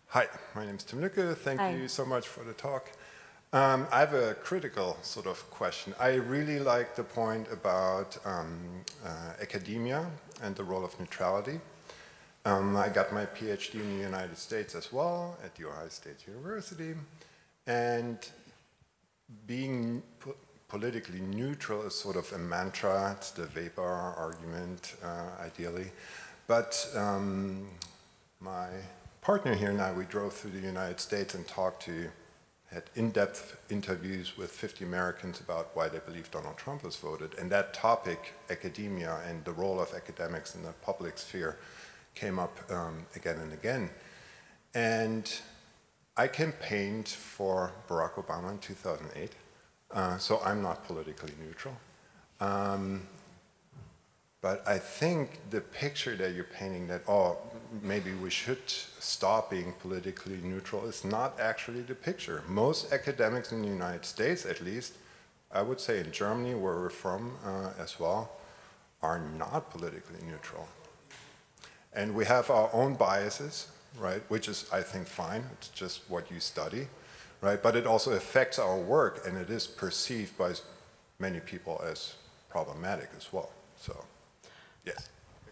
hi, 0.08 0.28
my 0.56 0.66
name 0.66 0.76
is 0.76 0.84
Tim 0.84 1.02
Lücke. 1.02 1.36
Thank 1.36 1.60
Hi. 1.60 1.76
you 1.76 1.88
so 1.88 2.06
much 2.06 2.28
for 2.28 2.44
the 2.44 2.54
talk. 2.54 2.92
Um, 3.56 3.88
I 3.90 4.02
have 4.02 4.14
a 4.14 4.34
critical 4.34 4.98
sort 5.02 5.28
of 5.28 5.50
question. 5.50 5.96
I 5.98 6.16
really 6.16 6.60
like 6.60 6.94
the 6.94 7.06
point 7.06 7.48
about 7.54 8.18
um, 8.26 8.60
uh, 9.02 9.32
academia 9.42 10.06
and 10.44 10.54
the 10.58 10.64
role 10.66 10.84
of 10.84 11.00
neutrality. 11.00 11.62
Um, 12.44 12.76
I 12.76 12.90
got 12.90 13.14
my 13.14 13.26
PhD 13.26 13.76
in 13.76 13.98
the 13.98 14.04
United 14.04 14.38
States 14.38 14.76
as 14.76 14.92
well 14.92 15.38
at 15.42 15.56
The 15.56 15.70
Ohio 15.70 15.88
State 15.88 16.28
University. 16.28 16.96
And 17.66 18.18
being 19.48 20.04
po- 20.20 20.36
politically 20.68 21.22
neutral 21.22 21.84
is 21.84 21.96
sort 21.96 22.18
of 22.18 22.30
a 22.34 22.38
mantra. 22.38 23.16
It's 23.16 23.32
the 23.32 23.48
Weber 23.56 23.82
argument, 23.82 24.96
uh, 25.02 25.42
ideally. 25.42 25.94
But 26.48 26.90
um, 26.94 27.70
my 28.42 28.68
partner 29.22 29.56
here 29.56 29.70
and 29.70 29.80
I, 29.80 29.94
we 29.94 30.04
drove 30.04 30.34
through 30.34 30.52
the 30.52 30.68
United 30.68 31.00
States 31.00 31.36
and 31.36 31.48
talked 31.48 31.84
to, 31.84 32.10
had 32.76 32.90
in-depth 32.96 33.58
interviews 33.72 34.38
with 34.38 34.52
50 34.52 34.84
Americans 34.84 35.40
about 35.40 35.70
why 35.76 35.88
they 35.88 36.00
believe 36.00 36.30
Donald 36.30 36.58
Trump 36.58 36.84
was 36.84 36.98
voted. 36.98 37.34
And 37.40 37.50
that 37.50 37.74
topic, 37.74 38.34
academia 38.50 39.18
and 39.26 39.46
the 39.46 39.54
role 39.54 39.80
of 39.80 39.94
academics 39.94 40.56
in 40.56 40.62
the 40.62 40.74
public 40.82 41.18
sphere, 41.18 41.58
came 42.16 42.38
up 42.38 42.60
um, 42.70 43.06
again 43.16 43.40
and 43.40 43.54
again. 43.54 43.90
And 44.74 45.26
I 46.18 46.28
campaigned 46.28 47.08
for 47.08 47.72
Barack 47.88 48.16
Obama 48.16 48.52
in 48.52 48.58
2008, 48.58 49.32
uh, 49.92 50.18
so 50.18 50.42
I'm 50.44 50.62
not 50.62 50.86
politically 50.86 51.34
neutral. 51.46 51.78
Um, 52.42 53.08
but 54.46 54.62
I 54.68 54.78
think 54.78 55.40
the 55.50 55.60
picture 55.60 56.16
that 56.18 56.36
you're 56.36 56.44
painting 56.44 56.86
that, 56.90 57.02
oh, 57.08 57.40
maybe 57.82 58.12
we 58.14 58.30
should 58.30 58.62
stop 58.68 59.50
being 59.50 59.74
politically 59.82 60.38
neutral 60.44 60.86
is 60.86 61.04
not 61.04 61.40
actually 61.40 61.82
the 61.82 61.96
picture. 61.96 62.44
Most 62.48 62.94
academics 62.94 63.52
in 63.52 63.64
the 63.64 63.68
United 63.68 64.06
States, 64.06 64.46
at 64.46 64.62
least, 64.62 64.98
I 65.52 65.64
would 65.64 65.80
say 65.80 66.00
in 66.00 66.12
Germany, 66.12 66.54
where 66.54 66.76
we're 66.76 66.92
from 66.92 67.32
uh, 67.44 67.72
as 67.82 68.00
well, 68.00 68.34
are 69.02 69.20
not 69.36 69.72
politically 69.72 70.20
neutral. 70.30 70.68
And 71.94 72.14
we 72.14 72.26
have 72.26 72.52
our 72.52 72.70
own 72.72 72.94
biases, 72.94 73.70
right, 73.98 74.22
which 74.28 74.48
is, 74.48 74.70
I 74.72 74.84
think, 74.84 75.08
fine. 75.08 75.44
It's 75.54 75.70
just 75.70 76.02
what 76.08 76.30
you 76.30 76.40
study, 76.40 76.88
right? 77.42 77.64
But 77.64 77.76
it 77.76 77.88
also 77.88 78.12
affects 78.12 78.60
our 78.60 78.78
work, 78.78 79.26
and 79.26 79.40
it 79.40 79.50
is 79.50 79.66
perceived 79.66 80.38
by 80.38 80.54
many 81.18 81.40
people 81.40 81.84
as 81.84 82.14
problematic 82.48 83.10
as 83.18 83.34
well. 83.34 83.50
So, 83.78 84.06
yes. 84.86 85.10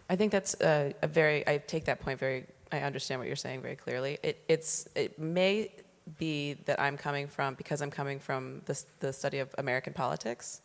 I 0.08 0.16
think 0.16 0.32
that's 0.32 0.54
a, 0.60 0.94
a 1.02 1.06
very. 1.06 1.46
I 1.48 1.58
take 1.58 1.86
that 1.86 2.00
point 2.00 2.18
very. 2.18 2.44
I 2.72 2.80
understand 2.80 3.20
what 3.20 3.26
you're 3.26 3.36
saying 3.36 3.62
very 3.62 3.76
clearly. 3.76 4.18
It, 4.22 4.42
it's. 4.48 4.88
It 4.94 5.18
may 5.18 5.70
be 6.18 6.54
that 6.66 6.78
I'm 6.78 6.98
coming 6.98 7.28
from 7.28 7.54
because 7.54 7.80
I'm 7.80 7.90
coming 7.90 8.20
from 8.20 8.60
the, 8.66 8.82
the 9.00 9.12
study 9.12 9.38
of 9.38 9.54
American 9.56 9.92
politics. 9.92 10.60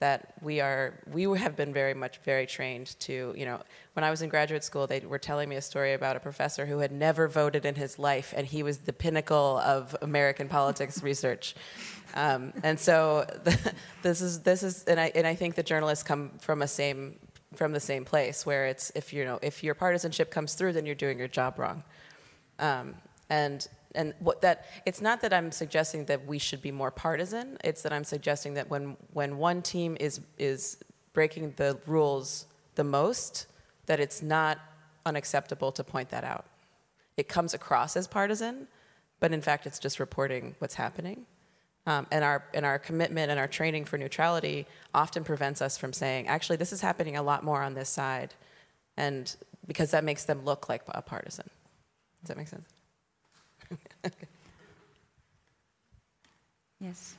That 0.00 0.34
we 0.42 0.60
are. 0.60 1.00
We 1.10 1.24
have 1.38 1.56
been 1.56 1.72
very 1.72 1.94
much 1.94 2.18
very 2.18 2.46
trained 2.46 2.98
to. 3.00 3.34
You 3.36 3.46
know, 3.46 3.60
when 3.94 4.04
I 4.04 4.10
was 4.10 4.20
in 4.20 4.28
graduate 4.28 4.64
school, 4.64 4.86
they 4.86 5.00
were 5.00 5.18
telling 5.18 5.48
me 5.48 5.56
a 5.56 5.62
story 5.62 5.94
about 5.94 6.16
a 6.16 6.20
professor 6.20 6.66
who 6.66 6.80
had 6.80 6.92
never 6.92 7.26
voted 7.26 7.64
in 7.64 7.76
his 7.76 7.98
life, 7.98 8.34
and 8.36 8.46
he 8.46 8.62
was 8.62 8.78
the 8.78 8.92
pinnacle 8.92 9.58
of 9.64 9.96
American 10.02 10.48
politics 10.48 11.02
research. 11.02 11.54
Um, 12.14 12.52
and 12.62 12.78
so 12.78 13.26
this 14.02 14.20
is 14.20 14.40
this 14.40 14.62
is, 14.62 14.84
and 14.84 15.00
I 15.00 15.10
and 15.14 15.26
I 15.26 15.34
think 15.34 15.54
the 15.54 15.62
journalists 15.62 16.04
come 16.04 16.32
from 16.38 16.60
a 16.60 16.68
same 16.68 17.18
from 17.54 17.72
the 17.72 17.80
same 17.80 18.04
place 18.04 18.44
where 18.44 18.66
it's 18.66 18.90
if 18.94 19.12
you 19.12 19.24
know 19.24 19.38
if 19.42 19.62
your 19.62 19.74
partisanship 19.74 20.30
comes 20.30 20.54
through, 20.54 20.72
then 20.72 20.86
you're 20.86 20.94
doing 20.94 21.18
your 21.18 21.28
job 21.28 21.58
wrong. 21.58 21.82
Um, 22.58 22.94
and 23.30 23.66
and 23.94 24.14
what 24.18 24.40
that 24.42 24.66
it's 24.84 25.00
not 25.00 25.20
that 25.22 25.32
I'm 25.32 25.52
suggesting 25.52 26.04
that 26.06 26.26
we 26.26 26.38
should 26.38 26.62
be 26.62 26.72
more 26.72 26.90
partisan. 26.90 27.58
It's 27.64 27.82
that 27.82 27.92
I'm 27.92 28.04
suggesting 28.04 28.54
that 28.54 28.68
when 28.68 28.96
when 29.12 29.38
one 29.38 29.62
team 29.62 29.96
is 30.00 30.20
is 30.38 30.78
breaking 31.12 31.54
the 31.56 31.78
rules 31.86 32.46
the 32.74 32.84
most, 32.84 33.46
that 33.86 34.00
it's 34.00 34.20
not 34.20 34.58
unacceptable 35.06 35.72
to 35.72 35.84
point 35.84 36.10
that 36.10 36.24
out. 36.24 36.46
It 37.16 37.28
comes 37.28 37.54
across 37.54 37.96
as 37.96 38.08
partisan, 38.08 38.66
but 39.20 39.32
in 39.32 39.40
fact, 39.40 39.66
it's 39.66 39.78
just 39.78 40.00
reporting 40.00 40.56
what's 40.58 40.74
happening. 40.74 41.26
Um, 41.86 42.06
and 42.10 42.24
our 42.24 42.44
and 42.54 42.64
our 42.64 42.78
commitment 42.78 43.30
and 43.30 43.38
our 43.38 43.46
training 43.46 43.84
for 43.84 43.98
neutrality 43.98 44.66
often 44.94 45.22
prevents 45.22 45.60
us 45.60 45.76
from 45.76 45.92
saying, 45.92 46.28
actually, 46.28 46.56
this 46.56 46.72
is 46.72 46.80
happening 46.80 47.16
a 47.16 47.22
lot 47.22 47.44
more 47.44 47.62
on 47.62 47.74
this 47.74 47.90
side, 47.90 48.32
and 48.96 49.36
because 49.66 49.90
that 49.90 50.02
makes 50.02 50.24
them 50.24 50.44
look 50.44 50.68
like 50.68 50.82
a 50.88 51.02
partisan. 51.02 51.48
Does 52.22 52.28
that 52.28 52.38
make 52.38 52.48
sense? 52.48 52.68
Yes. 56.84 57.16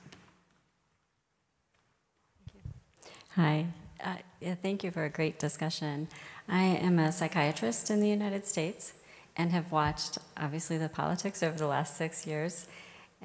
Hi. 3.35 3.65
Uh, 4.03 4.17
yeah, 4.39 4.53
thank 4.53 4.83
you 4.83 4.91
for 4.91 5.05
a 5.05 5.09
great 5.09 5.39
discussion. 5.39 6.07
I 6.47 6.61
am 6.61 6.99
a 6.99 7.11
psychiatrist 7.11 7.89
in 7.89 7.99
the 7.99 8.07
United 8.07 8.45
States 8.45 8.93
and 9.35 9.51
have 9.51 9.71
watched, 9.71 10.19
obviously, 10.37 10.77
the 10.77 10.87
politics 10.87 11.41
over 11.41 11.57
the 11.57 11.65
last 11.65 11.97
six 11.97 12.27
years 12.27 12.67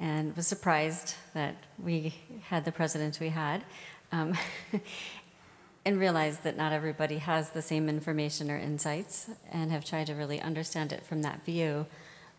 and 0.01 0.35
was 0.35 0.47
surprised 0.47 1.13
that 1.35 1.55
we 1.81 2.15
had 2.49 2.65
the 2.65 2.71
president 2.71 3.19
we 3.19 3.29
had 3.29 3.63
um, 4.11 4.35
and 5.85 5.99
realized 5.99 6.43
that 6.43 6.57
not 6.57 6.73
everybody 6.73 7.19
has 7.19 7.51
the 7.51 7.61
same 7.61 7.87
information 7.87 8.49
or 8.49 8.57
insights 8.57 9.29
and 9.51 9.71
have 9.71 9.85
tried 9.85 10.07
to 10.07 10.13
really 10.13 10.41
understand 10.41 10.91
it 10.91 11.05
from 11.05 11.21
that 11.21 11.45
view. 11.45 11.85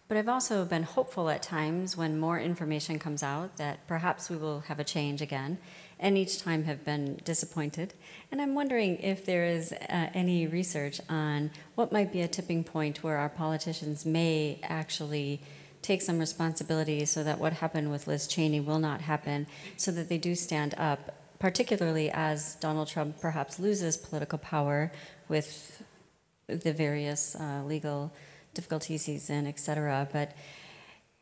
But 0.09 0.17
I've 0.17 0.29
also 0.29 0.65
been 0.65 0.83
hopeful 0.83 1.31
at 1.31 1.43
times 1.43 1.97
when 1.97 2.19
more 2.19 2.39
information 2.39 2.99
comes 2.99 3.23
out 3.23 3.57
that 3.57 3.87
perhaps 3.87 4.29
we 4.29 4.37
will 4.37 4.61
have 4.61 4.81
a 4.81 4.85
change 4.85 5.23
again, 5.23 5.57
and 6.01 6.19
each 6.19 6.43
time 6.43 6.65
have 6.65 6.85
been 6.85 7.21
disappointed. 7.25 7.95
And 8.31 8.43
I'm 8.43 8.55
wondering 8.55 8.99
if 8.99 9.25
there 9.25 9.47
is 9.47 9.73
uh, 9.73 10.11
any 10.13 10.49
research 10.49 11.01
on 11.09 11.51
what 11.77 11.93
might 11.93 12.13
be 12.13 12.21
a 12.23 12.29
tipping 12.29 12.65
point 12.65 13.05
where 13.05 13.17
our 13.17 13.29
politicians 13.29 14.05
may 14.05 14.59
actually 14.65 15.41
take 15.83 16.01
some 16.01 16.19
responsibility 16.19 17.05
so 17.05 17.23
that 17.25 17.39
what 17.39 17.53
happened 17.55 17.91
with 17.91 18.07
Liz 18.07 18.27
Cheney 18.27 18.61
will 18.61 18.79
not 18.79 19.01
happen, 19.03 19.47
so 19.77 19.91
that 19.93 20.09
they 20.09 20.19
do 20.19 20.35
stand 20.35 20.75
up, 20.79 21.01
particularly 21.39 22.11
as 22.11 22.55
Donald 22.61 22.89
Trump 22.89 23.21
perhaps 23.21 23.59
loses 23.59 23.97
political 23.97 24.39
power 24.39 24.93
with 25.29 25.83
the 26.47 26.73
various 26.73 27.35
uh, 27.35 27.63
legal 27.67 28.13
difficulties 28.55 29.07
he's 29.07 29.29
in, 29.29 29.47
et 29.47 29.59
cetera. 29.59 30.09
But 30.13 30.33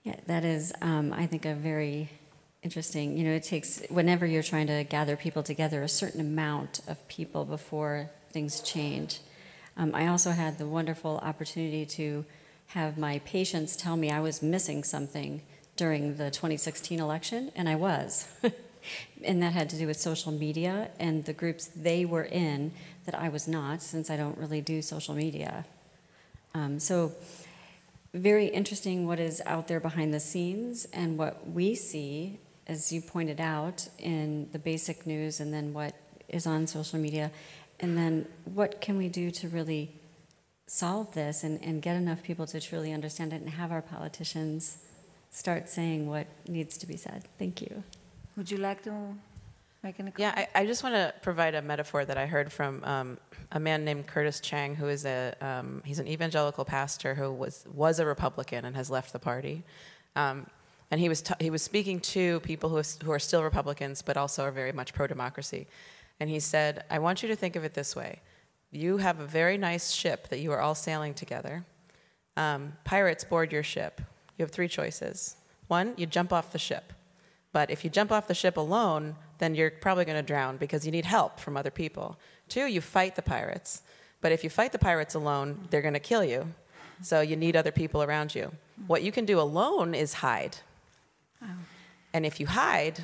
Yeah, 0.02 0.16
that 0.26 0.44
is, 0.44 0.72
um, 0.80 1.12
I 1.12 1.26
think, 1.26 1.44
a 1.44 1.54
very 1.54 2.08
interesting. 2.62 3.18
You 3.18 3.24
know, 3.24 3.32
it 3.32 3.42
takes 3.42 3.82
whenever 3.90 4.24
you're 4.24 4.42
trying 4.42 4.66
to 4.68 4.82
gather 4.84 5.16
people 5.16 5.42
together, 5.42 5.82
a 5.82 5.88
certain 5.88 6.20
amount 6.20 6.80
of 6.88 7.06
people 7.08 7.44
before 7.44 8.10
things 8.32 8.60
change. 8.60 9.20
Um, 9.76 9.94
I 9.94 10.06
also 10.08 10.30
had 10.30 10.56
the 10.56 10.66
wonderful 10.66 11.18
opportunity 11.22 11.84
to 11.86 12.24
have 12.74 12.96
my 12.96 13.18
patients 13.20 13.74
tell 13.74 13.96
me 13.96 14.10
I 14.10 14.20
was 14.20 14.42
missing 14.42 14.84
something 14.84 15.42
during 15.74 16.16
the 16.16 16.30
2016 16.30 17.00
election, 17.00 17.50
and 17.56 17.68
I 17.68 17.74
was. 17.74 18.28
and 19.24 19.42
that 19.42 19.52
had 19.52 19.68
to 19.70 19.76
do 19.76 19.88
with 19.88 19.96
social 19.96 20.30
media 20.30 20.90
and 21.00 21.24
the 21.24 21.32
groups 21.32 21.66
they 21.66 22.04
were 22.04 22.24
in 22.24 22.72
that 23.06 23.14
I 23.16 23.28
was 23.28 23.48
not, 23.48 23.82
since 23.82 24.08
I 24.08 24.16
don't 24.16 24.38
really 24.38 24.60
do 24.60 24.82
social 24.82 25.14
media. 25.14 25.64
Um, 26.54 26.78
so, 26.78 27.12
very 28.14 28.46
interesting 28.46 29.06
what 29.06 29.18
is 29.18 29.42
out 29.46 29.66
there 29.66 29.80
behind 29.80 30.14
the 30.14 30.20
scenes 30.20 30.84
and 30.92 31.18
what 31.18 31.48
we 31.50 31.74
see, 31.74 32.38
as 32.68 32.92
you 32.92 33.00
pointed 33.00 33.40
out, 33.40 33.88
in 33.98 34.48
the 34.52 34.58
basic 34.58 35.06
news 35.06 35.40
and 35.40 35.52
then 35.52 35.72
what 35.72 35.94
is 36.28 36.46
on 36.46 36.66
social 36.68 36.98
media. 37.00 37.32
And 37.80 37.96
then 37.96 38.26
what 38.44 38.80
can 38.80 38.96
we 38.96 39.08
do 39.08 39.30
to 39.32 39.48
really 39.48 39.99
solve 40.70 41.12
this 41.14 41.42
and, 41.42 41.60
and 41.64 41.82
get 41.82 41.96
enough 41.96 42.22
people 42.22 42.46
to 42.46 42.60
truly 42.60 42.92
understand 42.92 43.32
it 43.32 43.40
and 43.40 43.50
have 43.50 43.72
our 43.72 43.82
politicians 43.82 44.78
start 45.28 45.68
saying 45.68 46.08
what 46.08 46.28
needs 46.46 46.78
to 46.78 46.86
be 46.86 46.96
said? 46.96 47.24
Thank 47.40 47.60
you. 47.60 47.82
Would 48.36 48.52
you 48.52 48.58
like 48.58 48.84
to 48.84 48.92
make 49.82 49.98
any 49.98 50.12
Yeah, 50.16 50.32
I, 50.36 50.46
I 50.54 50.66
just 50.66 50.84
want 50.84 50.94
to 50.94 51.12
provide 51.22 51.56
a 51.56 51.62
metaphor 51.62 52.04
that 52.04 52.16
I 52.16 52.26
heard 52.26 52.52
from 52.52 52.84
um, 52.84 53.18
a 53.50 53.58
man 53.58 53.84
named 53.84 54.06
Curtis 54.06 54.38
Chang, 54.38 54.76
who 54.76 54.86
is 54.86 55.04
a 55.04 55.34
um, 55.40 55.82
he's 55.84 55.98
an 55.98 56.06
evangelical 56.06 56.64
pastor 56.64 57.16
who 57.16 57.32
was 57.32 57.64
was 57.74 57.98
a 57.98 58.06
Republican 58.06 58.64
and 58.64 58.76
has 58.76 58.90
left 58.90 59.12
the 59.12 59.18
party. 59.18 59.64
Um, 60.14 60.46
and 60.92 61.00
he 61.00 61.08
was 61.08 61.20
t- 61.20 61.34
he 61.40 61.50
was 61.50 61.62
speaking 61.62 61.98
to 62.14 62.38
people 62.40 62.70
who, 62.70 62.76
is, 62.78 62.96
who 63.02 63.10
are 63.10 63.18
still 63.18 63.42
Republicans, 63.42 64.02
but 64.02 64.16
also 64.16 64.44
are 64.44 64.52
very 64.52 64.72
much 64.72 64.94
pro 64.94 65.08
democracy. 65.08 65.66
And 66.20 66.30
he 66.30 66.38
said, 66.38 66.84
I 66.90 67.00
want 67.00 67.22
you 67.22 67.28
to 67.28 67.34
think 67.34 67.56
of 67.56 67.64
it 67.64 67.74
this 67.74 67.96
way 67.96 68.20
you 68.70 68.98
have 68.98 69.20
a 69.20 69.26
very 69.26 69.58
nice 69.58 69.92
ship 69.92 70.28
that 70.28 70.40
you 70.40 70.52
are 70.52 70.60
all 70.60 70.74
sailing 70.74 71.14
together. 71.14 71.64
Um, 72.36 72.74
pirates 72.84 73.24
board 73.24 73.52
your 73.52 73.62
ship. 73.62 74.00
You 74.38 74.44
have 74.44 74.52
three 74.52 74.68
choices. 74.68 75.36
One, 75.68 75.94
you 75.96 76.06
jump 76.06 76.32
off 76.32 76.52
the 76.52 76.58
ship. 76.58 76.92
But 77.52 77.70
if 77.70 77.84
you 77.84 77.90
jump 77.90 78.12
off 78.12 78.28
the 78.28 78.34
ship 78.34 78.56
alone, 78.56 79.16
then 79.38 79.54
you're 79.54 79.70
probably 79.70 80.04
going 80.04 80.16
to 80.16 80.22
drown 80.26 80.56
because 80.56 80.86
you 80.86 80.92
need 80.92 81.04
help 81.04 81.40
from 81.40 81.56
other 81.56 81.70
people. 81.70 82.18
Two, 82.48 82.66
you 82.66 82.80
fight 82.80 83.16
the 83.16 83.22
pirates. 83.22 83.82
But 84.20 84.32
if 84.32 84.44
you 84.44 84.50
fight 84.50 84.72
the 84.72 84.78
pirates 84.78 85.14
alone, 85.14 85.66
they're 85.70 85.82
going 85.82 85.94
to 85.94 86.00
kill 86.00 86.24
you. 86.24 86.54
So 87.02 87.20
you 87.22 87.36
need 87.36 87.56
other 87.56 87.72
people 87.72 88.02
around 88.02 88.34
you. 88.34 88.52
What 88.86 89.02
you 89.02 89.10
can 89.10 89.24
do 89.24 89.40
alone 89.40 89.94
is 89.94 90.14
hide. 90.14 90.58
And 92.12 92.26
if 92.26 92.38
you 92.38 92.46
hide, 92.46 93.00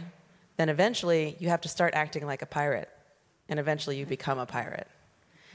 then 0.56 0.68
eventually 0.68 1.36
you 1.38 1.48
have 1.48 1.60
to 1.62 1.68
start 1.68 1.94
acting 1.94 2.26
like 2.26 2.42
a 2.42 2.46
pirate. 2.46 2.90
And 3.48 3.58
eventually 3.58 3.96
you 3.98 4.06
become 4.06 4.38
a 4.38 4.46
pirate. 4.46 4.88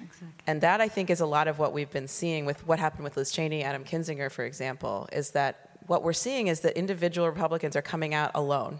Exactly. 0.03 0.44
And 0.48 0.61
that, 0.61 0.82
I 0.82 0.88
think, 0.88 1.10
is 1.10 1.22
a 1.22 1.26
lot 1.26 1.48
of 1.48 1.60
what 1.60 1.73
we've 1.73 1.91
been 1.91 2.07
seeing 2.07 2.45
with 2.45 2.65
what 2.68 2.80
happened 2.80 3.03
with 3.03 3.18
Liz 3.18 3.32
Cheney, 3.32 3.64
Adam 3.64 3.84
Kinzinger, 3.84 4.32
for 4.32 4.45
example, 4.45 5.07
is 5.11 5.32
that 5.32 5.80
what 5.88 6.03
we're 6.03 6.14
seeing 6.14 6.48
is 6.48 6.61
that 6.61 6.78
individual 6.78 7.28
Republicans 7.28 7.76
are 7.76 7.82
coming 7.82 8.14
out 8.14 8.32
alone 8.36 8.80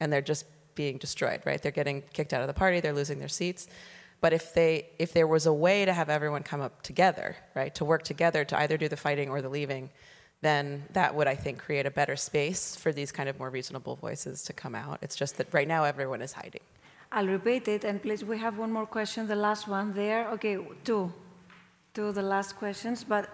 and 0.00 0.12
they're 0.12 0.20
just 0.20 0.46
being 0.74 0.98
destroyed, 0.98 1.40
right? 1.44 1.62
They're 1.62 1.72
getting 1.72 2.02
kicked 2.12 2.32
out 2.32 2.40
of 2.40 2.48
the 2.48 2.54
party, 2.54 2.80
they're 2.80 2.92
losing 2.92 3.18
their 3.18 3.28
seats. 3.28 3.68
But 4.20 4.32
if 4.32 4.54
they 4.54 4.88
if 4.98 5.12
there 5.12 5.26
was 5.26 5.46
a 5.46 5.52
way 5.52 5.84
to 5.84 5.92
have 5.92 6.08
everyone 6.08 6.42
come 6.42 6.60
up 6.60 6.82
together, 6.82 7.36
right, 7.54 7.74
to 7.74 7.84
work 7.84 8.04
together 8.04 8.44
to 8.46 8.58
either 8.58 8.76
do 8.76 8.88
the 8.88 8.96
fighting 8.96 9.28
or 9.28 9.42
the 9.42 9.48
leaving, 9.48 9.90
then 10.40 10.84
that 10.92 11.14
would 11.14 11.26
I 11.26 11.34
think 11.34 11.58
create 11.58 11.86
a 11.86 11.90
better 11.90 12.16
space 12.16 12.76
for 12.76 12.92
these 12.92 13.12
kind 13.12 13.28
of 13.28 13.38
more 13.38 13.50
reasonable 13.50 13.96
voices 13.96 14.42
to 14.44 14.52
come 14.52 14.74
out. 14.74 14.98
It's 15.02 15.16
just 15.16 15.36
that 15.38 15.52
right 15.52 15.68
now 15.68 15.84
everyone 15.84 16.22
is 16.22 16.32
hiding. 16.32 16.62
I'll 17.16 17.28
repeat 17.28 17.68
it, 17.68 17.84
and 17.84 18.02
please, 18.02 18.24
we 18.24 18.36
have 18.38 18.58
one 18.58 18.72
more 18.72 18.86
question, 18.86 19.28
the 19.28 19.36
last 19.36 19.68
one 19.68 19.92
there. 19.92 20.28
Okay, 20.30 20.58
two, 20.82 21.12
two, 21.94 22.10
the 22.10 22.22
last 22.22 22.56
questions, 22.56 23.04
but 23.04 23.30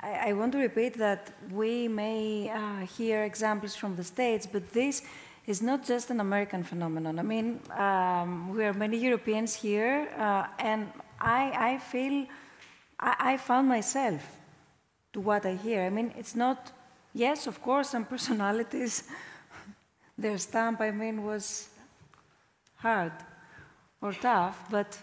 I, 0.00 0.30
I 0.30 0.32
want 0.32 0.50
to 0.54 0.58
repeat 0.58 0.98
that 0.98 1.30
we 1.52 1.86
may 1.86 2.50
uh, 2.50 2.86
hear 2.86 3.22
examples 3.22 3.76
from 3.76 3.94
the 3.94 4.02
States, 4.02 4.48
but 4.50 4.72
this 4.72 5.02
is 5.46 5.62
not 5.62 5.84
just 5.84 6.10
an 6.10 6.18
American 6.18 6.64
phenomenon. 6.64 7.20
I 7.20 7.22
mean, 7.22 7.60
um, 7.78 8.48
we 8.52 8.64
are 8.64 8.74
many 8.74 8.96
Europeans 8.96 9.54
here, 9.54 10.08
uh, 10.18 10.48
and 10.58 10.90
I, 11.20 11.74
I 11.74 11.78
feel, 11.78 12.26
I, 12.98 13.14
I 13.34 13.36
found 13.36 13.68
myself 13.68 14.22
to 15.12 15.20
what 15.20 15.46
I 15.46 15.54
hear. 15.54 15.82
I 15.82 15.90
mean, 15.90 16.12
it's 16.18 16.34
not, 16.34 16.72
yes, 17.12 17.46
of 17.46 17.62
course, 17.62 17.90
some 17.90 18.04
personalities, 18.16 19.04
their 20.18 20.36
stamp, 20.38 20.80
I 20.80 20.90
mean, 20.90 21.22
was 21.22 21.68
hard 22.76 23.12
or 24.00 24.12
tough, 24.12 24.66
but 24.70 24.98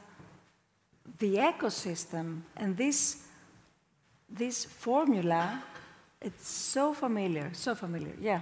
the 1.17 1.35
ecosystem 1.35 2.41
and 2.55 2.77
this, 2.77 3.27
this 4.29 4.65
formula, 4.65 5.63
it's 6.21 6.47
so 6.47 6.93
familiar, 6.93 7.49
so 7.53 7.75
familiar, 7.75 8.13
yeah. 8.21 8.41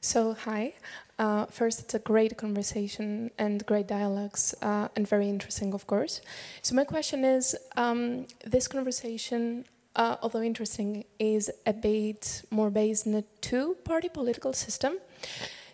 So, 0.00 0.34
hi. 0.34 0.74
Uh, 1.18 1.46
first, 1.46 1.80
it's 1.80 1.94
a 1.94 1.98
great 1.98 2.36
conversation 2.36 3.32
and 3.36 3.66
great 3.66 3.88
dialogues, 3.88 4.54
uh, 4.62 4.88
and 4.94 5.08
very 5.08 5.28
interesting, 5.28 5.74
of 5.74 5.88
course. 5.88 6.20
So, 6.62 6.76
my 6.76 6.84
question 6.84 7.24
is 7.24 7.56
um, 7.76 8.26
this 8.44 8.68
conversation, 8.68 9.64
uh, 9.96 10.16
although 10.22 10.42
interesting, 10.42 11.04
is 11.18 11.50
a 11.66 11.72
bit 11.72 12.42
more 12.50 12.70
based 12.70 13.06
in 13.06 13.14
a 13.14 13.22
two 13.40 13.76
party 13.84 14.08
political 14.08 14.52
system. 14.52 14.98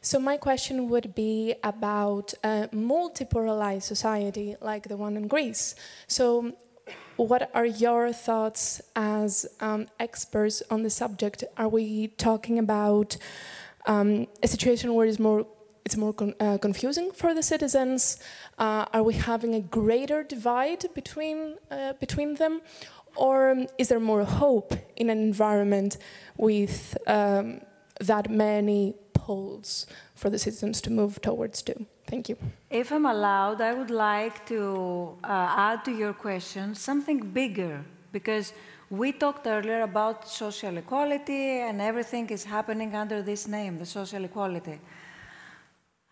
So 0.05 0.19
my 0.19 0.37
question 0.37 0.91
would 0.91 1.15
be 1.15 1.55
about 1.65 2.35
a 2.45 2.69
multi-polarized 2.73 3.87
society 3.87 4.55
like 4.61 4.87
the 4.87 4.99
one 4.99 5.17
in 5.17 5.29
Greece. 5.29 5.75
So 6.09 6.53
what 7.17 7.51
are 7.55 7.65
your 7.65 8.13
thoughts 8.13 8.83
as 8.95 9.47
um, 9.61 9.87
experts 9.99 10.63
on 10.71 10.83
the 10.83 10.91
subject? 10.91 11.43
Are 11.57 11.69
we 11.69 12.09
talking 12.19 12.59
about 12.59 13.17
um, 13.87 14.27
a 14.43 14.47
situation 14.47 14.93
where 14.93 15.07
it's 15.07 15.19
more 15.19 15.47
it's 15.87 15.97
more 15.97 16.13
con 16.13 16.35
uh, 16.39 16.59
confusing 16.59 17.11
for 17.11 17.33
the 17.33 17.43
citizens? 17.43 18.19
Uh, 18.59 18.85
are 18.93 19.03
we 19.03 19.15
having 19.15 19.55
a 19.55 19.61
greater 19.61 20.23
divide 20.23 20.85
between 20.95 21.57
uh, 21.71 21.95
between 21.95 22.35
them, 22.35 22.61
or 23.17 23.65
is 23.79 23.89
there 23.89 24.01
more 24.01 24.25
hope 24.25 24.75
in 24.97 25.09
an 25.09 25.19
environment 25.19 25.97
with 26.37 26.95
um, 27.07 27.63
that 28.01 28.29
many 28.29 28.97
holds 29.29 29.87
for 30.15 30.29
the 30.31 30.39
citizens 30.39 30.81
to 30.83 30.91
move 30.91 31.21
towards 31.21 31.63
too. 31.63 31.87
Thank 32.07 32.29
you. 32.29 32.37
If 32.71 32.93
I'm 32.93 33.07
allowed, 33.07 33.61
I 33.61 33.73
would 33.79 33.91
like 33.91 34.47
to 34.47 35.17
uh, 35.25 35.69
add 35.69 35.85
to 35.87 35.93
your 35.93 36.13
question 36.13 36.75
something 36.75 37.19
bigger 37.41 37.85
because 38.13 38.53
we 38.91 39.13
talked 39.13 39.47
earlier 39.47 39.83
about 39.83 40.29
social 40.29 40.77
equality 40.77 41.61
and 41.67 41.81
everything 41.81 42.29
is 42.31 42.45
happening 42.45 42.95
under 42.95 43.23
this 43.23 43.49
name, 43.49 43.79
the 43.79 43.87
social 43.87 44.25
equality. 44.25 44.79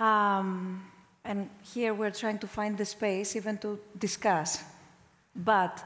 Um, 0.01 0.83
and 1.25 1.49
here 1.75 1.95
we're 1.95 2.11
trying 2.11 2.39
to 2.39 2.47
find 2.47 2.77
the 2.77 2.85
space 2.85 3.37
even 3.37 3.59
to 3.59 3.79
discuss. 3.99 4.65
But 5.35 5.83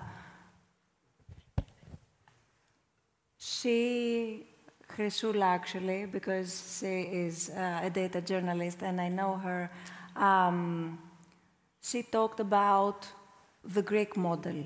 she 3.39 4.47
Chrysula, 4.89 5.47
actually, 5.47 6.07
because 6.07 6.79
she 6.79 7.03
is 7.03 7.51
uh, 7.51 7.81
a 7.83 7.91
data 7.91 8.21
journalist 8.21 8.83
and 8.83 9.01
I 9.01 9.09
know 9.09 9.35
her. 9.37 9.71
Um, 10.15 10.99
she 11.83 12.03
talked 12.03 12.41
about 12.41 13.07
the 13.65 13.83
Greek 13.83 14.17
model 14.17 14.65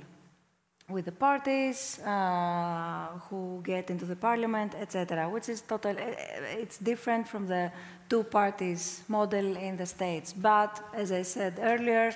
with 0.91 1.05
the 1.05 1.13
parties 1.13 1.99
uh, 2.01 3.07
who 3.29 3.61
get 3.63 3.91
into 3.91 4.05
the 4.05 4.17
parliament, 4.17 4.75
etc., 4.75 5.29
which 5.29 5.49
is 5.49 5.63
total. 5.63 5.95
It's 5.99 6.79
different 6.79 7.29
from 7.29 7.47
the 7.47 7.71
two 8.09 8.25
parties 8.25 9.03
model 9.09 9.57
in 9.57 9.77
the 9.77 9.87
states. 9.87 10.33
But 10.33 10.83
as 10.95 11.13
I 11.13 11.23
said 11.23 11.59
earlier, 11.63 12.13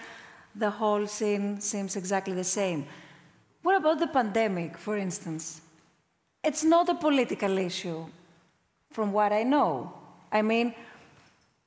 the 0.54 0.70
whole 0.70 1.06
scene 1.06 1.60
seems 1.60 1.96
exactly 1.96 2.34
the 2.34 2.44
same. 2.44 2.86
What 3.62 3.76
about 3.76 3.98
the 3.98 4.08
pandemic, 4.08 4.76
for 4.76 4.96
instance? 4.96 5.60
It's 6.44 6.62
not 6.62 6.88
a 6.90 6.94
political 6.94 7.56
issue, 7.56 8.04
from 8.90 9.12
what 9.12 9.32
I 9.32 9.44
know. 9.44 9.92
I 10.30 10.42
mean, 10.42 10.74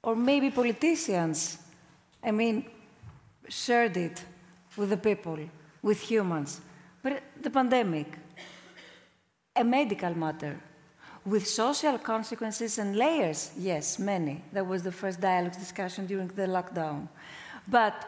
or 0.04 0.16
maybe 0.16 0.52
politicians, 0.52 1.58
I 2.24 2.32
mean, 2.32 2.66
shared 3.49 3.98
it 3.98 4.24
with 4.76 4.90
the 4.90 4.98
people, 4.98 5.40
with 5.82 5.99
humans. 5.99 6.62
But 7.02 7.24
the 7.41 7.49
pandemic, 7.49 8.20
a 9.56 9.64
medical 9.64 10.16
matter, 10.16 10.62
with 11.26 11.48
social 11.48 11.98
consequences 11.98 12.78
and 12.78 12.95
layers, 12.95 13.52
yes, 13.58 13.98
many. 13.98 14.44
That 14.54 14.66
was 14.66 14.84
the 14.84 14.91
first 14.91 15.20
dialogue 15.20 15.54
discussion 15.54 16.06
during 16.06 16.28
the 16.28 16.45
lockdown. 16.48 17.08
But 17.68 18.08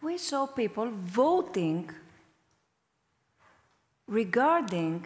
we 0.00 0.16
saw 0.18 0.46
people 0.46 0.88
voting 0.90 1.90
regarding 4.08 5.04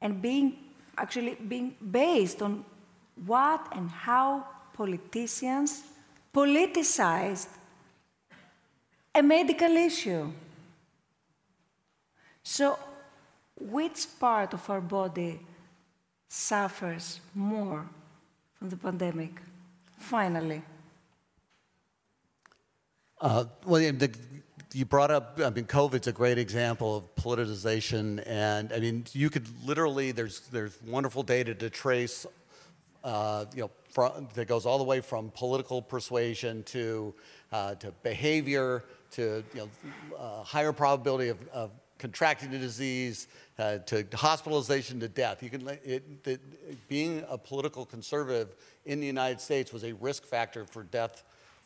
and 0.00 0.20
being 0.20 0.58
actually 0.98 1.36
being 1.48 1.74
based 1.90 2.42
on 2.42 2.64
what 3.24 3.66
and 3.72 3.88
how 3.88 4.44
politicians 4.74 5.84
politicized 6.34 7.48
a 9.14 9.22
medical 9.22 9.76
issue. 9.76 10.32
So, 12.42 12.78
which 13.58 14.06
part 14.18 14.52
of 14.54 14.68
our 14.68 14.80
body 14.80 15.40
suffers 16.28 17.20
more 17.34 17.86
from 18.58 18.70
the 18.70 18.76
pandemic? 18.76 19.40
Finally. 19.98 20.62
Uh, 23.20 23.44
well, 23.64 23.92
the, 23.92 24.10
you 24.74 24.84
brought 24.84 25.10
up, 25.10 25.38
I 25.42 25.50
mean, 25.50 25.64
COVID's 25.64 26.06
a 26.06 26.12
great 26.12 26.38
example 26.38 26.96
of 26.96 27.14
politicization. 27.16 28.22
And 28.26 28.72
I 28.72 28.78
mean, 28.78 29.04
you 29.12 29.30
could 29.30 29.46
literally, 29.66 30.12
there's, 30.12 30.40
there's 30.48 30.78
wonderful 30.82 31.22
data 31.22 31.54
to 31.54 31.70
trace, 31.70 32.26
uh, 33.04 33.46
you 33.54 33.62
know, 33.62 33.70
from, 33.90 34.28
that 34.34 34.46
goes 34.46 34.64
all 34.64 34.78
the 34.78 34.84
way 34.84 35.00
from 35.00 35.30
political 35.30 35.82
persuasion 35.82 36.62
to, 36.64 37.14
uh, 37.52 37.74
to 37.76 37.92
behavior 38.02 38.84
to, 39.12 39.44
you 39.54 39.60
know, 39.60 40.16
uh, 40.18 40.42
higher 40.42 40.72
probability 40.72 41.28
of, 41.28 41.38
of 41.48 41.70
contracting 41.98 42.50
the 42.50 42.58
disease, 42.58 43.28
uh, 43.58 43.78
to 43.78 44.04
hospitalization 44.14 44.98
to 44.98 45.08
death. 45.08 45.42
You 45.42 45.50
can, 45.50 45.68
it, 45.84 46.02
it, 46.24 46.88
being 46.88 47.24
a 47.28 47.38
political 47.38 47.84
conservative 47.84 48.56
in 48.86 48.98
the 48.98 49.06
United 49.06 49.40
States 49.40 49.72
was 49.72 49.84
a 49.84 49.92
risk 49.92 50.24
factor 50.24 50.64
for 50.64 50.82
death 50.82 51.22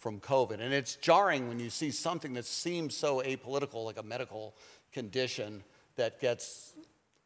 from 0.06 0.20
COVID. 0.20 0.60
And 0.60 0.72
it's 0.72 0.94
jarring 0.94 1.48
when 1.48 1.58
you 1.58 1.68
see 1.68 1.90
something 1.90 2.32
that 2.34 2.44
seems 2.44 2.96
so 2.96 3.22
apolitical, 3.22 3.84
like 3.84 3.98
a 3.98 4.04
medical 4.04 4.54
condition, 4.92 5.64
that 5.96 6.20
gets 6.20 6.74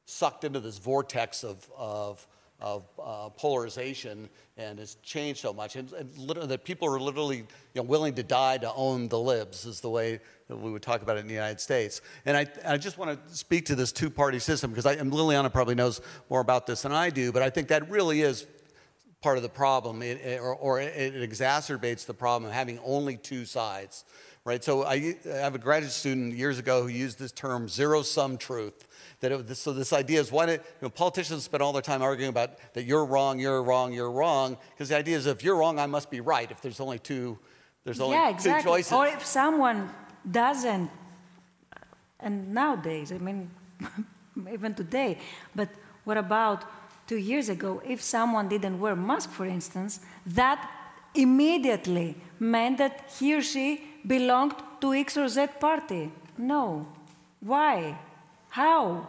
sucked 0.06 0.44
into 0.44 0.60
this 0.60 0.78
vortex 0.78 1.44
of, 1.44 1.70
of, 1.76 2.26
of 2.58 2.84
uh, 2.98 3.28
polarization 3.36 4.30
and 4.56 4.78
has 4.78 4.94
changed 5.02 5.40
so 5.40 5.52
much. 5.52 5.76
And, 5.76 5.92
and 5.92 6.50
that 6.50 6.64
people 6.64 6.88
are 6.88 6.98
literally 6.98 7.36
you 7.36 7.46
know, 7.74 7.82
willing 7.82 8.14
to 8.14 8.22
die 8.22 8.56
to 8.56 8.72
own 8.72 9.08
the 9.08 9.20
libs, 9.20 9.66
is 9.66 9.82
the 9.82 9.90
way 9.90 10.18
we 10.48 10.70
would 10.70 10.80
talk 10.80 11.02
about 11.02 11.18
it 11.18 11.20
in 11.20 11.26
the 11.26 11.34
United 11.34 11.60
States. 11.60 12.00
And 12.24 12.34
I, 12.34 12.46
I 12.64 12.78
just 12.78 12.96
want 12.96 13.10
to 13.28 13.36
speak 13.36 13.66
to 13.66 13.74
this 13.74 13.92
two 13.92 14.08
party 14.08 14.38
system 14.38 14.70
because 14.70 14.86
Lilliana 14.86 15.52
probably 15.52 15.74
knows 15.74 16.00
more 16.30 16.40
about 16.40 16.66
this 16.66 16.80
than 16.80 16.92
I 16.92 17.10
do, 17.10 17.30
but 17.30 17.42
I 17.42 17.50
think 17.50 17.68
that 17.68 17.90
really 17.90 18.22
is 18.22 18.46
part 19.20 19.36
of 19.36 19.42
the 19.42 19.48
problem, 19.48 20.02
it, 20.02 20.40
or, 20.40 20.54
or, 20.54 20.80
it 20.80 21.14
exacerbates 21.14 22.06
the 22.06 22.14
problem 22.14 22.48
of 22.48 22.54
having 22.54 22.78
only 22.84 23.16
two 23.16 23.44
sides, 23.44 24.04
right? 24.44 24.64
So 24.64 24.84
I, 24.84 25.16
I 25.26 25.36
have 25.36 25.54
a 25.54 25.58
graduate 25.58 25.92
student 25.92 26.34
years 26.34 26.58
ago 26.58 26.82
who 26.82 26.88
used 26.88 27.18
this 27.18 27.32
term 27.32 27.68
zero 27.68 28.02
sum 28.02 28.38
truth. 28.38 28.86
That 29.20 29.32
it, 29.32 29.54
so 29.56 29.74
this 29.74 29.92
idea 29.92 30.20
is 30.20 30.32
why 30.32 30.46
do 30.46 30.52
you 30.52 30.58
know, 30.80 30.88
politicians 30.88 31.44
spend 31.44 31.62
all 31.62 31.74
their 31.74 31.82
time 31.82 32.00
arguing 32.00 32.30
about 32.30 32.52
that 32.72 32.84
you're 32.84 33.04
wrong, 33.04 33.38
you're 33.38 33.62
wrong, 33.62 33.92
you're 33.92 34.10
wrong, 34.10 34.56
because 34.70 34.88
the 34.88 34.96
idea 34.96 35.18
is 35.18 35.26
if 35.26 35.44
you're 35.44 35.56
wrong, 35.56 35.78
I 35.78 35.86
must 35.86 36.10
be 36.10 36.22
right. 36.22 36.50
If 36.50 36.62
there's 36.62 36.80
only 36.80 36.98
two, 36.98 37.38
there's 37.84 38.00
only 38.00 38.16
yeah, 38.16 38.30
exactly. 38.30 38.62
two 38.62 38.68
choices. 38.68 38.92
Or 38.92 39.06
if 39.06 39.26
someone 39.26 39.90
doesn't, 40.30 40.90
and 42.20 42.54
nowadays, 42.54 43.12
I 43.12 43.18
mean, 43.18 43.50
even 44.50 44.74
today, 44.74 45.18
but 45.54 45.68
what 46.04 46.16
about 46.16 46.64
two 47.10 47.16
years 47.16 47.48
ago, 47.48 47.82
if 47.84 48.00
someone 48.00 48.46
didn't 48.48 48.78
wear 48.78 48.92
a 48.92 49.02
mask, 49.10 49.30
for 49.30 49.44
instance, 49.44 49.98
that 50.24 50.60
immediately 51.12 52.14
meant 52.38 52.78
that 52.78 53.10
he 53.18 53.34
or 53.34 53.42
she 53.42 53.66
belonged 54.06 54.54
to 54.80 54.94
X 54.94 55.16
or 55.16 55.28
Z 55.28 55.48
party. 55.58 56.12
No. 56.38 56.86
Why? 57.40 57.98
How? 58.50 59.08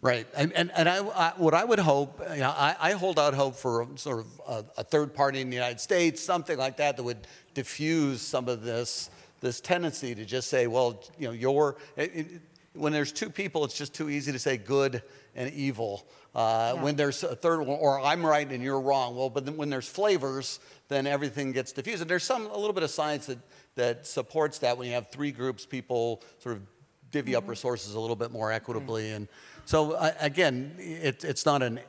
Right. 0.00 0.28
And, 0.36 0.52
and, 0.52 0.70
and 0.76 0.88
I, 0.88 0.98
I, 0.98 1.32
what 1.36 1.54
I 1.54 1.64
would 1.64 1.80
hope, 1.80 2.20
you 2.34 2.44
know, 2.44 2.54
I, 2.56 2.76
I, 2.78 2.92
hold 2.92 3.18
out 3.18 3.34
hope 3.34 3.56
for 3.56 3.88
sort 3.96 4.20
of 4.20 4.26
a, 4.46 4.80
a, 4.82 4.84
third 4.84 5.12
party 5.12 5.40
in 5.40 5.50
the 5.50 5.56
United 5.56 5.80
States, 5.80 6.22
something 6.22 6.56
like 6.56 6.76
that, 6.76 6.96
that 6.96 7.02
would 7.02 7.26
diffuse 7.52 8.20
some 8.22 8.48
of 8.48 8.62
this, 8.62 9.10
this 9.40 9.60
tendency 9.60 10.14
to 10.14 10.24
just 10.24 10.48
say, 10.48 10.68
well, 10.68 11.02
you 11.18 11.26
know, 11.32 11.74
it, 11.96 12.26
when 12.74 12.92
there's 12.92 13.12
two 13.12 13.30
people, 13.30 13.64
it's 13.64 13.76
just 13.76 13.92
too 13.92 14.08
easy 14.08 14.30
to 14.30 14.38
say 14.38 14.56
good 14.56 15.02
and 15.34 15.52
evil. 15.52 16.06
Uh, 16.34 16.72
yeah. 16.74 16.82
When 16.82 16.96
there's 16.96 17.22
a 17.22 17.36
third 17.36 17.60
one, 17.60 17.78
or 17.80 18.00
I'm 18.00 18.26
right 18.26 18.50
and 18.50 18.62
you're 18.62 18.80
wrong. 18.80 19.16
Well, 19.16 19.30
but 19.30 19.44
then 19.44 19.56
when 19.56 19.70
there's 19.70 19.88
flavors, 19.88 20.58
then 20.88 21.06
everything 21.06 21.52
gets 21.52 21.72
diffused. 21.72 22.02
And 22.02 22.10
there's 22.10 22.24
some 22.24 22.46
a 22.46 22.56
little 22.56 22.72
bit 22.72 22.82
of 22.82 22.90
science 22.90 23.26
that 23.26 23.38
that 23.76 24.06
supports 24.06 24.58
that. 24.58 24.76
When 24.76 24.88
you 24.88 24.94
have 24.94 25.10
three 25.10 25.30
groups, 25.30 25.66
people 25.66 26.22
sort 26.38 26.56
of 26.56 26.62
divvy 27.10 27.32
mm-hmm. 27.32 27.38
up 27.38 27.48
resources 27.48 27.94
a 27.94 28.00
little 28.00 28.16
bit 28.16 28.30
more 28.30 28.50
equitably. 28.50 29.12
And 29.12 29.28
so 29.64 29.92
uh, 29.92 30.12
again, 30.20 30.74
it, 30.78 31.24
it's 31.24 31.46
not 31.46 31.62
an 31.62 31.80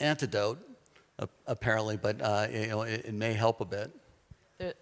antidote 0.00 0.58
uh, 1.18 1.26
apparently, 1.46 1.96
but 1.96 2.20
uh, 2.20 2.46
you 2.52 2.66
know 2.66 2.82
it, 2.82 3.06
it, 3.06 3.14
may 3.14 3.32
help 3.32 3.60
a 3.60 3.64
bit. 3.64 3.90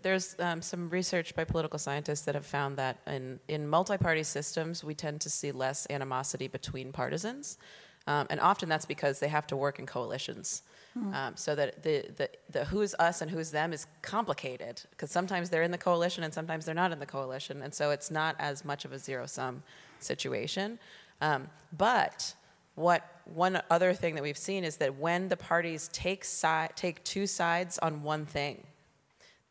there's 0.03 0.37
um, 0.39 0.61
some 0.61 0.91
research 0.91 1.35
by 1.35 1.45
political 1.45 1.79
scientists 1.79 2.23
that 2.23 2.35
have 2.35 2.47
found 2.47 2.77
that 2.77 2.99
in, 3.07 3.41
in 3.49 3.67
multi-party 3.69 4.23
systems, 4.23 4.83
we 4.85 4.95
tend 4.95 5.21
to 5.21 5.31
see 5.31 5.53
less 5.53 5.87
animosity 5.91 6.49
between 6.49 6.93
partisans. 6.93 7.59
Um, 8.07 8.27
and 8.31 8.41
often 8.41 8.69
that's 8.69 8.87
because 8.87 9.19
they 9.19 9.29
have 9.29 9.47
to 9.49 9.57
work 9.57 9.79
in 9.79 9.87
coalitions. 9.87 10.63
Mm. 10.97 11.15
Um, 11.15 11.37
so 11.37 11.55
that 11.55 11.83
the, 11.83 12.07
the, 12.17 12.31
the 12.51 12.65
who's 12.67 12.95
us 12.99 13.21
and 13.21 13.31
who's 13.31 13.51
them 13.51 13.73
is 13.73 13.87
complicated 14.03 14.83
because 14.91 15.11
sometimes 15.11 15.51
they're 15.51 15.63
in 15.63 15.73
the 15.73 15.79
coalition 15.79 16.23
and 16.25 16.33
sometimes 16.33 16.65
they're 16.65 16.75
not 16.75 16.93
in 16.93 17.01
the 17.01 17.07
coalition. 17.07 17.63
And 17.63 17.75
so 17.75 17.91
it's 17.91 18.11
not 18.11 18.37
as 18.39 18.65
much 18.65 18.85
of 18.85 18.93
a 18.93 18.99
zero 18.99 19.27
sum 19.27 19.63
situation. 19.99 20.79
Um, 21.21 21.49
but 21.77 22.35
what 22.77 23.03
one 23.25 23.61
other 23.71 23.93
thing 23.93 24.15
that 24.15 24.23
we've 24.23 24.39
seen 24.39 24.63
is 24.63 24.77
that 24.77 24.97
when 24.97 25.29
the 25.29 25.37
parties 25.37 25.89
take, 25.93 26.25
si- 26.25 26.69
take 26.77 27.03
two 27.05 27.27
sides 27.27 27.79
on 27.79 28.03
one 28.03 28.25
thing, 28.25 28.67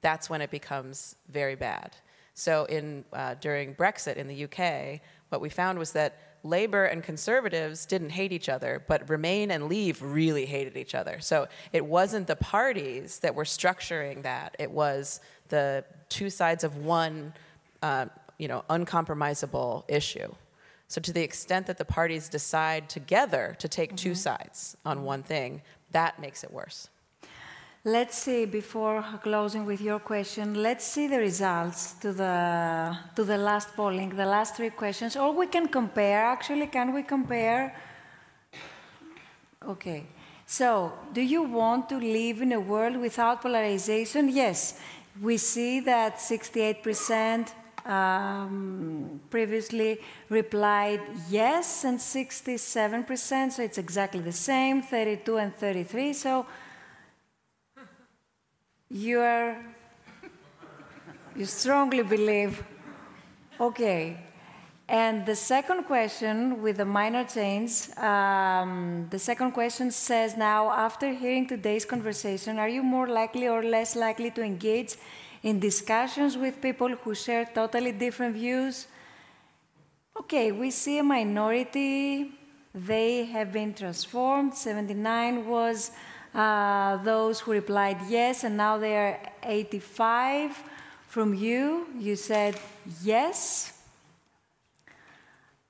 that's 0.01 0.29
when 0.29 0.41
it 0.41 0.51
becomes 0.51 1.15
very 1.29 1.55
bad. 1.55 1.95
So 2.35 2.65
in, 2.65 3.05
uh, 3.11 3.35
during 3.35 3.75
Brexit 3.75 4.15
in 4.17 4.27
the 4.27 4.43
UK, 4.45 5.01
what 5.29 5.41
we 5.41 5.49
found 5.49 5.79
was 5.79 5.93
that 5.93 6.34
Labour 6.45 6.85
and 6.85 7.03
conservatives 7.03 7.85
didn't 7.85 8.11
hate 8.11 8.31
each 8.31 8.47
other, 8.49 8.83
but 8.87 9.09
Remain 9.09 9.51
and 9.51 9.67
Leave 9.67 10.01
really 10.01 10.45
hated 10.45 10.77
each 10.77 10.93
other. 10.93 11.19
So 11.19 11.47
it 11.73 11.85
wasn't 11.85 12.27
the 12.27 12.35
parties 12.35 13.19
that 13.19 13.33
were 13.33 13.43
structuring 13.43 14.21
that, 14.23 14.55
it 14.59 14.71
was 14.71 15.19
the 15.49 15.83
two 16.09 16.29
sides 16.29 16.63
of 16.63 16.77
one 16.77 17.33
uh, 17.81 18.05
you 18.37 18.47
know, 18.47 18.63
uncompromisable 18.69 19.83
issue. 19.87 20.33
So 20.87 21.01
to 21.01 21.11
the 21.11 21.21
extent 21.21 21.67
that 21.67 21.77
the 21.77 21.85
parties 21.85 22.29
decide 22.29 22.89
together 22.89 23.55
to 23.59 23.67
take 23.67 23.89
mm-hmm. 23.89 23.95
two 23.95 24.15
sides 24.15 24.77
on 24.85 25.03
one 25.03 25.23
thing, 25.23 25.61
that 25.91 26.19
makes 26.19 26.43
it 26.43 26.51
worse. 26.51 26.89
Let's 27.87 28.17
see, 28.17 28.45
before 28.45 29.05
closing 29.21 29.63
with 29.63 29.79
your 29.79 29.99
question, 29.99 30.55
let's 30.55 30.83
see 30.83 31.05
the 31.05 31.19
results 31.19 31.93
to 32.01 32.13
the, 32.13 32.97
to 33.15 33.23
the 33.23 33.37
last 33.37 33.75
polling, 33.75 34.09
the 34.09 34.25
last 34.25 34.55
three 34.55 34.71
questions, 34.71 35.15
or 35.15 35.31
we 35.31 35.45
can 35.45 35.67
compare, 35.67 36.25
actually, 36.25 36.65
can 36.65 36.95
we 36.95 37.03
compare? 37.03 37.75
Okay. 39.67 40.07
So, 40.47 40.93
do 41.13 41.21
you 41.21 41.43
want 41.43 41.87
to 41.89 41.97
live 41.97 42.41
in 42.41 42.53
a 42.53 42.59
world 42.59 42.97
without 42.97 43.43
polarization? 43.43 44.29
Yes. 44.29 44.79
We 45.21 45.37
see 45.37 45.79
that 45.81 46.15
68% 46.15 47.51
um, 47.85 49.21
previously 49.29 49.99
replied 50.29 51.01
yes, 51.29 51.83
and 51.83 51.99
67%, 51.99 53.51
so 53.51 53.61
it's 53.61 53.77
exactly 53.77 54.21
the 54.21 54.31
same, 54.31 54.81
32 54.81 55.37
and 55.37 55.55
33. 55.55 56.13
So, 56.13 56.47
you 58.89 59.19
are, 59.19 59.57
you 61.35 61.45
strongly 61.45 62.03
believe, 62.03 62.63
okay. 63.59 64.17
And 64.87 65.25
the 65.25 65.35
second 65.35 65.85
question, 65.85 66.61
with 66.61 66.77
the 66.77 66.85
minor 66.85 67.23
change, 67.23 67.89
um, 67.97 69.07
the 69.09 69.17
second 69.17 69.51
question 69.51 69.89
says 69.89 70.37
now, 70.37 70.69
after 70.69 71.11
hearing 71.11 71.47
today's 71.47 71.85
conversation, 71.85 72.59
are 72.59 72.69
you 72.69 72.83
more 72.83 73.07
likely 73.07 73.47
or 73.47 73.63
less 73.63 73.95
likely 73.95 74.29
to 74.31 74.43
engage 74.43 74.95
in 75.41 75.59
discussions 75.59 76.37
with 76.37 76.61
people 76.61 76.89
who 76.89 77.15
share 77.15 77.45
totally 77.45 77.91
different 77.91 78.35
views? 78.35 78.87
Okay, 80.19 80.51
we 80.51 80.69
see 80.69 80.99
a 80.99 81.03
minority. 81.03 82.31
They 82.73 83.25
have 83.25 83.51
been 83.51 83.73
transformed. 83.73 84.53
79 84.53 85.47
was 85.47 85.91
uh, 86.35 86.97
those 86.97 87.39
who 87.39 87.53
replied 87.53 87.97
yes, 88.09 88.43
and 88.43 88.57
now 88.57 88.77
there 88.77 89.07
are 89.07 89.49
85 89.49 90.61
from 91.07 91.33
you. 91.33 91.87
You 91.97 92.17
said 92.17 92.59
yes. 93.01 93.71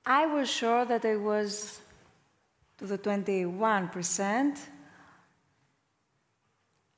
I 0.04 0.26
was 0.26 0.50
sure 0.50 0.84
that 0.84 1.04
it 1.04 1.20
was 1.20 1.80
to 2.78 2.86
the 2.86 2.98
21%. 2.98 4.58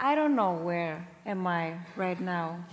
I 0.01 0.15
don't 0.15 0.35
know 0.35 0.53
where 0.55 1.07
am 1.27 1.47
I 1.47 1.75
right 1.97 2.21
now. 2.21 2.65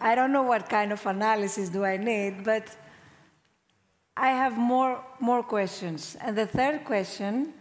I 0.00 0.14
don't 0.14 0.32
know 0.32 0.42
what 0.42 0.68
kind 0.68 0.92
of 0.92 1.04
analysis 1.06 1.68
do 1.68 1.84
I 1.84 1.96
need, 1.96 2.44
but 2.44 2.64
I 4.16 4.28
have 4.28 4.56
more, 4.58 5.02
more 5.18 5.42
questions. 5.42 6.16
And 6.20 6.36
the 6.36 6.46
third 6.46 6.84
question 6.84 7.54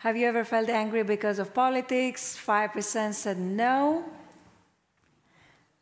Have 0.00 0.16
you 0.16 0.26
ever 0.26 0.44
felt 0.44 0.70
angry 0.70 1.02
because 1.02 1.38
of 1.38 1.52
politics? 1.52 2.34
5% 2.42 3.12
said 3.12 3.38
no. 3.38 4.02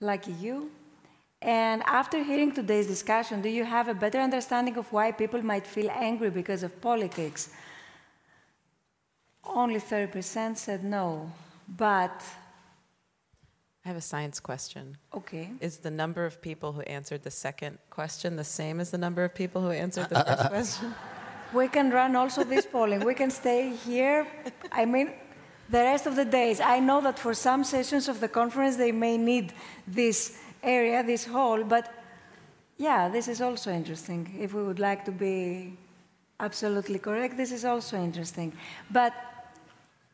Lucky 0.01 0.33
you. 0.33 0.73
And 1.41 1.85
after 1.87 2.25
hearing 2.25 2.51
today's 2.51 2.89
discussion, 2.89 3.41
do 3.41 3.49
you 3.49 3.65
have 3.65 3.87
a 3.87 3.95
better 3.95 4.19
understanding 4.19 4.77
of 4.77 4.93
why 4.93 5.13
people 5.13 5.41
might 5.43 5.65
feel 5.69 5.89
angry 5.93 6.31
because 6.31 6.65
of 6.65 6.81
politics? 6.81 7.51
Only 9.45 9.79
30% 9.79 10.57
said 10.57 10.83
no. 10.83 11.31
But 11.69 12.21
I 13.85 13.89
have 13.89 13.97
a 13.97 14.01
science 14.01 14.41
question. 14.41 14.97
Okay. 15.15 15.51
Is 15.61 15.77
the 15.77 15.93
number 15.93 16.27
of 16.27 16.43
people 16.43 16.73
who 16.73 16.81
answered 16.81 17.23
the 17.23 17.31
second 17.31 17.79
question 17.89 18.35
the 18.35 18.43
same 18.43 18.81
as 18.81 18.91
the 18.91 18.99
number 18.99 19.23
of 19.23 19.33
people 19.33 19.63
who 19.63 19.71
answered 19.71 20.09
the 20.09 20.25
first 20.25 20.49
question? 20.81 20.95
We 21.53 21.69
can 21.69 21.91
run 21.91 22.15
also 22.17 22.45
this 22.45 22.67
polling. 22.67 23.01
We 23.01 23.15
can 23.15 23.31
stay 23.31 23.75
here. 23.75 24.27
I 24.71 24.85
mean, 24.85 25.13
the 25.71 25.79
rest 25.79 26.07
of 26.07 26.17
the 26.17 26.25
days. 26.25 26.61
I 26.61 26.79
know 26.81 27.01
that 27.01 27.19
for 27.19 27.35
some 27.35 27.65
sessions 27.65 28.09
of 28.09 28.21
the 28.21 28.29
conference, 28.29 28.77
they 28.77 28.93
may 28.93 29.17
need 29.17 29.53
this 29.87 30.39
area, 30.63 31.03
this 31.03 31.25
hall, 31.25 31.63
but 31.65 31.93
yeah, 32.77 33.09
this 33.09 33.29
is 33.29 33.41
also 33.41 33.71
interesting. 33.73 34.37
If 34.39 34.55
we 34.55 34.63
would 34.63 34.79
like 34.79 35.05
to 35.05 35.13
be 35.13 35.77
absolutely 36.39 36.99
correct, 36.99 37.37
this 37.37 37.53
is 37.53 37.65
also 37.65 37.97
interesting. 37.97 38.53
But 38.91 39.13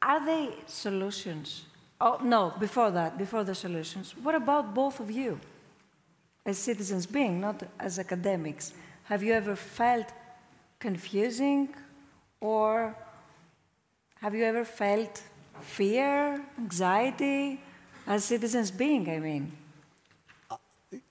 are 0.01 0.25
they 0.25 0.51
solutions? 0.67 1.65
Oh, 2.01 2.19
no, 2.23 2.53
before 2.59 2.91
that, 2.91 3.19
before 3.19 3.45
the 3.45 3.55
solutions, 3.55 4.15
what 4.23 4.35
about 4.35 4.75
both 4.75 5.01
of 5.01 5.11
you 5.11 5.39
as 6.47 6.59
citizens 6.59 7.07
being, 7.07 7.41
not 7.41 7.63
as 7.79 7.99
academics? 7.99 8.73
Have 9.05 9.23
you 9.23 9.33
ever 9.33 9.57
felt 9.57 10.07
confusing 10.85 11.67
or 12.41 12.95
have 14.21 14.35
you 14.35 14.45
ever 14.45 14.67
felt 14.67 15.23
fear, 15.63 16.45
anxiety 16.59 17.59
as 18.07 18.23
citizens 18.23 18.71
being, 18.71 19.09
I 19.09 19.19
mean? 19.19 19.51
Uh, 20.51 20.57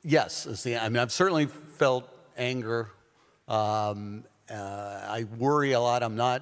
yes, 0.04 0.44
the, 0.62 0.78
I 0.78 0.90
mean, 0.90 0.98
I've 0.98 1.12
certainly 1.12 1.48
felt 1.48 2.08
anger. 2.38 2.92
Um, 3.48 4.26
uh, 4.48 5.18
I 5.18 5.26
worry 5.40 5.72
a 5.72 5.80
lot. 5.80 6.04
I'm 6.04 6.16
not. 6.16 6.42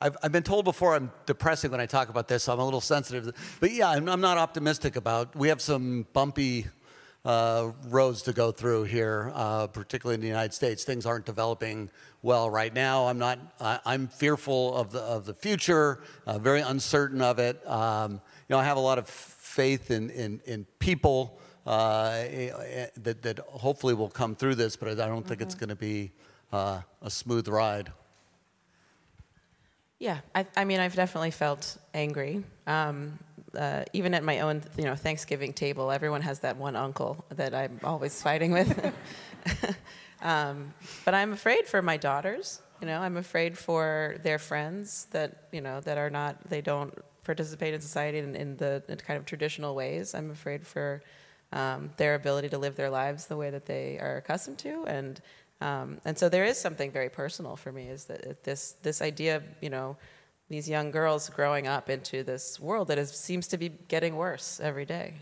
I've, 0.00 0.16
I've 0.24 0.32
been 0.32 0.42
told 0.42 0.64
before 0.64 0.96
I'm 0.96 1.12
depressing 1.24 1.70
when 1.70 1.80
I 1.80 1.86
talk 1.86 2.08
about 2.08 2.26
this. 2.26 2.42
So 2.42 2.52
I'm 2.52 2.58
a 2.58 2.64
little 2.64 2.80
sensitive. 2.80 3.32
But 3.60 3.70
yeah, 3.70 3.90
I'm, 3.90 4.08
I'm 4.08 4.20
not 4.20 4.38
optimistic 4.38 4.96
about. 4.96 5.36
We 5.36 5.46
have 5.50 5.60
some 5.60 6.04
bumpy 6.12 6.66
uh, 7.24 7.70
roads 7.88 8.22
to 8.22 8.32
go 8.32 8.50
through 8.50 8.84
here, 8.84 9.30
uh, 9.34 9.66
particularly 9.68 10.14
in 10.14 10.20
the 10.20 10.26
United 10.26 10.52
States. 10.52 10.84
Things 10.84 11.06
aren't 11.06 11.26
developing 11.26 11.90
well 12.22 12.50
right 12.50 12.72
now. 12.74 13.06
I'm 13.06 13.18
not. 13.18 13.38
I'm 13.60 14.08
fearful 14.08 14.74
of 14.74 14.90
the 14.92 15.00
of 15.00 15.24
the 15.24 15.34
future. 15.34 16.00
Uh, 16.26 16.38
very 16.38 16.60
uncertain 16.60 17.22
of 17.22 17.38
it. 17.38 17.64
Um, 17.68 18.12
you 18.12 18.18
know, 18.50 18.58
I 18.58 18.64
have 18.64 18.76
a 18.76 18.80
lot 18.80 18.98
of 18.98 19.08
faith 19.08 19.90
in 19.90 20.10
in, 20.10 20.40
in 20.46 20.66
people 20.78 21.38
uh, 21.66 22.24
eh, 22.26 22.86
that 22.96 23.22
that 23.22 23.38
hopefully 23.38 23.94
will 23.94 24.08
come 24.08 24.34
through 24.34 24.56
this, 24.56 24.76
but 24.76 24.88
I 24.88 24.94
don't 24.94 25.26
think 25.26 25.40
mm-hmm. 25.40 25.46
it's 25.46 25.54
going 25.54 25.68
to 25.68 25.76
be 25.76 26.12
uh, 26.52 26.80
a 27.02 27.10
smooth 27.10 27.48
ride. 27.48 27.92
Yeah, 29.98 30.18
I, 30.34 30.44
I 30.56 30.64
mean, 30.64 30.80
I've 30.80 30.96
definitely 30.96 31.30
felt 31.30 31.76
angry. 31.94 32.42
Um, 32.66 33.20
uh, 33.58 33.84
even 33.92 34.14
at 34.14 34.24
my 34.24 34.40
own, 34.40 34.62
you 34.76 34.84
know, 34.84 34.94
Thanksgiving 34.94 35.52
table, 35.52 35.90
everyone 35.90 36.22
has 36.22 36.40
that 36.40 36.56
one 36.56 36.76
uncle 36.76 37.24
that 37.30 37.54
I'm 37.54 37.80
always 37.84 38.20
fighting 38.22 38.52
with. 38.52 38.94
um, 40.22 40.72
but 41.04 41.14
I'm 41.14 41.32
afraid 41.32 41.66
for 41.66 41.82
my 41.82 41.96
daughters. 41.96 42.60
You 42.80 42.86
know, 42.86 43.00
I'm 43.00 43.16
afraid 43.16 43.56
for 43.56 44.16
their 44.22 44.38
friends 44.38 45.06
that 45.12 45.48
you 45.52 45.60
know 45.60 45.80
that 45.80 45.98
are 45.98 46.10
not, 46.10 46.48
they 46.48 46.60
don't 46.60 46.92
participate 47.24 47.74
in 47.74 47.80
society 47.80 48.18
in, 48.18 48.34
in 48.34 48.56
the 48.56 48.82
in 48.88 48.98
kind 48.98 49.18
of 49.18 49.26
traditional 49.26 49.74
ways. 49.74 50.14
I'm 50.14 50.30
afraid 50.30 50.66
for 50.66 51.02
um, 51.52 51.90
their 51.96 52.14
ability 52.14 52.48
to 52.48 52.58
live 52.58 52.74
their 52.74 52.90
lives 52.90 53.26
the 53.26 53.36
way 53.36 53.50
that 53.50 53.66
they 53.66 53.98
are 54.00 54.16
accustomed 54.16 54.58
to, 54.58 54.84
and 54.86 55.20
um, 55.60 56.00
and 56.04 56.18
so 56.18 56.28
there 56.28 56.44
is 56.44 56.58
something 56.58 56.90
very 56.90 57.08
personal 57.08 57.54
for 57.54 57.70
me 57.70 57.88
is 57.88 58.06
that 58.06 58.42
this 58.42 58.74
this 58.82 59.00
idea 59.00 59.36
of 59.36 59.44
you 59.60 59.70
know 59.70 59.96
these 60.52 60.68
young 60.68 60.90
girls 60.90 61.28
growing 61.28 61.66
up 61.66 61.90
into 61.90 62.22
this 62.22 62.60
world 62.60 62.88
that 62.88 62.98
is, 62.98 63.10
seems 63.10 63.48
to 63.48 63.56
be 63.56 63.68
getting 63.88 64.16
worse 64.16 64.60
every 64.62 64.84
day. 64.84 65.14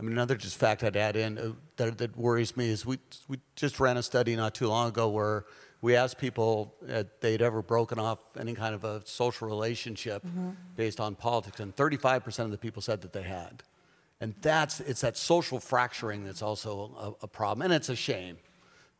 I 0.00 0.02
mean, 0.02 0.12
another 0.12 0.36
just 0.36 0.56
fact 0.56 0.84
I'd 0.84 0.96
add 0.96 1.16
in 1.16 1.38
uh, 1.38 1.52
that, 1.76 1.98
that 1.98 2.16
worries 2.16 2.56
me 2.56 2.70
is 2.70 2.86
we 2.86 2.98
we 3.26 3.38
just 3.56 3.80
ran 3.80 3.96
a 3.96 4.02
study 4.02 4.36
not 4.36 4.54
too 4.54 4.68
long 4.68 4.88
ago 4.88 5.08
where 5.08 5.44
we 5.80 5.96
asked 5.96 6.18
people 6.18 6.74
if 6.86 7.06
they'd 7.20 7.42
ever 7.42 7.62
broken 7.62 7.98
off 7.98 8.18
any 8.38 8.54
kind 8.54 8.74
of 8.74 8.84
a 8.84 9.02
social 9.04 9.48
relationship 9.48 10.24
mm-hmm. 10.24 10.50
based 10.76 11.00
on 11.00 11.14
politics, 11.14 11.60
and 11.60 11.74
35% 11.74 12.38
of 12.40 12.50
the 12.50 12.58
people 12.58 12.82
said 12.82 13.00
that 13.02 13.12
they 13.12 13.22
had. 13.22 13.62
And 14.20 14.34
that's 14.40 14.80
it's 14.80 15.00
that 15.02 15.16
social 15.16 15.60
fracturing 15.60 16.24
that's 16.24 16.42
also 16.42 17.16
a, 17.20 17.24
a 17.24 17.28
problem, 17.28 17.64
and 17.64 17.72
it's 17.72 17.88
a 17.88 17.96
shame 17.96 18.38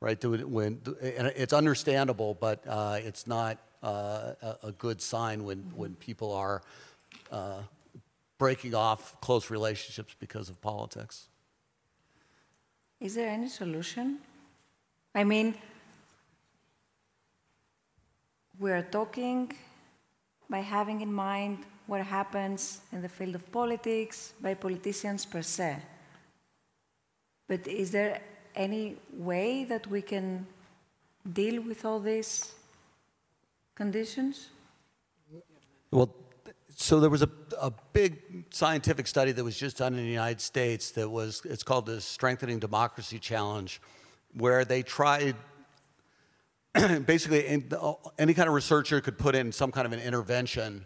right? 0.00 0.24
When, 0.24 0.80
and 1.02 1.32
it's 1.34 1.52
understandable, 1.52 2.34
but 2.34 2.62
uh, 2.68 2.98
it's 3.02 3.26
not 3.26 3.58
uh, 3.82 4.32
a, 4.62 4.72
good 4.72 5.00
sign 5.00 5.44
when, 5.44 5.58
when 5.76 5.94
people 5.96 6.32
are 6.32 6.62
uh, 7.30 7.62
breaking 8.38 8.74
off 8.74 9.20
close 9.20 9.50
relationships 9.50 10.14
because 10.18 10.48
of 10.48 10.60
politics. 10.60 11.28
Is 13.00 13.14
there 13.14 13.28
any 13.28 13.48
solution? 13.48 14.18
I 15.14 15.24
mean, 15.24 15.54
we're 18.58 18.82
talking 18.82 19.52
by 20.50 20.58
having 20.58 21.00
in 21.00 21.12
mind 21.12 21.58
what 21.86 22.00
happens 22.02 22.80
in 22.92 23.00
the 23.00 23.08
field 23.08 23.34
of 23.34 23.50
politics 23.52 24.32
by 24.40 24.54
politicians 24.54 25.24
per 25.24 25.42
se. 25.42 25.76
But 27.46 27.66
is 27.66 27.90
there 27.92 28.20
any 28.54 28.96
way 29.12 29.64
that 29.64 29.86
we 29.86 30.02
can 30.02 30.46
deal 31.32 31.62
with 31.62 31.84
all 31.84 32.00
these 32.00 32.52
conditions? 33.78 34.48
Well, 35.92 36.12
so 36.74 36.98
there 36.98 37.08
was 37.08 37.22
a, 37.22 37.30
a 37.60 37.72
big 37.92 38.44
scientific 38.50 39.06
study 39.06 39.30
that 39.32 39.44
was 39.44 39.56
just 39.56 39.78
done 39.78 39.94
in 39.94 40.00
the 40.00 40.10
United 40.10 40.40
States 40.40 40.90
that 40.92 41.08
was, 41.08 41.42
it's 41.44 41.62
called 41.62 41.86
the 41.86 42.00
Strengthening 42.00 42.58
Democracy 42.58 43.20
Challenge, 43.20 43.80
where 44.34 44.64
they 44.64 44.82
tried 44.82 45.36
basically 47.06 47.46
any 48.18 48.34
kind 48.34 48.48
of 48.48 48.54
researcher 48.54 49.00
could 49.00 49.16
put 49.16 49.36
in 49.36 49.52
some 49.52 49.70
kind 49.70 49.86
of 49.86 49.92
an 49.92 50.00
intervention 50.00 50.84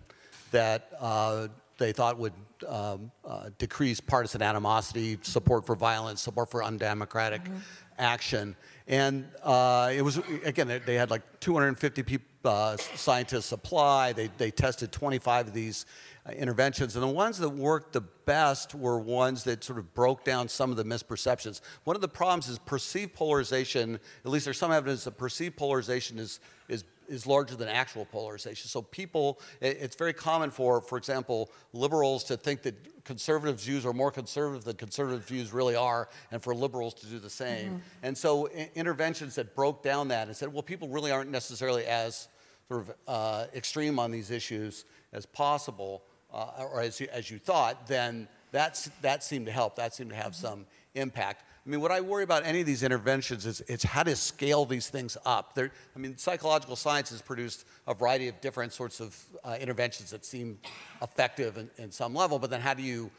that 0.51 0.90
uh, 1.01 1.48
they 1.78 1.93
thought 1.93 2.19
would 2.19 2.35
um, 2.69 3.10
uh, 3.24 3.48
decrease 3.56 4.01
partisan 4.01 4.43
animosity, 4.43 5.19
support 5.23 5.64
for 5.64 5.74
violence, 5.74 6.20
support 6.20 6.51
for 6.51 6.62
undemocratic 6.62 7.43
mm-hmm. 7.43 7.56
action. 7.98 8.55
And 8.86 9.27
uh, 9.43 9.90
it 9.94 10.02
was, 10.02 10.19
again, 10.44 10.81
they 10.85 10.94
had 10.94 11.10
like 11.10 11.23
250 11.40 12.02
people, 12.02 12.32
uh, 12.44 12.77
scientists 12.77 13.52
apply. 13.52 14.12
They, 14.12 14.31
they 14.39 14.51
tested 14.51 14.93
25 14.93 15.48
of 15.48 15.55
these 15.55 15.86
uh, 16.27 16.32
interventions. 16.32 16.97
And 16.97 17.02
the 17.02 17.09
ones 17.09 17.39
that 17.39 17.48
worked 17.48 17.93
the 17.93 18.01
best 18.01 18.74
were 18.74 18.98
ones 18.98 19.44
that 19.44 19.64
sort 19.64 19.78
of 19.78 19.93
broke 19.94 20.24
down 20.24 20.48
some 20.48 20.70
of 20.70 20.77
the 20.77 20.85
misperceptions. 20.85 21.60
One 21.85 21.97
of 21.97 22.02
the 22.02 22.09
problems 22.09 22.48
is 22.48 22.59
perceived 22.59 23.14
polarization, 23.14 23.98
at 24.24 24.31
least 24.31 24.44
there's 24.44 24.59
some 24.59 24.73
evidence 24.73 25.05
that 25.05 25.19
perceived 25.19 25.56
polarization 25.56 26.19
is, 26.19 26.40
is 26.69 26.85
is 27.09 27.27
larger 27.27 27.55
than 27.55 27.69
actual 27.69 28.06
polarization. 28.06 28.69
So 28.69 28.82
people, 28.82 29.40
it's 29.60 29.97
very 29.97 30.12
common 30.14 30.51
for, 30.51 30.81
for 30.81 30.97
example, 30.97 31.51
liberals 31.73 32.24
to 32.24 32.36
think 32.36 32.62
that 32.62 33.05
conservative 33.05 33.60
views 33.60 33.85
are 33.85 33.93
more 33.93 34.10
conservative 34.10 34.64
than 34.64 34.77
conservative 34.77 35.24
views 35.27 35.52
really 35.52 35.77
are, 35.77 36.09
and 36.31 36.43
for 36.43 36.55
liberals 36.55 36.94
to 36.94 37.06
do 37.06 37.19
the 37.19 37.31
same. 37.31 37.66
Mm-hmm. 37.66 37.78
And 38.05 38.16
so 38.16 38.47
interventions 38.74 39.35
that 39.35 39.55
broke 39.55 39.82
down 39.82 40.09
that 40.09 40.28
and 40.28 40.36
said, 40.36 40.52
well, 40.52 40.62
people 40.62 40.89
really 40.89 41.10
aren't 41.10 41.31
necessarily 41.31 41.85
as 41.85 42.28
sort 42.73 42.89
of 42.89 42.94
uh, 43.07 43.44
extreme 43.55 43.99
on 43.99 44.11
these 44.11 44.31
issues 44.31 44.86
as 45.12 45.27
possible, 45.27 46.03
uh, 46.32 46.65
or 46.73 46.81
as 46.81 46.99
you, 47.01 47.07
as 47.12 47.31
you 47.31 47.39
thought, 47.39 47.86
then 47.86 48.27
that's, 48.51 48.90
that 49.03 49.23
seemed 49.23 49.44
to 49.47 49.53
help. 49.53 49.77
That 49.77 49.94
seemed 49.94 50.11
to 50.11 50.16
have 50.16 50.32
mm-hmm. 50.32 50.47
some 50.47 50.66
impact. 50.94 51.44
I 51.65 51.69
mean, 51.69 51.81
what 51.81 51.93
I 51.93 52.01
worry 52.01 52.24
about 52.24 52.47
any 52.47 52.61
of 52.61 52.66
these 52.66 52.82
interventions 52.82 53.44
is 53.44 53.61
it's 53.69 53.85
how 53.85 54.03
to 54.05 54.16
scale 54.16 54.65
these 54.65 54.89
things 54.89 55.19
up. 55.27 55.55
There, 55.55 55.70
I 55.94 55.99
mean, 55.99 56.16
psychological 56.16 56.77
science 56.77 57.11
has 57.11 57.20
produced 57.20 57.66
a 57.86 57.94
variety 57.94 58.28
of 58.28 58.40
different 58.40 58.73
sorts 58.73 59.01
of 59.01 59.23
uh, 59.44 59.57
interventions 59.61 60.11
that 60.11 60.24
seem 60.24 60.59
effective 61.03 61.59
in, 61.59 61.70
in, 61.77 61.93
some 61.93 62.15
level, 62.15 62.39
but 62.39 62.49
then 62.49 62.61
how 62.62 62.74
do 62.74 62.82
you 62.82 63.11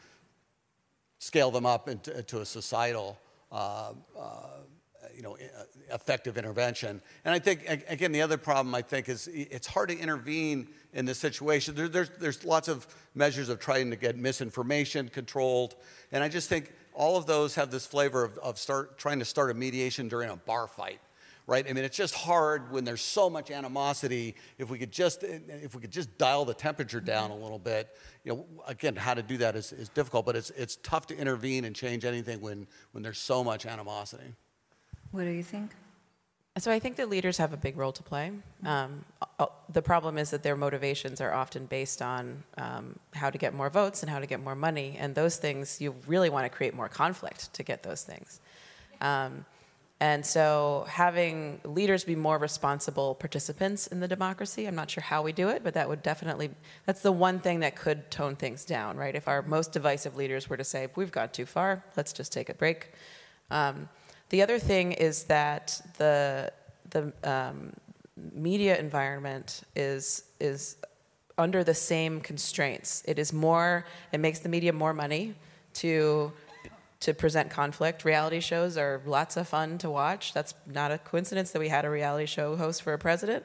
scale 1.20 1.52
them 1.52 1.64
up 1.64 1.88
into, 1.88 2.16
into 2.18 2.40
a 2.40 2.44
societal, 2.44 3.18
uh, 3.52 3.92
uh, 4.18 4.46
you 5.14 5.22
know, 5.22 5.36
uh, 5.36 5.94
effective 5.94 6.38
intervention? 6.38 7.00
And 7.24 7.34
I 7.34 7.38
think, 7.38 7.64
again, 7.88 8.12
the 8.12 8.22
other 8.22 8.36
problem 8.36 8.74
I 8.74 8.82
think 8.82 9.08
is 9.08 9.28
it's 9.28 9.66
hard 9.66 9.88
to 9.90 9.98
intervene 9.98 10.68
in 10.92 11.04
this 11.04 11.18
situation. 11.18 11.74
There, 11.74 11.88
there's, 11.88 12.10
there's 12.20 12.44
lots 12.44 12.68
of 12.68 12.86
measures 13.14 13.48
of 13.48 13.58
trying 13.58 13.90
to 13.90 13.96
get 13.96 14.16
misinformation 14.16 15.08
controlled, 15.08 15.76
and 16.12 16.22
I 16.22 16.28
just 16.28 16.48
think 16.48 16.72
all 16.94 17.16
of 17.16 17.26
those 17.26 17.54
have 17.56 17.70
this 17.70 17.86
flavor 17.86 18.24
of, 18.24 18.38
of 18.38 18.58
start, 18.58 18.98
trying 18.98 19.18
to 19.18 19.24
start 19.24 19.50
a 19.50 19.54
mediation 19.54 20.08
during 20.08 20.30
a 20.30 20.36
bar 20.36 20.66
fight, 20.66 21.00
right? 21.46 21.66
I 21.68 21.72
mean, 21.72 21.84
it's 21.84 21.96
just 21.96 22.14
hard 22.14 22.70
when 22.70 22.84
there's 22.84 23.02
so 23.02 23.28
much 23.28 23.50
animosity. 23.50 24.36
If 24.58 24.70
we 24.70 24.78
could 24.78 24.92
just, 24.92 25.24
uh, 25.24 25.28
if 25.48 25.74
we 25.74 25.80
could 25.80 25.90
just 25.90 26.16
dial 26.16 26.44
the 26.44 26.54
temperature 26.54 26.98
mm-hmm. 26.98 27.06
down 27.06 27.30
a 27.30 27.36
little 27.36 27.58
bit, 27.58 27.96
you 28.22 28.32
know, 28.32 28.46
again, 28.66 28.96
how 28.96 29.14
to 29.14 29.22
do 29.22 29.36
that 29.38 29.56
is, 29.56 29.72
is 29.72 29.88
difficult, 29.88 30.24
but 30.24 30.36
it's, 30.36 30.50
it's 30.50 30.76
tough 30.76 31.06
to 31.08 31.16
intervene 31.16 31.64
and 31.64 31.74
change 31.74 32.04
anything 32.04 32.40
when, 32.40 32.66
when 32.92 33.02
there's 33.02 33.18
so 33.18 33.42
much 33.42 33.66
animosity. 33.66 34.32
What 35.14 35.26
do 35.26 35.30
you 35.30 35.44
think? 35.44 35.70
So 36.58 36.72
I 36.72 36.80
think 36.80 36.96
that 36.96 37.08
leaders 37.08 37.38
have 37.38 37.52
a 37.52 37.56
big 37.56 37.76
role 37.76 37.92
to 37.92 38.02
play. 38.02 38.32
Um, 38.66 39.04
uh, 39.38 39.46
the 39.72 39.80
problem 39.80 40.18
is 40.18 40.30
that 40.30 40.42
their 40.42 40.56
motivations 40.56 41.20
are 41.20 41.32
often 41.32 41.66
based 41.66 42.02
on 42.02 42.42
um, 42.58 42.98
how 43.14 43.30
to 43.30 43.38
get 43.38 43.54
more 43.54 43.70
votes 43.70 44.02
and 44.02 44.10
how 44.10 44.18
to 44.18 44.26
get 44.26 44.42
more 44.42 44.56
money, 44.56 44.96
and 44.98 45.14
those 45.14 45.36
things 45.36 45.80
you 45.80 45.94
really 46.08 46.30
want 46.30 46.46
to 46.46 46.48
create 46.48 46.74
more 46.74 46.88
conflict 46.88 47.52
to 47.54 47.62
get 47.62 47.84
those 47.84 48.02
things. 48.02 48.40
Um, 49.00 49.44
and 50.00 50.26
so 50.26 50.84
having 50.88 51.60
leaders 51.62 52.02
be 52.02 52.16
more 52.16 52.38
responsible 52.38 53.14
participants 53.14 53.86
in 53.86 54.00
the 54.00 54.08
democracy, 54.08 54.66
I'm 54.66 54.74
not 54.74 54.90
sure 54.90 55.04
how 55.04 55.22
we 55.22 55.30
do 55.30 55.48
it, 55.48 55.62
but 55.62 55.74
that 55.74 55.88
would 55.88 56.02
definitely, 56.02 56.50
that's 56.86 57.02
the 57.02 57.12
one 57.12 57.38
thing 57.38 57.60
that 57.60 57.76
could 57.76 58.10
tone 58.10 58.34
things 58.34 58.64
down, 58.64 58.96
right? 58.96 59.14
If 59.14 59.28
our 59.28 59.42
most 59.42 59.70
divisive 59.70 60.16
leaders 60.16 60.50
were 60.50 60.56
to 60.56 60.64
say, 60.64 60.88
we've 60.96 61.12
gone 61.12 61.28
too 61.28 61.46
far, 61.46 61.84
let's 61.96 62.12
just 62.12 62.32
take 62.32 62.48
a 62.48 62.54
break. 62.54 62.90
Um, 63.52 63.88
the 64.30 64.42
other 64.42 64.58
thing 64.58 64.92
is 64.92 65.24
that 65.24 65.80
the, 65.98 66.52
the 66.90 67.12
um, 67.22 67.72
media 68.32 68.78
environment 68.78 69.62
is, 69.76 70.24
is 70.40 70.76
under 71.36 71.64
the 71.64 71.74
same 71.74 72.20
constraints. 72.20 73.02
It 73.06 73.18
is 73.18 73.32
more, 73.32 73.84
it 74.12 74.18
makes 74.18 74.40
the 74.40 74.48
media 74.48 74.72
more 74.72 74.92
money 74.92 75.34
to 75.74 76.32
to 77.04 77.12
present 77.12 77.50
conflict. 77.50 78.02
Reality 78.06 78.40
shows 78.40 78.78
are 78.78 79.02
lots 79.04 79.36
of 79.36 79.46
fun 79.46 79.76
to 79.76 79.90
watch. 79.90 80.32
That's 80.32 80.54
not 80.64 80.90
a 80.90 80.96
coincidence 80.96 81.50
that 81.50 81.58
we 81.58 81.68
had 81.68 81.84
a 81.84 81.90
reality 81.90 82.24
show 82.24 82.56
host 82.56 82.80
for 82.80 82.94
a 82.94 82.98
president. 82.98 83.44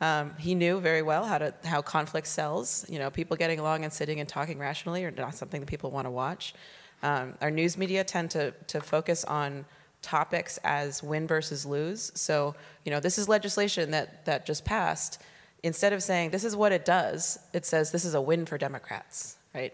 Um, 0.00 0.34
he 0.38 0.54
knew 0.54 0.78
very 0.78 1.02
well 1.02 1.24
how 1.24 1.38
to 1.38 1.52
how 1.64 1.82
conflict 1.82 2.28
sells. 2.28 2.86
You 2.88 3.00
know, 3.00 3.10
people 3.10 3.36
getting 3.36 3.58
along 3.58 3.82
and 3.82 3.92
sitting 3.92 4.20
and 4.20 4.28
talking 4.28 4.56
rationally 4.56 5.04
are 5.04 5.10
not 5.10 5.34
something 5.34 5.60
that 5.62 5.66
people 5.66 5.90
want 5.90 6.06
to 6.06 6.12
watch. 6.12 6.54
Um, 7.02 7.34
our 7.40 7.50
news 7.50 7.76
media 7.76 8.04
tend 8.04 8.30
to 8.32 8.52
to 8.68 8.80
focus 8.80 9.24
on 9.24 9.64
topics 10.02 10.58
as 10.64 11.02
win 11.02 11.26
versus 11.26 11.64
lose. 11.64 12.12
So, 12.14 12.54
you 12.84 12.90
know, 12.90 13.00
this 13.00 13.18
is 13.18 13.28
legislation 13.28 13.90
that 13.92 14.24
that 14.26 14.44
just 14.44 14.64
passed. 14.64 15.20
Instead 15.62 15.92
of 15.92 16.02
saying 16.02 16.30
this 16.30 16.44
is 16.44 16.56
what 16.56 16.72
it 16.72 16.84
does, 16.84 17.38
it 17.52 17.64
says 17.64 17.92
this 17.92 18.04
is 18.04 18.14
a 18.14 18.20
win 18.20 18.44
for 18.44 18.58
Democrats, 18.58 19.36
right? 19.54 19.72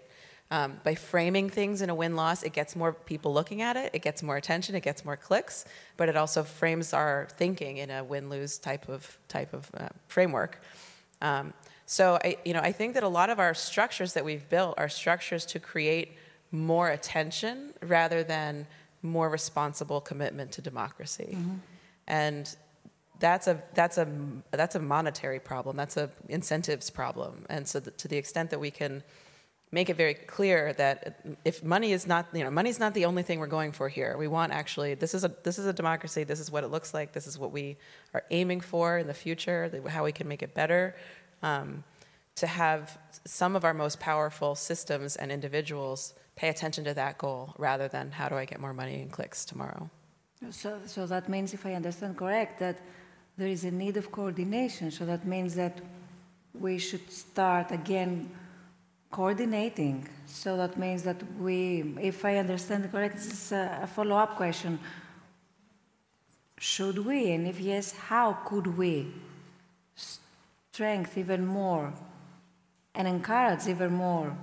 Um, 0.50 0.80
by 0.82 0.94
framing 0.94 1.50
things 1.50 1.82
in 1.82 1.90
a 1.90 1.94
win 1.94 2.16
loss, 2.16 2.42
it 2.42 2.54
gets 2.54 2.74
more 2.74 2.92
people 2.92 3.34
looking 3.34 3.60
at 3.60 3.76
it, 3.76 3.90
it 3.92 4.00
gets 4.00 4.22
more 4.22 4.36
attention, 4.36 4.74
it 4.74 4.82
gets 4.82 5.04
more 5.04 5.16
clicks, 5.16 5.66
but 5.98 6.08
it 6.08 6.16
also 6.16 6.42
frames 6.42 6.94
our 6.94 7.28
thinking 7.36 7.76
in 7.76 7.90
a 7.90 8.02
win 8.02 8.30
lose 8.30 8.58
type 8.58 8.88
of, 8.88 9.18
type 9.28 9.52
of 9.52 9.70
uh, 9.76 9.88
framework. 10.06 10.62
Um, 11.20 11.52
so 11.84 12.18
I, 12.24 12.36
you 12.46 12.54
know, 12.54 12.60
I 12.60 12.72
think 12.72 12.94
that 12.94 13.02
a 13.02 13.08
lot 13.08 13.28
of 13.28 13.38
our 13.38 13.52
structures 13.52 14.14
that 14.14 14.24
we've 14.24 14.48
built 14.48 14.74
are 14.78 14.88
structures 14.88 15.44
to 15.46 15.58
create 15.58 16.16
more 16.50 16.88
attention 16.88 17.74
rather 17.82 18.22
than 18.22 18.66
more 19.02 19.28
responsible 19.28 20.00
commitment 20.00 20.52
to 20.52 20.62
democracy. 20.62 21.36
Mm-hmm. 21.36 21.54
And 22.06 22.56
that's 23.20 23.46
a 23.46 23.62
that's 23.74 23.98
a 23.98 24.08
that's 24.50 24.74
a 24.74 24.80
monetary 24.80 25.40
problem. 25.40 25.76
That's 25.76 25.96
a 25.96 26.10
incentives 26.28 26.90
problem. 26.90 27.46
And 27.48 27.66
so 27.66 27.80
the, 27.80 27.90
to 27.92 28.08
the 28.08 28.16
extent 28.16 28.50
that 28.50 28.60
we 28.60 28.70
can 28.70 29.02
make 29.70 29.90
it 29.90 29.96
very 29.96 30.14
clear 30.14 30.72
that 30.74 31.20
if 31.44 31.62
money 31.62 31.92
is 31.92 32.06
not, 32.06 32.26
you 32.32 32.42
know, 32.42 32.50
money 32.50 32.70
is 32.70 32.80
not 32.80 32.94
the 32.94 33.04
only 33.04 33.22
thing 33.22 33.38
we're 33.38 33.46
going 33.46 33.72
for 33.72 33.88
here. 33.88 34.16
We 34.16 34.26
want 34.26 34.52
actually, 34.52 34.94
this 34.94 35.14
is 35.14 35.24
a 35.24 35.32
this 35.42 35.58
is 35.58 35.66
a 35.66 35.72
democracy. 35.72 36.24
This 36.24 36.40
is 36.40 36.50
what 36.50 36.64
it 36.64 36.68
looks 36.68 36.94
like. 36.94 37.12
This 37.12 37.26
is 37.26 37.38
what 37.38 37.52
we 37.52 37.76
are 38.14 38.24
aiming 38.30 38.60
for 38.60 38.98
in 38.98 39.06
the 39.06 39.14
future. 39.14 39.70
How 39.88 40.04
we 40.04 40.12
can 40.12 40.28
make 40.28 40.42
it 40.42 40.54
better. 40.54 40.96
Um, 41.42 41.84
to 42.36 42.46
have 42.46 42.98
some 43.26 43.56
of 43.56 43.64
our 43.64 43.74
most 43.74 43.98
powerful 43.98 44.54
systems 44.54 45.16
and 45.16 45.32
individuals 45.32 46.14
pay 46.38 46.48
attention 46.48 46.84
to 46.84 46.94
that 46.94 47.18
goal 47.18 47.52
rather 47.58 47.88
than 47.88 48.12
how 48.12 48.28
do 48.28 48.36
I 48.36 48.44
get 48.44 48.60
more 48.60 48.72
money 48.72 48.96
and 49.02 49.10
clicks 49.10 49.44
tomorrow. 49.44 49.90
So, 50.50 50.78
so 50.86 51.04
that 51.06 51.28
means, 51.28 51.52
if 51.52 51.66
I 51.66 51.72
understand 51.74 52.16
correct, 52.16 52.60
that 52.60 52.78
there 53.36 53.48
is 53.48 53.64
a 53.64 53.72
need 53.72 53.96
of 53.96 54.12
coordination. 54.12 54.92
So 54.92 55.04
that 55.04 55.26
means 55.26 55.56
that 55.56 55.80
we 56.54 56.78
should 56.78 57.10
start 57.10 57.72
again 57.72 58.30
coordinating. 59.10 60.08
So 60.26 60.56
that 60.56 60.78
means 60.78 61.02
that 61.02 61.20
we, 61.40 61.94
if 62.00 62.24
I 62.24 62.36
understand 62.36 62.88
correct, 62.92 63.16
this 63.16 63.32
is 63.32 63.52
a 63.52 63.88
follow-up 63.96 64.36
question. 64.36 64.78
Should 66.58 66.98
we, 67.04 67.32
and 67.32 67.48
if 67.48 67.58
yes, 67.60 67.92
how 67.92 68.38
could 68.44 68.78
we 68.78 69.12
strengthen 69.96 71.20
even 71.20 71.46
more 71.46 71.92
and 72.94 73.08
encourage 73.08 73.66
even 73.66 73.92
more 73.92 74.36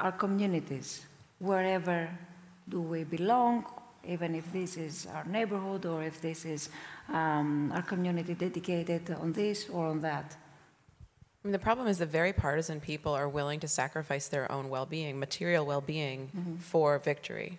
our 0.00 0.12
communities, 0.12 1.07
wherever 1.38 2.08
do 2.68 2.80
we 2.80 3.04
belong, 3.04 3.64
even 4.04 4.34
if 4.34 4.52
this 4.52 4.76
is 4.76 5.06
our 5.14 5.24
neighborhood 5.24 5.86
or 5.86 6.02
if 6.02 6.20
this 6.20 6.44
is 6.44 6.68
um, 7.08 7.72
our 7.74 7.82
community 7.82 8.34
dedicated 8.34 9.10
on 9.10 9.32
this 9.32 9.68
or 9.68 9.86
on 9.86 10.00
that? 10.00 10.36
I 11.44 11.48
mean, 11.48 11.52
the 11.52 11.58
problem 11.58 11.86
is 11.86 11.98
that 11.98 12.08
very 12.08 12.32
partisan 12.32 12.80
people 12.80 13.12
are 13.14 13.28
willing 13.28 13.60
to 13.60 13.68
sacrifice 13.68 14.28
their 14.28 14.50
own 14.50 14.68
well-being, 14.68 15.18
material 15.18 15.64
well-being, 15.64 16.30
mm-hmm. 16.36 16.56
for 16.56 16.98
victory, 16.98 17.58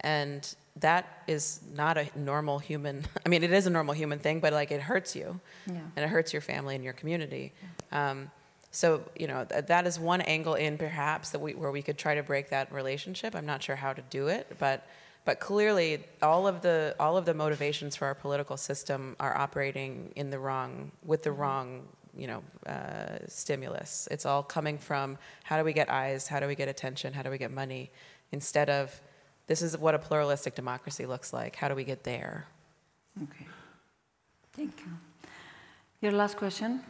and 0.00 0.54
that 0.76 1.22
is 1.28 1.60
not 1.74 1.96
a 1.96 2.08
normal 2.16 2.58
human. 2.58 3.04
I 3.26 3.28
mean, 3.28 3.44
it 3.44 3.52
is 3.52 3.66
a 3.66 3.70
normal 3.70 3.94
human 3.94 4.18
thing, 4.18 4.40
but 4.40 4.52
like 4.52 4.72
it 4.72 4.80
hurts 4.80 5.14
you, 5.14 5.40
yeah. 5.66 5.74
and 5.94 6.04
it 6.04 6.08
hurts 6.08 6.32
your 6.32 6.42
family 6.42 6.74
and 6.74 6.82
your 6.82 6.92
community. 6.92 7.52
Um, 7.92 8.30
so 8.70 9.02
you 9.18 9.26
know 9.26 9.44
th- 9.44 9.66
that 9.66 9.86
is 9.86 9.98
one 9.98 10.20
angle 10.20 10.54
in 10.54 10.78
perhaps 10.78 11.30
that 11.30 11.40
we, 11.40 11.54
where 11.54 11.70
we 11.70 11.82
could 11.82 11.98
try 11.98 12.14
to 12.14 12.22
break 12.22 12.50
that 12.50 12.72
relationship. 12.72 13.34
I'm 13.34 13.46
not 13.46 13.62
sure 13.62 13.76
how 13.76 13.92
to 13.92 14.02
do 14.10 14.28
it, 14.28 14.56
but 14.58 14.86
but 15.24 15.40
clearly 15.40 16.04
all 16.22 16.46
of 16.46 16.62
the 16.62 16.94
all 16.98 17.16
of 17.16 17.24
the 17.24 17.34
motivations 17.34 17.96
for 17.96 18.06
our 18.06 18.14
political 18.14 18.56
system 18.56 19.16
are 19.20 19.36
operating 19.36 20.12
in 20.16 20.30
the 20.30 20.38
wrong 20.38 20.92
with 21.04 21.22
the 21.22 21.30
mm-hmm. 21.30 21.40
wrong 21.40 21.82
you 22.16 22.26
know, 22.26 22.42
uh, 22.66 23.18
stimulus. 23.28 24.08
It's 24.10 24.26
all 24.26 24.42
coming 24.42 24.78
from 24.78 25.18
how 25.44 25.58
do 25.58 25.64
we 25.64 25.72
get 25.72 25.88
eyes, 25.88 26.26
how 26.28 26.40
do 26.40 26.46
we 26.46 26.54
get 26.54 26.68
attention, 26.68 27.12
how 27.12 27.22
do 27.22 27.30
we 27.30 27.38
get 27.38 27.52
money, 27.52 27.90
instead 28.32 28.68
of 28.68 29.00
this 29.46 29.62
is 29.62 29.76
what 29.76 29.94
a 29.94 29.98
pluralistic 29.98 30.54
democracy 30.54 31.06
looks 31.06 31.32
like. 31.32 31.56
How 31.56 31.68
do 31.68 31.74
we 31.74 31.84
get 31.84 32.04
there? 32.04 32.46
Okay. 33.22 33.46
Thank 34.52 34.78
you. 34.80 34.92
Your 36.00 36.12
last 36.12 36.36
question. 36.36 36.82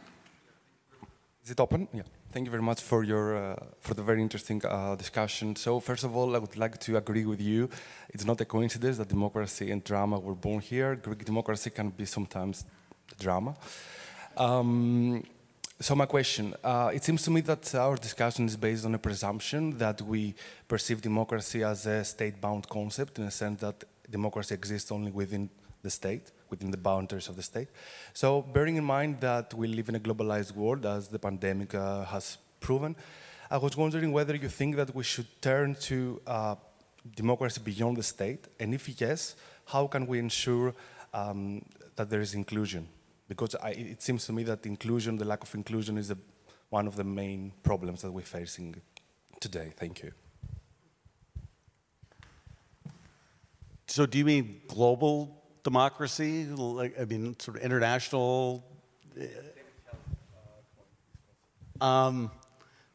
Is 1.43 1.49
it 1.49 1.59
open? 1.59 1.87
Yeah. 1.91 2.03
Thank 2.31 2.45
you 2.45 2.51
very 2.51 2.61
much 2.61 2.81
for 2.81 3.03
your 3.03 3.35
uh, 3.35 3.55
for 3.79 3.95
the 3.95 4.03
very 4.03 4.21
interesting 4.21 4.61
uh, 4.63 4.95
discussion. 4.95 5.55
So 5.55 5.79
first 5.79 6.03
of 6.03 6.15
all, 6.15 6.35
I 6.35 6.39
would 6.39 6.55
like 6.55 6.77
to 6.81 6.97
agree 6.97 7.25
with 7.25 7.41
you. 7.41 7.67
It's 8.09 8.25
not 8.25 8.39
a 8.41 8.45
coincidence 8.45 8.97
that 8.99 9.07
democracy 9.07 9.71
and 9.71 9.83
drama 9.83 10.19
were 10.19 10.35
born 10.35 10.61
here. 10.61 10.95
Greek 10.95 11.25
democracy 11.25 11.71
can 11.71 11.89
be 11.89 12.05
sometimes 12.05 12.63
drama. 13.19 13.55
Um, 14.37 15.23
so 15.79 15.95
my 15.95 16.05
question, 16.05 16.53
uh, 16.63 16.91
it 16.93 17.03
seems 17.03 17.23
to 17.23 17.31
me 17.31 17.41
that 17.41 17.73
our 17.73 17.97
discussion 17.97 18.45
is 18.45 18.55
based 18.55 18.85
on 18.85 18.93
a 18.93 18.99
presumption 18.99 19.79
that 19.79 19.99
we 20.03 20.35
perceive 20.67 21.01
democracy 21.01 21.63
as 21.63 21.87
a 21.87 22.03
state-bound 22.03 22.69
concept 22.69 23.17
in 23.17 23.25
the 23.25 23.31
sense 23.31 23.59
that 23.61 23.83
democracy 24.07 24.53
exists 24.53 24.91
only 24.91 25.09
within 25.09 25.49
the 25.81 25.89
state, 25.89 26.31
within 26.51 26.69
the 26.71 26.77
boundaries 26.77 27.27
of 27.29 27.35
the 27.35 27.41
state. 27.41 27.69
So 28.13 28.41
bearing 28.41 28.75
in 28.75 28.83
mind 28.83 29.21
that 29.21 29.53
we 29.53 29.67
live 29.67 29.89
in 29.89 29.95
a 29.95 29.99
globalized 29.99 30.53
world, 30.55 30.85
as 30.85 31.07
the 31.07 31.19
pandemic 31.19 31.73
uh, 31.73 32.05
has 32.05 32.37
proven, 32.59 32.95
I 33.49 33.57
was 33.57 33.75
wondering 33.75 34.11
whether 34.11 34.35
you 34.35 34.49
think 34.49 34.75
that 34.75 34.93
we 34.93 35.03
should 35.03 35.41
turn 35.41 35.75
to 35.89 36.21
uh, 36.27 36.55
democracy 37.15 37.61
beyond 37.63 37.97
the 37.97 38.03
state, 38.03 38.47
and 38.59 38.73
if 38.73 39.01
yes, 39.01 39.35
how 39.65 39.87
can 39.87 40.05
we 40.05 40.19
ensure 40.19 40.75
um, 41.13 41.63
that 41.95 42.09
there 42.09 42.21
is 42.21 42.33
inclusion? 42.33 42.87
because 43.31 43.55
I, 43.63 43.69
it 43.69 44.01
seems 44.01 44.25
to 44.25 44.33
me 44.33 44.43
that 44.43 44.65
inclusion, 44.65 45.15
the 45.15 45.23
lack 45.23 45.41
of 45.41 45.55
inclusion, 45.55 45.97
is 45.97 46.11
a, 46.11 46.17
one 46.69 46.85
of 46.85 46.97
the 46.97 47.05
main 47.05 47.53
problems 47.63 48.01
that 48.01 48.11
we're 48.11 48.23
facing 48.23 48.81
today. 49.39 49.71
Thank 49.77 50.03
you. 50.03 50.11
So, 53.87 54.05
do 54.05 54.17
you 54.17 54.25
mean 54.25 54.63
global 54.67 55.40
democracy? 55.63 56.45
Like, 56.45 56.99
I 56.99 57.05
mean, 57.05 57.37
sort 57.39 57.57
of 57.57 57.63
international. 57.63 58.63
Um, 61.79 62.31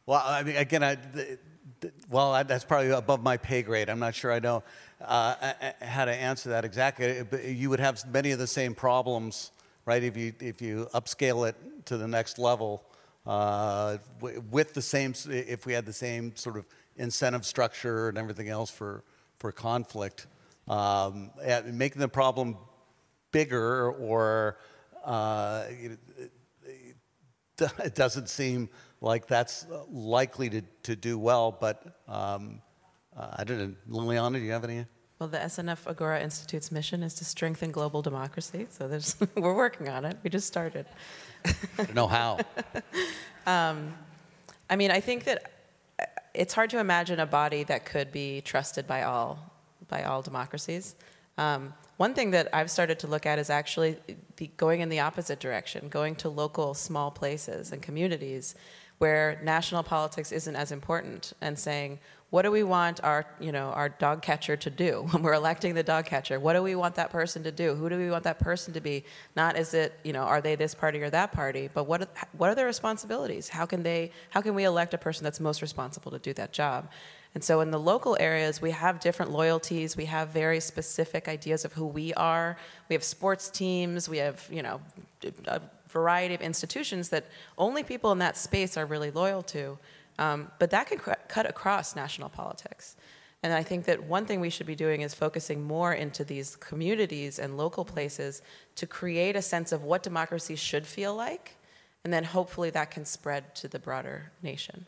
well, 0.06 0.22
I 0.24 0.42
mean, 0.42 0.56
again, 0.56 0.82
I, 0.82 0.94
the, 0.94 1.38
the, 1.80 1.92
well, 2.08 2.44
that's 2.44 2.64
probably 2.64 2.90
above 2.90 3.22
my 3.22 3.36
pay 3.36 3.62
grade. 3.62 3.88
I'm 3.88 3.98
not 3.98 4.14
sure 4.14 4.32
I 4.32 4.38
know 4.38 4.62
uh, 5.00 5.34
how 5.82 6.04
to 6.04 6.12
answer 6.12 6.50
that 6.50 6.64
exactly. 6.64 7.22
But 7.28 7.44
you 7.44 7.70
would 7.70 7.80
have 7.80 8.04
many 8.12 8.30
of 8.30 8.38
the 8.38 8.46
same 8.46 8.74
problems 8.74 9.50
right? 9.86 10.02
If 10.02 10.16
you, 10.16 10.34
if 10.40 10.60
you 10.60 10.88
upscale 10.92 11.48
it 11.48 11.56
to 11.86 11.96
the 11.96 12.06
next 12.06 12.38
level 12.38 12.84
uh, 13.26 13.96
with 14.50 14.74
the 14.74 14.82
same, 14.82 15.14
if 15.28 15.64
we 15.64 15.72
had 15.72 15.86
the 15.86 15.92
same 15.92 16.36
sort 16.36 16.58
of 16.58 16.66
incentive 16.96 17.46
structure 17.46 18.08
and 18.08 18.18
everything 18.18 18.48
else 18.48 18.70
for, 18.70 19.02
for 19.38 19.52
conflict, 19.52 20.26
um, 20.68 21.30
making 21.72 22.00
the 22.00 22.08
problem 22.08 22.56
bigger 23.32 23.90
or 23.92 24.58
uh, 25.04 25.64
it, 27.58 27.94
doesn't 27.94 28.28
seem 28.28 28.68
like 29.00 29.26
that's 29.26 29.66
likely 29.90 30.50
to, 30.50 30.62
to 30.82 30.96
do 30.96 31.18
well. 31.18 31.52
But 31.52 32.00
um, 32.08 32.60
uh, 33.16 33.28
I 33.36 33.44
don't 33.44 33.58
know, 33.58 33.74
Lilliana, 33.88 34.34
do 34.34 34.40
you 34.40 34.52
have 34.52 34.64
any? 34.64 34.84
Well, 35.18 35.28
the 35.30 35.38
SNF 35.38 35.86
Agora 35.86 36.20
Institute's 36.20 36.70
mission 36.70 37.02
is 37.02 37.14
to 37.14 37.24
strengthen 37.24 37.70
global 37.70 38.02
democracy. 38.02 38.66
So 38.68 38.86
there's, 38.86 39.16
we're 39.34 39.54
working 39.54 39.88
on 39.88 40.04
it. 40.04 40.18
We 40.22 40.28
just 40.28 40.46
started. 40.46 40.84
I 41.44 41.54
don't 41.78 41.94
know 41.94 42.06
how. 42.06 42.38
um, 43.46 43.94
I 44.68 44.76
mean, 44.76 44.90
I 44.90 45.00
think 45.00 45.24
that 45.24 45.50
it's 46.34 46.52
hard 46.52 46.68
to 46.70 46.78
imagine 46.80 47.18
a 47.18 47.26
body 47.26 47.64
that 47.64 47.86
could 47.86 48.12
be 48.12 48.42
trusted 48.42 48.86
by 48.86 49.04
all, 49.04 49.38
by 49.88 50.02
all 50.04 50.22
democracies. 50.22 50.94
Um, 51.38 51.74
one 51.96 52.14
thing 52.14 52.30
that 52.32 52.48
I've 52.52 52.70
started 52.70 52.98
to 53.00 53.06
look 53.06 53.26
at 53.26 53.38
is 53.38 53.50
actually 53.50 53.96
going 54.56 54.80
in 54.80 54.88
the 54.88 55.00
opposite 55.00 55.40
direction, 55.40 55.88
going 55.88 56.14
to 56.16 56.28
local 56.28 56.74
small 56.74 57.10
places 57.10 57.72
and 57.72 57.80
communities 57.82 58.54
where 58.98 59.38
national 59.42 59.82
politics 59.82 60.32
isn't 60.32 60.56
as 60.56 60.72
important 60.72 61.32
and 61.40 61.58
saying, 61.58 61.98
what 62.30 62.42
do 62.42 62.50
we 62.50 62.64
want 62.64 63.02
our, 63.04 63.24
you 63.38 63.52
know, 63.52 63.68
our 63.70 63.88
dog 63.88 64.20
catcher 64.20 64.56
to 64.56 64.70
do 64.70 65.06
when 65.10 65.22
we're 65.22 65.34
electing 65.34 65.74
the 65.74 65.82
dog 65.82 66.06
catcher? 66.06 66.40
What 66.40 66.54
do 66.54 66.62
we 66.62 66.74
want 66.74 66.96
that 66.96 67.10
person 67.10 67.42
to 67.44 67.52
do? 67.52 67.74
Who 67.74 67.88
do 67.88 67.96
we 67.96 68.10
want 68.10 68.24
that 68.24 68.40
person 68.40 68.74
to 68.74 68.80
be? 68.80 69.04
Not 69.36 69.56
is 69.56 69.74
it, 69.74 69.98
you 70.02 70.12
know, 70.12 70.22
are 70.22 70.40
they 70.40 70.54
this 70.54 70.74
party 70.74 71.00
or 71.02 71.10
that 71.10 71.32
party, 71.32 71.70
but 71.72 71.84
what 71.84 72.02
are, 72.02 72.08
what 72.36 72.50
are 72.50 72.54
their 72.54 72.66
responsibilities? 72.66 73.48
How 73.48 73.64
can 73.64 73.82
they, 73.82 74.10
how 74.30 74.40
can 74.40 74.54
we 74.54 74.64
elect 74.64 74.92
a 74.92 74.98
person 74.98 75.24
that's 75.24 75.40
most 75.40 75.62
responsible 75.62 76.10
to 76.10 76.18
do 76.18 76.32
that 76.34 76.52
job? 76.52 76.90
And 77.36 77.44
so 77.44 77.60
in 77.60 77.70
the 77.70 77.78
local 77.78 78.16
areas, 78.18 78.62
we 78.62 78.70
have 78.70 78.98
different 78.98 79.30
loyalties. 79.30 79.94
We 79.94 80.06
have 80.06 80.30
very 80.30 80.58
specific 80.58 81.28
ideas 81.28 81.66
of 81.66 81.74
who 81.74 81.86
we 81.86 82.14
are. 82.14 82.56
We 82.88 82.94
have 82.94 83.04
sports 83.04 83.50
teams. 83.50 84.08
We 84.08 84.16
have, 84.16 84.48
you 84.50 84.62
know, 84.62 84.80
a 85.46 85.60
variety 85.86 86.34
of 86.34 86.40
institutions 86.40 87.10
that 87.10 87.26
only 87.58 87.82
people 87.82 88.10
in 88.10 88.20
that 88.20 88.38
space 88.38 88.78
are 88.78 88.86
really 88.86 89.10
loyal 89.10 89.42
to. 89.42 89.78
Um, 90.18 90.50
but 90.58 90.70
that 90.70 90.86
can 90.86 90.98
cut 91.28 91.44
across 91.44 91.94
national 91.94 92.30
politics. 92.30 92.96
And 93.42 93.52
I 93.52 93.62
think 93.62 93.84
that 93.84 94.04
one 94.04 94.24
thing 94.24 94.40
we 94.40 94.48
should 94.48 94.66
be 94.66 94.74
doing 94.74 95.02
is 95.02 95.12
focusing 95.12 95.62
more 95.62 95.92
into 95.92 96.24
these 96.24 96.56
communities 96.56 97.38
and 97.38 97.58
local 97.58 97.84
places 97.84 98.40
to 98.76 98.86
create 98.86 99.36
a 99.36 99.42
sense 99.42 99.72
of 99.72 99.82
what 99.82 100.02
democracy 100.02 100.56
should 100.56 100.86
feel 100.86 101.14
like. 101.14 101.56
And 102.02 102.14
then 102.14 102.24
hopefully 102.24 102.70
that 102.70 102.90
can 102.90 103.04
spread 103.04 103.54
to 103.56 103.68
the 103.68 103.78
broader 103.78 104.32
nation. 104.42 104.86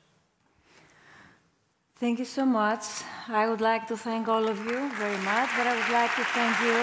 Thank 2.01 2.21
you 2.21 2.25
so 2.25 2.47
much. 2.47 2.85
I 3.27 3.49
would 3.51 3.61
like 3.61 3.89
to 3.89 3.97
thank 3.97 4.29
all 4.29 4.49
of 4.49 4.59
you 4.59 4.89
very 4.95 5.19
much, 5.27 5.51
but 5.57 5.67
I 5.67 5.75
would 5.75 5.93
like 5.93 6.15
to 6.15 6.23
thank 6.31 6.55
you, 6.63 6.79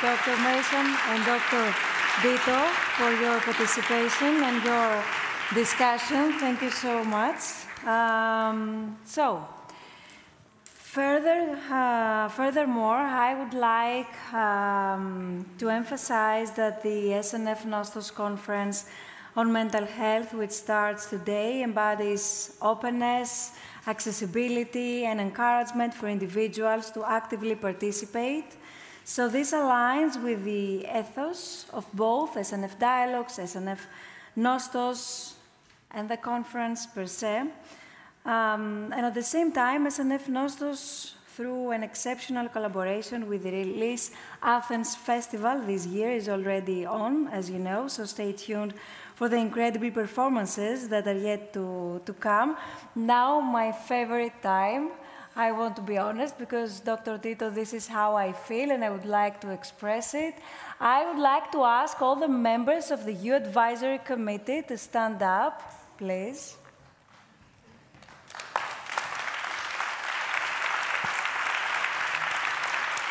Dr. 0.00 0.34
Mason 0.40 0.86
and 1.12 1.20
Dr. 1.26 1.74
Ditto, 2.22 2.60
for 2.96 3.12
your 3.20 3.38
participation 3.40 4.42
and 4.48 4.64
your 4.64 5.04
discussion. 5.52 6.32
Thank 6.40 6.62
you 6.62 6.70
so 6.70 7.04
much. 7.04 7.42
Um, 7.86 8.96
so, 9.04 9.46
further, 10.64 11.58
uh, 11.70 12.30
furthermore, 12.30 12.96
I 12.96 13.34
would 13.34 13.52
like 13.52 14.32
um, 14.32 15.44
to 15.58 15.68
emphasize 15.68 16.52
that 16.52 16.82
the 16.82 17.20
SNF 17.20 17.66
Nostos 17.66 18.10
conference 18.10 18.86
on 19.36 19.52
mental 19.52 19.86
health, 19.86 20.34
which 20.34 20.50
starts 20.50 21.06
today, 21.06 21.62
embodies 21.62 22.56
openness, 22.60 23.52
accessibility, 23.86 25.04
and 25.04 25.20
encouragement 25.20 25.94
for 25.94 26.08
individuals 26.08 26.90
to 26.90 27.04
actively 27.04 27.54
participate. 27.54 28.56
So 29.04 29.28
this 29.28 29.52
aligns 29.52 30.22
with 30.22 30.44
the 30.44 30.86
ethos 30.86 31.66
of 31.72 31.86
both 31.92 32.34
SNF 32.34 32.78
Dialogues, 32.78 33.38
SNF 33.38 33.80
Nostos, 34.36 35.34
and 35.90 36.08
the 36.08 36.16
conference 36.16 36.86
per 36.86 37.06
se. 37.06 37.44
Um, 38.24 38.92
and 38.94 39.06
at 39.06 39.14
the 39.14 39.22
same 39.22 39.50
time, 39.50 39.86
SNF 39.86 40.28
Nostos, 40.28 41.14
through 41.34 41.70
an 41.70 41.82
exceptional 41.82 42.48
collaboration 42.48 43.26
with 43.28 43.42
the 43.42 43.50
Release 43.50 44.12
Athens 44.42 44.94
Festival 44.94 45.60
this 45.66 45.86
year, 45.86 46.10
is 46.10 46.28
already 46.28 46.86
on, 46.86 47.26
as 47.28 47.50
you 47.50 47.58
know, 47.58 47.88
so 47.88 48.04
stay 48.04 48.32
tuned 48.32 48.74
for 49.22 49.28
the 49.28 49.36
incredible 49.36 49.92
performances 49.92 50.88
that 50.88 51.06
are 51.06 51.16
yet 51.30 51.52
to, 51.52 52.02
to 52.04 52.12
come. 52.12 52.56
Now, 52.96 53.38
my 53.38 53.70
favorite 53.70 54.42
time. 54.42 54.90
I 55.36 55.52
want 55.52 55.76
to 55.76 55.82
be 55.82 55.96
honest 55.96 56.36
because, 56.38 56.80
Dr. 56.80 57.18
Ditto, 57.18 57.48
this 57.48 57.72
is 57.72 57.86
how 57.86 58.16
I 58.16 58.32
feel 58.32 58.72
and 58.72 58.84
I 58.84 58.90
would 58.90 59.04
like 59.04 59.40
to 59.42 59.50
express 59.50 60.12
it. 60.14 60.34
I 60.80 61.06
would 61.08 61.22
like 61.22 61.52
to 61.52 61.62
ask 61.62 62.02
all 62.02 62.16
the 62.16 62.26
members 62.26 62.90
of 62.90 63.04
the 63.04 63.12
Youth 63.12 63.46
Advisory 63.46 63.98
Committee 63.98 64.62
to 64.62 64.76
stand 64.76 65.22
up, 65.22 65.72
please. 65.98 66.56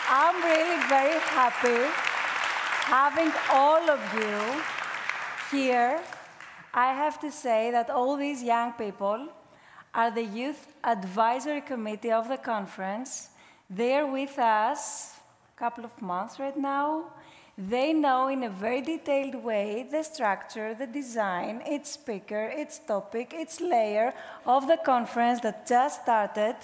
I'm 0.09 0.35
really 0.43 0.87
very 0.89 1.19
happy 1.39 1.81
having 2.91 3.31
all 3.49 3.89
of 3.89 4.01
you 4.13 4.61
here, 5.51 6.01
I 6.73 6.93
have 6.93 7.19
to 7.19 7.31
say 7.31 7.71
that 7.71 7.89
all 7.89 8.15
these 8.15 8.41
young 8.41 8.71
people 8.73 9.27
are 9.93 10.09
the 10.09 10.23
Youth 10.23 10.67
Advisory 10.83 11.61
Committee 11.61 12.11
of 12.11 12.29
the 12.29 12.37
conference. 12.37 13.29
They're 13.69 14.07
with 14.07 14.39
us 14.39 15.13
a 15.55 15.59
couple 15.59 15.83
of 15.83 16.01
months 16.01 16.39
right 16.39 16.57
now. 16.57 17.11
They 17.57 17.91
know 17.91 18.29
in 18.29 18.43
a 18.43 18.49
very 18.49 18.81
detailed 18.81 19.35
way 19.35 19.87
the 19.91 20.03
structure, 20.03 20.73
the 20.73 20.87
design, 20.87 21.61
its 21.65 21.91
speaker, 21.91 22.45
its 22.55 22.79
topic, 22.79 23.33
its 23.33 23.59
layer 23.59 24.13
of 24.45 24.67
the 24.67 24.77
conference 24.77 25.41
that 25.41 25.67
just 25.67 26.03
started 26.03 26.55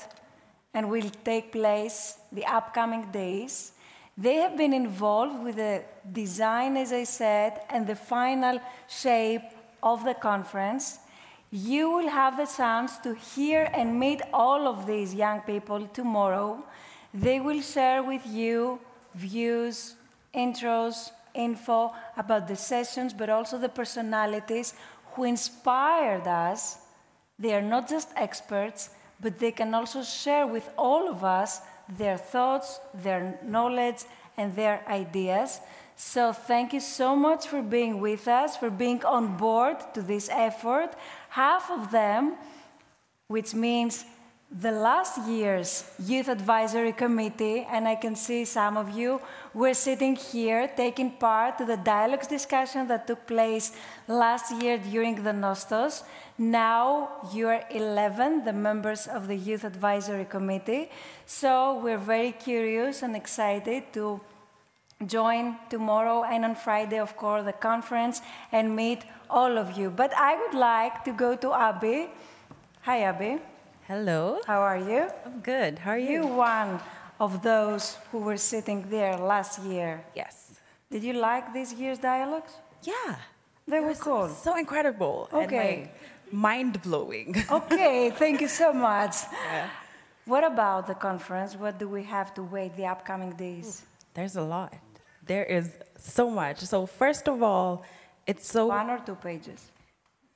and 0.73 0.89
will 0.89 1.11
take 1.25 1.51
place 1.51 2.19
the 2.31 2.45
upcoming 2.45 3.11
days. 3.11 3.73
They 4.17 4.35
have 4.35 4.57
been 4.57 4.73
involved 4.73 5.43
with 5.43 5.57
the 5.57 5.83
design, 6.11 6.75
as 6.75 6.91
I 6.91 7.03
said, 7.03 7.61
and 7.69 7.85
the 7.85 7.95
final 7.95 8.59
shape 8.87 9.43
of 9.83 10.03
the 10.03 10.15
conference. 10.15 10.97
You 11.51 11.91
will 11.91 12.09
have 12.09 12.35
the 12.35 12.47
chance 12.47 12.97
to 12.99 13.13
hear 13.13 13.69
and 13.73 13.99
meet 13.99 14.21
all 14.33 14.67
of 14.67 14.87
these 14.87 15.13
young 15.13 15.41
people 15.41 15.87
tomorrow. 15.87 16.63
They 17.13 17.39
will 17.39 17.61
share 17.61 18.01
with 18.01 18.25
you 18.25 18.79
views, 19.13 19.95
intros, 20.33 21.11
info 21.35 21.93
about 22.17 22.47
the 22.47 22.55
sessions, 22.55 23.13
but 23.13 23.29
also 23.29 23.59
the 23.59 23.69
personalities 23.69 24.73
who 25.13 25.25
inspired 25.25 26.27
us. 26.27 26.79
They 27.37 27.53
are 27.53 27.61
not 27.61 27.87
just 27.87 28.09
experts, 28.15 28.89
but 29.21 29.39
they 29.39 29.51
can 29.51 29.73
also 29.75 30.01
share 30.01 30.47
with 30.47 30.69
all 30.75 31.07
of 31.07 31.23
us 31.23 31.61
their 31.89 32.17
thoughts, 32.17 32.79
their 32.93 33.39
knowledge, 33.43 34.03
and 34.37 34.55
their 34.55 34.83
ideas. 34.87 35.59
So 35.95 36.31
thank 36.31 36.73
you 36.73 36.79
so 36.79 37.15
much 37.15 37.47
for 37.47 37.61
being 37.61 37.99
with 37.99 38.27
us, 38.27 38.55
for 38.55 38.69
being 38.69 39.03
on 39.03 39.37
board 39.37 39.77
to 39.93 40.01
this 40.01 40.29
effort. 40.31 40.91
Half 41.29 41.71
of 41.71 41.91
them, 41.91 42.35
which 43.27 43.53
means 43.53 44.05
the 44.49 44.71
last 44.71 45.27
year's 45.27 45.83
Youth 45.99 46.29
Advisory 46.29 46.93
Committee, 46.93 47.67
and 47.69 47.85
I 47.85 47.95
can 47.95 48.15
see 48.15 48.45
some 48.45 48.77
of 48.77 48.89
you 48.97 49.19
were 49.53 49.73
sitting 49.73 50.15
here 50.15 50.71
taking 50.75 51.11
part 51.11 51.57
to 51.57 51.65
the 51.65 51.75
dialogues 51.75 52.27
discussion 52.27 52.87
that 52.87 53.07
took 53.07 53.27
place 53.27 53.73
last 54.07 54.51
year 54.61 54.77
during 54.77 55.21
the 55.21 55.33
Nostos. 55.33 56.03
Now 56.37 57.09
you 57.33 57.49
are 57.49 57.63
11, 57.71 58.45
the 58.45 58.53
members 58.53 59.05
of 59.05 59.27
the 59.27 59.35
Youth 59.35 59.65
Advisory 59.65 60.25
Committee. 60.25 60.91
So 61.25 61.81
we're 61.83 61.97
very 61.97 62.31
curious 62.31 63.03
and 63.03 63.17
excited 63.17 63.91
to 63.93 64.21
join 65.05 65.57
tomorrow 65.69 66.23
and 66.23 66.45
on 66.45 66.55
Friday, 66.55 66.99
of 66.99 67.17
course, 67.17 67.43
the 67.43 67.53
conference 67.53 68.21
and 68.53 68.73
meet 68.73 69.03
all 69.29 69.57
of 69.57 69.77
you. 69.77 69.89
But 69.89 70.13
I 70.15 70.37
would 70.41 70.57
like 70.57 71.03
to 71.03 71.11
go 71.11 71.35
to 71.35 71.53
Abby. 71.53 72.09
Hi, 72.83 73.01
Abby. 73.01 73.39
Hello. 73.87 74.41
How 74.45 74.59
are 74.59 74.77
you? 74.77 75.07
I'm 75.25 75.39
good. 75.39 75.79
How 75.79 75.91
are 75.91 75.97
you? 75.97 76.23
You 76.23 76.27
one 76.27 76.81
of 77.21 77.41
those 77.41 77.97
who 78.11 78.17
were 78.17 78.35
sitting 78.35 78.83
there 78.89 79.15
last 79.15 79.63
year. 79.63 80.03
Yes. 80.13 80.59
Did 80.91 81.05
you 81.05 81.13
like 81.13 81.53
this 81.53 81.71
year's 81.71 81.97
dialogues? 81.97 82.51
Yeah. 82.83 83.15
They 83.65 83.79
were 83.79 83.93
cool. 83.95 84.27
So 84.27 84.57
incredible. 84.57 85.29
Okay. 85.31 85.87
Like 85.87 86.33
mind 86.33 86.81
blowing. 86.81 87.33
okay, 87.49 88.09
thank 88.09 88.41
you 88.41 88.49
so 88.49 88.73
much. 88.73 89.15
Yeah. 89.31 89.69
What 90.25 90.43
about 90.43 90.87
the 90.87 90.95
conference? 90.95 91.55
What 91.55 91.79
do 91.79 91.87
we 91.87 92.03
have 92.03 92.33
to 92.33 92.43
wait 92.43 92.75
the 92.75 92.87
upcoming 92.87 93.31
days? 93.37 93.83
There's 94.13 94.35
a 94.35 94.43
lot. 94.43 94.73
There 95.25 95.45
is 95.45 95.71
so 95.97 96.29
much. 96.29 96.59
So 96.59 96.85
first 96.87 97.29
of 97.29 97.41
all, 97.41 97.85
it's 98.25 98.51
so 98.51 98.67
one 98.67 98.89
or 98.89 98.99
two 98.99 99.15
pages. 99.15 99.71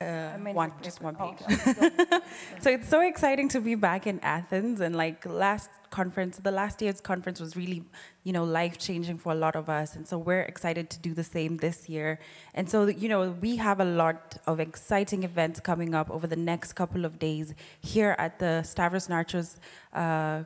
Uh, 0.02 0.34
I 0.34 0.36
mean, 0.38 0.72
just 0.82 1.00
one 1.02 1.14
page. 1.14 1.38
Oh, 1.48 2.20
so 2.60 2.70
it's 2.70 2.88
so 2.88 3.00
exciting 3.00 3.48
to 3.50 3.60
be 3.60 3.74
back 3.74 4.06
in 4.06 4.20
Athens, 4.20 4.80
and 4.80 4.96
like 4.96 5.24
last 5.26 5.70
conference, 5.92 6.38
the 6.38 6.50
last 6.50 6.82
year's 6.82 7.00
conference 7.00 7.38
was 7.38 7.54
really, 7.54 7.84
you 8.24 8.32
know, 8.32 8.42
life 8.42 8.78
changing 8.78 9.18
for 9.18 9.30
a 9.32 9.34
lot 9.36 9.54
of 9.54 9.68
us. 9.68 9.94
And 9.94 10.04
so 10.08 10.18
we're 10.18 10.40
excited 10.40 10.90
to 10.90 10.98
do 10.98 11.14
the 11.14 11.22
same 11.22 11.58
this 11.58 11.88
year. 11.88 12.18
And 12.54 12.68
so, 12.68 12.86
you 12.86 13.08
know, 13.08 13.30
we 13.40 13.56
have 13.56 13.78
a 13.78 13.84
lot 13.84 14.38
of 14.46 14.58
exciting 14.58 15.22
events 15.22 15.60
coming 15.60 15.94
up 15.94 16.10
over 16.10 16.26
the 16.26 16.42
next 16.52 16.72
couple 16.72 17.04
of 17.04 17.18
days 17.20 17.54
here 17.80 18.16
at 18.18 18.38
the 18.40 18.62
Stavros 18.64 19.06
Niarchos 19.06 19.58
uh, 19.92 20.42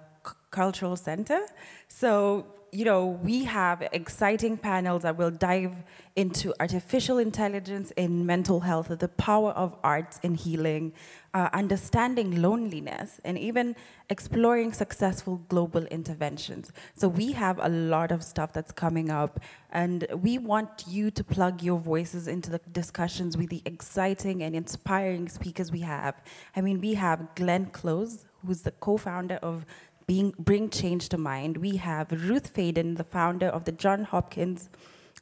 Cultural 0.51 0.97
Center. 0.97 1.41
So 1.89 2.47
you 2.77 2.85
know, 2.85 3.07
we 3.07 3.45
have 3.45 3.89
exciting 3.93 4.59
panels 4.59 5.01
that 5.05 5.17
will 5.17 5.31
dive 5.31 5.73
into 6.15 6.53
artificial 6.61 7.17
intelligence 7.17 7.91
in 7.93 8.27
mental 8.27 8.61
health, 8.61 8.89
the 8.99 9.09
power 9.09 9.53
of 9.53 9.75
arts 9.83 10.21
in 10.23 10.35
healing, 10.35 10.93
uh, 11.33 11.49
understanding 11.55 12.43
loneliness, 12.43 13.19
and 13.25 13.39
even 13.39 13.75
exploring 14.11 14.75
successful 14.75 15.41
global 15.49 15.87
interventions. 15.87 16.71
So 16.95 17.09
we 17.09 17.33
have 17.33 17.59
a 17.63 17.71
lot 17.71 18.13
of 18.13 18.23
stuff 18.23 18.53
that's 18.53 18.73
coming 18.73 19.09
up, 19.09 19.41
and 19.71 20.07
we 20.15 20.37
want 20.37 20.85
you 20.87 21.11
to 21.13 21.25
plug 21.25 21.63
your 21.63 21.79
voices 21.79 22.29
into 22.29 22.51
the 22.51 22.61
discussions 22.73 23.39
with 23.39 23.49
the 23.49 23.63
exciting 23.65 24.43
and 24.43 24.55
inspiring 24.55 25.31
speakers 25.31 25.73
we 25.73 25.81
have. 25.81 26.15
I 26.55 26.61
mean, 26.61 26.83
we 26.83 26.93
have 26.93 27.35
Glenn 27.37 27.67
Close, 27.67 28.27
who's 28.45 28.61
the 28.63 28.73
co-founder 28.73 29.37
of 29.37 29.65
being, 30.07 30.35
bring 30.39 30.71
change 30.71 31.09
to 31.11 31.19
mind. 31.19 31.57
We 31.57 31.77
have 31.77 32.11
Ruth 32.11 32.55
Faden, 32.55 32.97
the 32.97 33.05
founder 33.05 33.49
of 33.49 33.65
the 33.65 33.73
John 33.73 34.05
Hopkins 34.05 34.69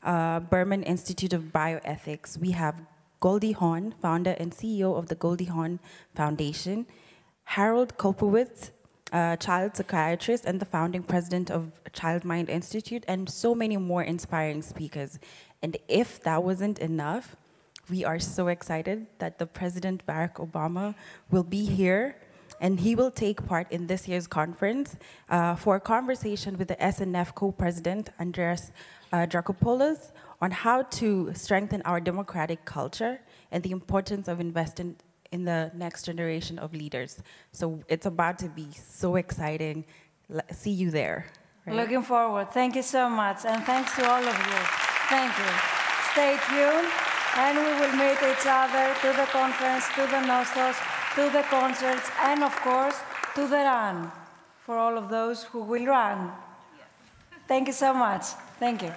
uh, 0.02 0.40
Berman 0.40 0.82
Institute 0.82 1.32
of 1.32 1.44
Bioethics. 1.44 2.38
We 2.38 2.50
have 2.50 2.82
Goldie 3.20 3.52
Hawn, 3.52 3.94
founder 4.02 4.32
and 4.38 4.52
CEO 4.52 4.96
of 4.96 5.08
the 5.08 5.14
Goldie 5.14 5.46
Hawn 5.46 5.80
Foundation. 6.14 6.86
Harold 7.44 7.96
Koplewicz, 7.96 8.70
uh, 9.12 9.36
child 9.36 9.76
psychiatrist 9.76 10.44
and 10.44 10.60
the 10.60 10.66
founding 10.66 11.02
president 11.02 11.50
of 11.50 11.72
Child 11.92 12.24
Mind 12.24 12.50
Institute, 12.50 13.04
and 13.08 13.28
so 13.30 13.54
many 13.54 13.76
more 13.76 14.02
inspiring 14.02 14.60
speakers. 14.60 15.18
And 15.62 15.76
if 15.88 16.20
that 16.24 16.42
wasn't 16.42 16.78
enough, 16.78 17.36
we 17.88 18.04
are 18.04 18.18
so 18.18 18.48
excited 18.48 19.06
that 19.18 19.38
the 19.38 19.46
President 19.46 20.06
Barack 20.06 20.34
Obama 20.34 20.94
will 21.30 21.44
be 21.44 21.64
here 21.64 22.16
and 22.60 22.80
he 22.80 22.94
will 22.94 23.10
take 23.10 23.44
part 23.46 23.70
in 23.70 23.86
this 23.86 24.08
year's 24.08 24.26
conference 24.26 24.96
uh, 25.28 25.54
for 25.54 25.76
a 25.76 25.80
conversation 25.80 26.56
with 26.56 26.68
the 26.68 26.76
SNF 26.76 27.34
co-president, 27.34 28.10
Andreas 28.20 28.72
uh, 29.12 29.26
on 30.40 30.50
how 30.50 30.82
to 30.82 31.32
strengthen 31.34 31.80
our 31.82 32.00
democratic 32.00 32.64
culture 32.64 33.20
and 33.52 33.62
the 33.62 33.70
importance 33.70 34.28
of 34.28 34.40
investing 34.40 34.96
in 35.32 35.44
the 35.44 35.70
next 35.74 36.04
generation 36.04 36.58
of 36.58 36.74
leaders. 36.74 37.22
So 37.52 37.80
it's 37.88 38.06
about 38.06 38.38
to 38.40 38.48
be 38.48 38.68
so 38.72 39.16
exciting. 39.16 39.84
See 40.50 40.70
you 40.70 40.90
there. 40.90 41.26
Right? 41.66 41.76
Looking 41.76 42.02
forward. 42.02 42.50
Thank 42.50 42.76
you 42.76 42.82
so 42.82 43.08
much. 43.08 43.44
And 43.44 43.62
thanks 43.64 43.94
to 43.96 44.02
all 44.08 44.22
of 44.22 44.38
you. 44.50 44.60
Thank 45.08 45.32
you. 45.38 45.52
Stay 46.12 46.36
tuned, 46.48 46.88
and 47.36 47.58
we 47.58 47.72
will 47.80 47.94
meet 47.96 48.20
each 48.22 48.46
other 48.46 48.86
to 49.02 49.08
the 49.20 49.26
conference, 49.32 49.88
to 49.96 50.02
the 50.06 50.20
Nostos, 50.30 50.78
to 51.14 51.30
the 51.30 51.42
concerts, 51.42 52.10
and 52.20 52.42
of 52.42 52.54
course, 52.56 52.98
to 53.34 53.46
the 53.46 53.56
run 53.56 54.10
for 54.64 54.76
all 54.76 54.98
of 54.98 55.08
those 55.10 55.44
who 55.44 55.62
will 55.62 55.86
run. 55.86 56.32
Thank 57.46 57.68
you 57.68 57.74
so 57.74 57.92
much. 57.92 58.24
Thank 58.58 58.82
you. 58.82 58.92